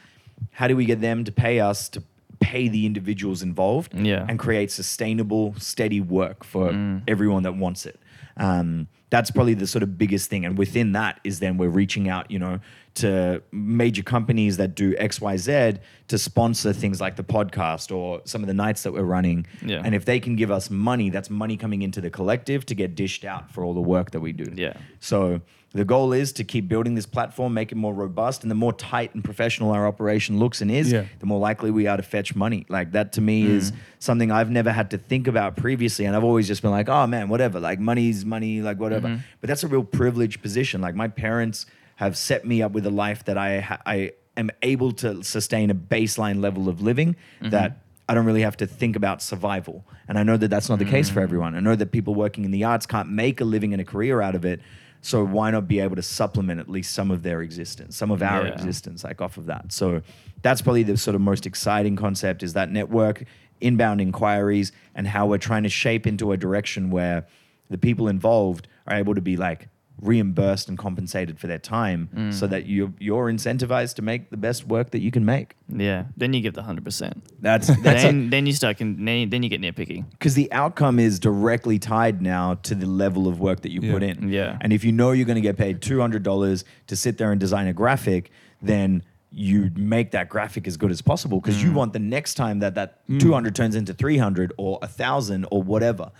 how 0.53 0.69
do 0.69 0.77
we 0.77 0.85
get 0.85 1.01
them 1.01 1.25
to 1.25 1.33
pay 1.33 1.61
us 1.61 1.89
to 1.91 2.03
pay 2.41 2.69
the 2.69 2.85
individuals 2.87 3.43
involved 3.43 3.95
Yeah. 3.95 4.27
and 4.29 4.39
create 4.39 4.71
sustainable 4.71 5.55
steady 5.59 6.01
work 6.01 6.45
for 6.45 6.71
everyone 7.09 7.43
that 7.45 7.57
wants 7.57 7.87
it 7.87 7.99
um, 8.37 8.89
that's 9.11 9.31
probably 9.31 9.55
the 9.55 9.67
sort 9.67 9.83
of 9.85 9.97
biggest 9.97 10.29
thing 10.29 10.45
and 10.45 10.59
within 10.59 10.93
that 10.93 11.21
is 11.25 11.39
then 11.39 11.57
we're 11.57 11.69
reaching 11.69 12.09
out 12.09 12.31
you 12.31 12.39
know 12.39 12.59
to 12.95 13.43
major 13.51 14.03
companies 14.03 14.57
that 14.57 14.75
do 14.75 14.95
xyz 14.95 15.79
to 16.07 16.19
sponsor 16.19 16.73
things 16.73 17.01
like 17.01 17.17
the 17.17 17.25
podcast 17.25 17.95
or 17.95 18.21
some 18.25 18.43
of 18.43 18.47
the 18.47 18.55
nights 18.55 18.83
that 18.83 18.93
we're 18.93 19.03
running. 19.03 19.47
Yeah. 19.63 19.83
and 19.85 19.95
if 19.95 20.05
they 20.05 20.21
can 20.21 20.37
give 20.37 20.51
us 20.51 20.71
money 20.71 21.11
that's 21.11 21.31
money 21.31 21.57
coming 21.57 21.83
into 21.83 22.01
the 22.01 22.11
collective 22.11 22.67
to 22.67 22.75
get 22.75 22.95
dished 22.95 23.25
out 23.25 23.51
for 23.51 23.65
all 23.65 23.75
the 23.75 23.81
work 23.81 24.13
that 24.13 24.21
we 24.21 24.33
do. 24.33 24.53
Yeah. 24.55 24.75
so 25.01 25.41
the 25.73 25.85
goal 25.85 26.13
is 26.13 26.33
to 26.35 26.45
keep 26.45 26.69
building 26.69 26.95
this 26.95 27.05
platform 27.07 27.53
make 27.53 27.73
it 27.73 27.75
more 27.75 27.93
robust. 27.93 28.43
And 28.43 28.51
the 28.51 28.55
more 28.55 28.73
tight 28.73 29.13
and 29.15 29.25
professional 29.25 29.73
our 29.73 29.89
operation 29.89 30.39
looks 30.39 30.63
and 30.63 30.71
is 30.71 30.93
Yeah. 30.93 31.07
the 31.19 31.27
more 31.27 31.41
likely 31.41 31.73
we 31.73 31.89
are 31.89 31.97
to 31.97 32.03
fetch 32.03 32.37
money. 32.37 32.65
Like 32.69 32.93
that 32.93 33.13
to 33.15 33.21
me 33.21 33.45
is 33.45 33.73
mm. 33.73 33.77
something 33.99 34.31
i've 34.31 34.51
never 34.51 34.71
had 34.71 34.91
to 34.93 34.99
think 34.99 35.27
about 35.27 35.57
previously. 35.57 36.05
And 36.05 36.15
i've 36.15 36.23
always 36.23 36.47
just 36.47 36.63
been 36.63 36.71
like 36.71 36.89
oh 36.89 37.07
man 37.09 37.29
whatever. 37.29 37.59
Like 37.59 37.81
money's 37.81 38.25
money 38.25 38.61
like 38.63 38.79
whatever. 38.79 39.09
Mm-hmm. 39.09 39.23
But 39.41 39.49
that's 39.49 39.65
a 39.65 39.69
real 39.69 39.83
privileged 39.83 40.41
position. 40.43 40.81
Like 40.81 40.95
my 40.95 41.09
parents 41.09 41.67
have 41.97 42.17
set 42.17 42.45
me 42.45 42.63
up 42.63 42.73
with 42.73 42.87
a 42.87 42.91
life 42.91 43.25
that 43.25 43.39
i 43.39 43.61
ha- 43.61 43.81
i 43.87 44.13
am 44.37 44.51
able 44.63 44.93
to 44.93 45.23
sustain 45.23 45.71
a 45.71 45.75
baseline 45.75 46.41
level 46.41 46.69
of 46.69 46.81
living 46.81 47.15
mm-hmm. 47.41 47.51
that 47.51 47.79
I 48.09 48.15
don't 48.15 48.27
really 48.27 48.43
have 48.43 48.57
to 48.59 48.67
think 48.67 48.97
about 48.97 49.23
survival. 49.23 49.85
And 50.09 50.19
I 50.19 50.23
know 50.23 50.37
that 50.37 50.49
that's 50.49 50.69
not 50.69 50.79
the 50.79 50.85
case 50.85 51.09
for 51.09 51.15
mm-hmm. 51.15 51.23
everyone. 51.23 51.55
I 51.55 51.61
know 51.61 51.75
that 51.75 51.91
people 51.91 52.15
working 52.15 52.45
in 52.45 52.51
the 52.51 52.65
arts 52.65 52.85
can't 52.85 53.09
make 53.09 53.41
a 53.41 53.45
living 53.45 53.73
and 53.73 53.81
a 53.81 53.85
career 53.85 54.21
out 54.21 54.35
of 54.35 54.45
it. 54.45 54.61
So 55.01 55.25
why 55.25 55.51
not 55.51 55.69
be 55.69 55.81
able 55.81 55.97
to 55.97 56.03
supplement 56.03 56.61
at 56.61 56.69
least 56.69 56.95
some 56.95 57.11
of 57.11 57.23
their 57.23 57.43
existence, 57.43 57.97
some 57.97 58.11
of 58.11 58.23
our 58.23 58.47
Yeah. 58.47 58.53
existence, 58.53 59.05
like 59.05 59.21
off 59.21 59.37
of 59.37 59.47
that? 59.47 59.73
So 59.73 60.03
that's 60.43 60.61
probably 60.63 60.83
the 60.83 60.97
sort 60.97 61.15
of 61.15 61.21
most 61.21 61.47
exciting 61.47 61.97
concept 61.97 62.43
is 62.43 62.53
that 62.55 62.71
network, 62.71 63.25
inbound 63.61 64.01
inquiries, 64.01 64.73
and 64.95 65.07
how 65.07 65.27
we're 65.27 65.39
trying 65.39 65.63
to 65.63 65.69
shape 65.69 66.07
into 66.07 66.33
a 66.33 66.37
direction 66.37 66.91
where 66.91 67.27
the 67.71 67.79
people 67.79 68.09
involved 68.09 68.69
are 68.87 68.97
able 68.97 69.15
to 69.15 69.21
be 69.21 69.37
like 69.37 69.69
reimbursed 70.03 70.69
and 70.69 70.77
compensated 70.77 71.39
for 71.39 71.47
their 71.47 71.59
time 71.59 72.09
Mm. 72.15 72.33
so 72.33 72.47
that 72.47 72.67
you 72.67 72.93
you're 72.99 73.31
incentivized 73.31 73.95
to 73.95 74.03
make 74.03 74.31
the 74.31 74.37
best 74.37 74.67
work 74.67 74.91
that 74.91 75.01
you 75.01 75.11
can 75.11 75.25
make. 75.25 75.55
Yeah. 75.69 76.05
Then 76.17 76.33
you 76.35 76.41
give 76.41 76.55
the 76.55 76.63
hundred 76.63 76.85
percent. 76.85 77.25
That's 77.41 77.69
that's 77.83 78.03
Then 78.03 78.31
then 78.31 78.45
you 78.47 78.53
start 78.53 78.77
can 78.79 79.05
then, 79.05 79.31
then 79.31 79.43
you 79.43 79.49
get 79.49 79.61
nitpicky. 79.61 80.05
because 80.11 80.35
the 80.35 80.51
outcome 80.53 80.99
is 80.99 81.19
directly 81.19 81.79
tied 81.79 82.21
now 82.21 82.55
to 82.65 82.75
the 82.75 82.87
level 82.87 83.29
of 83.29 83.39
work 83.41 83.61
that 83.63 83.71
you 83.71 83.81
Yeah. 83.83 83.93
put 83.93 84.03
in. 84.03 84.29
Yeah. 84.29 84.59
And 84.61 84.73
if 84.73 84.85
you 84.85 84.93
know 84.93 85.13
you're 85.13 85.27
going 85.27 85.37
to 85.37 85.41
get 85.49 85.57
paid 85.57 85.81
two 85.81 86.01
hundred 86.01 86.23
dollars 86.23 86.65
to 86.89 86.97
sit 86.97 87.17
there 87.19 87.31
and 87.31 87.41
design 87.41 87.67
a 87.69 87.73
graphic, 87.73 88.31
then 88.61 89.03
you 89.31 89.71
make 89.77 90.11
that 90.13 90.29
graphic 90.29 90.67
as 90.67 90.77
good 90.77 90.91
as 90.91 91.03
possible 91.03 91.41
because 91.41 91.57
Mm. 91.59 91.65
you 91.65 91.73
want 91.73 91.93
the 91.93 91.99
next 91.99 92.35
time 92.35 92.59
that 92.61 92.75
that 92.75 93.01
two 93.21 93.33
hundred 93.33 93.55
turns 93.55 93.75
into 93.75 93.95
three 93.95 94.19
hundred 94.19 94.53
or 94.59 94.79
a 94.83 94.89
thousand 94.89 95.47
or 95.51 95.63
whatever. 95.63 96.11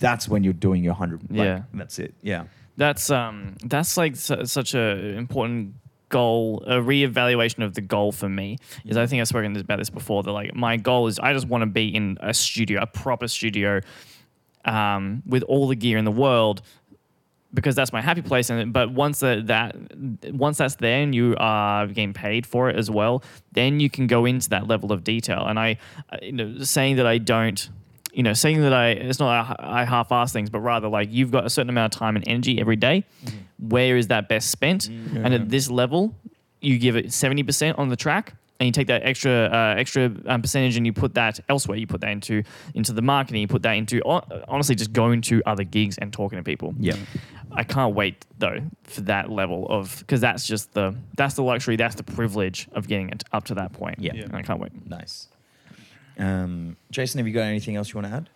That's 0.00 0.28
when 0.28 0.42
you're 0.42 0.52
doing 0.54 0.82
your 0.82 0.94
hundred. 0.94 1.20
Like, 1.30 1.36
Yeah. 1.46 1.62
That's 1.74 1.98
it. 1.98 2.14
Yeah. 2.22 2.44
That's 2.76 3.10
um 3.10 3.56
that's 3.64 3.96
like 3.96 4.16
su- 4.16 4.46
such 4.46 4.74
a 4.74 5.16
important 5.16 5.74
goal, 6.12 6.62
a 6.66 6.74
reevaluation 6.74 7.64
of 7.64 7.74
the 7.74 7.80
goal 7.80 8.12
for 8.12 8.28
me. 8.28 8.58
Is 8.84 8.96
I 8.96 9.06
think 9.06 9.20
I've 9.20 9.28
spoken 9.28 9.56
about 9.56 9.78
this 9.78 9.90
before. 9.90 10.22
That 10.22 10.30
like 10.30 10.54
my 10.54 10.76
goal 10.76 11.08
is 11.08 11.18
I 11.18 11.32
just 11.32 11.48
want 11.48 11.62
to 11.62 11.66
be 11.66 11.88
in 11.88 12.18
a 12.20 12.32
studio, 12.32 12.80
a 12.80 12.86
proper 12.86 13.26
studio, 13.26 13.80
um, 14.64 15.22
with 15.26 15.42
all 15.44 15.66
the 15.66 15.74
gear 15.76 15.98
in 15.98 16.04
the 16.04 16.12
world. 16.12 16.62
Because 17.54 17.74
that's 17.74 17.92
my 17.92 18.00
happy 18.00 18.22
place, 18.22 18.48
and 18.48 18.72
but 18.72 18.92
once 18.92 19.20
that, 19.20 19.46
that 19.48 19.76
once 20.32 20.56
that's 20.56 20.76
there 20.76 21.02
and 21.02 21.14
you 21.14 21.36
are 21.38 21.86
getting 21.86 22.14
paid 22.14 22.46
for 22.46 22.70
it 22.70 22.76
as 22.76 22.90
well, 22.90 23.22
then 23.52 23.78
you 23.78 23.90
can 23.90 24.06
go 24.06 24.24
into 24.24 24.48
that 24.48 24.68
level 24.68 24.90
of 24.90 25.04
detail. 25.04 25.44
And 25.46 25.58
I, 25.58 25.76
uh, 26.08 26.16
you 26.22 26.32
know, 26.32 26.58
saying 26.60 26.96
that 26.96 27.06
I 27.06 27.18
don't 27.18 27.68
you 28.12 28.22
know, 28.22 28.32
saying 28.34 28.60
that 28.62 28.72
I 28.72 28.90
it's 28.90 29.18
not 29.18 29.56
I 29.60 29.84
half-ass 29.84 30.32
things, 30.32 30.50
but 30.50 30.60
rather 30.60 30.88
like 30.88 31.10
you've 31.10 31.30
got 31.30 31.46
a 31.46 31.50
certain 31.50 31.70
amount 31.70 31.94
of 31.94 31.98
time 31.98 32.16
and 32.16 32.26
energy 32.28 32.60
every 32.60 32.76
day. 32.76 33.04
Where 33.58 33.96
is 33.96 34.08
that 34.08 34.28
best 34.28 34.50
spent? 34.50 34.88
And 34.88 35.32
at 35.34 35.48
this 35.48 35.70
level, 35.70 36.14
you 36.60 36.78
give 36.78 36.96
it 36.96 37.12
seventy 37.12 37.42
percent 37.42 37.78
on 37.78 37.88
the 37.88 37.96
track, 37.96 38.34
and 38.60 38.66
you 38.66 38.72
take 38.72 38.86
that 38.88 39.02
extra 39.02 39.50
uh, 39.52 39.74
extra 39.76 40.12
um, 40.26 40.42
percentage 40.42 40.76
and 40.76 40.86
you 40.86 40.92
put 40.92 41.14
that 41.14 41.40
elsewhere. 41.48 41.78
You 41.78 41.86
put 41.86 42.00
that 42.02 42.10
into 42.10 42.42
into 42.74 42.92
the 42.92 43.02
marketing. 43.02 43.40
You 43.40 43.48
put 43.48 43.62
that 43.62 43.72
into 43.72 44.00
honestly 44.04 44.74
just 44.74 44.92
going 44.92 45.22
to 45.22 45.42
other 45.46 45.64
gigs 45.64 45.98
and 45.98 46.12
talking 46.12 46.38
to 46.38 46.42
people. 46.44 46.74
Yeah. 46.78 46.96
I 47.54 47.64
can't 47.64 47.94
wait 47.94 48.24
though 48.38 48.60
for 48.84 49.02
that 49.02 49.30
level 49.30 49.66
of 49.68 49.98
because 49.98 50.20
that's 50.20 50.46
just 50.46 50.72
the 50.74 50.94
that's 51.16 51.34
the 51.34 51.42
luxury, 51.42 51.76
that's 51.76 51.96
the 51.96 52.04
privilege 52.04 52.68
of 52.72 52.88
getting 52.88 53.10
it 53.10 53.24
up 53.32 53.44
to 53.46 53.54
that 53.54 53.72
point. 53.72 53.98
Yeah. 53.98 54.14
and 54.14 54.36
I 54.36 54.42
can't 54.42 54.60
wait. 54.60 54.72
Nice. 54.88 55.28
Um, 56.18 56.76
Jason, 56.90 57.18
have 57.18 57.26
you 57.26 57.32
got 57.32 57.42
anything 57.42 57.76
else 57.76 57.92
you 57.92 58.00
want 58.00 58.08
to 58.08 58.16
add? 58.16 58.28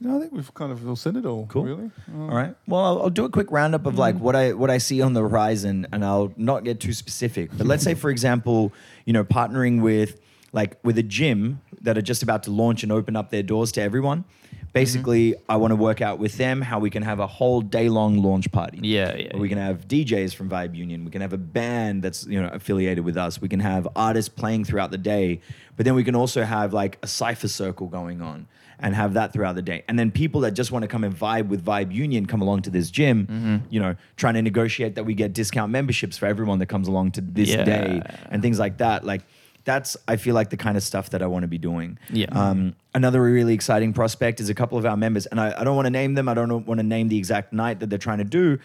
No, 0.00 0.16
I 0.16 0.20
think 0.20 0.32
we've 0.32 0.52
kind 0.54 0.72
of 0.72 0.86
all 0.88 0.96
said 0.96 1.16
it 1.16 1.24
all. 1.24 1.46
Cool. 1.46 1.64
Really. 1.64 1.90
Uh, 2.12 2.22
All 2.22 2.34
right. 2.34 2.56
Well, 2.66 2.80
I'll, 2.80 3.02
I'll 3.02 3.10
do 3.10 3.24
a 3.24 3.30
quick 3.30 3.52
roundup 3.52 3.86
of 3.86 3.98
like 3.98 4.16
what 4.16 4.34
I 4.34 4.52
what 4.52 4.68
I 4.68 4.78
see 4.78 5.00
on 5.00 5.12
the 5.12 5.20
horizon, 5.20 5.86
and 5.92 6.04
I'll 6.04 6.32
not 6.36 6.64
get 6.64 6.80
too 6.80 6.92
specific. 6.92 7.50
But 7.56 7.68
let's 7.68 7.84
say, 7.84 7.94
for 7.94 8.10
example, 8.16 8.72
you 9.04 9.12
know, 9.12 9.22
partnering 9.22 9.80
with 9.80 10.20
like 10.52 10.76
with 10.82 10.98
a 10.98 11.04
gym 11.04 11.60
that 11.82 11.96
are 11.96 12.02
just 12.02 12.24
about 12.24 12.42
to 12.44 12.50
launch 12.50 12.82
and 12.82 12.90
open 12.90 13.14
up 13.14 13.30
their 13.30 13.44
doors 13.44 13.70
to 13.72 13.80
everyone. 13.80 14.24
Basically, 14.72 15.34
I 15.48 15.56
want 15.56 15.70
to 15.72 15.76
work 15.76 16.00
out 16.00 16.18
with 16.18 16.38
them 16.38 16.62
how 16.62 16.78
we 16.78 16.88
can 16.88 17.02
have 17.02 17.20
a 17.20 17.26
whole 17.26 17.60
day 17.60 17.88
long 17.88 18.22
launch 18.22 18.50
party. 18.52 18.78
Yeah, 18.82 19.14
yeah, 19.16 19.36
we 19.36 19.48
can 19.48 19.58
have 19.58 19.86
DJs 19.86 20.34
from 20.34 20.48
Vibe 20.48 20.74
Union. 20.74 21.04
We 21.04 21.10
can 21.10 21.20
have 21.20 21.32
a 21.32 21.38
band 21.38 22.02
that's 22.02 22.26
you 22.26 22.40
know 22.40 22.48
affiliated 22.48 23.04
with 23.04 23.16
us. 23.16 23.40
We 23.40 23.48
can 23.48 23.60
have 23.60 23.86
artists 23.94 24.28
playing 24.30 24.64
throughout 24.64 24.90
the 24.90 24.98
day, 24.98 25.40
but 25.76 25.84
then 25.84 25.94
we 25.94 26.04
can 26.04 26.14
also 26.14 26.42
have 26.42 26.72
like 26.72 26.98
a 27.02 27.06
cipher 27.06 27.48
circle 27.48 27.86
going 27.86 28.22
on 28.22 28.46
and 28.78 28.96
have 28.96 29.14
that 29.14 29.32
throughout 29.32 29.54
the 29.54 29.62
day. 29.62 29.84
And 29.88 29.96
then 29.98 30.10
people 30.10 30.40
that 30.40 30.52
just 30.52 30.72
want 30.72 30.82
to 30.82 30.88
come 30.88 31.04
and 31.04 31.14
vibe 31.14 31.46
with 31.48 31.64
Vibe 31.64 31.92
Union 31.92 32.26
come 32.26 32.42
along 32.42 32.62
to 32.62 32.70
this 32.70 32.90
gym. 32.90 33.26
Mm-hmm. 33.26 33.56
You 33.70 33.78
know, 33.80 33.96
trying 34.16 34.34
to 34.34 34.42
negotiate 34.42 34.96
that 34.96 35.04
we 35.04 35.14
get 35.14 35.32
discount 35.34 35.70
memberships 35.70 36.16
for 36.18 36.26
everyone 36.26 36.58
that 36.58 36.66
comes 36.66 36.88
along 36.88 37.12
to 37.12 37.20
this 37.20 37.50
Yeah. 37.50 37.62
day 37.64 38.02
and 38.30 38.42
things 38.42 38.58
like 38.58 38.78
that. 38.78 39.04
Like 39.04 39.22
that's 39.64 39.96
I 40.08 40.16
feel 40.16 40.34
like 40.34 40.50
the 40.50 40.56
kind 40.56 40.76
of 40.76 40.82
stuff 40.82 41.10
that 41.10 41.22
I 41.22 41.26
want 41.26 41.42
to 41.42 41.48
be 41.48 41.58
doing. 41.58 41.98
Yeah. 42.10 42.26
Um, 42.32 42.74
another 42.94 43.22
really 43.22 43.54
exciting 43.54 43.92
prospect 43.92 44.40
is 44.40 44.48
a 44.48 44.54
couple 44.54 44.76
of 44.78 44.84
our 44.86 44.96
members, 44.96 45.26
and 45.26 45.40
I, 45.40 45.60
I 45.60 45.64
don't 45.64 45.76
want 45.76 45.86
to 45.86 45.90
name 45.90 46.14
them. 46.14 46.28
I 46.28 46.34
don't 46.34 46.66
want 46.66 46.78
to 46.78 46.84
name 46.84 47.08
the 47.08 47.18
exact 47.18 47.52
night 47.52 47.80
that 47.80 47.88
they're 47.90 47.98
trying 47.98 48.18
to 48.18 48.24
do 48.24 48.58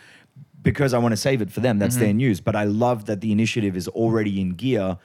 because 0.63 0.93
I 0.93 0.97
want 0.97 1.11
to 1.13 1.17
save 1.17 1.41
it 1.41 1.51
for 1.51 1.59
them. 1.59 1.79
That's 1.79 1.95
Mm-hmm. 1.95 2.03
their 2.03 2.13
news. 2.13 2.41
But 2.41 2.55
I 2.55 2.63
love 2.65 3.05
that 3.05 3.21
the 3.21 3.31
initiative 3.31 3.77
is 3.77 3.87
already 3.89 4.41
in 4.41 4.51
gear. 4.55 4.97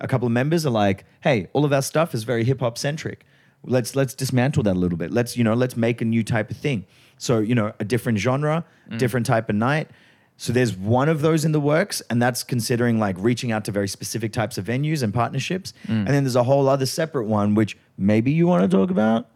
A 0.00 0.06
couple 0.08 0.26
of 0.26 0.32
members 0.32 0.64
are 0.66 0.70
like, 0.70 1.04
"Hey, 1.22 1.48
all 1.52 1.64
of 1.64 1.72
our 1.72 1.82
stuff 1.82 2.14
is 2.14 2.24
very 2.24 2.44
hip 2.44 2.60
hop 2.60 2.78
centric. 2.78 3.24
Let's 3.64 3.96
let's 3.96 4.14
dismantle 4.14 4.62
that 4.64 4.76
a 4.76 4.78
little 4.78 4.98
bit. 4.98 5.10
Let's 5.12 5.36
you 5.36 5.44
know 5.44 5.54
let's 5.54 5.76
make 5.76 6.00
a 6.00 6.04
new 6.04 6.22
type 6.22 6.50
of 6.50 6.56
thing. 6.56 6.86
So 7.16 7.38
you 7.40 7.54
know 7.54 7.72
a 7.80 7.84
different 7.84 8.18
genre, 8.18 8.64
Mm. 8.90 8.98
different 8.98 9.26
type 9.26 9.48
of 9.48 9.56
night." 9.56 9.90
So 10.40 10.52
there's 10.52 10.76
one 10.76 11.08
of 11.08 11.20
those 11.20 11.44
in 11.44 11.50
the 11.50 11.60
works, 11.60 12.00
and 12.08 12.22
that's 12.22 12.44
considering 12.44 13.00
like 13.00 13.16
reaching 13.18 13.50
out 13.50 13.64
to 13.64 13.72
very 13.72 13.88
specific 13.88 14.32
types 14.32 14.56
of 14.56 14.64
venues 14.66 15.02
and 15.02 15.12
partnerships. 15.12 15.72
Mm. 15.88 16.06
And 16.06 16.08
then 16.08 16.22
there's 16.22 16.36
a 16.36 16.44
whole 16.44 16.68
other 16.68 16.86
separate 16.86 17.24
one, 17.24 17.56
which 17.56 17.76
maybe 17.98 18.30
you 18.30 18.46
want 18.46 18.70
to 18.70 18.76
talk 18.76 18.90
about. 18.90 19.26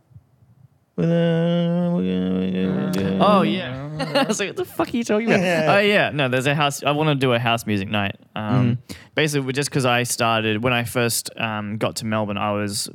Oh 3.21 3.43
yeah. 3.43 3.89
I 4.15 4.23
was 4.25 4.39
like, 4.39 4.51
what 4.51 4.57
the 4.57 4.65
fuck 4.65 4.95
are 4.95 4.97
you 4.97 5.03
talking 5.03 5.27
about? 5.33 5.77
Oh 5.77 5.81
yeah. 5.81 6.11
No, 6.11 6.29
there's 6.29 6.47
a 6.47 6.55
house. 6.55 6.85
I 6.85 6.93
want 6.93 7.09
to 7.09 7.15
do 7.17 7.33
a 7.33 7.39
house 7.39 7.67
music 7.67 7.89
night. 7.89 8.17
Um, 8.37 8.79
Basically, 9.17 9.53
just 9.53 9.71
because 9.71 9.85
I 9.85 10.05
started 10.05 10.63
when 10.63 10.73
I 10.73 10.85
first 10.85 11.31
um, 11.37 11.79
got 11.79 11.97
to 11.97 12.07
Melbourne, 12.07 12.39
I 12.39 12.53
was 12.53 12.89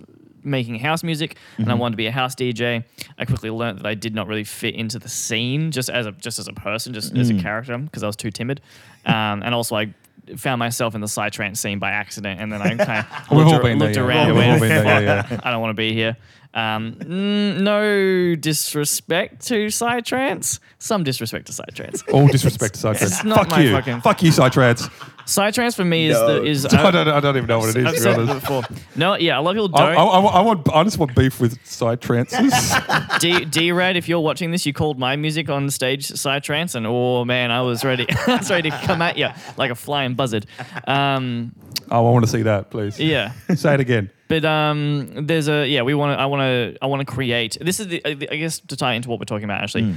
making 0.47 0.79
house 0.79 1.03
music 1.03 1.37
and 1.57 1.71
I 1.71 1.75
wanted 1.75 1.93
to 1.93 1.97
be 1.97 2.07
a 2.07 2.11
house 2.11 2.33
DJ. 2.35 2.83
I 3.19 3.25
quickly 3.25 3.49
learned 3.49 3.79
that 3.79 3.85
I 3.85 3.93
did 3.93 4.15
not 4.15 4.27
really 4.27 4.43
fit 4.43 4.75
into 4.75 4.97
the 4.99 5.09
scene 5.09 5.71
just 5.71 5.89
as 5.89 6.05
a 6.05 6.11
just 6.13 6.39
as 6.39 6.47
a 6.47 6.53
person, 6.53 6.93
just 6.93 7.15
as 7.15 7.29
a 7.29 7.35
character 7.35 7.77
because 7.77 8.03
I 8.03 8.07
was 8.07 8.15
too 8.15 8.31
timid. 8.31 8.61
Um, 9.05 9.43
and 9.43 9.53
also 9.53 9.75
I 9.75 9.93
found 10.35 10.59
myself 10.59 10.93
in 10.95 11.01
the 11.01 11.07
psytrance 11.07 11.57
scene 11.57 11.79
by 11.79 11.91
accident 11.91 12.41
and 12.41 12.51
then 12.51 12.61
I 12.61 12.75
kind 12.75 13.05
of 13.05 13.31
We've 13.31 13.39
looked, 13.39 13.47
all 13.49 13.55
ar- 13.55 13.61
been 13.63 13.77
there, 13.79 13.87
looked 13.89 13.97
yeah. 13.97 14.03
around 14.03 14.27
We've 14.27 14.43
and 14.43 14.59
went, 14.61 14.73
there, 14.73 15.01
yeah, 15.03 15.21
"Fuck, 15.21 15.45
I 15.45 15.51
don't 15.51 15.61
want 15.61 15.69
to 15.71 15.75
be 15.81 15.93
here. 15.93 16.17
Um, 16.53 16.93
mm, 16.95 17.61
no 17.61 18.35
disrespect 18.35 19.45
to 19.47 19.67
Psytrance. 19.67 20.59
Some 20.79 21.03
disrespect 21.03 21.45
to 21.47 21.53
Psytrance. 21.53 22.03
All 22.13 22.27
disrespect 22.27 22.73
to 22.75 22.79
Psytrance. 22.87 23.35
Fuck 23.35 23.57
you. 23.59 23.71
fucking- 23.73 24.01
Fuck 24.01 24.23
you, 24.23 24.31
Psytrance. 24.31 24.89
Psytrance 25.28 25.75
for 25.75 25.84
me 25.84 26.07
is 26.07 26.13
No. 26.17 26.28
the 26.39 26.43
is. 26.45 26.65
I 26.73 26.89
don't, 26.89 27.07
I 27.07 27.19
don't 27.19 27.36
even 27.36 27.47
know 27.47 27.59
what 27.59 27.75
it 27.75 27.78
is. 27.78 27.86
I've 27.86 27.93
to 27.93 27.97
be 27.97 28.01
said 28.01 28.19
it 28.19 28.30
honest. 28.30 28.41
before. 28.41 28.63
No, 28.95 29.15
yeah, 29.15 29.38
a 29.38 29.41
lot 29.41 29.57
of 29.57 29.63
people 29.63 29.78
I, 29.78 29.89
I, 29.89 29.93
don't. 29.93 30.07
I, 30.07 30.19
I 30.19 30.41
want, 30.41 30.69
I 30.73 30.84
just 30.86 30.97
want 30.97 31.13
beef 31.15 31.39
with 31.41 31.61
Psytrances. 31.65 33.19
D 33.19 33.43
D 33.45 33.71
Red, 33.73 33.97
if 33.97 34.07
you're 34.07 34.21
watching 34.21 34.51
this, 34.51 34.65
you 34.65 34.71
called 34.73 34.97
my 34.97 35.15
music 35.17 35.49
on 35.49 35.69
stage 35.69 36.07
Psytrance, 36.07 36.75
and 36.75 36.88
oh 36.88 37.25
man, 37.25 37.51
I 37.51 37.61
was 37.61 37.84
ready. 37.84 38.07
I 38.28 38.38
was 38.38 38.49
ready 38.49 38.71
to 38.71 38.78
come 38.80 39.01
at 39.01 39.17
you 39.17 39.28
like 39.57 39.69
a 39.69 39.75
flying 39.75 40.15
buzzard. 40.15 40.45
Um, 40.88 41.53
oh, 41.91 42.07
I 42.07 42.09
want 42.11 42.23
to 42.25 42.32
see 42.32 42.43
that, 42.43 42.69
please. 42.69 42.99
yeah. 42.99 43.34
Say 43.53 43.73
it 43.73 43.80
again. 43.82 44.09
But 44.30 44.43
um, 44.45 45.25
there's 45.28 45.47
a 45.47 45.67
yeah. 45.67 45.82
We 45.84 45.93
want 45.93 46.17
to. 46.17 46.21
I 46.21 46.25
want 46.25 46.41
to. 46.41 46.78
I 46.82 46.86
want 46.88 46.99
to 47.01 47.05
create. 47.05 47.57
This 47.61 47.80
is 47.80 47.88
the. 47.88 48.01
I 48.05 48.13
guess 48.13 48.59
to 48.59 48.75
tie 48.75 48.93
into 48.93 49.09
what 49.09 49.19
we're 49.19 49.25
talking 49.25 49.45
about 49.45 49.61
actually. 49.61 49.95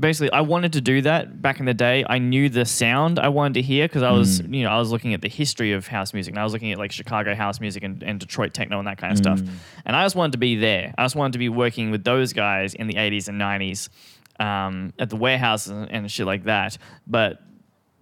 Basically, 0.00 0.32
I 0.32 0.40
wanted 0.40 0.72
to 0.72 0.80
do 0.80 1.02
that 1.02 1.42
back 1.42 1.60
in 1.60 1.66
the 1.66 1.74
day. 1.74 2.04
I 2.08 2.18
knew 2.18 2.48
the 2.48 2.64
sound 2.64 3.18
I 3.18 3.28
wanted 3.28 3.54
to 3.54 3.62
hear 3.62 3.86
because 3.86 4.02
I 4.02 4.10
was, 4.10 4.40
mm. 4.40 4.56
you 4.56 4.64
know, 4.64 4.70
I 4.70 4.78
was 4.78 4.90
looking 4.90 5.14
at 5.14 5.20
the 5.20 5.28
history 5.28 5.72
of 5.72 5.86
house 5.86 6.14
music 6.14 6.32
and 6.32 6.40
I 6.40 6.44
was 6.44 6.52
looking 6.52 6.72
at 6.72 6.78
like 6.78 6.90
Chicago 6.90 7.34
house 7.34 7.60
music 7.60 7.82
and, 7.82 8.02
and 8.02 8.18
Detroit 8.18 8.54
techno 8.54 8.78
and 8.78 8.88
that 8.88 8.98
kind 8.98 9.12
of 9.12 9.18
stuff. 9.18 9.40
Mm. 9.40 9.50
And 9.84 9.96
I 9.96 10.04
just 10.04 10.16
wanted 10.16 10.32
to 10.32 10.38
be 10.38 10.56
there. 10.56 10.94
I 10.96 11.04
just 11.04 11.16
wanted 11.16 11.34
to 11.34 11.38
be 11.38 11.48
working 11.48 11.90
with 11.90 12.02
those 12.02 12.32
guys 12.32 12.74
in 12.74 12.86
the 12.86 12.94
80s 12.94 13.28
and 13.28 13.40
90s 13.40 13.88
um, 14.40 14.92
at 14.98 15.10
the 15.10 15.16
warehouses 15.16 15.68
and, 15.68 15.90
and 15.90 16.10
shit 16.10 16.26
like 16.26 16.44
that. 16.44 16.78
But 17.06 17.42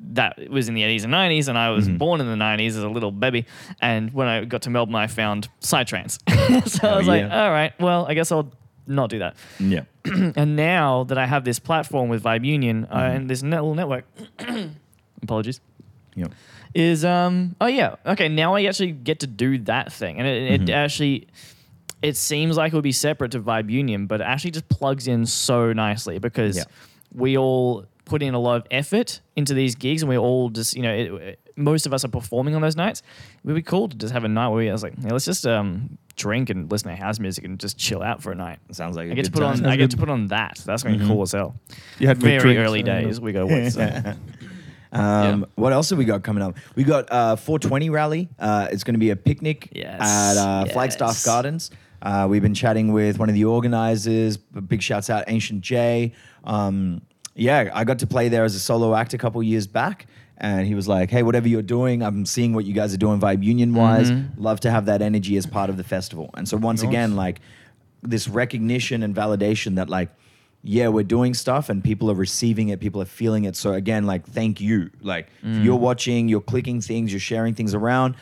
that 0.00 0.48
was 0.48 0.68
in 0.68 0.74
the 0.74 0.82
80s 0.82 1.04
and 1.04 1.12
90s, 1.12 1.48
and 1.48 1.58
I 1.58 1.70
was 1.70 1.88
mm-hmm. 1.88 1.96
born 1.96 2.20
in 2.20 2.26
the 2.26 2.36
90s 2.36 2.68
as 2.68 2.76
a 2.78 2.88
little 2.88 3.10
baby. 3.10 3.46
And 3.80 4.12
when 4.12 4.28
I 4.28 4.44
got 4.44 4.62
to 4.62 4.70
Melbourne, 4.70 4.94
I 4.94 5.08
found 5.08 5.48
Psytrance. 5.60 6.18
so 6.68 6.88
I 6.88 6.92
Oh, 6.92 6.98
was 6.98 7.08
like, 7.08 7.24
all 7.24 7.50
right, 7.50 7.72
well, 7.80 8.06
I 8.06 8.14
guess 8.14 8.30
I'll 8.30 8.52
not 8.88 9.10
do 9.10 9.18
that. 9.20 9.36
Yeah. 9.60 9.82
and 10.36 10.56
now 10.56 11.04
that 11.04 11.18
I 11.18 11.26
have 11.26 11.44
this 11.44 11.58
platform 11.58 12.08
with 12.08 12.22
Vibe 12.22 12.44
Union 12.44 12.86
uh, 12.90 12.96
Mm-hmm. 12.96 13.16
and 13.16 13.30
this 13.30 13.42
net- 13.42 13.62
little 13.62 13.74
network, 13.74 14.04
apologies, 15.22 15.60
Yeah. 16.14 16.26
is 16.74 17.04
um 17.04 17.54
oh 17.60 17.66
yeah 17.66 17.96
okay 18.06 18.28
now 18.28 18.54
I 18.54 18.64
actually 18.64 18.92
get 18.92 19.20
to 19.20 19.26
do 19.26 19.58
that 19.64 19.92
thing 19.92 20.18
and 20.18 20.26
it, 20.26 20.60
Mm-hmm. 20.60 20.68
it 20.68 20.72
actually 20.72 21.28
it 22.02 22.16
seems 22.16 22.56
like 22.56 22.72
it 22.72 22.76
would 22.76 22.82
be 22.84 22.92
separate 22.92 23.32
to 23.32 23.40
Vibe 23.40 23.70
Union 23.70 24.06
but 24.06 24.20
it 24.20 24.24
actually 24.24 24.52
just 24.52 24.68
plugs 24.68 25.06
in 25.08 25.26
so 25.26 25.72
nicely 25.72 26.18
because 26.18 26.56
Yeah. 26.56 26.64
we 27.14 27.36
all 27.36 27.84
put 28.08 28.22
in 28.22 28.34
a 28.34 28.38
lot 28.38 28.56
of 28.56 28.66
effort 28.70 29.20
into 29.36 29.54
these 29.54 29.74
gigs 29.74 30.02
and 30.02 30.08
we 30.08 30.16
all 30.18 30.48
just 30.50 30.74
you 30.74 30.82
know 30.82 30.92
it, 30.94 31.12
it- 31.22 31.40
most 31.56 31.86
of 31.86 31.92
us 31.92 32.04
are 32.04 32.08
performing 32.08 32.54
on 32.54 32.62
those 32.62 32.76
nights 32.76 33.02
it 33.34 33.46
would 33.46 33.54
be 33.56 33.62
cool 33.62 33.88
to 33.88 33.96
just 33.96 34.12
have 34.12 34.22
a 34.22 34.28
night 34.28 34.46
where 34.48 34.58
we, 34.58 34.68
I 34.68 34.72
was 34.72 34.82
like 34.84 34.94
yeah, 35.02 35.10
let's 35.12 35.24
just 35.24 35.44
um 35.46 35.98
drink 36.14 36.50
and 36.50 36.70
listen 36.70 36.88
to 36.88 36.96
house 36.96 37.18
music 37.18 37.44
and 37.44 37.58
just 37.58 37.76
chill 37.76 38.00
out 38.02 38.22
for 38.22 38.30
a 38.30 38.34
night 38.36 38.58
Sounds 38.70 38.96
like 38.96 39.08
a 39.08 39.12
I 39.12 39.14
get 39.14 39.24
to 39.26 39.30
put 39.32 39.40
time. 39.40 39.64
on 39.64 39.66
I 39.66 39.76
get 39.76 39.90
to 39.90 39.96
put 39.96 40.08
on 40.08 40.28
that 40.28 40.60
that's 40.64 40.82
going 40.84 40.96
to 40.98 41.04
be 41.04 41.08
cool 41.10 41.22
as 41.22 41.32
hell 41.32 41.56
You 41.98 42.06
had 42.08 42.18
very 42.18 42.38
drink, 42.38 42.58
early 42.60 42.80
so- 42.80 42.86
days 42.86 43.20
we 43.20 43.32
go 43.32 43.46
with 43.46 43.72
so. 43.74 44.14
Um, 44.90 45.40
Yeah. 45.40 45.46
What 45.56 45.72
else 45.74 45.90
have 45.90 45.98
we 45.98 46.04
got 46.06 46.22
coming 46.22 46.42
up? 46.42 46.56
We 46.74 46.82
got 46.84 47.12
uh, 47.12 47.36
420 47.36 47.90
rally. 47.90 48.28
Uh, 48.38 48.68
it's 48.70 48.84
going 48.84 48.94
to 48.94 48.98
be 48.98 49.10
a 49.10 49.16
picnic 49.16 49.68
Yes, 49.72 50.00
at 50.00 50.36
uh, 50.38 50.64
Flagstaff. 50.66 51.22
Gardens. 51.24 51.70
Uh, 52.00 52.26
we've 52.30 52.40
been 52.40 52.54
chatting 52.54 52.90
with 52.92 53.18
one 53.18 53.28
of 53.28 53.34
the 53.34 53.44
organizers. 53.44 54.38
Big 54.38 54.80
shouts 54.80 55.10
out, 55.10 55.24
Ancient 55.28 55.60
J. 55.60 56.14
Um, 56.44 57.02
yeah, 57.38 57.70
I 57.72 57.84
got 57.84 58.00
to 58.00 58.06
play 58.06 58.28
there 58.28 58.44
as 58.44 58.54
a 58.54 58.60
solo 58.60 58.94
act 58.94 59.14
a 59.14 59.18
couple 59.18 59.42
years 59.42 59.66
back. 59.66 60.06
And 60.38 60.66
he 60.66 60.74
was 60.74 60.86
like, 60.86 61.10
hey, 61.10 61.22
whatever 61.22 61.48
you're 61.48 61.62
doing, 61.62 62.02
I'm 62.02 62.26
seeing 62.26 62.52
what 62.52 62.64
you 62.64 62.72
guys 62.72 62.92
are 62.94 62.98
doing 62.98 63.20
Vibe 63.20 63.42
Union 63.42 63.74
wise. 63.74 64.10
Mm-hmm. 64.10 64.42
Love 64.42 64.60
to 64.60 64.70
have 64.70 64.86
that 64.86 65.02
energy 65.02 65.36
as 65.36 65.46
part 65.46 65.70
of 65.70 65.76
the 65.76 65.84
festival. 65.84 66.30
And 66.34 66.48
so, 66.48 66.56
once 66.56 66.82
Nice. 66.82 66.90
again, 66.90 67.16
like 67.16 67.40
this 68.02 68.28
recognition 68.28 69.02
and 69.02 69.14
validation 69.14 69.76
that, 69.76 69.88
like, 69.88 70.10
yeah, 70.62 70.88
we're 70.88 71.04
doing 71.04 71.34
stuff 71.34 71.68
and 71.68 71.82
people 71.82 72.10
are 72.10 72.14
receiving 72.14 72.68
it, 72.68 72.78
people 72.80 73.00
are 73.02 73.06
feeling 73.06 73.44
it. 73.44 73.56
So, 73.56 73.72
again, 73.72 74.06
like, 74.06 74.26
thank 74.26 74.60
you. 74.60 74.90
Like, 75.00 75.28
if 75.42 75.48
mm. 75.48 75.64
you're 75.64 75.76
watching, 75.76 76.28
you're 76.28 76.40
clicking 76.40 76.80
things, 76.80 77.12
you're 77.12 77.20
sharing 77.20 77.54
things 77.54 77.74
around. 77.74 78.14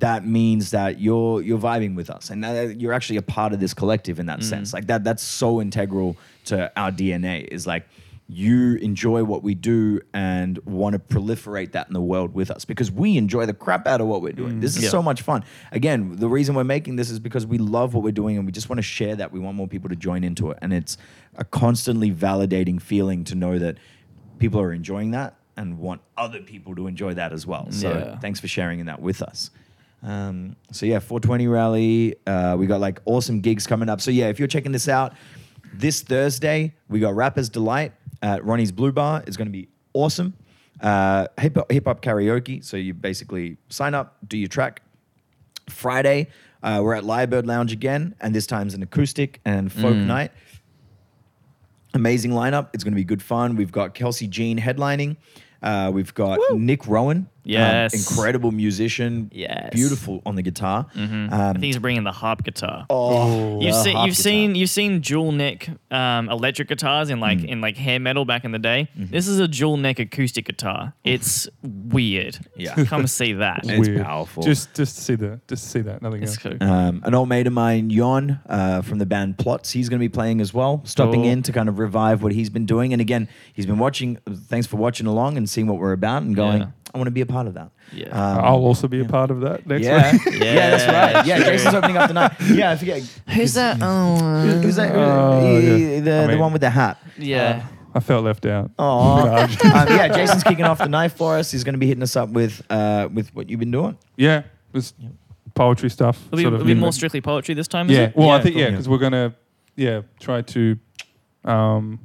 That 0.00 0.26
means 0.26 0.70
that 0.70 1.00
you're 1.00 1.42
you're 1.42 1.58
vibing 1.58 1.96
with 1.96 2.08
us, 2.08 2.30
and 2.30 2.44
that 2.44 2.80
you're 2.80 2.92
actually 2.92 3.16
a 3.16 3.22
part 3.22 3.52
of 3.52 3.60
this 3.60 3.74
collective 3.74 4.20
in 4.20 4.26
that 4.26 4.40
mm. 4.40 4.44
sense. 4.44 4.72
Like 4.72 4.86
that, 4.86 5.04
that's 5.04 5.22
so 5.22 5.60
integral 5.60 6.16
to 6.46 6.70
our 6.78 6.92
DNA. 6.92 7.48
Is 7.48 7.66
like 7.66 7.86
you 8.30 8.74
enjoy 8.76 9.24
what 9.24 9.42
we 9.42 9.54
do 9.54 9.98
and 10.12 10.58
want 10.66 10.92
to 10.92 10.98
proliferate 10.98 11.72
that 11.72 11.86
in 11.88 11.94
the 11.94 12.00
world 12.00 12.34
with 12.34 12.50
us 12.50 12.66
because 12.66 12.92
we 12.92 13.16
enjoy 13.16 13.46
the 13.46 13.54
crap 13.54 13.86
out 13.86 14.02
of 14.02 14.06
what 14.06 14.20
we're 14.20 14.34
doing. 14.34 14.60
This 14.60 14.76
is 14.76 14.84
Yeah. 14.84 14.90
so 14.90 15.02
much 15.02 15.22
fun. 15.22 15.42
Again, 15.72 16.16
the 16.16 16.28
reason 16.28 16.54
we're 16.54 16.62
making 16.64 16.96
this 16.96 17.08
is 17.10 17.18
because 17.18 17.46
we 17.46 17.56
love 17.56 17.94
what 17.94 18.04
we're 18.04 18.12
doing 18.12 18.36
and 18.36 18.44
we 18.44 18.52
just 18.52 18.68
want 18.68 18.76
to 18.78 18.82
share 18.82 19.16
that. 19.16 19.32
We 19.32 19.40
want 19.40 19.56
more 19.56 19.66
people 19.66 19.88
to 19.88 19.96
join 19.96 20.24
into 20.24 20.50
it. 20.50 20.58
And 20.60 20.74
it's 20.74 20.98
a 21.36 21.44
constantly 21.44 22.10
validating 22.12 22.82
feeling 22.82 23.24
to 23.24 23.34
know 23.34 23.58
that 23.58 23.78
people 24.38 24.60
are 24.60 24.74
enjoying 24.74 25.12
that 25.12 25.36
and 25.56 25.78
want 25.78 26.02
other 26.18 26.40
people 26.40 26.74
to 26.76 26.86
enjoy 26.86 27.14
that 27.14 27.32
as 27.32 27.46
well. 27.46 27.68
So 27.70 27.88
Yeah. 27.90 28.18
thanks 28.18 28.40
for 28.40 28.46
sharing 28.48 28.78
in 28.78 28.86
that 28.86 29.00
with 29.00 29.22
us. 29.22 29.50
Um, 30.02 30.54
so 30.70 30.84
yeah, 30.84 30.98
420 30.98 31.48
rally. 31.48 32.14
Uh, 32.26 32.56
we 32.58 32.66
got 32.66 32.78
like 32.80 33.00
awesome 33.06 33.40
gigs 33.40 33.66
coming 33.66 33.88
up. 33.88 34.02
So 34.02 34.10
yeah, 34.10 34.28
if 34.28 34.38
you're 34.38 34.46
checking 34.48 34.72
this 34.72 34.86
out, 34.86 35.14
this 35.74 36.02
Thursday 36.02 36.74
we 36.88 37.00
got 37.00 37.14
Rappers 37.16 37.48
Delight 37.48 37.92
at 38.22 38.44
Ronnie's 38.44 38.72
Blue 38.72 38.92
Bar. 38.92 39.24
is 39.26 39.36
going 39.36 39.48
to 39.48 39.52
be 39.52 39.68
awesome. 39.92 40.34
Uh, 40.80 41.26
hip 41.38 41.56
hop 41.56 42.02
karaoke. 42.02 42.64
So 42.64 42.76
you 42.76 42.94
basically 42.94 43.56
sign 43.68 43.94
up, 43.94 44.16
do 44.26 44.38
your 44.38 44.48
track. 44.48 44.82
Friday 45.68 46.28
uh, 46.62 46.80
we're 46.82 46.94
at 46.94 47.04
Lyrebird 47.04 47.46
Lounge 47.46 47.72
again, 47.72 48.14
and 48.20 48.34
this 48.34 48.46
time's 48.46 48.74
an 48.74 48.82
acoustic 48.82 49.40
and 49.44 49.72
folk 49.72 49.94
night. 49.96 50.32
Amazing 51.94 52.32
lineup. 52.32 52.68
It's 52.72 52.84
going 52.84 52.92
to 52.92 52.96
be 52.96 53.04
good 53.04 53.22
fun. 53.22 53.56
We've 53.56 53.72
got 53.72 53.94
Kelsey 53.94 54.26
Jean 54.26 54.58
headlining. 54.58 55.16
Uh, 55.62 55.90
we've 55.92 56.12
got 56.14 56.38
Nick 56.52 56.86
Rowan, 56.86 57.28
um, 57.48 57.52
Yes. 57.52 57.94
incredible 58.10 58.52
musician, 58.52 59.30
Yes. 59.32 59.70
beautiful 59.72 60.20
on 60.26 60.34
the 60.34 60.42
guitar. 60.42 60.86
I 60.94 61.00
Um, 61.02 61.30
think 61.54 61.64
he's 61.64 61.78
bringing 61.78 62.04
the 62.04 62.12
harp 62.12 62.44
guitar. 62.44 62.86
oh, 62.90 63.60
You've 63.60 63.72
the 63.72 63.82
seen 63.82 63.96
harp 63.96 64.06
you've 64.08 64.16
guitar. 64.16 64.22
seen 64.30 64.54
you've 64.54 64.70
seen 64.70 65.00
dual 65.00 65.32
neck 65.32 65.70
um, 65.90 66.28
electric 66.28 66.68
guitars 66.68 67.08
in 67.10 67.18
Mm. 67.18 67.22
like 67.22 67.44
in 67.44 67.60
like 67.60 67.76
hair 67.76 67.98
metal 67.98 68.24
back 68.24 68.44
in 68.44 68.52
the 68.52 68.58
day. 68.58 68.88
Mm-hmm. 68.98 69.12
This 69.12 69.26
is 69.28 69.38
a 69.40 69.48
dual 69.48 69.76
neck 69.76 69.98
acoustic 69.98 70.44
guitar. 70.46 70.92
It's 71.04 71.48
weird. 71.62 72.38
Yeah. 72.56 72.74
come 72.84 73.06
see 73.06 73.32
that. 73.34 73.60
It's 73.64 73.88
powerful. 74.02 74.42
Just 74.42 74.74
just 74.74 74.96
to 74.96 75.02
see 75.02 75.14
the 75.14 75.40
just 75.48 75.64
to 75.64 75.70
see 75.70 75.80
that. 75.80 76.02
Nothing 76.02 76.22
It's 76.22 76.32
else. 76.44 76.56
cool. 76.58 76.68
Um, 76.68 77.02
an 77.04 77.14
old 77.14 77.28
mate 77.28 77.46
of 77.46 77.52
mine, 77.52 77.90
Yon, 77.90 78.40
uh, 78.48 78.82
from 78.82 78.98
the 78.98 79.06
band 79.06 79.38
Plots, 79.38 79.70
he's 79.72 79.88
going 79.88 79.98
to 80.00 80.04
be 80.04 80.08
playing 80.08 80.40
as 80.40 80.52
well, 80.52 80.82
stopping 80.84 81.22
Cool. 81.22 81.30
in 81.30 81.42
to 81.42 81.52
kind 81.52 81.68
of 81.68 81.78
revive 81.78 82.22
what 82.22 82.32
he's 82.32 82.50
been 82.50 82.66
doing. 82.66 82.92
And 82.92 83.00
again, 83.00 83.28
he's 83.52 83.66
been 83.66 83.78
watching. 83.78 84.18
Thanks 84.28 84.66
for 84.66 84.76
watching 84.76 85.06
along 85.06 85.36
and 85.36 85.48
seeing 85.48 85.66
what 85.66 85.78
we're 85.78 85.92
about 85.92 86.22
and 86.22 86.34
going. 86.34 86.60
Yeah. 86.60 86.66
I 86.94 86.96
want 86.98 87.06
to 87.08 87.12
be 87.12 87.20
a 87.20 87.26
part 87.26 87.37
of 87.46 87.54
that. 87.54 87.70
Yeah. 87.92 88.08
Um, 88.08 88.44
I'll 88.44 88.64
also 88.64 88.88
be 88.88 89.00
a 89.00 89.04
part 89.04 89.30
of 89.30 89.40
that 89.42 89.66
next 89.66 89.84
yeah, 89.84 90.12
week. 90.12 90.22
yeah, 90.42 90.70
that's 90.70 90.86
right. 91.16 91.26
Yeah. 91.26 91.38
Jason's 91.44 91.74
opening 91.74 91.96
up 91.96 92.08
the 92.08 92.14
night. 92.14 92.32
Yeah, 92.50 92.72
I 92.72 92.76
forget. 92.76 93.02
Who's 93.28 93.54
that? 93.54 93.78
Oh, 93.80 94.16
Who's, 94.42 94.62
who's 94.62 94.76
that? 94.76 94.94
Oh, 94.94 95.40
the, 95.40 95.60
yeah. 95.78 96.00
the, 96.00 96.12
I 96.12 96.22
the 96.22 96.28
mean- 96.28 96.38
one 96.38 96.52
with 96.52 96.60
the 96.62 96.70
hat. 96.70 96.98
yeah. 97.16 97.66
I 97.94 98.00
felt 98.00 98.22
left 98.24 98.44
out. 98.46 98.70
Oh, 98.78 99.26
um, 99.36 99.48
yeah. 99.62 100.08
Jason's 100.08 100.44
kicking 100.44 100.64
off 100.64 100.78
the 100.78 100.88
night 100.88 101.12
for 101.12 101.36
us. 101.36 101.50
He's 101.50 101.64
going 101.64 101.72
to 101.72 101.78
be 101.78 101.86
hitting 101.86 102.02
us 102.02 102.16
up 102.16 102.28
with 102.28 102.62
uh, 102.70 103.08
with 103.12 103.34
what 103.34 103.48
you've 103.48 103.58
been 103.60 103.70
doing. 103.70 103.96
Yeah, 104.16 104.42
just 104.74 104.94
poetry 105.54 105.88
stuff. 105.90 106.20
It'll 106.26 106.36
be, 106.36 106.42
sort 106.42 106.54
of 106.54 106.60
it'll 106.60 106.66
be 106.66 106.74
more 106.74 106.92
strictly 106.92 107.20
poetry 107.22 107.54
this 107.54 107.66
time. 107.66 107.88
Is 107.90 107.96
Yeah. 107.96 108.04
it? 108.04 108.16
Well, 108.16 108.30
I 108.30 108.42
think 108.42 108.56
yeah, 108.56 108.70
because 108.70 108.88
we're 108.88 108.98
gonna 108.98 109.34
yeah 109.74 110.02
try 110.20 110.42
to 110.42 110.78
um, 111.44 111.98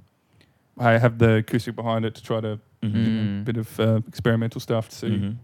I 0.80 0.98
have 0.98 1.20
the 1.20 1.36
acoustic 1.36 1.76
behind 1.76 2.06
it 2.06 2.16
to 2.16 2.24
try 2.24 2.40
to 2.42 2.60
Mm. 2.92 3.46
bit 3.46 3.58
of 3.58 3.80
uh, 3.80 4.02
experimental 4.08 4.60
stuff 4.60 4.90
to 4.90 4.96
see 4.96 5.08
Mhm. 5.08 5.36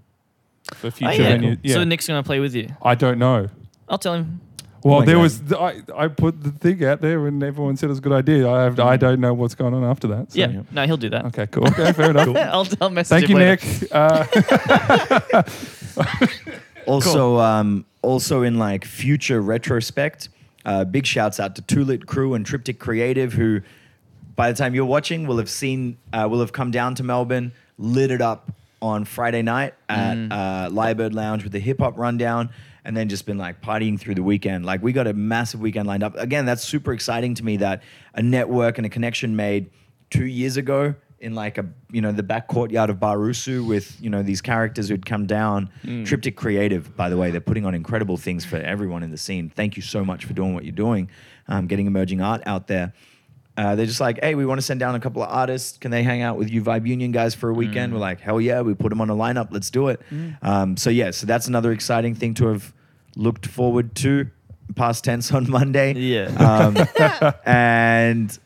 for 0.76 0.88
Oh, 0.88 0.92
future 0.92 1.22
yeah. 1.22 1.30
venue. 1.30 1.58
Yeah. 1.64 1.76
So 1.76 1.84
Nick's 1.84 2.08
gonna 2.08 2.24
play 2.24 2.40
with 2.40 2.54
you. 2.56 2.68
I 2.84 2.96
don't 2.96 3.18
know. 3.18 3.48
I'll 3.88 3.98
tell 3.98 4.14
him. 4.16 4.42
Well, 4.84 5.00
my 5.00 5.06
there 5.06 5.16
God. 5.16 5.22
was 5.24 5.40
th- 5.42 5.60
I, 5.60 5.82
I 5.94 6.08
put 6.08 6.42
the 6.42 6.52
thing 6.52 6.86
out 6.86 7.02
there 7.02 7.28
and 7.28 7.44
everyone 7.44 7.76
said 7.76 7.88
it 7.88 7.90
was 7.90 7.98
a 7.98 8.02
good 8.02 8.14
idea. 8.14 8.50
I 8.50 8.64
have, 8.64 8.80
I 8.80 8.96
don't 8.96 9.20
know 9.20 9.34
what's 9.34 9.54
going 9.54 9.74
on 9.74 9.84
after 9.84 10.08
that. 10.08 10.32
so- 10.32 10.40
Yeah. 10.40 10.62
No, 10.72 10.86
he'll 10.86 10.96
do 10.96 11.10
that. 11.10 11.26
Okay. 11.26 11.48
Cool. 11.48 11.68
Okay. 11.68 11.92
Fair 11.92 12.12
enough. 12.16 12.30
I'll, 12.36 12.66
I'll 12.80 12.90
message 12.90 13.10
Thank 13.10 13.30
him 13.30 13.40
you, 13.40 13.46
later. 13.46 13.66
Nick. 13.82 13.90
Uh, 13.92 15.44
Also, 16.88 17.38
um, 17.40 17.86
also 18.02 18.42
in 18.42 18.58
like 18.58 18.84
future 18.86 19.42
retrospect, 19.42 20.30
uh, 20.66 20.84
big 20.86 21.06
shouts 21.06 21.40
out 21.40 21.56
to 21.58 21.62
Tulit 21.62 22.06
Crew 22.08 22.34
and 22.34 22.44
Triptych 22.46 22.80
Creative, 22.80 23.34
who 23.34 23.62
by 24.40 24.50
the 24.50 24.58
time 24.58 24.74
you're 24.74 24.86
watching 24.86 25.28
will 25.28 25.38
have 25.38 25.50
seen, 25.50 25.98
uh, 26.14 26.26
will 26.32 26.40
have 26.40 26.54
come 26.54 26.72
down 26.72 26.96
to 26.96 27.04
Melbourne, 27.04 27.52
lit 27.78 28.10
it 28.10 28.22
up 28.22 28.50
on 28.82 29.04
Friday 29.04 29.42
night 29.42 29.74
at 29.90 30.16
uh, 30.32 30.70
Lyrebird 30.70 31.14
Lounge 31.14 31.44
with 31.44 31.52
the 31.52 31.60
hip 31.60 31.82
hop 31.82 31.98
rundown, 31.98 32.50
and 32.86 32.96
then 32.96 33.10
just 33.10 33.26
been 33.26 33.38
like 33.38 33.62
partying 33.62 34.00
through 34.00 34.16
the 34.16 34.24
weekend. 34.24 34.66
Like 34.66 34.82
we 34.82 34.94
got 34.94 35.08
a 35.08 35.14
massive 35.14 35.60
weekend 35.60 35.90
lined 35.90 36.04
up. 36.04 36.16
Again, 36.16 36.46
that's 36.46 36.64
super 36.64 36.94
exciting 36.94 37.36
to 37.36 37.44
me 37.44 37.58
that 37.58 37.84
a 38.14 38.22
network 38.22 38.78
and 38.78 38.86
a 38.88 38.90
connection 38.90 39.36
made 39.36 39.72
two 40.10 40.24
years 40.24 40.56
ago 40.56 40.96
in 41.20 41.36
like 41.36 41.58
a 41.58 41.66
you 41.92 42.00
know 42.00 42.14
the 42.14 42.24
back 42.24 42.48
courtyard 42.48 42.90
of 42.90 42.96
Barusu 42.96 43.68
with 43.68 44.02
you 44.02 44.10
know 44.10 44.24
these 44.24 44.40
characters 44.40 44.88
who'd 44.88 45.06
come 45.06 45.26
down. 45.26 45.70
Triptych 46.06 46.38
Creative, 46.38 46.96
by 46.96 47.10
the 47.10 47.18
way, 47.18 47.30
they're 47.30 47.42
putting 47.42 47.66
on 47.66 47.76
incredible 47.76 48.16
things 48.16 48.46
for 48.46 48.56
everyone 48.56 49.04
in 49.04 49.12
the 49.12 49.18
scene. 49.18 49.50
Thank 49.50 49.76
you 49.76 49.84
so 49.84 50.06
much 50.06 50.24
for 50.24 50.32
doing 50.32 50.54
what 50.54 50.64
you're 50.64 50.72
doing, 50.72 51.10
um, 51.50 51.68
getting 51.68 51.88
emerging 51.88 52.22
art 52.22 52.42
out 52.46 52.68
there. 52.68 52.94
Uh, 53.60 53.76
they're 53.76 53.86
just 53.86 53.99
like, 53.99 54.18
hey, 54.24 54.36
we 54.36 54.45
want 54.45 54.57
to 54.57 54.62
send 54.62 54.80
down 54.80 54.95
a 54.95 55.01
couple 55.01 55.22
of 55.22 55.28
artists. 55.30 55.78
Can 55.78 55.91
they 55.91 56.01
hang 56.01 56.22
out 56.22 56.38
with 56.38 56.49
you, 56.49 56.64
Vibe 56.64 56.88
Union 56.88 57.12
guys, 57.12 57.36
for 57.36 57.49
a 57.49 57.53
weekend? 57.53 57.91
We're 57.91 57.99
like, 57.99 58.22
hell 58.22 58.39
yeah, 58.39 58.62
we 58.62 58.74
put 58.74 58.88
them 58.88 59.01
on 59.01 59.10
a 59.10 59.16
lineup. 59.16 59.49
Let's 59.51 59.70
do 59.70 59.89
it. 59.89 59.99
Um, 60.41 60.78
so 60.78 60.89
yeah, 60.89 61.12
so 61.12 61.28
that's 61.28 61.45
another 61.45 61.74
exciting 61.74 62.16
thing 62.16 62.36
to 62.36 62.47
have 62.47 62.74
looked 63.18 63.45
forward 63.45 63.95
to. 63.95 64.30
Past 64.76 65.03
tense 65.03 65.34
on 65.34 65.49
Monday. 65.49 65.93
Yeah. 65.93 66.28
Um, 66.38 67.34
and 67.45 68.39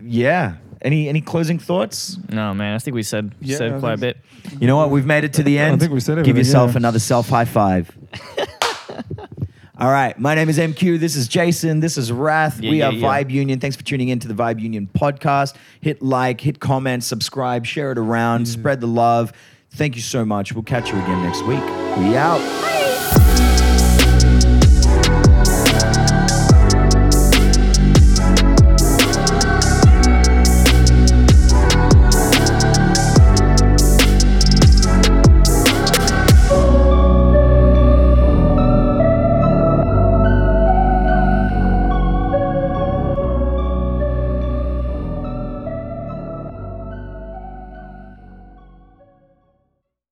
yeah, 0.00 0.56
any 0.80 1.08
any 1.08 1.22
closing 1.22 1.58
thoughts? 1.58 2.16
No, 2.28 2.54
man. 2.54 2.74
I 2.74 2.78
think 2.78 2.94
we 2.94 3.02
said 3.02 3.34
Yeah, 3.40 3.56
said 3.56 3.72
I 3.72 3.80
quite 3.80 3.94
a 3.94 3.98
bit. 3.98 4.18
You 4.60 4.68
know 4.68 4.76
what? 4.76 4.90
We've 4.90 5.06
made 5.06 5.24
it 5.24 5.32
to 5.34 5.42
the 5.42 5.58
end. 5.58 5.80
think 5.80 5.92
we 5.92 5.98
said 5.98 6.18
it. 6.18 6.24
Give 6.24 6.36
yourself 6.36 6.72
yeah. 6.72 6.76
another 6.76 7.00
self 7.00 7.28
high 7.28 7.46
five. 7.46 7.90
All 9.78 9.90
right. 9.90 10.18
My 10.18 10.34
name 10.34 10.48
is 10.48 10.56
MQ. 10.58 10.98
This 10.98 11.16
is 11.16 11.28
Jason. 11.28 11.80
This 11.80 11.98
is 11.98 12.10
Wrath. 12.10 12.60
Yeah, 12.60 12.70
we 12.70 12.78
yeah, 12.78 12.88
are 12.88 12.92
yeah. 12.92 13.06
Vibe 13.06 13.30
Union. 13.30 13.60
Thanks 13.60 13.76
for 13.76 13.84
tuning 13.84 14.08
in 14.08 14.18
to 14.20 14.28
the 14.28 14.34
Vibe 14.34 14.58
Union 14.58 14.88
podcast. 14.94 15.54
Hit 15.82 16.00
like, 16.00 16.40
hit 16.40 16.60
comment, 16.60 17.04
subscribe, 17.04 17.66
share 17.66 17.92
it 17.92 17.98
around, 17.98 18.44
mm. 18.44 18.48
spread 18.48 18.80
the 18.80 18.86
love. 18.86 19.34
Thank 19.72 19.96
you 19.96 20.02
so 20.02 20.24
much. 20.24 20.54
We'll 20.54 20.64
catch 20.64 20.90
you 20.90 20.98
again 20.98 21.22
next 21.22 21.42
week. 21.42 21.64
We 21.98 22.16
out. 22.16 22.75